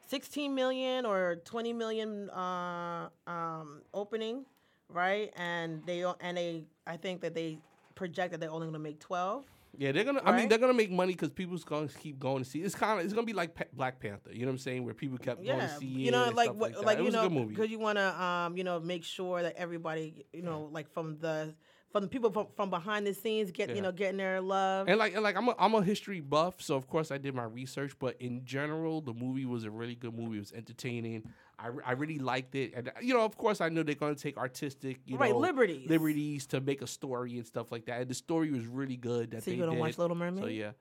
16 0.07 0.55
million 0.55 1.05
or 1.05 1.35
20 1.43 1.73
million 1.73 2.29
uh, 2.29 3.09
um, 3.27 3.81
opening, 3.93 4.45
right? 4.89 5.33
And 5.35 5.85
they 5.85 6.03
and 6.21 6.37
they 6.37 6.63
I 6.87 6.95
think 6.95 7.19
that 7.21 7.35
they 7.35 7.59
project 7.93 8.31
that 8.31 8.39
they're 8.39 8.49
only 8.49 8.67
going 8.67 8.73
to 8.73 8.79
make 8.79 8.99
12. 9.01 9.43
Yeah, 9.79 9.91
they're 9.91 10.05
gonna. 10.05 10.21
I 10.23 10.35
mean, 10.35 10.49
they're 10.49 10.57
gonna 10.57 10.73
make 10.73 10.89
money 10.89 11.11
because 11.13 11.29
people's 11.29 11.63
gonna 11.63 11.87
keep 11.87 12.17
going 12.17 12.41
to 12.43 12.49
see. 12.49 12.59
It's 12.63 12.73
kind 12.73 12.99
of. 12.99 13.05
It's 13.05 13.13
gonna 13.13 13.27
be 13.27 13.33
like 13.33 13.53
Pa- 13.53 13.65
Black 13.73 13.99
Panther. 13.99 14.31
You 14.33 14.39
know 14.39 14.47
what 14.47 14.53
I'm 14.53 14.57
saying? 14.59 14.85
Where 14.85 14.93
people 14.95 15.19
kept 15.19 15.45
going 15.45 15.59
to 15.59 15.69
see 15.77 15.85
you 15.85 16.09
know, 16.09 16.31
like 16.33 16.51
what, 16.53 16.71
like, 16.71 16.85
like 16.85 16.97
it 16.97 17.01
you 17.01 17.05
was 17.05 17.13
know, 17.13 17.25
a 17.25 17.29
good 17.29 17.33
movie. 17.33 17.53
because 17.53 17.69
you 17.69 17.77
want 17.77 17.99
to, 17.99 18.23
um, 18.23 18.57
you 18.57 18.63
know, 18.63 18.79
make 18.79 19.03
sure 19.03 19.43
that 19.43 19.55
everybody, 19.55 20.25
you 20.33 20.41
know, 20.41 20.69
like 20.71 20.89
from 20.89 21.19
the 21.19 21.53
from 21.91 22.03
the 22.03 22.07
people 22.09 22.29
from, 22.31 22.47
from 22.55 22.69
behind 22.69 23.07
the 23.07 23.13
scenes 23.13 23.51
get, 23.51 23.69
Yeah. 23.69 23.75
you 23.75 23.81
know, 23.81 23.91
getting 23.91 24.17
their 24.17 24.41
love. 24.41 24.87
And 24.89 24.97
like, 24.99 25.13
and 25.13 25.23
like, 25.23 25.37
I'm 25.37 25.47
a, 25.47 25.55
I'm 25.57 25.73
a 25.73 25.81
history 25.81 26.19
buff, 26.19 26.61
so 26.61 26.75
of 26.75 26.87
course 26.87 27.11
I 27.11 27.17
did 27.17 27.33
my 27.33 27.43
research. 27.45 27.93
But 27.97 28.17
in 28.21 28.43
general, 28.45 29.01
the 29.01 29.13
movie 29.13 29.45
was 29.45 29.63
a 29.63 29.71
really 29.71 29.95
good 29.95 30.13
movie. 30.13 30.37
It 30.37 30.41
was 30.41 30.51
entertaining. 30.53 31.23
I, 31.59 31.69
I 31.85 31.91
really 31.93 32.19
liked 32.19 32.53
it, 32.55 32.73
and 32.75 32.91
you 33.01 33.13
know, 33.15 33.21
of 33.25 33.35
course, 33.37 33.61
I 33.61 33.69
know 33.69 33.81
they're 33.83 33.95
gonna 33.95 34.13
take 34.15 34.37
artistic, 34.37 34.99
you 35.05 35.17
Right, 35.17 35.31
know, 35.31 35.39
liberties. 35.39 35.89
liberties 35.89 36.45
to 36.47 36.61
make 36.61 36.81
a 36.83 36.87
story 36.87 37.37
and 37.37 37.47
stuff 37.47 37.71
like 37.71 37.85
that. 37.87 38.01
And 38.01 38.09
the 38.09 38.13
story 38.15 38.51
was 38.51 38.67
really 38.67 38.97
good. 38.97 39.31
That 39.31 39.43
So 39.43 39.49
they 39.51 39.57
you 39.57 39.65
gonna 39.65 39.79
watch 39.79 39.97
Little 39.97 40.15
Mermaid? 40.15 40.43
So 40.43 40.49
yeah, 40.49 40.71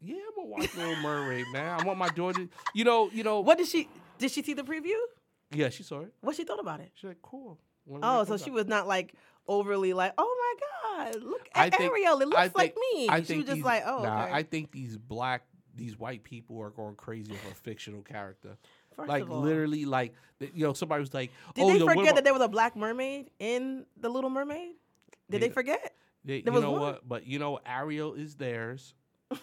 yeah, 0.00 0.16
I'm 0.16 0.34
gonna 0.34 0.48
watch 0.48 0.74
Little 0.74 0.96
Mermaid, 0.96 1.44
man. 1.52 1.78
I 1.80 1.84
want 1.84 1.98
my 1.98 2.08
daughter. 2.08 2.48
You 2.74 2.84
know, 2.84 3.10
you 3.12 3.22
know. 3.22 3.40
What 3.40 3.58
did 3.58 3.68
she? 3.68 3.88
Did 4.18 4.30
she 4.32 4.42
see 4.42 4.54
the 4.54 4.62
preview? 4.64 4.96
Yeah, 5.52 5.68
she 5.68 5.84
saw 5.84 6.00
it. 6.00 6.12
What 6.20 6.34
she 6.34 6.42
thought 6.42 6.58
about 6.58 6.80
it? 6.80 6.90
She's 6.94 7.08
like, 7.08 7.22
cool. 7.22 7.60
Oh, 8.02 8.24
so 8.24 8.36
she 8.36 8.50
was 8.50 8.66
not 8.66 8.88
like 8.88 9.14
overly 9.46 9.92
like, 9.92 10.12
oh 10.18 10.56
my 10.98 11.04
god, 11.12 11.22
look 11.22 11.48
at 11.54 11.74
think- 11.76 11.90
Ariel, 11.90 12.20
it 12.20 12.28
looks 12.28 12.40
I 12.40 12.50
like 12.54 12.74
me. 12.94 13.08
I 13.08 13.22
she 13.22 13.36
was 13.36 13.44
just 13.46 13.56
these- 13.56 13.64
like, 13.64 13.82
oh, 13.86 14.02
nah, 14.02 14.24
okay. 14.24 14.32
I 14.32 14.42
think 14.42 14.70
these 14.72 14.96
black, 14.96 15.42
these 15.74 15.98
white 15.98 16.22
people 16.24 16.60
are 16.60 16.70
going 16.70 16.94
crazy 16.94 17.32
over 17.32 17.50
a 17.50 17.54
fictional 17.54 18.02
character. 18.02 18.56
First 18.96 19.08
like 19.08 19.28
literally, 19.28 19.84
like 19.86 20.14
you 20.40 20.64
know, 20.64 20.72
somebody 20.72 21.00
was 21.00 21.12
like, 21.12 21.30
did 21.54 21.64
"Oh, 21.64 21.72
they 21.72 21.78
forget 21.80 21.94
about-" 22.04 22.14
that 22.16 22.24
there 22.24 22.32
was 22.32 22.42
a 22.42 22.48
black 22.48 22.76
mermaid 22.76 23.30
in 23.40 23.86
the 23.96 24.08
Little 24.08 24.30
Mermaid? 24.30 24.74
Did 25.30 25.40
they 25.42 25.48
They- 25.48 25.52
forget? 25.54 25.94
They- 26.24 26.40
there 26.42 26.52
you 26.52 26.54
was 26.54 26.62
know 26.62 26.72
one? 26.72 26.80
what? 26.80 27.08
But 27.08 27.26
you 27.26 27.38
know, 27.40 27.58
Ariel 27.66 28.14
is 28.14 28.36
theirs, 28.36 28.94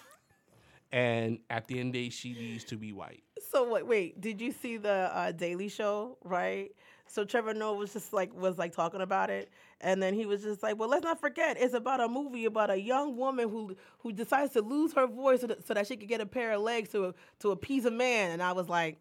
and 0.91 1.39
at 1.49 1.67
the 1.67 1.79
end 1.79 1.89
of 1.89 1.93
the 1.93 2.05
day, 2.05 2.09
she 2.09 2.33
needs 2.33 2.63
to 2.65 2.77
be 2.77 2.91
white. 2.91 3.23
So 3.49 3.71
wait, 3.71 3.85
wait, 3.85 4.21
did 4.21 4.39
you 4.41 4.51
see 4.51 4.77
the 4.77 5.09
uh, 5.13 5.31
Daily 5.31 5.69
Show? 5.69 6.17
Right. 6.23 6.71
So 7.11 7.25
Trevor 7.25 7.53
Noah 7.53 7.75
was 7.75 7.91
just 7.91 8.13
like 8.13 8.33
was 8.33 8.57
like 8.57 8.73
talking 8.73 9.01
about 9.01 9.29
it, 9.29 9.51
and 9.81 10.01
then 10.01 10.13
he 10.13 10.25
was 10.25 10.41
just 10.41 10.63
like, 10.63 10.79
"Well, 10.79 10.87
let's 10.87 11.03
not 11.03 11.19
forget, 11.19 11.57
it's 11.59 11.73
about 11.73 11.99
a 11.99 12.07
movie 12.07 12.45
about 12.45 12.69
a 12.69 12.79
young 12.79 13.17
woman 13.17 13.49
who 13.49 13.75
who 13.99 14.13
decides 14.13 14.53
to 14.53 14.61
lose 14.61 14.93
her 14.93 15.07
voice 15.07 15.41
so 15.41 15.47
that, 15.47 15.67
so 15.67 15.73
that 15.73 15.87
she 15.87 15.97
could 15.97 16.07
get 16.07 16.21
a 16.21 16.25
pair 16.25 16.53
of 16.53 16.61
legs 16.61 16.89
to 16.89 17.13
to 17.39 17.51
appease 17.51 17.85
a 17.85 17.91
man." 17.91 18.31
And 18.31 18.41
I 18.41 18.53
was 18.53 18.69
like, 18.69 18.97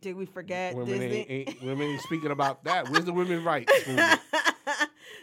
"Did 0.00 0.16
we 0.16 0.26
forget 0.26 0.74
Women 0.74 0.98
Disney?" 0.98 1.26
ain't, 1.30 1.48
ain't 1.48 1.62
women 1.62 1.88
ain't 1.88 2.02
speaking 2.02 2.32
about 2.32 2.64
that. 2.64 2.88
Where's 2.88 3.04
the 3.04 3.12
women 3.12 3.44
rights? 3.44 3.72
you 3.86 3.94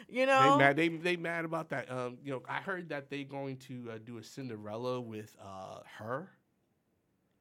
They 0.10 0.26
know, 0.26 0.58
mad. 0.58 0.78
They 0.78 0.88
they 0.88 1.18
mad 1.18 1.44
about 1.44 1.70
that. 1.70 1.92
Um, 1.92 2.20
you 2.24 2.32
know, 2.32 2.42
I 2.48 2.62
heard 2.62 2.88
that 2.90 3.10
they 3.10 3.26
going 3.26 3.58
to 3.68 3.92
uh, 3.92 3.98
do 4.04 4.18
a 4.18 4.24
Cinderella 4.24 5.02
with 5.02 5.36
uh 5.44 5.80
her. 5.98 6.30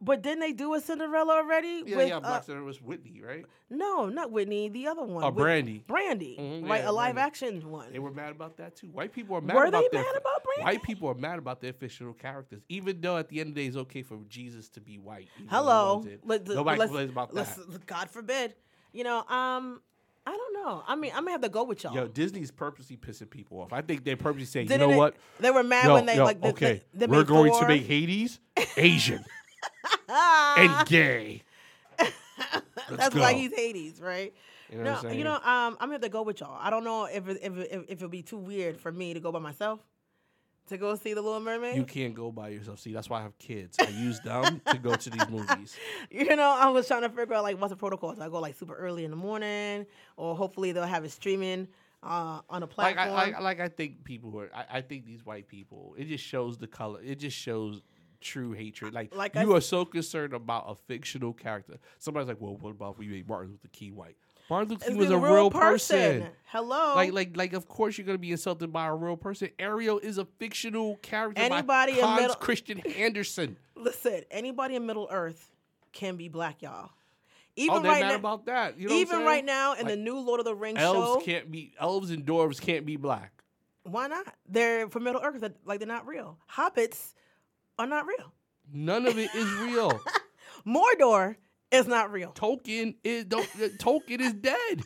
But 0.01 0.22
didn't 0.22 0.40
they 0.40 0.53
do 0.53 0.74
a 0.74 0.80
Cinderella 0.80 1.34
already? 1.34 1.82
Yeah, 1.86 1.96
with, 1.96 2.09
yeah. 2.09 2.16
uh, 2.16 2.20
Black 2.20 2.44
Cinderella 2.44 2.66
was 2.66 2.80
Whitney, 2.80 3.20
right? 3.24 3.44
no, 3.68 4.07
not 4.09 4.30
Whitney, 4.32 4.68
the 4.68 4.86
other 4.88 5.03
one. 5.05 5.22
Oh, 5.22 5.28
with- 5.28 5.36
Brandy. 5.36 5.84
Brandy, 5.86 6.36
Mhm, 6.40 6.68
right? 6.68 6.82
yeah, 6.82 6.90
a 6.90 6.92
live 6.92 7.14
Brandy. 7.14 7.26
action 7.28 7.70
one. 7.70 7.92
They 7.92 7.98
were 7.98 8.11
mad 8.11 8.30
about 8.32 8.57
that 8.57 8.76
too. 8.76 8.88
White 8.88 9.12
people 9.12 9.36
are 9.36 9.40
mad 9.40 9.55
Were 9.57 9.66
about 9.66 9.82
they 9.90 9.98
their 9.98 10.03
mad 10.05 10.16
about 10.16 10.42
Brandy? 10.44 10.62
White 10.64 10.82
people 10.82 11.09
are 11.09 11.14
mad 11.14 11.38
about 11.38 11.61
their 11.61 11.72
fictional 11.72 12.12
characters, 12.14 12.62
even 12.68 13.01
though 13.01 13.16
at 13.16 13.28
the 13.28 13.40
end 13.40 13.51
of 13.51 13.55
the 13.55 13.62
day 13.62 13.66
it's 13.68 13.76
okay 13.76 14.03
for 14.03 14.18
Jesus 14.28 14.68
to 14.70 14.80
be 14.80 14.98
white. 14.98 15.28
even 15.36 15.46
though 15.48 15.57
he 15.57 15.57
Hello. 15.57 15.96
wasn't. 15.98 16.26
Let- 16.26 16.46
Nobody 16.48 16.78
let's- 16.78 16.88
complains 16.90 17.11
about 17.11 17.28
that. 17.34 17.59
let's- 17.68 17.78
God 17.86 18.11
forbid. 18.11 18.55
You 18.92 19.05
know, 19.05 19.18
um, 19.28 19.80
I 20.26 20.36
don't 20.36 20.53
know. 20.55 20.82
I 20.86 20.96
mean, 20.96 21.12
I'm 21.14 21.20
gonna 21.20 21.30
have 21.32 21.40
to 21.42 21.48
go 21.48 21.64
with 21.64 21.82
y'all. 21.82 21.94
Yo, 21.94 22.07
Disney's 22.07 22.51
purposely 22.51 22.96
pissing 22.96 23.30
people 23.30 23.61
off. 23.61 23.72
I 23.72 23.80
think 23.82 24.05
they're 24.05 24.16
purposely 24.16 24.44
saying, 24.46 24.66
Didn't 24.68 24.80
you 24.82 24.86
know 24.88 24.92
they- 24.92 24.98
what? 24.98 25.16
They 25.40 25.51
were 25.51 25.62
mad 25.62 25.86
Yo, 25.86 25.94
when 25.94 26.07
they 26.07 26.16
yo, 26.16 26.24
like. 26.24 26.40
the- 26.40 26.48
okay, 26.48 26.82
they, 26.92 27.07
they 27.07 27.11
we're 27.11 27.18
made 27.18 27.26
going 27.26 27.53
to 27.53 27.66
make 27.68 27.82
Hades 27.86 28.38
Asian 28.76 29.24
and 30.11 30.86
gay. 30.86 31.42
That's 32.90 33.14
go. 33.14 33.20
why 33.20 33.34
he's 33.34 33.54
Hades, 33.54 34.00
right? 34.00 34.32
You 34.70 34.78
know 34.78 34.84
no, 34.84 34.92
what 34.92 35.04
I'm 35.06 35.18
you 35.18 35.24
know, 35.24 35.34
um, 35.34 35.42
I'm 35.44 35.76
gonna 35.78 35.92
have 35.94 36.00
to 36.02 36.08
go 36.08 36.22
with 36.22 36.40
y'all. 36.40 36.58
I 36.61 36.70
don't 36.70 36.84
know 36.84 37.04
if 37.06 37.28
it, 37.28 37.38
if 37.42 37.56
if, 37.56 37.72
if 37.72 37.90
it'll 37.90 38.08
be 38.08 38.22
too 38.22 38.36
weird 38.38 38.78
for 38.78 38.92
me 38.92 39.14
to 39.14 39.20
go 39.20 39.32
by 39.32 39.40
myself 39.40 39.80
to 40.70 40.78
go 40.78 40.94
see 40.94 41.14
the 41.14 41.20
Little 41.20 41.40
Mermaid. 41.40 41.76
You 41.76 41.84
can't 41.84 42.14
go 42.14 42.30
by 42.30 42.48
yourself. 42.48 42.78
See, 42.78 42.92
that's 42.92 43.11
why 43.11 43.18
I 43.18 43.22
have 43.22 43.36
kids. 43.38 43.76
I 43.80 43.88
use 43.88 44.20
them 44.20 44.61
to 44.66 44.78
go 44.78 44.94
to 44.94 45.11
these 45.11 45.28
movies. 45.28 45.76
You 46.11 46.36
know, 46.36 46.56
I 46.58 46.68
was 46.68 46.86
trying 46.86 47.02
to 47.02 47.08
figure 47.08 47.34
out 47.34 47.42
like 47.42 47.61
what's 47.61 47.70
the 47.70 47.76
protocol. 47.76 48.14
So 48.14 48.22
I 48.22 48.28
go 48.28 48.40
like 48.40 48.54
super 48.54 48.74
early 48.74 49.04
in 49.04 49.11
the 49.11 49.16
morning, 49.16 49.86
or 50.16 50.34
hopefully 50.36 50.72
they'll 50.72 50.84
have 50.84 51.04
it 51.04 51.11
streaming 51.11 51.68
uh, 52.02 52.40
on 52.48 52.62
a 52.62 52.66
Like 52.66 52.70
platform. 52.70 53.08
I, 53.08 53.12
like, 53.12 53.40
like 53.40 53.61
I 53.61 53.68
think 53.68 54.04
people 54.04 54.38
are. 54.40 54.50
I, 54.54 54.78
I 54.78 54.80
think 54.80 55.06
these 55.06 55.24
white 55.26 55.48
people. 55.48 55.94
It 55.98 56.06
just 56.06 56.24
shows 56.24 56.58
the 56.58 56.66
color. 56.66 57.00
It 57.02 57.18
just 57.18 57.36
shows 57.36 57.82
true 58.21 58.53
hatred. 58.53 58.93
Like, 58.95 59.14
Like 59.14 59.35
you 59.35 59.53
s- 59.57 59.59
are 59.59 59.61
so 59.61 59.85
concerned 59.85 60.33
about 60.35 60.64
a 60.68 60.75
fictional 60.75 61.33
character. 61.33 61.79
Somebody's 61.99 62.29
like, 62.29 62.41
"Well, 62.41 62.57
what 62.57 62.71
about 62.71 62.93
if 62.95 62.99
we 62.99 63.09
made 63.09 63.29
Martin 63.29 63.51
Luther 63.53 63.68
King 63.73 63.97
white?" 63.97 64.16
Martin 64.49 64.68
Luther 64.71 64.87
King 64.87 64.97
was 64.97 65.11
a 65.11 65.18
real 65.18 65.51
person. 65.51 66.29
Hello. 66.47 66.95
Like, 66.97 67.12
like, 67.12 67.37
like. 67.37 67.53
Of 67.53 67.68
course, 67.68 67.97
you're 67.97 68.07
gonna 68.07 68.18
be 68.18 68.33
insulted 68.33 68.73
by 68.73 68.87
a 68.87 68.95
real 68.95 69.16
person. 69.16 69.51
Ariel 69.59 69.99
is 70.01 70.18
a 70.18 70.25
fictional 70.25 70.97
character 70.97 71.41
Anybody 71.43 72.01
in 72.01 72.14
middle- 72.16 72.35
Christian 72.37 72.81
Andersen. 72.81 73.57
Listen, 73.77 74.23
anybody 74.31 74.75
in 74.75 74.87
Middle 74.87 75.09
Earth 75.11 75.53
can 75.93 76.16
be 76.16 76.29
black, 76.29 76.62
y'all. 76.62 76.91
Oh, 76.91 76.93
Even 77.57 77.83
they're 77.83 77.93
right 77.93 78.01
mad 78.03 78.09
now, 78.11 78.14
about 78.16 78.47
that. 78.47 78.79
You 78.79 78.89
know 78.89 78.95
what 78.95 79.01
I'm 79.01 79.07
even 79.16 79.27
right 79.27 79.45
now 79.45 79.73
in 79.75 79.81
Like, 79.85 79.89
the 79.89 79.97
new 79.97 80.18
Lord 80.18 80.41
of 80.41 80.47
the 80.47 80.55
Rings 80.55 80.79
elves 80.79 80.99
show, 81.25 81.27
can't 81.27 81.51
be 81.51 81.73
elves 81.79 82.11
and 82.11 82.25
dwarves 82.25 82.61
can't 82.61 82.87
be 82.87 82.97
black. 82.97 83.33
why 83.85 84.07
not? 84.07 84.35
They're 84.49 84.89
from 84.89 85.05
Middle 85.05 85.21
Earth, 85.23 85.43
like 85.64 85.79
they're 85.79 85.87
not 85.89 86.07
real. 86.07 86.39
Hobbits 86.55 87.14
are 87.81 87.87
not 87.87 88.07
real. 88.07 88.33
None 88.72 89.07
of 89.07 89.18
it 89.18 89.35
is 89.35 89.53
real. 89.55 90.01
Mordor 90.66 91.37
is 91.70 91.87
not 91.87 92.12
real. 92.12 92.33
Tolkien 92.33 92.97
is 93.03 93.24
don't, 93.24 93.49
uh, 93.57 93.68
Tolkien 93.78 94.20
is 94.20 94.35
dead. 94.35 94.85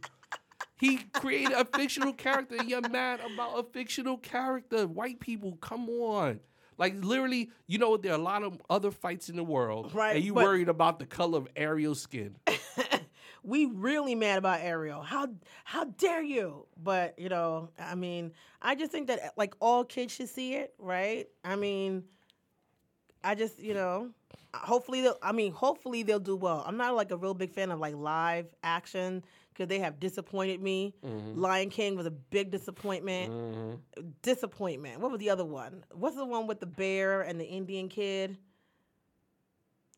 He 0.78 0.98
created 1.12 1.52
a 1.52 1.64
fictional 1.64 2.12
character. 2.12 2.62
You're 2.62 2.88
mad 2.88 3.20
about 3.34 3.58
a 3.58 3.62
fictional 3.62 4.18
character. 4.18 4.86
White 4.86 5.20
people, 5.20 5.56
come 5.56 5.88
on. 5.88 6.40
Like 6.78 6.94
literally, 7.02 7.50
you 7.66 7.78
know 7.78 7.96
there 7.96 8.12
are 8.12 8.18
a 8.18 8.22
lot 8.22 8.42
of 8.42 8.60
other 8.68 8.90
fights 8.90 9.28
in 9.28 9.36
the 9.36 9.44
world, 9.44 9.94
Right, 9.94 10.16
And 10.16 10.24
you 10.24 10.34
worried 10.34 10.68
about 10.68 10.98
the 10.98 11.06
color 11.06 11.38
of 11.38 11.48
Ariel's 11.56 12.00
skin. 12.00 12.36
we 13.44 13.66
really 13.66 14.14
mad 14.14 14.38
about 14.38 14.60
Ariel. 14.60 15.02
How 15.02 15.28
how 15.64 15.84
dare 15.84 16.22
you? 16.22 16.66
But 16.76 17.18
you 17.18 17.28
know, 17.28 17.70
I 17.78 17.94
mean, 17.94 18.32
I 18.60 18.74
just 18.74 18.90
think 18.90 19.06
that 19.06 19.34
like 19.36 19.54
all 19.60 19.84
kids 19.84 20.14
should 20.14 20.28
see 20.28 20.54
it, 20.54 20.74
right? 20.78 21.28
I 21.44 21.54
mean, 21.54 22.04
I 23.24 23.34
just, 23.34 23.58
you 23.58 23.74
know, 23.74 24.10
hopefully 24.54 25.00
they'll. 25.02 25.18
I 25.22 25.32
mean, 25.32 25.52
hopefully 25.52 26.02
they'll 26.04 26.20
do 26.20 26.36
well. 26.36 26.62
I'm 26.66 26.76
not 26.76 26.94
like 26.94 27.10
a 27.10 27.16
real 27.16 27.34
big 27.34 27.50
fan 27.52 27.70
of 27.70 27.80
like 27.80 27.94
live 27.96 28.46
action 28.62 29.24
because 29.52 29.68
they 29.68 29.78
have 29.78 29.98
disappointed 29.98 30.60
me. 30.60 30.94
Mm-hmm. 31.04 31.40
Lion 31.40 31.70
King 31.70 31.96
was 31.96 32.06
a 32.06 32.10
big 32.10 32.50
disappointment. 32.50 33.80
Disappointment. 34.22 35.00
What 35.00 35.10
was 35.10 35.20
the 35.20 35.30
other 35.30 35.44
one? 35.44 35.84
What's 35.92 36.16
the 36.16 36.24
one 36.26 36.46
with 36.46 36.60
the 36.60 36.66
bear 36.66 37.22
and 37.22 37.40
the 37.40 37.46
Indian 37.46 37.88
kid? 37.88 38.36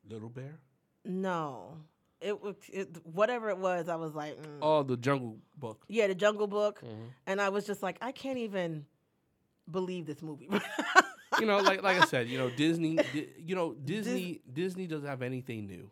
Little 0.09 0.29
Bear. 0.29 0.59
No, 1.05 1.79
it 2.21 2.41
was 2.43 2.55
it, 2.73 2.89
whatever 3.05 3.49
it 3.51 3.59
was. 3.59 3.89
I 3.89 3.97
was 3.97 4.15
like, 4.15 4.37
mm. 4.41 4.59
Oh, 4.63 4.83
the 4.83 4.97
Jungle 4.97 5.39
Book. 5.57 5.85
yeah, 5.89 6.07
the 6.07 6.15
Jungle 6.15 6.47
Book, 6.47 6.81
Mm-hmm. 6.83 7.05
and 7.27 7.41
I 7.41 7.49
was 7.49 7.67
just 7.67 7.83
like, 7.83 7.97
I 8.01 8.13
can't 8.13 8.39
even 8.39 8.87
believe 9.71 10.07
this 10.07 10.23
movie. 10.23 10.49
you 11.41 11.47
know, 11.47 11.59
like 11.59 11.83
like 11.83 12.01
I 12.01 12.07
said, 12.07 12.29
you 12.29 12.39
know, 12.39 12.51
Disney, 12.51 12.97
Di- 13.13 13.29
you 13.39 13.55
know, 13.55 13.75
Disney, 13.75 14.41
Disney 14.53 14.87
doesn't 14.87 15.09
have 15.09 15.23
anything 15.23 15.67
new. 15.67 15.91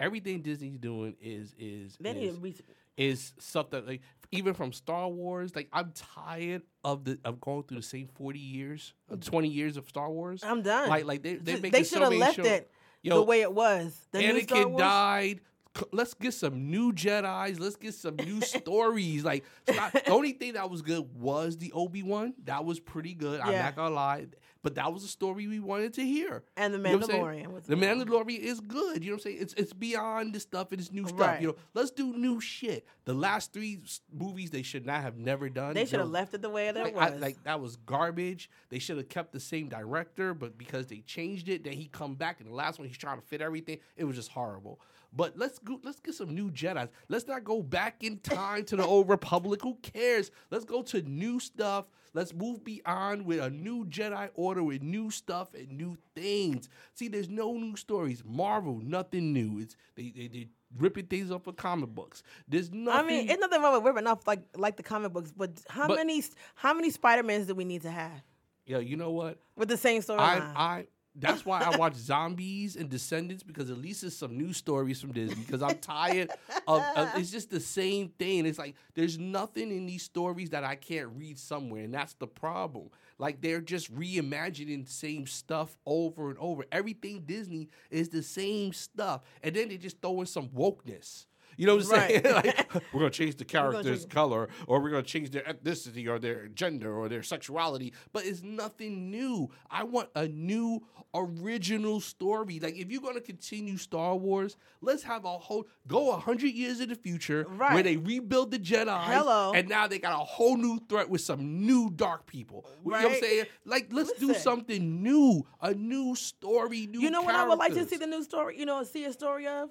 Everything 0.00 0.42
Disney's 0.42 0.78
doing 0.78 1.16
is 1.20 1.54
is 1.58 1.96
they 2.00 2.12
need 2.12 2.28
is, 2.28 2.38
to 2.58 2.62
is 2.96 3.32
stuff 3.38 3.70
that 3.70 3.86
like 3.86 4.00
even 4.30 4.54
from 4.54 4.72
Star 4.72 5.08
Wars. 5.08 5.54
Like 5.56 5.68
I'm 5.72 5.92
tired 5.92 6.62
of 6.84 7.04
the 7.04 7.18
of 7.24 7.40
going 7.40 7.64
through 7.64 7.78
the 7.78 7.82
same 7.82 8.08
forty 8.14 8.38
years, 8.38 8.94
uh, 9.12 9.16
twenty 9.16 9.48
years 9.48 9.76
of 9.76 9.88
Star 9.88 10.08
Wars. 10.10 10.42
I'm 10.44 10.62
done. 10.62 10.88
Like 10.88 11.04
like 11.04 11.22
they 11.22 11.34
they 11.34 11.56
they 11.56 11.82
should 11.82 12.02
have 12.02 12.12
left 12.12 12.38
it 12.38 12.70
Yo, 13.02 13.16
the 13.16 13.22
way 13.22 13.40
it 13.40 13.52
was. 13.52 13.98
The 14.12 14.18
new 14.20 14.40
Star 14.42 14.58
Anakin 14.58 14.70
Wars. 14.70 14.80
died. 14.80 15.40
C- 15.76 15.84
Let's 15.92 16.14
get 16.14 16.32
some 16.34 16.70
new 16.70 16.92
Jedi's. 16.92 17.58
Let's 17.60 17.76
get 17.76 17.94
some 17.94 18.16
new 18.16 18.40
stories. 18.42 19.24
Like 19.24 19.44
stop. 19.68 19.92
the 19.92 20.10
only 20.10 20.32
thing 20.32 20.52
that 20.54 20.70
was 20.70 20.82
good 20.82 21.06
was 21.18 21.56
the 21.58 21.72
Obi 21.72 22.02
Wan. 22.04 22.34
That 22.44 22.64
was 22.64 22.78
pretty 22.80 23.14
good. 23.14 23.40
I'm 23.40 23.52
Yeah. 23.52 23.62
not 23.62 23.76
gonna 23.76 23.94
lie, 23.94 24.26
but 24.62 24.74
that 24.74 24.92
was 24.92 25.04
a 25.04 25.08
story 25.08 25.46
we 25.46 25.60
wanted 25.60 25.94
to 25.94 26.04
hear. 26.04 26.42
And 26.56 26.74
the 26.74 26.78
You 26.78 26.84
know 26.84 26.90
what 26.98 27.02
I'm 27.04 27.10
saying? 27.10 27.22
Mandalorian 27.24 27.52
was 27.52 27.64
the. 27.64 27.76
Mandalorian 27.76 28.38
is 28.40 28.60
good. 28.60 29.04
You 29.04 29.10
know 29.10 29.14
what 29.16 29.20
I'm 29.20 29.30
saying? 29.32 29.38
It's 29.40 29.54
it's 29.54 29.72
beyond 29.72 30.34
the 30.34 30.40
stuff 30.40 30.72
it's 30.72 30.90
new 30.92 31.06
stuff. 31.06 31.20
Right. 31.20 31.40
You 31.40 31.48
know, 31.48 31.56
let's 31.74 31.90
do 31.90 32.16
new 32.16 32.40
shit. 32.40 32.86
The 33.04 33.14
last 33.14 33.52
three 33.52 33.80
movies 34.12 34.50
they 34.50 34.62
should 34.62 34.84
not 34.86 35.02
have 35.02 35.16
never 35.16 35.48
done. 35.48 35.74
They 35.74 35.84
should 35.86 36.00
have 36.00 36.10
left 36.10 36.34
it 36.34 36.42
the 36.42 36.50
way 36.50 36.70
that 36.70 36.82
Like, 36.82 36.92
it 36.94 36.98
I- 36.98 37.10
was. 37.10 37.20
like 37.20 37.44
that 37.44 37.60
was 37.60 37.76
garbage. 37.76 38.50
They 38.70 38.78
should 38.78 38.96
have 38.96 39.08
kept 39.08 39.32
the 39.32 39.40
same 39.40 39.68
director, 39.68 40.34
but 40.34 40.58
because 40.58 40.86
they 40.88 40.98
changed 41.00 41.48
it, 41.48 41.64
then 41.64 41.74
he 41.74 41.86
come 41.86 42.14
back 42.14 42.40
in 42.40 42.46
the 42.48 42.54
last 42.54 42.78
one. 42.78 42.88
He's 42.88 42.98
trying 42.98 43.20
to 43.20 43.26
fit 43.26 43.40
everything. 43.40 43.78
It 43.96 44.04
was 44.04 44.16
just 44.16 44.30
horrible. 44.32 44.80
But 45.12 45.38
let's 45.38 45.58
go. 45.58 45.80
Let's 45.82 46.00
get 46.00 46.14
some 46.14 46.34
new 46.34 46.50
Jedi's. 46.50 46.90
Let's 47.08 47.26
not 47.26 47.42
go 47.44 47.62
back 47.62 48.04
in 48.04 48.18
time 48.18 48.64
to 48.66 48.76
the 48.76 48.84
old 48.84 49.08
Republic. 49.08 49.60
Who 49.62 49.76
cares? 49.76 50.30
Let's 50.50 50.64
go 50.64 50.82
to 50.82 51.02
new 51.02 51.40
stuff. 51.40 51.86
Let's 52.14 52.34
move 52.34 52.64
beyond 52.64 53.24
with 53.26 53.38
a 53.40 53.50
new 53.50 53.84
Jedi 53.86 54.28
Order 54.34 54.62
with 54.62 54.82
new 54.82 55.10
stuff 55.10 55.54
and 55.54 55.70
new 55.72 55.96
things. 56.14 56.68
See, 56.94 57.08
there's 57.08 57.28
no 57.28 57.52
new 57.54 57.76
stories. 57.76 58.22
Marvel, 58.24 58.80
nothing 58.82 59.32
new. 59.32 59.58
It's 59.60 59.76
they 59.94 60.12
they, 60.14 60.28
they 60.28 60.48
ripping 60.76 61.06
things 61.06 61.30
off 61.30 61.46
of 61.46 61.56
comic 61.56 61.90
books. 61.90 62.22
There's 62.46 62.70
nothing. 62.70 63.04
I 63.04 63.08
mean, 63.08 63.30
it's 63.30 63.40
nothing 63.40 63.62
wrong 63.62 63.74
with 63.74 63.84
ripping 63.84 64.06
off 64.06 64.26
like 64.26 64.42
like 64.56 64.76
the 64.76 64.82
comic 64.82 65.12
books, 65.12 65.32
but 65.34 65.50
how 65.68 65.88
But- 65.88 65.96
many 65.96 66.22
how 66.54 66.74
many 66.74 66.90
Spider 66.90 67.22
Mans 67.22 67.46
do 67.46 67.54
we 67.54 67.64
need 67.64 67.82
to 67.82 67.90
have 67.90 68.22
Yeah, 68.66 68.78
you 68.78 68.96
know 68.96 69.10
what? 69.12 69.38
with 69.56 69.68
the 69.68 69.76
same 69.78 70.00
I, 70.00 70.04
storyline? 70.04 70.52
I 70.56 70.86
that's 71.20 71.44
why 71.44 71.60
I 71.60 71.76
watch 71.76 71.94
Zombies 71.94 72.76
and 72.76 72.88
Descendants 72.88 73.42
because 73.42 73.70
at 73.70 73.78
least 73.78 74.04
it's 74.04 74.16
some 74.16 74.36
new 74.36 74.52
stories 74.52 75.00
from 75.00 75.12
Disney. 75.12 75.42
Because 75.44 75.62
I'm 75.62 75.78
tired 75.78 76.30
of, 76.66 76.82
of 76.96 77.10
it's 77.16 77.30
just 77.30 77.50
the 77.50 77.60
same 77.60 78.08
thing. 78.18 78.46
It's 78.46 78.58
like 78.58 78.74
there's 78.94 79.18
nothing 79.18 79.70
in 79.70 79.86
these 79.86 80.02
stories 80.02 80.50
that 80.50 80.64
I 80.64 80.76
can't 80.76 81.08
read 81.16 81.38
somewhere, 81.38 81.82
and 81.82 81.94
that's 81.94 82.14
the 82.14 82.26
problem. 82.26 82.90
Like 83.18 83.40
they're 83.40 83.60
just 83.60 83.94
reimagining 83.94 84.86
the 84.86 84.92
same 84.92 85.26
stuff 85.26 85.76
over 85.86 86.30
and 86.30 86.38
over. 86.38 86.64
Everything 86.70 87.22
Disney 87.26 87.68
is 87.90 88.08
the 88.08 88.22
same 88.22 88.72
stuff, 88.72 89.22
and 89.42 89.54
then 89.54 89.68
they 89.68 89.76
just 89.76 90.00
throw 90.00 90.20
in 90.20 90.26
some 90.26 90.48
wokeness. 90.48 91.26
You 91.58 91.66
know 91.66 91.76
what 91.76 91.84
I'm 91.86 91.90
Right. 91.90 92.22
saying? 92.24 92.34
like 92.34 92.72
we're 92.94 93.00
gonna 93.00 93.10
change 93.10 93.36
the 93.36 93.44
character's 93.44 94.00
change- 94.02 94.12
color, 94.14 94.48
or 94.66 94.80
we're 94.80 94.90
gonna 94.90 95.02
change 95.02 95.30
their 95.30 95.42
ethnicity, 95.42 96.08
or 96.08 96.18
their 96.18 96.48
gender, 96.48 96.94
or 96.96 97.08
their 97.10 97.22
sexuality. 97.22 97.92
But 98.12 98.24
it's 98.24 98.42
nothing 98.42 99.10
new. 99.10 99.50
I 99.70 99.82
want 99.84 100.08
a 100.14 100.26
new, 100.28 100.86
original 101.14 102.00
story. 102.00 102.60
Like 102.60 102.76
if 102.76 102.90
you're 102.90 103.02
gonna 103.02 103.20
continue 103.20 103.76
Star 103.76 104.14
Wars, 104.16 104.56
let's 104.80 105.02
have 105.02 105.24
a 105.24 105.36
whole 105.38 105.66
go 105.86 106.12
hundred 106.16 106.52
years 106.52 106.80
in 106.80 106.88
the 106.90 106.94
future, 106.94 107.42
where 107.44 107.82
they 107.82 107.96
rebuild 107.96 108.50
the 108.52 108.58
Jedi, 108.58 109.04
Hello. 109.04 109.52
and 109.52 109.68
now 109.68 109.86
they 109.88 109.98
got 109.98 110.12
a 110.12 110.24
whole 110.24 110.56
new 110.56 110.78
threat 110.88 111.08
with 111.10 111.22
some 111.22 111.66
new 111.66 111.90
dark 111.90 112.26
people. 112.26 112.64
You 112.84 112.92
know 112.92 112.98
what 112.98 113.12
I'm 113.14 113.20
saying? 113.20 113.44
Like 113.64 113.88
let's 113.90 114.12
do 114.12 114.32
something 114.34 115.02
new, 115.02 115.44
a 115.60 115.74
new 115.74 116.14
story, 116.14 116.86
new. 116.86 117.00
you 117.00 117.10
know 117.10 117.22
what 117.22 117.34
I 117.34 117.46
would 117.48 117.58
like 117.58 117.74
to 117.74 117.86
see 117.86 117.96
the 117.96 118.06
new 118.06 118.22
story? 118.22 118.58
You 118.58 118.66
know, 118.66 118.82
see 118.84 119.04
a 119.04 119.12
story 119.12 119.46
of. 119.48 119.70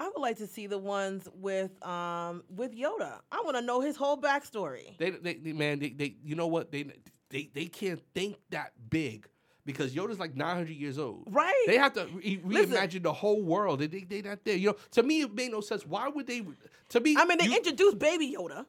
I 0.00 0.04
would 0.04 0.20
like 0.20 0.38
to 0.38 0.46
see 0.46 0.66
the 0.66 0.78
ones 0.78 1.28
with 1.34 1.70
um 1.86 2.42
with 2.48 2.74
Yoda. 2.74 3.20
I 3.30 3.42
want 3.44 3.56
to 3.56 3.62
know 3.62 3.80
his 3.80 3.96
whole 3.96 4.16
backstory. 4.16 4.96
They, 4.98 5.10
they, 5.10 5.34
they 5.34 5.52
man, 5.52 5.78
they, 5.78 5.90
they, 5.90 6.14
you 6.24 6.34
know 6.34 6.46
what? 6.46 6.72
They, 6.72 6.84
they, 7.28 7.50
they 7.54 7.66
can't 7.66 8.00
think 8.14 8.36
that 8.50 8.72
big 8.88 9.28
because 9.66 9.94
Yoda's 9.94 10.18
like 10.18 10.34
900 10.34 10.70
years 10.70 10.98
old. 10.98 11.24
Right. 11.30 11.52
They 11.66 11.76
have 11.76 11.92
to 11.92 12.06
re- 12.14 12.40
Listen. 12.42 12.74
reimagine 12.76 13.02
the 13.02 13.12
whole 13.12 13.42
world. 13.42 13.80
They, 13.80 13.86
they, 13.88 14.00
they 14.04 14.22
not 14.22 14.42
there. 14.44 14.56
You 14.56 14.68
know, 14.68 14.76
to 14.92 15.02
me, 15.02 15.20
it 15.20 15.34
made 15.34 15.52
no 15.52 15.60
sense. 15.60 15.86
Why 15.86 16.08
would 16.08 16.26
they? 16.26 16.42
To 16.88 17.00
me, 17.00 17.14
I 17.18 17.24
mean, 17.26 17.36
they 17.38 17.46
you- 17.46 17.56
introduced 17.56 17.98
Baby 17.98 18.34
Yoda, 18.36 18.64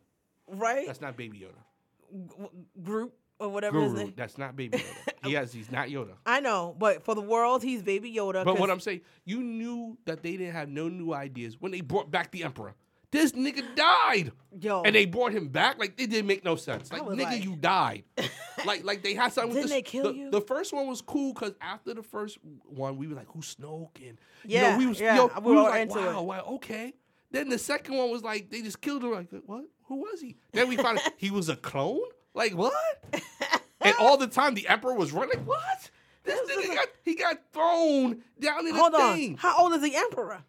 right? 0.47 0.85
that's 0.85 1.01
not 1.01 1.15
Baby 1.15 1.39
Yoda. 1.47 2.27
G- 2.27 2.49
Group 2.83 3.13
or 3.41 3.49
whatever 3.49 3.81
his 3.81 3.91
Guru, 3.93 4.03
name. 4.05 4.13
that's 4.15 4.37
not 4.37 4.55
Baby 4.55 4.77
Yoda. 4.79 5.13
he 5.27 5.33
has, 5.33 5.51
he's 5.51 5.71
not 5.71 5.87
Yoda. 5.87 6.13
I 6.25 6.39
know, 6.39 6.75
but 6.77 7.03
for 7.03 7.15
the 7.15 7.21
world, 7.21 7.63
he's 7.63 7.81
Baby 7.83 8.13
Yoda. 8.13 8.45
But 8.45 8.59
what 8.59 8.69
I'm 8.69 8.79
saying, 8.79 9.01
you 9.25 9.41
knew 9.41 9.97
that 10.05 10.23
they 10.23 10.31
didn't 10.37 10.53
have 10.53 10.69
no 10.69 10.87
new 10.89 11.13
ideas 11.13 11.57
when 11.59 11.71
they 11.71 11.81
brought 11.81 12.09
back 12.11 12.31
the 12.31 12.43
Emperor. 12.43 12.73
This 13.11 13.33
nigga 13.33 13.63
died. 13.75 14.31
Yo. 14.61 14.83
And 14.83 14.95
they 14.95 15.05
brought 15.05 15.33
him 15.33 15.49
back. 15.49 15.77
Like 15.77 15.99
it 15.99 16.09
didn't 16.09 16.27
make 16.27 16.45
no 16.45 16.55
sense. 16.55 16.89
Like 16.93 17.05
was 17.05 17.17
nigga, 17.17 17.23
like- 17.25 17.43
you 17.43 17.57
died. 17.57 18.03
like 18.65 18.85
like 18.85 19.03
they 19.03 19.15
had 19.15 19.33
something. 19.33 19.49
with 19.49 19.57
Didn't 19.57 19.69
this- 19.69 19.71
they 19.77 19.81
kill 19.81 20.03
the, 20.03 20.13
you? 20.13 20.31
The 20.31 20.39
first 20.39 20.71
one 20.71 20.87
was 20.87 21.01
cool 21.01 21.33
because 21.33 21.51
after 21.59 21.93
the 21.93 22.03
first 22.03 22.37
one, 22.63 22.95
we 22.95 23.07
were 23.07 23.15
like, 23.15 23.27
"Who's 23.33 23.53
Snoke?" 23.55 23.97
And 24.07 24.17
Yeah, 24.45 24.61
you 24.67 24.71
know, 24.71 24.77
we 24.77 24.85
was 24.85 24.99
yeah, 25.01 25.15
yo, 25.17 25.25
we 25.41 25.49
we 25.51 25.55
were 25.57 25.63
was 25.63 25.71
like, 25.71 25.81
into 25.81 25.95
"Wow, 25.99 26.19
it. 26.21 26.23
wow, 26.25 26.45
okay." 26.55 26.93
Then 27.31 27.49
the 27.49 27.57
second 27.57 27.97
one 27.97 28.11
was 28.11 28.23
like 28.23 28.49
they 28.49 28.61
just 28.61 28.79
killed 28.79 29.03
him. 29.03 29.11
Like 29.11 29.27
what? 29.45 29.65
Who 29.87 29.97
was 29.97 30.21
he? 30.21 30.37
Then 30.53 30.69
we 30.69 30.77
found 30.77 30.99
out 30.99 31.11
he 31.17 31.31
was 31.31 31.49
a 31.49 31.57
clone. 31.57 31.99
Like 32.33 32.53
what? 32.53 32.73
and 33.81 33.95
all 33.99 34.17
the 34.17 34.27
time 34.27 34.53
the 34.53 34.67
Emperor 34.67 34.93
was 34.93 35.11
running. 35.11 35.37
Like, 35.37 35.47
what? 35.47 35.89
This 36.23 36.39
nigga 36.51 36.75
got 36.75 36.87
he 37.03 37.15
got 37.15 37.37
thrown 37.51 38.21
down 38.39 38.67
in 38.67 38.75
Hold 38.75 38.93
the 38.93 38.97
on. 38.99 39.15
thing. 39.15 39.37
How 39.37 39.63
old 39.63 39.73
is 39.73 39.81
the 39.81 39.95
Emperor? 39.95 40.41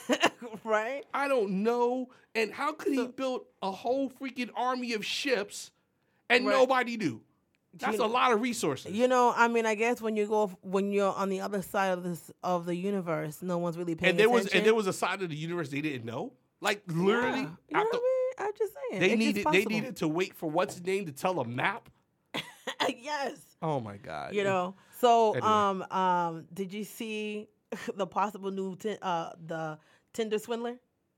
right? 0.64 1.02
I 1.12 1.28
don't 1.28 1.62
know. 1.62 2.08
And 2.34 2.52
how 2.52 2.72
could 2.72 2.92
he 2.92 3.06
build 3.06 3.42
a 3.62 3.70
whole 3.70 4.10
freaking 4.10 4.50
army 4.56 4.92
of 4.94 5.04
ships 5.04 5.70
and 6.28 6.46
Right. 6.46 6.52
nobody 6.52 6.96
knew? 6.96 7.20
That's 7.76 7.98
a 7.98 8.06
lot 8.06 8.32
of 8.32 8.40
resources. 8.40 8.92
You 8.92 9.08
know, 9.08 9.32
I 9.36 9.48
mean, 9.48 9.66
I 9.66 9.74
guess 9.74 10.00
when 10.00 10.16
you 10.16 10.26
go 10.26 10.46
when 10.62 10.92
you're 10.92 11.12
on 11.12 11.28
the 11.28 11.40
other 11.40 11.60
side 11.62 11.88
of 11.88 12.04
this 12.04 12.30
of 12.42 12.66
the 12.66 12.76
universe, 12.76 13.42
no 13.42 13.58
one's 13.58 13.76
really 13.76 13.94
paying 13.96 14.10
and 14.10 14.18
there 14.18 14.30
was 14.30 14.42
attention. 14.46 14.58
and 14.58 14.66
there 14.66 14.74
was 14.74 14.86
a 14.86 14.92
side 14.92 15.22
of 15.22 15.28
the 15.28 15.34
universe 15.36 15.70
they 15.70 15.80
didn't 15.80 16.04
know. 16.04 16.32
Like 16.60 16.82
literally, 16.86 17.40
Yeah. 17.40 17.46
You 17.68 17.76
know 17.76 17.80
after 17.80 17.88
what 17.90 17.94
I 17.94 17.96
mean? 17.96 18.13
I'm 18.38 18.50
just 18.58 18.72
saying. 18.90 19.00
they 19.00 19.16
needed 19.16 19.46
they 19.50 19.64
needed 19.64 19.96
to 19.96 20.08
wait 20.08 20.34
for 20.34 20.50
what's 20.50 20.74
his 20.74 20.84
name 20.84 21.06
to 21.06 21.12
tell 21.12 21.40
a 21.40 21.44
map. 21.46 21.88
yes. 22.98 23.36
Oh 23.62 23.80
my 23.80 23.96
god! 23.96 24.34
You 24.34 24.44
know. 24.44 24.74
So, 25.00 25.32
Anyway. 25.32 25.46
um, 25.46 25.82
um, 25.90 26.44
did 26.52 26.72
you 26.72 26.84
see 26.84 27.48
the 27.96 28.06
possible 28.06 28.50
new 28.50 28.76
tin 28.76 28.98
uh 29.02 29.30
the 29.46 29.78
Tinder 30.12 30.38
swindler? 30.38 30.76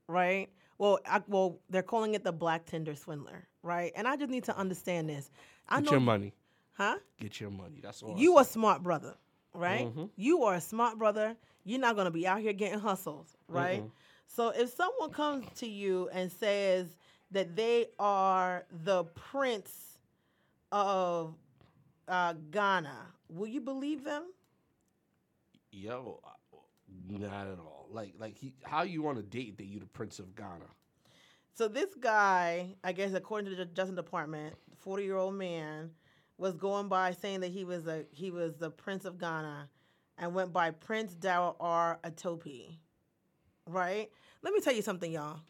Right. 0.08 0.48
Well, 0.78 0.98
I, 1.06 1.22
well, 1.26 1.60
they're 1.70 1.82
calling 1.82 2.14
it 2.14 2.22
the 2.24 2.32
Black 2.32 2.66
Tinder 2.66 2.94
swindler, 2.94 3.46
right? 3.62 3.92
And 3.96 4.06
I 4.06 4.16
just 4.16 4.30
need 4.30 4.44
to 4.44 4.56
understand 4.56 5.08
this. 5.08 5.30
I 5.68 5.76
get 5.76 5.84
know, 5.86 5.90
your 5.92 6.00
money. 6.00 6.34
huh? 6.74 6.96
Get 7.18 7.40
your 7.40 7.50
money. 7.50 7.80
That's 7.82 8.02
all. 8.02 8.16
You 8.18 8.38
a 8.38 8.44
smart 8.44 8.82
brother, 8.82 9.14
right? 9.54 9.86
Mhm. 9.86 10.10
You 10.16 10.42
are 10.44 10.54
a 10.54 10.60
smart 10.60 10.98
brother. 10.98 11.36
You're 11.64 11.80
not 11.80 11.96
gonna 11.96 12.10
be 12.10 12.26
out 12.26 12.40
here 12.40 12.52
getting 12.52 12.78
hustles, 12.78 13.26
right? 13.48 13.82
Mm-mm. 13.82 13.90
So 14.28 14.50
if 14.50 14.70
someone 14.74 15.10
comes 15.10 15.46
to 15.56 15.66
you 15.68 16.08
and 16.12 16.30
says 16.30 16.88
that 17.36 17.56
they 17.56 17.86
are 17.98 18.64
the 18.84 19.04
prince 19.04 19.98
of 20.72 21.34
uh, 22.08 22.34
Ghana, 22.50 22.96
will 23.28 23.48
you 23.48 23.60
believe 23.60 24.04
them? 24.04 24.24
yo, 25.76 26.20
not 27.08 27.46
at 27.46 27.58
all. 27.58 27.88
Like 27.90 28.14
like 28.18 28.36
he, 28.36 28.52
how 28.64 28.82
you 28.82 29.02
want 29.02 29.18
to 29.18 29.22
date 29.22 29.58
that 29.58 29.66
you 29.66 29.78
the 29.78 29.86
prince 29.86 30.18
of 30.18 30.34
Ghana? 30.34 30.66
So 31.52 31.68
this 31.68 31.94
guy, 31.98 32.74
I 32.84 32.92
guess, 32.92 33.14
according 33.14 33.50
to 33.50 33.56
the 33.56 33.64
Justice 33.64 33.96
Department, 33.96 34.54
forty-year-old 34.78 35.34
man, 35.34 35.90
was 36.38 36.54
going 36.54 36.88
by 36.88 37.12
saying 37.12 37.40
that 37.40 37.50
he 37.50 37.64
was 37.64 37.86
a 37.86 38.04
he 38.10 38.30
was 38.30 38.56
the 38.56 38.70
Prince 38.70 39.04
of 39.04 39.18
Ghana, 39.18 39.68
and 40.18 40.34
went 40.34 40.52
by 40.52 40.70
Prince 40.70 41.14
Daryl 41.14 41.56
R. 41.60 41.98
Atopi. 42.04 42.78
Right? 43.68 44.10
Let 44.42 44.54
me 44.54 44.60
tell 44.60 44.74
you 44.74 44.82
something, 44.82 45.10
y'all. 45.10 45.40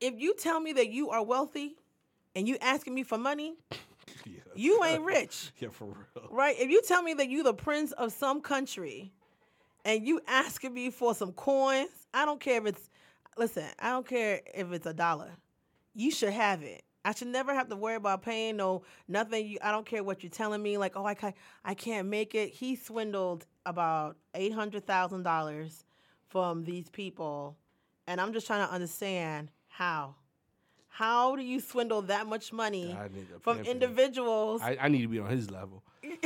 If 0.00 0.14
you 0.18 0.34
tell 0.34 0.60
me 0.60 0.72
that 0.74 0.90
you 0.90 1.10
are 1.10 1.24
wealthy, 1.24 1.76
and 2.36 2.46
you 2.46 2.58
asking 2.60 2.94
me 2.94 3.02
for 3.02 3.16
money, 3.18 3.54
yeah, 4.26 4.40
You 4.54 4.84
ain't 4.84 5.02
rich. 5.02 5.52
Yeah, 5.58 5.70
for 5.70 5.86
real. 5.86 6.28
Right? 6.30 6.54
If 6.58 6.70
you 6.70 6.82
tell 6.82 7.02
me 7.02 7.14
that 7.14 7.28
you 7.30 7.42
the 7.42 7.54
prince 7.54 7.92
of 7.92 8.12
some 8.12 8.40
country 8.42 9.10
and 9.84 10.06
you 10.06 10.20
asking 10.28 10.74
me 10.74 10.90
for 10.90 11.14
some 11.14 11.32
coins, 11.32 11.88
I 12.12 12.24
don't 12.26 12.38
care 12.40 12.58
if 12.58 12.66
it's 12.66 12.90
listen, 13.38 13.64
I 13.78 13.90
don't 13.90 14.06
care 14.06 14.42
if 14.54 14.70
it's 14.72 14.86
a 14.86 14.92
dollar. 14.94 15.30
You 15.94 16.10
should 16.10 16.32
have 16.32 16.62
it. 16.62 16.82
I 17.06 17.14
should 17.14 17.28
never 17.28 17.54
have 17.54 17.68
to 17.68 17.76
worry 17.76 17.94
about 17.94 18.22
paying 18.22 18.56
no 18.56 18.82
nothing. 19.08 19.46
You, 19.46 19.58
I 19.62 19.70
don't 19.70 19.86
care 19.86 20.02
what 20.04 20.22
you're 20.22 20.30
telling 20.30 20.62
me. 20.62 20.76
Like, 20.76 20.96
oh, 20.96 21.06
I 21.06 21.14
can't, 21.14 21.34
I 21.64 21.74
can't 21.74 22.08
make 22.08 22.34
it. 22.34 22.50
He 22.50 22.76
swindled 22.76 23.46
about 23.64 24.16
eight 24.34 24.52
hundred 24.52 24.86
thousand 24.86 25.22
dollars 25.22 25.84
from 26.28 26.64
these 26.64 26.90
people, 26.90 27.56
and 28.06 28.20
I'm 28.20 28.32
just 28.32 28.46
trying 28.46 28.66
to 28.66 28.72
understand 28.74 29.50
how. 29.76 30.14
How 30.88 31.36
do 31.36 31.42
you 31.42 31.60
swindle 31.60 32.02
that 32.02 32.26
much 32.26 32.52
money 32.52 32.96
from 33.40 33.60
individuals? 33.60 34.62
I, 34.62 34.78
I 34.80 34.88
need 34.88 35.02
to 35.02 35.08
be 35.08 35.18
on 35.18 35.28
his 35.28 35.50
level. 35.50 35.82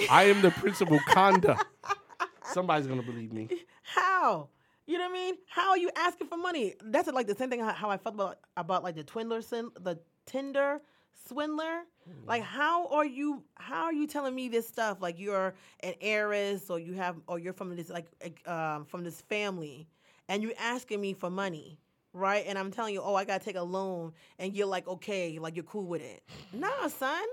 I 0.09 0.25
am 0.25 0.41
the 0.43 0.53
principal 0.53 1.01
conduct. 1.09 1.65
Somebody's 2.45 2.87
gonna 2.87 3.03
believe 3.03 3.33
me. 3.33 3.49
How? 3.83 4.49
You 4.87 4.99
know 4.99 5.09
what 5.09 5.11
I 5.11 5.15
mean? 5.15 5.35
How 5.49 5.71
are 5.71 5.79
you 5.79 5.91
asking 5.97 6.29
for 6.29 6.37
money? 6.37 6.75
That's 6.85 7.09
like 7.09 7.27
the 7.27 7.35
same 7.35 7.51
thing 7.51 7.61
how, 7.61 7.91
I 7.91 7.97
felt 7.97 8.15
about 8.15 8.39
about 8.57 8.85
like 8.85 8.95
the 8.95 9.05
Twindler 9.05 9.43
sin, 9.43 9.71
the 9.81 9.99
Tinder 10.27 10.81
swindler. 11.27 11.83
Like 12.27 12.43
how 12.43 12.87
are 12.89 13.07
you 13.07 13.43
how 13.55 13.85
are 13.85 13.93
you 13.93 14.07
telling 14.07 14.35
me 14.35 14.49
this 14.49 14.67
stuff 14.67 14.99
like 15.01 15.19
you're 15.19 15.55
an 15.81 15.95
heiress 16.01 16.71
or 16.71 16.79
you 16.79 16.95
have 16.95 17.17
or 17.27 17.39
you're 17.39 17.53
from 17.53 17.75
this 17.75 17.89
like 17.91 18.07
um, 18.49 18.85
from 18.85 19.05
this 19.05 19.21
family 19.23 19.89
and 20.29 20.43
you're 20.45 20.53
asking 20.59 21.01
me 21.01 21.13
for 21.13 21.29
money, 21.29 21.79
right? 22.13 22.45
And 22.47 22.59
I'm 22.59 22.71
telling 22.71 22.95
you, 22.95 23.03
"Oh, 23.03 23.15
I 23.15 23.25
got 23.25 23.41
to 23.41 23.45
take 23.45 23.57
a 23.57 23.63
loan." 23.63 24.13
And 24.39 24.55
you're 24.57 24.67
like, 24.67 24.89
"Okay, 24.89 25.39
like 25.39 25.57
you're 25.57 25.65
cool 25.65 25.87
with 25.87 26.03
it." 26.03 26.23
Nah, 26.53 26.89
son. 26.89 27.25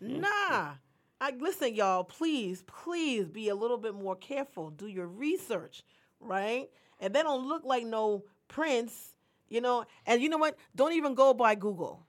nah. 0.00 0.74
I 1.20 1.30
listen, 1.38 1.74
y'all. 1.74 2.04
Please, 2.04 2.62
please 2.66 3.26
be 3.28 3.48
a 3.48 3.54
little 3.54 3.78
bit 3.78 3.94
more 3.94 4.16
careful. 4.16 4.70
Do 4.70 4.86
your 4.86 5.06
research, 5.06 5.82
right? 6.20 6.68
And 7.00 7.14
they 7.14 7.22
don't 7.22 7.46
look 7.48 7.64
like 7.64 7.84
no 7.86 8.24
prince, 8.48 9.14
you 9.48 9.60
know. 9.60 9.84
And 10.06 10.20
you 10.20 10.28
know 10.28 10.38
what? 10.38 10.56
Don't 10.74 10.92
even 10.92 11.14
go 11.14 11.32
by 11.32 11.54
Google. 11.54 12.04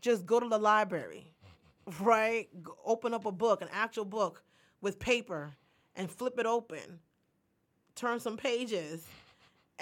Just 0.00 0.26
go 0.26 0.40
to 0.40 0.48
the 0.48 0.58
library, 0.58 1.32
right? 2.00 2.48
Go- 2.62 2.76
open 2.84 3.14
up 3.14 3.24
a 3.24 3.32
book, 3.32 3.62
an 3.62 3.68
actual 3.72 4.04
book 4.04 4.42
with 4.82 4.98
paper, 4.98 5.54
and 5.96 6.10
flip 6.10 6.38
it 6.38 6.46
open. 6.46 7.00
Turn 7.94 8.20
some 8.20 8.36
pages, 8.36 9.04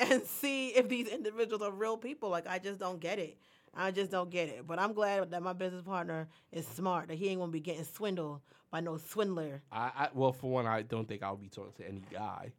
and 0.01 0.22
see 0.24 0.68
if 0.68 0.88
these 0.88 1.09
individuals 1.09 1.62
are 1.62 1.70
real 1.70 1.96
people. 1.96 2.28
Like 2.30 2.46
I 2.46 2.59
just 2.59 2.78
don't 2.78 3.01
get 3.01 3.18
it. 3.18 3.38
I 3.74 3.90
just 3.90 4.11
don't 4.11 4.30
get 4.30 4.48
it. 4.48 4.66
But 4.66 4.78
I'm 4.78 4.92
glad 4.92 5.30
that 5.30 5.42
my 5.42 5.53
business 5.53 5.82
partner 5.82 6.28
is 6.53 6.66
smart. 6.66 7.09
That 7.09 7.14
he 7.16 7.28
ain't 7.28 7.40
gonna 7.40 7.53
be 7.53 7.61
getting 7.61 7.84
swindled 7.84 8.40
by 8.70 8.80
no 8.80 8.96
swindler. 8.98 9.62
I, 9.70 9.90
I 9.96 10.09
well, 10.14 10.32
for 10.32 10.51
one, 10.51 10.66
I 10.66 10.82
don't 10.82 11.07
think 11.09 11.22
I'll 11.22 11.36
be 11.36 11.48
talking 11.48 11.72
to 11.78 11.88
any 11.88 12.03
guy. 12.12 12.53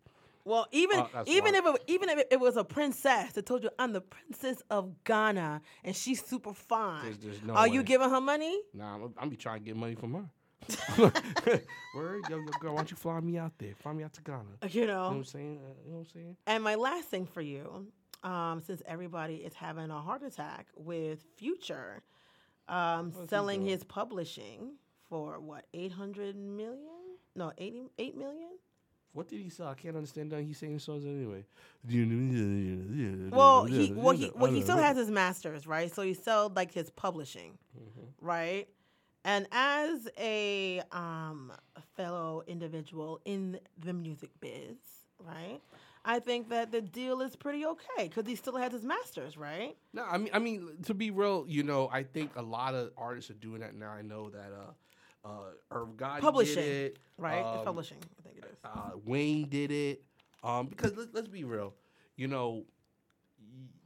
Well, 0.44 0.68
even 0.72 1.00
uh, 1.00 1.08
that's 1.14 1.30
even 1.30 1.54
if 1.54 1.66
it, 1.66 1.84
even 1.88 2.10
if 2.10 2.24
it 2.32 2.40
was 2.40 2.58
a 2.58 2.64
princess 2.64 3.34
that 3.34 3.46
told 3.46 3.64
you 3.64 3.70
I'm 3.78 3.94
the 3.94 4.02
princess 4.02 4.62
of 4.72 5.04
Ghana 5.04 5.62
and 5.84 5.96
she's 5.96 6.24
super 6.26 6.54
fine, 6.54 7.04
There's- 7.04 7.18
there's 7.22 7.42
no 7.44 7.54
are 7.54 7.68
you 7.68 7.84
giving 7.84 8.10
her 8.10 8.22
money? 8.22 8.60
Nah, 8.74 8.96
I'm, 8.96 9.14
I'm 9.20 9.30
be 9.30 9.36
trying 9.36 9.60
to 9.60 9.66
get 9.66 9.76
money 9.76 9.96
from 9.96 10.14
her. 10.16 10.26
Word, 11.96 12.22
yo, 12.30 12.38
yo, 12.38 12.46
girl, 12.60 12.72
why 12.74 12.78
don't 12.78 12.92
you 12.92 12.98
fly 12.98 13.20
me 13.20 13.38
out 13.38 13.52
there? 13.58 13.74
Fly 13.76 13.94
me 13.94 14.04
out 14.04 14.14
to 14.14 14.22
Ghana. 14.22 14.44
You 14.70 14.82
You 14.82 14.88
know 14.88 15.04
what. 15.04 15.12
I'm 15.18 15.24
saying? 15.26 15.60
Uh, 15.64 15.74
you 15.86 15.92
know 15.92 15.98
what 15.98 16.08
I'm 16.08 16.14
saying? 16.14 16.38
And 16.48 16.64
my 16.64 16.76
last 16.76 17.08
thing 17.10 17.26
for 17.26 17.42
you, 17.42 17.88
um, 18.24 18.62
since 18.66 18.82
everybody 18.86 19.36
is 19.36 19.54
having 19.54 19.90
a 19.90 20.00
heart 20.00 20.24
attack 20.24 20.68
with 20.76 21.26
Future 21.36 22.04
um, 22.68 23.12
selling 23.30 23.66
his 23.66 23.84
publishing 23.84 24.76
for 25.10 25.40
what 25.40 25.66
800 25.74 26.36
million? 26.36 26.78
No, 27.36 27.52
80, 27.58 27.84
8 27.98 28.18
million. 28.18 28.50
What 29.14 29.28
did 29.28 29.42
he 29.42 29.50
sell? 29.50 29.68
I 29.68 29.74
can't 29.74 29.96
understand 29.98 30.32
that 30.32 30.42
he's 30.42 30.58
saying 30.58 30.80
songs 30.80 31.04
anyway. 31.06 31.44
Well, 33.32 33.66
he 33.66 33.92
well 33.92 34.16
he 34.16 34.32
well 34.36 34.52
he 34.52 34.62
still 34.62 34.78
has 34.78 34.96
his 34.96 35.12
masters, 35.12 35.68
right? 35.68 35.94
So 35.94 36.02
he 36.02 36.14
sold 36.14 36.56
like 36.56 36.72
his 36.72 36.90
publishing, 36.92 37.58
right? 38.22 38.70
And 39.24 39.48
as 39.52 40.08
a 40.18 40.82
um 40.92 41.52
fellow 41.96 42.44
individual 42.48 43.20
in 43.26 43.60
the 43.78 43.94
music 43.94 44.32
biz, 44.40 44.78
right? 45.20 45.60
I 46.04 46.20
think 46.20 46.50
that 46.50 46.72
the 46.72 46.82
deal 46.82 47.22
is 47.22 47.36
pretty 47.36 47.64
okay 47.66 48.08
because 48.10 48.26
he 48.26 48.36
still 48.36 48.56
has 48.58 48.72
his 48.72 48.84
masters, 48.84 49.38
right? 49.38 49.76
No, 49.94 50.04
I 50.04 50.18
mean, 50.18 50.30
I 50.34 50.40
mean, 50.40 50.70
to 50.86 50.96
be 50.96 51.12
real, 51.12 51.46
you 51.48 51.62
know, 51.62 51.90
I 51.94 52.02
think 52.02 52.32
a 52.36 52.42
lot 52.42 52.74
of 52.74 52.92
artists 52.98 53.30
are 53.30 53.36
doing 53.36 53.62
that 53.62 53.76
now. 53.76 53.92
I 53.92 54.02
know 54.02 54.32
that 54.32 54.52
uh, 55.24 55.28
uh, 55.28 55.52
Irv 55.72 55.90
Gotti 55.98 56.22
Publishing, 56.22 56.56
did 56.56 56.66
it, 56.94 57.00
Right? 57.20 57.46
Um, 57.46 57.64
publishing, 57.64 57.98
I 58.20 58.22
think 58.24 58.40
it 58.40 58.46
is. 58.52 58.58
uh, 58.66 58.98
Wayne 59.06 59.48
did 59.50 59.70
it. 59.72 60.02
Um, 60.44 60.66
because 60.68 60.96
let, 60.96 61.14
let's 61.14 61.28
be 61.28 61.44
real, 61.44 61.76
you 62.16 62.28
know, 62.28 62.64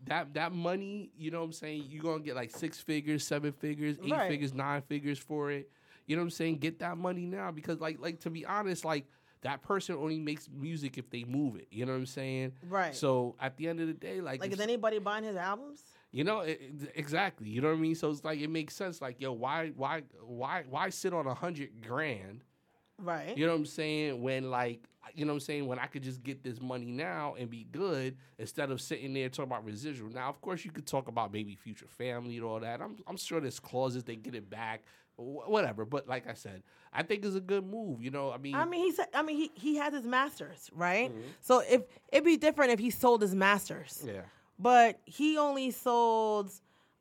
that 0.06 0.34
that 0.36 0.52
money, 0.52 1.12
you 1.18 1.32
know 1.32 1.40
what 1.40 1.46
I'm 1.46 1.52
saying? 1.54 1.86
You're 1.90 2.04
gonna 2.04 2.24
get 2.24 2.36
like 2.36 2.52
six 2.52 2.80
figures, 2.80 3.26
seven 3.26 3.52
figures, 3.52 3.98
eight 4.04 4.12
Right. 4.12 4.30
figures, 4.30 4.54
nine 4.54 4.82
figures 4.82 5.20
for 5.20 5.52
it. 5.52 5.70
You 6.06 6.16
know 6.16 6.22
what 6.22 6.26
I'm 6.28 6.32
saying? 6.32 6.58
Get 6.60 6.80
that 6.80 6.98
money 6.98 7.26
now 7.26 7.52
because 7.52 7.80
like 7.80 8.00
like 8.00 8.20
to 8.22 8.30
be 8.30 8.46
honest, 8.46 8.86
like 8.86 9.06
that 9.42 9.62
person 9.62 9.96
only 9.96 10.18
makes 10.20 10.50
music 10.50 10.98
if 10.98 11.10
they 11.12 11.24
move 11.24 11.56
it. 11.56 11.68
You 11.70 11.86
know 11.86 11.92
what 11.92 12.00
I'm 12.00 12.06
saying? 12.08 12.54
Right. 12.68 12.96
So 12.96 13.36
at 13.40 13.58
the 13.58 13.68
end 13.68 13.80
of 13.80 13.86
the 13.88 13.94
day, 13.94 14.20
like, 14.20 14.40
Like, 14.42 14.48
if 14.50 14.56
is 14.56 14.60
anybody 14.60 14.98
buying 14.98 15.24
his 15.24 15.36
albums? 15.36 15.84
you 16.12 16.24
know, 16.24 16.40
it, 16.40 16.60
it- 16.62 16.92
exactly. 16.96 17.50
You 17.50 17.62
know 17.62 17.68
what 17.70 17.78
I 17.78 17.82
mean? 17.82 17.94
So 17.96 18.10
it's 18.10 18.24
like 18.24 18.40
it 18.40 18.50
makes 18.50 18.76
sense. 18.76 19.02
Like, 19.02 19.20
yo, 19.22 19.34
why, 19.34 19.70
why, 19.76 20.02
why, 20.26 20.64
why 20.68 20.90
sit 20.90 21.14
on 21.14 21.28
a 21.28 21.34
hundred 21.36 21.70
grand? 21.86 22.44
Right. 22.98 23.38
You 23.38 23.46
know 23.46 23.52
what 23.52 23.60
I'm 23.60 23.66
saying? 23.66 24.22
When 24.22 24.50
like, 24.50 24.80
you 25.14 25.26
know 25.26 25.34
what 25.34 25.38
I'm 25.38 25.40
saying? 25.42 25.68
When 25.68 25.80
I 25.80 25.86
could 25.88 26.04
just 26.04 26.24
get 26.24 26.44
this 26.44 26.60
money 26.62 26.92
now 26.92 27.36
and 27.38 27.50
be 27.50 27.66
good 27.72 28.18
instead 28.38 28.72
of 28.72 28.82
sitting 28.82 29.14
there 29.14 29.30
talking 29.30 29.52
about 29.52 29.66
residual. 29.66 30.10
Now, 30.10 30.30
of 30.30 30.42
course, 30.42 30.66
you 30.66 30.72
could 30.72 30.86
talk 30.88 31.08
about 31.08 31.32
maybe 31.32 31.56
future 31.56 31.88
family 31.88 32.38
and 32.38 32.46
all 32.46 32.60
that. 32.60 32.82
I'm, 32.82 32.98
I'm 33.08 33.18
sure 33.18 33.40
there's 33.40 33.60
clauses 33.60 34.04
they 34.04 34.16
get 34.16 34.36
it 34.36 34.50
back, 34.50 34.84
wh- 35.16 35.48
whatever. 35.50 35.86
But 35.86 36.08
like 36.08 36.28
I 36.28 36.34
said, 36.34 36.64
I 36.92 37.04
think 37.04 37.24
it's 37.26 37.36
a 37.36 37.42
good 37.42 37.66
move. 37.66 38.02
You 38.02 38.12
know, 38.12 38.32
I 38.32 38.38
mean, 38.38 38.56
I 38.56 38.66
mean, 38.66 38.84
he 38.84 38.92
said. 38.92 39.08
I 39.14 39.22
mean, 39.22 39.38
he 39.38 39.52
he 39.54 39.76
has 39.76 39.94
his 39.94 40.06
masters, 40.06 40.70
right? 40.74 41.10
Mm-hmm. 41.12 41.28
So 41.42 41.62
if 41.70 41.84
it'd 42.12 42.26
be 42.26 42.38
different 42.38 42.72
if 42.72 42.80
he 42.80 42.90
sold 42.90 43.22
his 43.22 43.36
masters. 43.36 44.04
yeah. 44.06 44.22
but 44.58 45.00
he 45.06 45.38
only 45.38 45.72
sold 45.72 46.52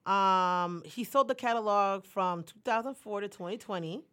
um 0.06 0.82
he 0.84 1.02
sold 1.04 1.28
the 1.28 1.34
catalog 1.34 2.04
from 2.04 2.42
2004 2.42 3.22
to 3.22 3.28
2020 3.28 4.04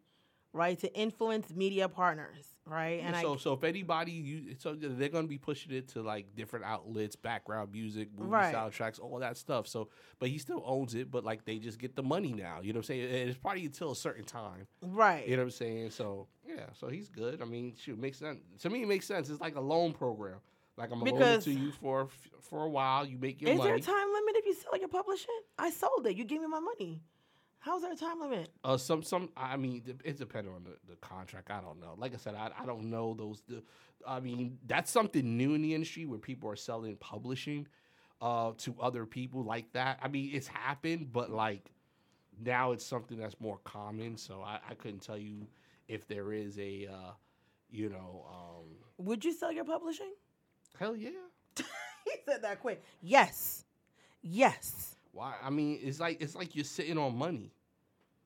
right 0.54 0.78
to 0.78 0.94
influence 0.94 1.50
media 1.54 1.86
partners 1.86 2.46
right 2.66 3.00
and 3.02 3.16
so, 3.16 3.34
i 3.34 3.36
so 3.36 3.52
if 3.54 3.64
anybody, 3.64 4.12
you, 4.12 4.54
so 4.58 4.74
they're 4.74 5.08
gonna 5.08 5.26
be 5.26 5.38
pushing 5.38 5.72
it 5.72 5.88
to 5.88 6.02
like 6.02 6.34
different 6.36 6.64
outlets, 6.64 7.16
background 7.16 7.72
music, 7.72 8.08
movie 8.16 8.30
Right. 8.30 8.54
soundtracks, 8.54 9.00
all 9.00 9.18
that 9.18 9.36
stuff. 9.36 9.66
So, 9.66 9.88
but 10.18 10.28
he 10.28 10.38
still 10.38 10.62
owns 10.66 10.94
it, 10.94 11.10
but 11.10 11.24
like 11.24 11.44
they 11.44 11.58
just 11.58 11.78
get 11.78 11.96
the 11.96 12.02
money 12.02 12.32
now. 12.32 12.60
You 12.62 12.72
know 12.72 12.78
what 12.78 12.84
I'm 12.84 12.94
saying? 12.94 13.04
And 13.04 13.30
It's 13.30 13.38
probably 13.38 13.64
until 13.64 13.92
a 13.92 13.96
certain 13.96 14.24
time. 14.24 14.66
right 14.80 15.26
You 15.26 15.36
know 15.36 15.42
what 15.42 15.46
I'm 15.46 15.50
saying? 15.50 15.90
So 15.90 16.28
yeah, 16.46 16.66
so 16.72 16.88
he's 16.88 17.08
good. 17.08 17.42
I 17.42 17.44
mean, 17.44 17.74
shoot, 17.76 17.98
makes 17.98 18.18
sense 18.18 18.40
to 18.60 18.70
me. 18.70 18.82
It 18.82 18.88
makes 18.88 19.06
sense. 19.06 19.28
It's 19.30 19.40
like 19.40 19.56
a 19.56 19.60
loan 19.60 19.92
program. 19.92 20.38
Like 20.76 20.90
I'm 20.90 21.00
gonna 21.00 21.12
loan 21.12 21.22
it 21.22 21.40
to 21.42 21.52
you 21.52 21.70
for 21.72 22.08
for 22.40 22.64
a 22.64 22.68
while. 22.68 23.04
You 23.06 23.18
make 23.18 23.40
your 23.42 23.50
is 23.50 23.60
there 23.60 23.74
a 23.74 23.80
time 23.80 24.12
limit 24.12 24.36
if 24.36 24.46
you 24.46 24.54
sell 24.54 24.78
your 24.78 24.88
publishing 24.88 25.28
i 25.58 25.70
sold 25.70 26.06
it 26.06 26.16
you 26.16 26.24
gave 26.24 26.40
me 26.40 26.46
my 26.46 26.60
money 26.60 27.00
how's 27.62 27.82
there 27.82 27.92
a 27.92 27.96
time 27.96 28.20
limit 28.20 28.50
Uh, 28.64 28.76
some 28.76 29.02
some. 29.02 29.30
I 29.36 29.56
mean, 29.56 29.82
it- 30.04 30.18
depends 30.18 30.50
on 30.50 30.64
the, 30.64 30.76
the 30.90 30.96
contract. 30.96 31.50
I 31.50 31.60
don't 31.60 31.80
know. 31.80 31.94
Like 31.96 32.14
I 32.14 32.18
said, 32.18 32.34
I, 32.34 32.50
I 32.58 32.66
don't 32.66 32.90
know 32.90 33.14
those. 33.14 33.42
The, 33.48 33.62
I 34.06 34.20
mean, 34.20 34.58
that's 34.66 34.90
something 34.90 35.36
new 35.36 35.54
in 35.54 35.62
the 35.62 35.74
industry 35.74 36.06
where 36.06 36.18
people 36.18 36.50
are 36.50 36.56
selling 36.56 36.96
publishing 36.96 37.66
uh, 38.20 38.52
to 38.58 38.74
other 38.80 39.06
people 39.06 39.44
like 39.44 39.72
that. 39.72 39.98
I 40.02 40.08
mean, 40.08 40.30
it's 40.34 40.48
happened, 40.48 41.12
but 41.12 41.30
like 41.30 41.70
now 42.40 42.72
it's 42.72 42.84
something 42.84 43.18
that's 43.18 43.40
more 43.40 43.58
common. 43.64 44.16
So 44.16 44.42
I, 44.42 44.58
I 44.70 44.74
couldn't 44.74 45.00
tell 45.00 45.18
you 45.18 45.46
if 45.88 46.06
there 46.08 46.32
is 46.32 46.58
a, 46.58 46.88
uh, 46.92 47.12
you 47.70 47.88
know, 47.90 48.26
um, 48.30 48.66
would 48.98 49.24
you 49.24 49.32
sell 49.32 49.52
your 49.52 49.64
publishing 49.64 50.12
hell 50.78 50.96
yeah. 50.96 51.10
he 51.56 52.12
said 52.26 52.42
that 52.42 52.60
quick 52.60 52.82
yes 53.02 53.64
yes 54.22 54.96
Why? 55.12 55.34
I 55.42 55.50
mean, 55.50 55.78
it's 55.82 56.00
like 56.00 56.20
it's 56.20 56.34
like 56.34 56.54
you're 56.54 56.64
sitting 56.64 56.98
on 56.98 57.16
money. 57.16 57.52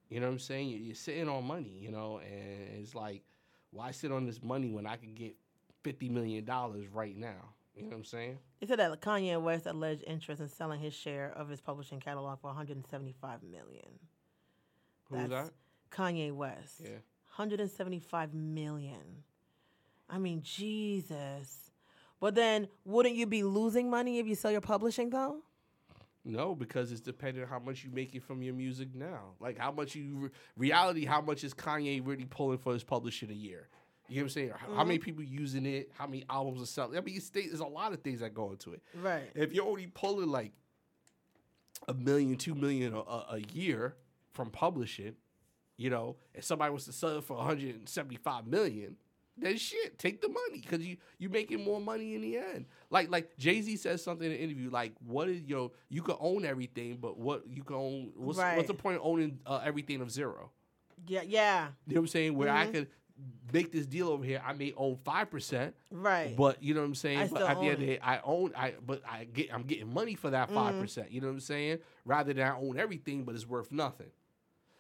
You 0.09 0.21
know 0.21 0.27
what 0.27 0.35
I'm 0.35 0.39
saying? 0.39 0.69
You're, 0.69 0.81
you're 0.81 0.95
sitting 0.95 1.29
on 1.29 1.45
money. 1.45 1.77
You 1.81 1.91
know, 1.91 2.19
and 2.19 2.81
it's 2.81 2.95
like, 2.95 3.23
why 3.71 3.91
sit 3.91 4.13
on 4.13 4.25
this 4.25 4.43
money 4.43 4.71
when 4.71 4.87
I 4.87 4.97
could 4.97 5.15
get 5.15 5.35
fifty 5.83 6.09
million 6.09 6.45
dollars 6.45 6.87
right 6.89 7.17
now? 7.17 7.55
You 7.77 7.83
know 7.83 7.89
what 7.89 7.97
I'm 7.97 8.05
saying? 8.05 8.39
He 8.59 8.67
said 8.67 8.79
that 8.79 9.01
Kanye 9.03 9.41
West 9.41 9.67
alleged 9.67 10.03
interest 10.07 10.41
in 10.41 10.49
selling 10.49 10.81
his 10.81 10.95
share 10.95 11.33
of 11.37 11.51
his 11.51 11.61
publishing 11.61 12.01
catalog 12.01 12.41
for 12.41 12.47
175 12.47 13.43
million. 13.43 13.99
Who's 15.11 15.29
That's 15.29 15.49
that? 15.49 15.53
Kanye 15.91 16.33
West. 16.33 16.81
Yeah. 16.83 16.91
175 17.37 18.33
million. 18.33 19.25
I 20.09 20.17
mean, 20.17 20.41
Jesus. 20.43 21.71
But 22.19 22.35
then, 22.35 22.69
wouldn't 22.87 23.15
you 23.15 23.27
be 23.27 23.43
losing 23.43 23.91
money 23.91 24.19
if 24.19 24.27
you 24.27 24.35
sell 24.35 24.51
your 24.51 24.63
publishing, 24.63 25.11
though? 25.11 25.43
No, 26.27 26.57
because 26.57 26.91
it's 26.91 27.01
dependent 27.01 27.45
on 27.45 27.51
how 27.51 27.61
much 27.61 27.85
you 27.85 27.91
make 27.93 28.17
it 28.17 28.23
from 28.25 28.43
your 28.43 28.53
music 28.53 28.89
now. 28.95 29.35
Like 29.39 29.59
how 29.59 29.71
much 29.71 29.95
you 29.95 30.31
reality, 30.57 31.05
how 31.05 31.21
much 31.21 31.45
is 31.45 31.55
Kanye 31.55 32.05
really 32.05 32.25
pulling 32.25 32.59
for 32.59 32.73
his 32.73 32.83
publishing 32.83 33.31
a 33.31 33.35
year? 33.35 33.69
You 34.09 34.17
know 34.17 34.23
what 34.23 34.25
I'm 34.25 34.29
saying? 34.31 34.53
How 34.57 34.85
many 34.85 34.99
mm-hmm. 34.99 35.05
people 35.05 35.23
using 35.23 35.67
it? 35.67 35.91
How 35.97 36.07
many 36.07 36.25
albums 36.29 36.63
are 36.63 36.67
selling? 36.67 36.99
I 36.99 37.01
mean, 37.01 37.17
it's, 37.17 37.31
there's 37.31 37.61
a 37.61 37.67
lot 37.67 37.93
of 37.93 38.01
things 38.01 38.21
that 38.21 38.35
go 38.35 38.51
into 38.51 38.73
it. 38.73 38.83
Right. 39.01 39.31
If 39.35 39.53
you're 39.53 39.67
only 39.67 39.87
pulling 39.87 40.29
like 40.29 40.53
a 41.87 41.95
million, 41.95 42.37
two 42.37 42.57
million 42.57 42.93
a, 42.93 42.99
a, 42.99 43.27
a 43.33 43.39
year 43.53 43.97
from 44.33 44.51
publishing, 44.51 45.15
you 45.77 45.91
know, 45.91 46.17
if 46.35 46.45
somebody 46.45 46.73
was 46.73 46.87
to 46.87 46.93
sell 46.93 47.19
it 47.19 47.25
for 47.25 47.37
175 47.37 48.47
million, 48.47 48.97
then 49.39 49.57
shit, 49.59 49.99
take 49.99 50.21
the 50.23 50.29
money 50.29 50.61
because 50.63 50.85
you 50.87 50.97
you 51.19 51.29
making 51.29 51.63
more 51.65 51.81
money 51.81 52.15
in 52.15 52.23
the 52.23 52.37
end. 52.39 52.67
Like 52.91 53.11
like 53.11 53.37
Jay 53.37 53.61
Z 53.61 53.77
says 53.77 54.03
something 54.03 54.27
in 54.27 54.33
the 54.33 54.41
interview, 54.43 54.71
like 54.71 54.93
what 55.07 55.29
is 55.29 55.43
you 55.47 55.55
know 55.57 55.73
you 55.89 56.03
can 56.03 56.17
own 56.21 56.45
everything, 56.45 56.97
but 57.01 57.19
what 57.19 57.47
you 57.49 57.63
can 57.63 57.77
own 57.77 58.13
what's, 58.17 58.39
Right. 58.39 58.57
what's 58.57 58.69
the 58.69 58.75
point 58.75 58.97
of 58.97 59.03
owning 59.05 59.39
uh, 59.47 59.61
everything 59.65 60.01
of 60.01 60.11
zero? 60.11 60.51
Yeah. 61.07 61.23
Yeah. 61.23 61.69
You 61.87 61.95
know 61.95 62.01
what 62.01 62.05
I'm 62.05 62.09
saying? 62.09 62.35
Where 62.37 62.51
I 62.51 62.67
could 62.67 62.89
make 63.53 63.73
this 63.73 63.87
deal 63.87 64.09
over 64.09 64.25
here, 64.25 64.43
I 64.47 64.53
may 64.53 64.73
own 64.77 64.97
five 65.05 65.31
percent, 65.31 65.75
Right. 65.91 66.35
but 66.37 66.63
you 66.63 66.75
know 66.75 66.81
what 66.81 66.87
I'm 66.87 66.95
saying. 66.95 67.19
I 67.19 67.27
but 67.29 67.43
at 67.43 67.57
the 67.61 67.65
end 67.65 67.73
of 67.75 67.81
the 67.81 67.87
day, 67.87 67.99
I 68.03 68.21
own 68.25 68.53
I 68.57 68.75
but 68.85 69.03
I 69.09 69.25
get 69.25 69.53
I'm 69.53 69.63
getting 69.65 69.93
money 69.93 70.15
for 70.15 70.31
that 70.31 70.51
5 70.51 70.81
percent. 70.81 71.11
You 71.13 71.21
know 71.21 71.27
what 71.29 71.35
I'm 71.35 71.41
saying? 71.41 71.79
Rather 72.05 72.33
than 72.33 72.47
I 72.47 72.57
own 72.57 72.79
everything, 72.79 73.25
but 73.25 73.35
it's 73.35 73.47
worth 73.47 73.71
nothing. 73.73 74.09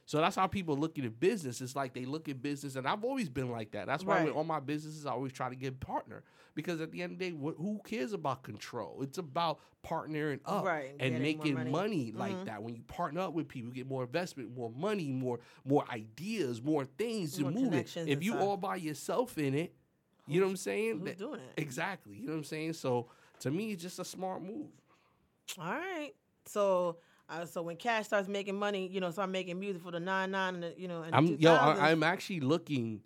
So 0.08 0.18
that's 0.18 0.36
how 0.36 0.46
people 0.46 0.76
look 0.76 0.98
at 0.98 1.20
business. 1.20 1.60
It's 1.60 1.74
like 1.74 1.92
they 1.92 2.04
look 2.04 2.28
at 2.28 2.40
business, 2.40 2.76
and 2.76 2.86
I've 2.86 3.02
always 3.04 3.28
been 3.28 3.50
like 3.50 3.72
that. 3.72 3.86
That's 3.86 4.04
why 4.04 4.18
Right. 4.18 4.26
with 4.26 4.34
all 4.34 4.44
my 4.44 4.60
businesses, 4.60 5.04
I 5.04 5.10
always 5.10 5.32
try 5.32 5.48
to 5.48 5.56
get 5.56 5.80
partner 5.80 6.22
because 6.54 6.80
at 6.80 6.92
the 6.92 7.02
end 7.02 7.14
of 7.14 7.18
the 7.18 7.30
day, 7.30 7.36
wh- 7.36 7.56
who 7.60 7.80
cares 7.84 8.12
about 8.12 8.44
control? 8.44 9.02
It's 9.02 9.18
about 9.18 9.58
partnering 9.84 10.38
up 10.44 10.64
Right, 10.64 10.94
and 11.00 11.18
making 11.20 11.54
money. 11.54 11.70
money, 11.70 12.12
like 12.12 12.36
Mhm. 12.36 12.44
that. 12.46 12.62
When 12.62 12.76
you 12.76 12.82
partner 12.82 13.20
up 13.22 13.34
with 13.34 13.48
people, 13.48 13.68
you 13.70 13.74
get 13.74 13.88
more 13.88 14.04
investment, 14.04 14.54
more 14.56 14.70
money, 14.70 15.10
more 15.10 15.40
more 15.64 15.84
ideas, 15.90 16.62
more 16.62 16.84
things 16.84 17.36
to 17.38 17.50
move 17.50 17.74
it. 17.74 17.96
If 17.96 18.22
you 18.22 18.30
stuff. 18.32 18.42
all 18.42 18.56
by 18.56 18.76
yourself 18.76 19.36
in 19.38 19.54
it, 19.54 19.74
you 20.28 20.38
know 20.40 20.46
what 20.46 20.50
I'm 20.52 20.56
saying? 20.56 20.98
Who's 21.00 21.04
That- 21.04 21.18
doing 21.18 21.40
it? 21.40 21.52
Exactly. 21.56 22.14
You 22.16 22.26
know 22.26 22.32
what 22.32 22.38
I'm 22.38 22.44
saying? 22.44 22.74
So 22.74 23.08
to 23.40 23.50
me, 23.50 23.72
it's 23.72 23.82
just 23.82 23.98
a 23.98 24.04
smart 24.04 24.40
move. 24.40 24.68
All 25.58 25.64
right. 25.64 26.12
So, 26.46 26.98
uh, 27.28 27.44
so 27.44 27.62
when 27.62 27.76
Cash 27.76 28.06
starts 28.06 28.28
making 28.28 28.56
money, 28.56 28.88
you 28.88 29.00
know, 29.00 29.10
start 29.10 29.30
making 29.30 29.58
music 29.58 29.82
for 29.82 29.90
the 29.90 30.00
nine 30.00 30.30
nine 30.30 30.54
and 30.54 30.62
the, 30.62 30.74
you 30.76 30.88
know, 30.88 31.02
and 31.02 31.14
I'm 31.14 31.28
2000s, 31.28 31.42
yo, 31.42 31.54
I, 31.54 31.90
I'm 31.90 32.02
actually 32.02 32.40
looking 32.40 33.00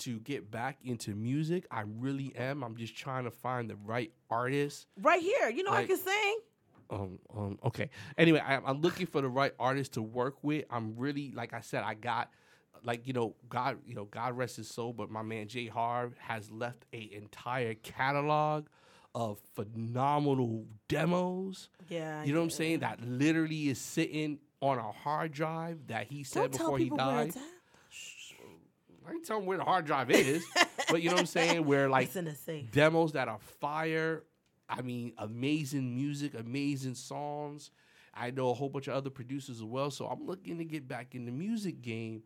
to 0.00 0.18
get 0.20 0.50
back 0.50 0.78
into 0.84 1.14
music. 1.14 1.66
I 1.70 1.84
really 1.86 2.34
am. 2.36 2.62
I'm 2.62 2.76
just 2.76 2.96
trying 2.96 3.24
to 3.24 3.30
find 3.30 3.70
the 3.70 3.76
right 3.76 4.12
artist. 4.28 4.86
right 5.00 5.22
here. 5.22 5.48
You 5.48 5.62
know, 5.62 5.72
I 5.72 5.86
can 5.86 5.96
sing. 5.96 6.38
Um, 6.90 7.18
um, 7.34 7.58
okay. 7.64 7.88
Anyway, 8.18 8.40
I, 8.40 8.56
I'm 8.56 8.80
looking 8.80 9.06
for 9.06 9.22
the 9.22 9.28
right 9.28 9.54
artist 9.58 9.94
to 9.94 10.02
work 10.02 10.36
with. 10.42 10.64
I'm 10.70 10.94
really, 10.96 11.32
like 11.34 11.54
I 11.54 11.60
said, 11.60 11.82
I 11.84 11.94
got, 11.94 12.30
like 12.82 13.06
you 13.06 13.14
know, 13.14 13.34
God, 13.48 13.78
you 13.86 13.94
know, 13.94 14.04
God 14.04 14.36
rest 14.36 14.56
his 14.56 14.68
soul, 14.68 14.92
but 14.92 15.10
my 15.10 15.22
man 15.22 15.48
Jay 15.48 15.66
Harv 15.66 16.14
has 16.18 16.50
left 16.50 16.84
a 16.92 17.10
entire 17.14 17.74
catalog 17.74 18.66
of 19.14 19.38
phenomenal 19.54 20.66
demos. 20.88 21.68
Yeah. 21.88 22.24
You 22.24 22.32
know 22.32 22.40
what 22.40 22.44
I'm 22.44 22.50
saying? 22.50 22.80
That 22.80 23.00
literally 23.02 23.68
is 23.68 23.78
sitting 23.78 24.38
on 24.60 24.78
a 24.78 24.92
hard 24.92 25.32
drive 25.32 25.86
that 25.88 26.06
he 26.06 26.24
said 26.24 26.50
Don't 26.50 26.54
tell 26.54 26.66
before 26.66 26.78
he 26.78 26.90
died. 26.90 27.34
I 29.06 29.12
ain't 29.12 29.26
telling 29.26 29.44
where 29.44 29.58
the 29.58 29.64
hard 29.64 29.84
drive 29.84 30.10
is, 30.10 30.44
but 30.90 31.02
you 31.02 31.10
know 31.10 31.16
what 31.16 31.20
I'm 31.20 31.26
saying? 31.26 31.66
Where 31.66 31.90
like 31.90 32.06
it's 32.06 32.16
in 32.16 32.24
the 32.24 32.34
safe. 32.34 32.70
demos 32.72 33.12
that 33.12 33.28
are 33.28 33.38
fire. 33.60 34.24
I 34.68 34.80
mean, 34.80 35.12
amazing 35.18 35.94
music, 35.94 36.32
amazing 36.34 36.94
songs. 36.94 37.70
I 38.14 38.30
know 38.30 38.50
a 38.50 38.54
whole 38.54 38.68
bunch 38.68 38.88
of 38.88 38.94
other 38.94 39.10
producers 39.10 39.56
as 39.56 39.64
well, 39.64 39.90
so 39.90 40.06
I'm 40.06 40.24
looking 40.26 40.58
to 40.58 40.64
get 40.64 40.88
back 40.88 41.14
in 41.14 41.26
the 41.26 41.32
music 41.32 41.82
game. 41.82 42.22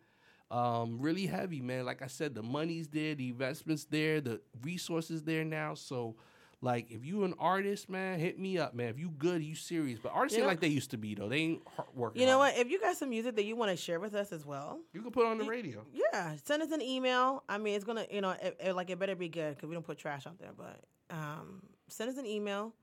Um, 0.50 0.98
really 1.00 1.26
heavy, 1.26 1.60
man. 1.60 1.84
Like 1.84 2.00
I 2.00 2.06
said, 2.06 2.34
the 2.34 2.42
money's 2.42 2.88
there, 2.88 3.14
the 3.14 3.28
investments 3.28 3.84
there, 3.84 4.20
the 4.20 4.40
resources 4.62 5.22
there 5.22 5.44
now. 5.44 5.74
So, 5.74 6.16
like, 6.60 6.90
if 6.90 7.04
you 7.04 7.24
an 7.24 7.34
artist, 7.38 7.88
man, 7.88 8.18
hit 8.18 8.38
me 8.38 8.58
up, 8.58 8.74
man. 8.74 8.88
If 8.88 8.98
you 8.98 9.10
good, 9.10 9.42
you 9.44 9.54
serious. 9.54 9.98
But 10.02 10.12
artists 10.12 10.36
You 10.36 10.42
ain't 10.42 10.46
know- 10.46 10.50
like 10.52 10.60
they 10.60 10.68
used 10.68 10.90
to 10.90 10.96
be 10.98 11.14
though. 11.14 11.28
They 11.28 11.36
ain't 11.36 11.62
hard 11.76 11.88
working. 11.94 12.20
You 12.20 12.26
know 12.26 12.38
hard. 12.38 12.54
what? 12.54 12.60
If 12.66 12.70
you 12.70 12.80
got 12.80 12.96
some 12.96 13.10
music 13.10 13.36
that 13.36 13.44
you 13.44 13.54
want 13.56 13.70
to 13.70 13.76
share 13.76 14.00
with 14.00 14.14
us 14.14 14.32
as 14.32 14.44
well, 14.44 14.80
You 14.92 15.02
can 15.02 15.10
put 15.12 15.26
on 15.26 15.38
the 15.38 15.44
radio. 15.44 15.84
yeah, 15.92 16.34
send 16.44 16.62
us 16.62 16.72
an 16.72 16.82
email. 16.82 17.44
I 17.48 17.58
mean, 17.58 17.74
it's 17.76 17.84
gonna, 17.84 18.06
you 18.10 18.20
know, 18.20 18.30
it, 18.30 18.56
it- 18.62 18.74
like 18.74 18.90
it 18.90 18.98
better 18.98 19.14
be 19.14 19.28
good 19.28 19.54
because 19.56 19.68
we 19.68 19.74
don't 19.74 19.86
put 19.86 19.98
trash 19.98 20.26
out 20.26 20.38
there. 20.38 20.50
But 20.56 20.80
um, 21.10 21.62
send 21.88 22.10
us 22.10 22.16
an 22.18 22.26
email, 22.26 22.74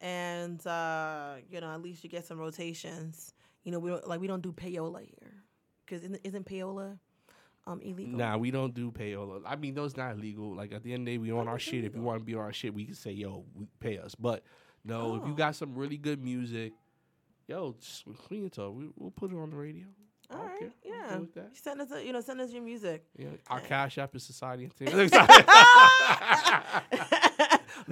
and 0.00 0.64
uh, 0.66 1.34
you 1.50 1.60
know, 1.60 1.70
at 1.72 1.82
least 1.82 2.02
you 2.04 2.10
get 2.10 2.24
some 2.26 2.38
rotations. 2.38 3.32
You 3.64 3.72
know, 3.72 3.78
we 3.78 3.90
don't 3.90 4.06
like 4.08 4.20
we 4.20 4.26
don't 4.26 4.42
do 4.42 4.52
payola 4.52 5.00
here 5.00 5.44
because 5.86 6.02
isn't, 6.02 6.20
isn't 6.24 6.46
payola 6.46 6.98
um 7.70 7.80
illegal? 7.82 8.18
Nah, 8.18 8.36
we 8.36 8.50
don't 8.50 8.74
do 8.74 8.90
payola. 8.90 9.40
I 9.46 9.56
mean, 9.56 9.74
those 9.74 9.96
not 9.96 10.16
illegal. 10.16 10.54
Like 10.54 10.72
at 10.72 10.82
the 10.82 10.92
end 10.92 11.02
of 11.02 11.06
the 11.06 11.12
day, 11.12 11.18
we 11.18 11.30
on 11.32 11.48
our 11.48 11.58
shit. 11.58 11.84
If 11.84 11.94
you 11.94 12.02
want 12.02 12.20
to 12.20 12.24
be 12.24 12.34
on 12.34 12.40
our 12.42 12.52
shit, 12.52 12.74
we 12.74 12.84
can 12.86 12.94
say, 12.94 13.12
yo, 13.12 13.44
we 13.54 13.66
pay 13.78 13.98
us. 13.98 14.14
But 14.14 14.42
no, 14.84 15.16
if 15.16 15.26
you 15.26 15.32
Oh. 15.32 15.36
got 15.36 15.54
some 15.56 15.74
really 15.74 15.98
good 15.98 16.22
music, 16.22 16.72
yo, 17.46 17.74
just 17.80 18.04
clean 18.26 18.46
it 18.46 18.58
up. 18.58 18.72
We, 18.72 18.88
we'll 18.96 19.10
put 19.10 19.32
it 19.32 19.36
on 19.36 19.50
the 19.50 19.56
radio. 19.56 19.86
All 20.32 20.44
right, 20.46 20.58
care. 20.60 20.70
Yeah. 20.84 21.18
Send 21.54 21.80
us, 21.80 21.90
a, 21.90 22.04
you 22.06 22.12
know, 22.12 22.20
send 22.20 22.40
us 22.40 22.52
your 22.52 22.62
music. 22.62 23.04
Yeah, 23.18 23.30
our 23.48 23.58
cash 23.60 23.98
app 23.98 24.14
is 24.14 24.22
society. 24.22 24.70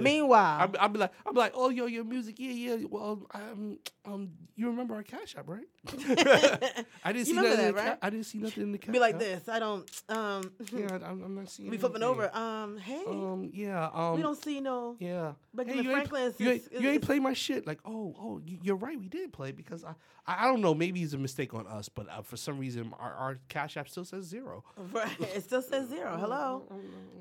Meanwhile, 0.03 0.59
I'm, 0.61 0.75
I'm 0.79 0.93
like, 0.93 1.11
I'm 1.25 1.35
like, 1.35 1.51
oh, 1.55 1.69
yo, 1.69 1.85
your 1.85 2.03
music, 2.03 2.35
yeah, 2.39 2.51
yeah. 2.51 2.85
Well, 2.89 3.27
um, 3.33 3.77
um, 4.05 4.31
you 4.55 4.67
remember 4.67 4.95
our 4.95 5.03
cash 5.03 5.35
app, 5.37 5.47
right? 5.47 5.65
I 7.03 7.13
didn't 7.13 7.27
see 7.27 7.33
nothing. 7.33 7.57
that, 7.57 7.75
right? 7.75 7.97
I 8.01 8.09
didn't 8.09 8.25
see 8.25 8.37
nothing 8.39 8.63
in 8.63 8.71
the 8.71 8.77
cash. 8.77 8.89
App. 8.89 8.93
Be 8.93 8.99
like 8.99 9.15
app. 9.15 9.19
this. 9.21 9.49
I 9.49 9.59
don't. 9.59 9.89
Um, 10.09 10.51
Yeah, 10.73 10.99
I'm, 11.05 11.23
I'm 11.23 11.35
not 11.35 11.49
seeing. 11.49 11.69
we 11.69 11.77
flipping 11.77 12.03
over. 12.03 12.35
Um, 12.35 12.77
hey, 12.77 13.03
Um, 13.07 13.49
yeah. 13.53 13.89
Um, 13.93 14.15
we 14.15 14.21
don't 14.21 14.41
see 14.41 14.59
no. 14.59 14.95
Yeah. 14.99 15.33
Benjamin 15.53 15.83
you 15.83 15.91
ain't, 15.91 16.07
Franklin 16.09 16.33
you 16.37 16.49
ain't, 16.51 16.63
you 16.71 16.89
ain't 16.89 17.01
is- 17.03 17.05
play 17.05 17.19
my 17.19 17.33
shit. 17.33 17.65
Like, 17.67 17.79
oh, 17.85 18.15
oh, 18.19 18.41
you- 18.45 18.59
you're 18.61 18.75
right. 18.75 18.99
We 18.99 19.07
did 19.07 19.33
play 19.33 19.51
because 19.51 19.83
I, 19.83 19.93
I, 20.27 20.43
I 20.45 20.47
don't 20.47 20.61
know. 20.61 20.73
Maybe 20.73 21.01
it's 21.01 21.13
a 21.13 21.17
mistake 21.17 21.53
on 21.53 21.65
us, 21.67 21.89
but 21.89 22.07
uh, 22.09 22.21
for 22.21 22.37
some 22.37 22.59
reason, 22.59 22.93
our, 22.99 23.13
our 23.13 23.39
cash 23.49 23.77
app 23.77 23.89
still 23.89 24.05
says 24.05 24.25
zero. 24.25 24.63
Right. 24.91 25.09
It 25.35 25.43
still 25.43 25.61
says 25.61 25.89
zero. 25.89 26.17
Hello. 26.17 26.63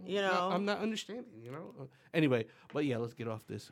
You 0.06 0.20
know. 0.20 0.50
I'm 0.52 0.64
not 0.64 0.78
understanding. 0.80 1.24
You 1.42 1.50
know. 1.52 1.88
Anyway, 2.14 2.46
but 2.72 2.84
yeah, 2.84 2.98
let's 2.98 3.14
get 3.14 3.28
off 3.28 3.46
this. 3.46 3.70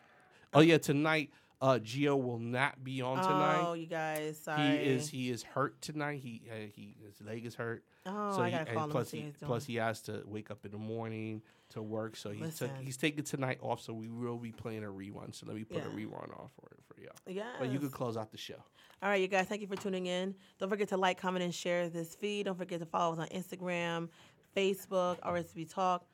Oh 0.55 0.61
yeah, 0.61 0.79
tonight, 0.79 1.31
uh, 1.61 1.79
Gio 1.83 2.21
will 2.23 2.39
not 2.39 2.83
be 2.85 3.01
on 3.03 3.17
tonight. 3.23 3.65
Oh, 3.67 3.73
you 3.75 3.87
guys. 3.87 4.39
Sorry. 4.39 4.63
He 4.63 4.75
is 4.77 5.09
he 5.09 5.31
is 5.31 5.43
hurt 5.43 5.81
tonight. 5.81 6.21
He 6.21 6.43
uh, 6.51 6.55
he 6.75 6.97
his 7.05 7.21
leg 7.27 7.45
is 7.47 7.55
hurt. 7.55 7.83
Oh, 8.05 8.37
so 8.37 8.43
I 8.43 8.51
he, 8.51 8.57
gotta 8.57 8.75
call 8.75 8.89
plus 8.89 9.09
see 9.11 9.17
he 9.19 9.23
how 9.23 9.29
he's 9.29 9.39
doing. 9.39 9.49
plus 9.49 9.65
he 9.67 9.75
has 9.77 10.03
to 10.03 10.23
wake 10.27 10.51
up 10.51 10.65
in 10.65 10.71
the 10.71 10.79
morning 10.79 11.43
to 11.71 11.83
work. 11.83 12.17
So 12.17 12.31
he's 12.31 12.59
took, 12.59 12.71
he's 12.81 12.97
taking 12.97 13.25
tonight 13.25 13.59
off. 13.61 13.81
So 13.83 13.93
we 13.93 14.09
will 14.09 14.39
be 14.39 14.53
playing 14.53 14.85
a 14.85 14.89
rerun. 14.89 15.35
So 15.35 15.47
let 15.47 15.57
me 15.57 15.65
put 15.65 15.79
a 15.79 15.81
Yeah. 15.89 16.05
rerun 16.07 16.31
off 16.39 16.51
for 16.61 16.71
it 16.73 16.79
for 16.87 17.01
y'all. 17.01 17.13
Yeah. 17.27 17.45
But 17.59 17.71
you 17.71 17.79
could 17.79 17.93
close 17.93 18.17
out 18.17 18.31
the 18.31 18.39
show. 18.39 18.63
All 19.03 19.11
right, 19.11 19.21
you 19.21 19.29
guys. 19.29 19.47
Thank 19.47 19.61
you 19.61 19.67
for 19.67 19.77
tuning 19.77 20.07
in. 20.07 20.35
Don't 20.59 20.69
forget 20.71 20.89
to 20.89 20.97
like, 20.97 21.21
comment, 21.21 21.45
and 21.45 21.55
share 21.55 21.89
this 21.89 22.15
feed. 22.15 22.47
Don't 22.47 22.57
forget 22.57 22.81
to 22.81 22.87
follow 22.87 23.13
us 23.15 23.19
on 23.19 23.29
Instagram, 23.29 24.09
Facebook, 24.57 25.21
RSB 25.21 25.69
Talk. 25.73 26.07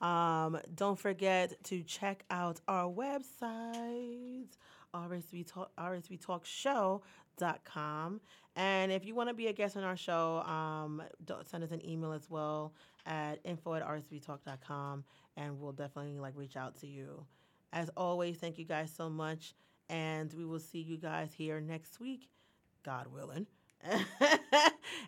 Um, 0.00 0.58
don't 0.74 0.98
forget 0.98 1.62
to 1.64 1.82
check 1.82 2.24
out 2.30 2.60
our 2.68 2.90
website, 2.90 4.56
RSB 4.94 5.50
Talk, 5.50 5.70
rsbtalkshow.com. 5.78 8.20
And 8.56 8.92
if 8.92 9.04
you 9.04 9.14
want 9.14 9.28
to 9.28 9.34
be 9.34 9.48
a 9.48 9.52
guest 9.52 9.76
on 9.76 9.84
our 9.84 9.96
show, 9.96 10.38
um, 10.40 11.02
send 11.44 11.62
us 11.62 11.70
an 11.70 11.86
email 11.86 12.12
as 12.12 12.30
well 12.30 12.72
at 13.06 13.38
info 13.44 13.74
at 13.74 13.86
rsbtalk.com, 13.86 15.04
and 15.36 15.60
we'll 15.60 15.72
definitely 15.72 16.18
like 16.18 16.34
reach 16.36 16.56
out 16.56 16.76
to 16.80 16.86
you. 16.86 17.24
As 17.72 17.90
always, 17.96 18.38
thank 18.38 18.58
you 18.58 18.64
guys 18.64 18.92
so 18.94 19.10
much, 19.10 19.54
and 19.88 20.32
we 20.32 20.44
will 20.44 20.60
see 20.60 20.80
you 20.80 20.96
guys 20.96 21.32
here 21.36 21.60
next 21.60 22.00
week, 22.00 22.28
God 22.84 23.06
willing. 23.08 23.46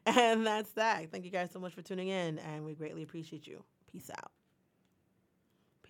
and 0.06 0.46
that's 0.46 0.70
that. 0.72 1.10
Thank 1.10 1.24
you 1.24 1.30
guys 1.30 1.50
so 1.50 1.58
much 1.58 1.74
for 1.74 1.82
tuning 1.82 2.08
in, 2.08 2.38
and 2.38 2.64
we 2.64 2.74
greatly 2.74 3.02
appreciate 3.02 3.46
you. 3.46 3.64
Peace 3.90 4.10
out. 4.10 4.37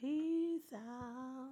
Peace 0.01 0.73
out. 0.75 1.49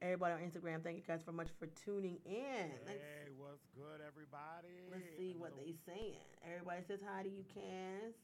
Everybody 0.00 0.34
on 0.34 0.40
Instagram, 0.40 0.82
thank 0.82 0.96
you 0.96 1.02
guys 1.06 1.20
so 1.24 1.32
much 1.32 1.48
for 1.58 1.66
tuning 1.84 2.18
in. 2.24 2.70
Let's, 2.86 2.98
Hey, 2.98 3.30
what's 3.36 3.66
good, 3.74 4.00
everybody? 4.06 4.68
let's 4.90 5.04
see 5.16 5.34
what 5.36 5.52
they 5.56 5.74
saying. 5.86 6.14
Everybody 6.46 6.82
says 6.86 7.00
hi 7.04 7.22
to 7.24 7.28
you, 7.28 7.44
Cass. 7.52 8.14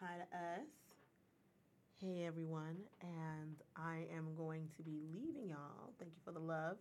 Hi 0.00 0.16
to 0.16 0.36
us. 0.36 0.66
Hey 2.00 2.24
everyone, 2.26 2.76
and 3.00 3.54
I 3.76 4.06
am 4.16 4.34
going 4.36 4.68
to 4.76 4.82
be 4.82 4.98
leaving 5.14 5.48
y'all. 5.48 5.92
Thank 6.00 6.10
you 6.14 6.20
for 6.24 6.32
the 6.32 6.40
love. 6.40 6.76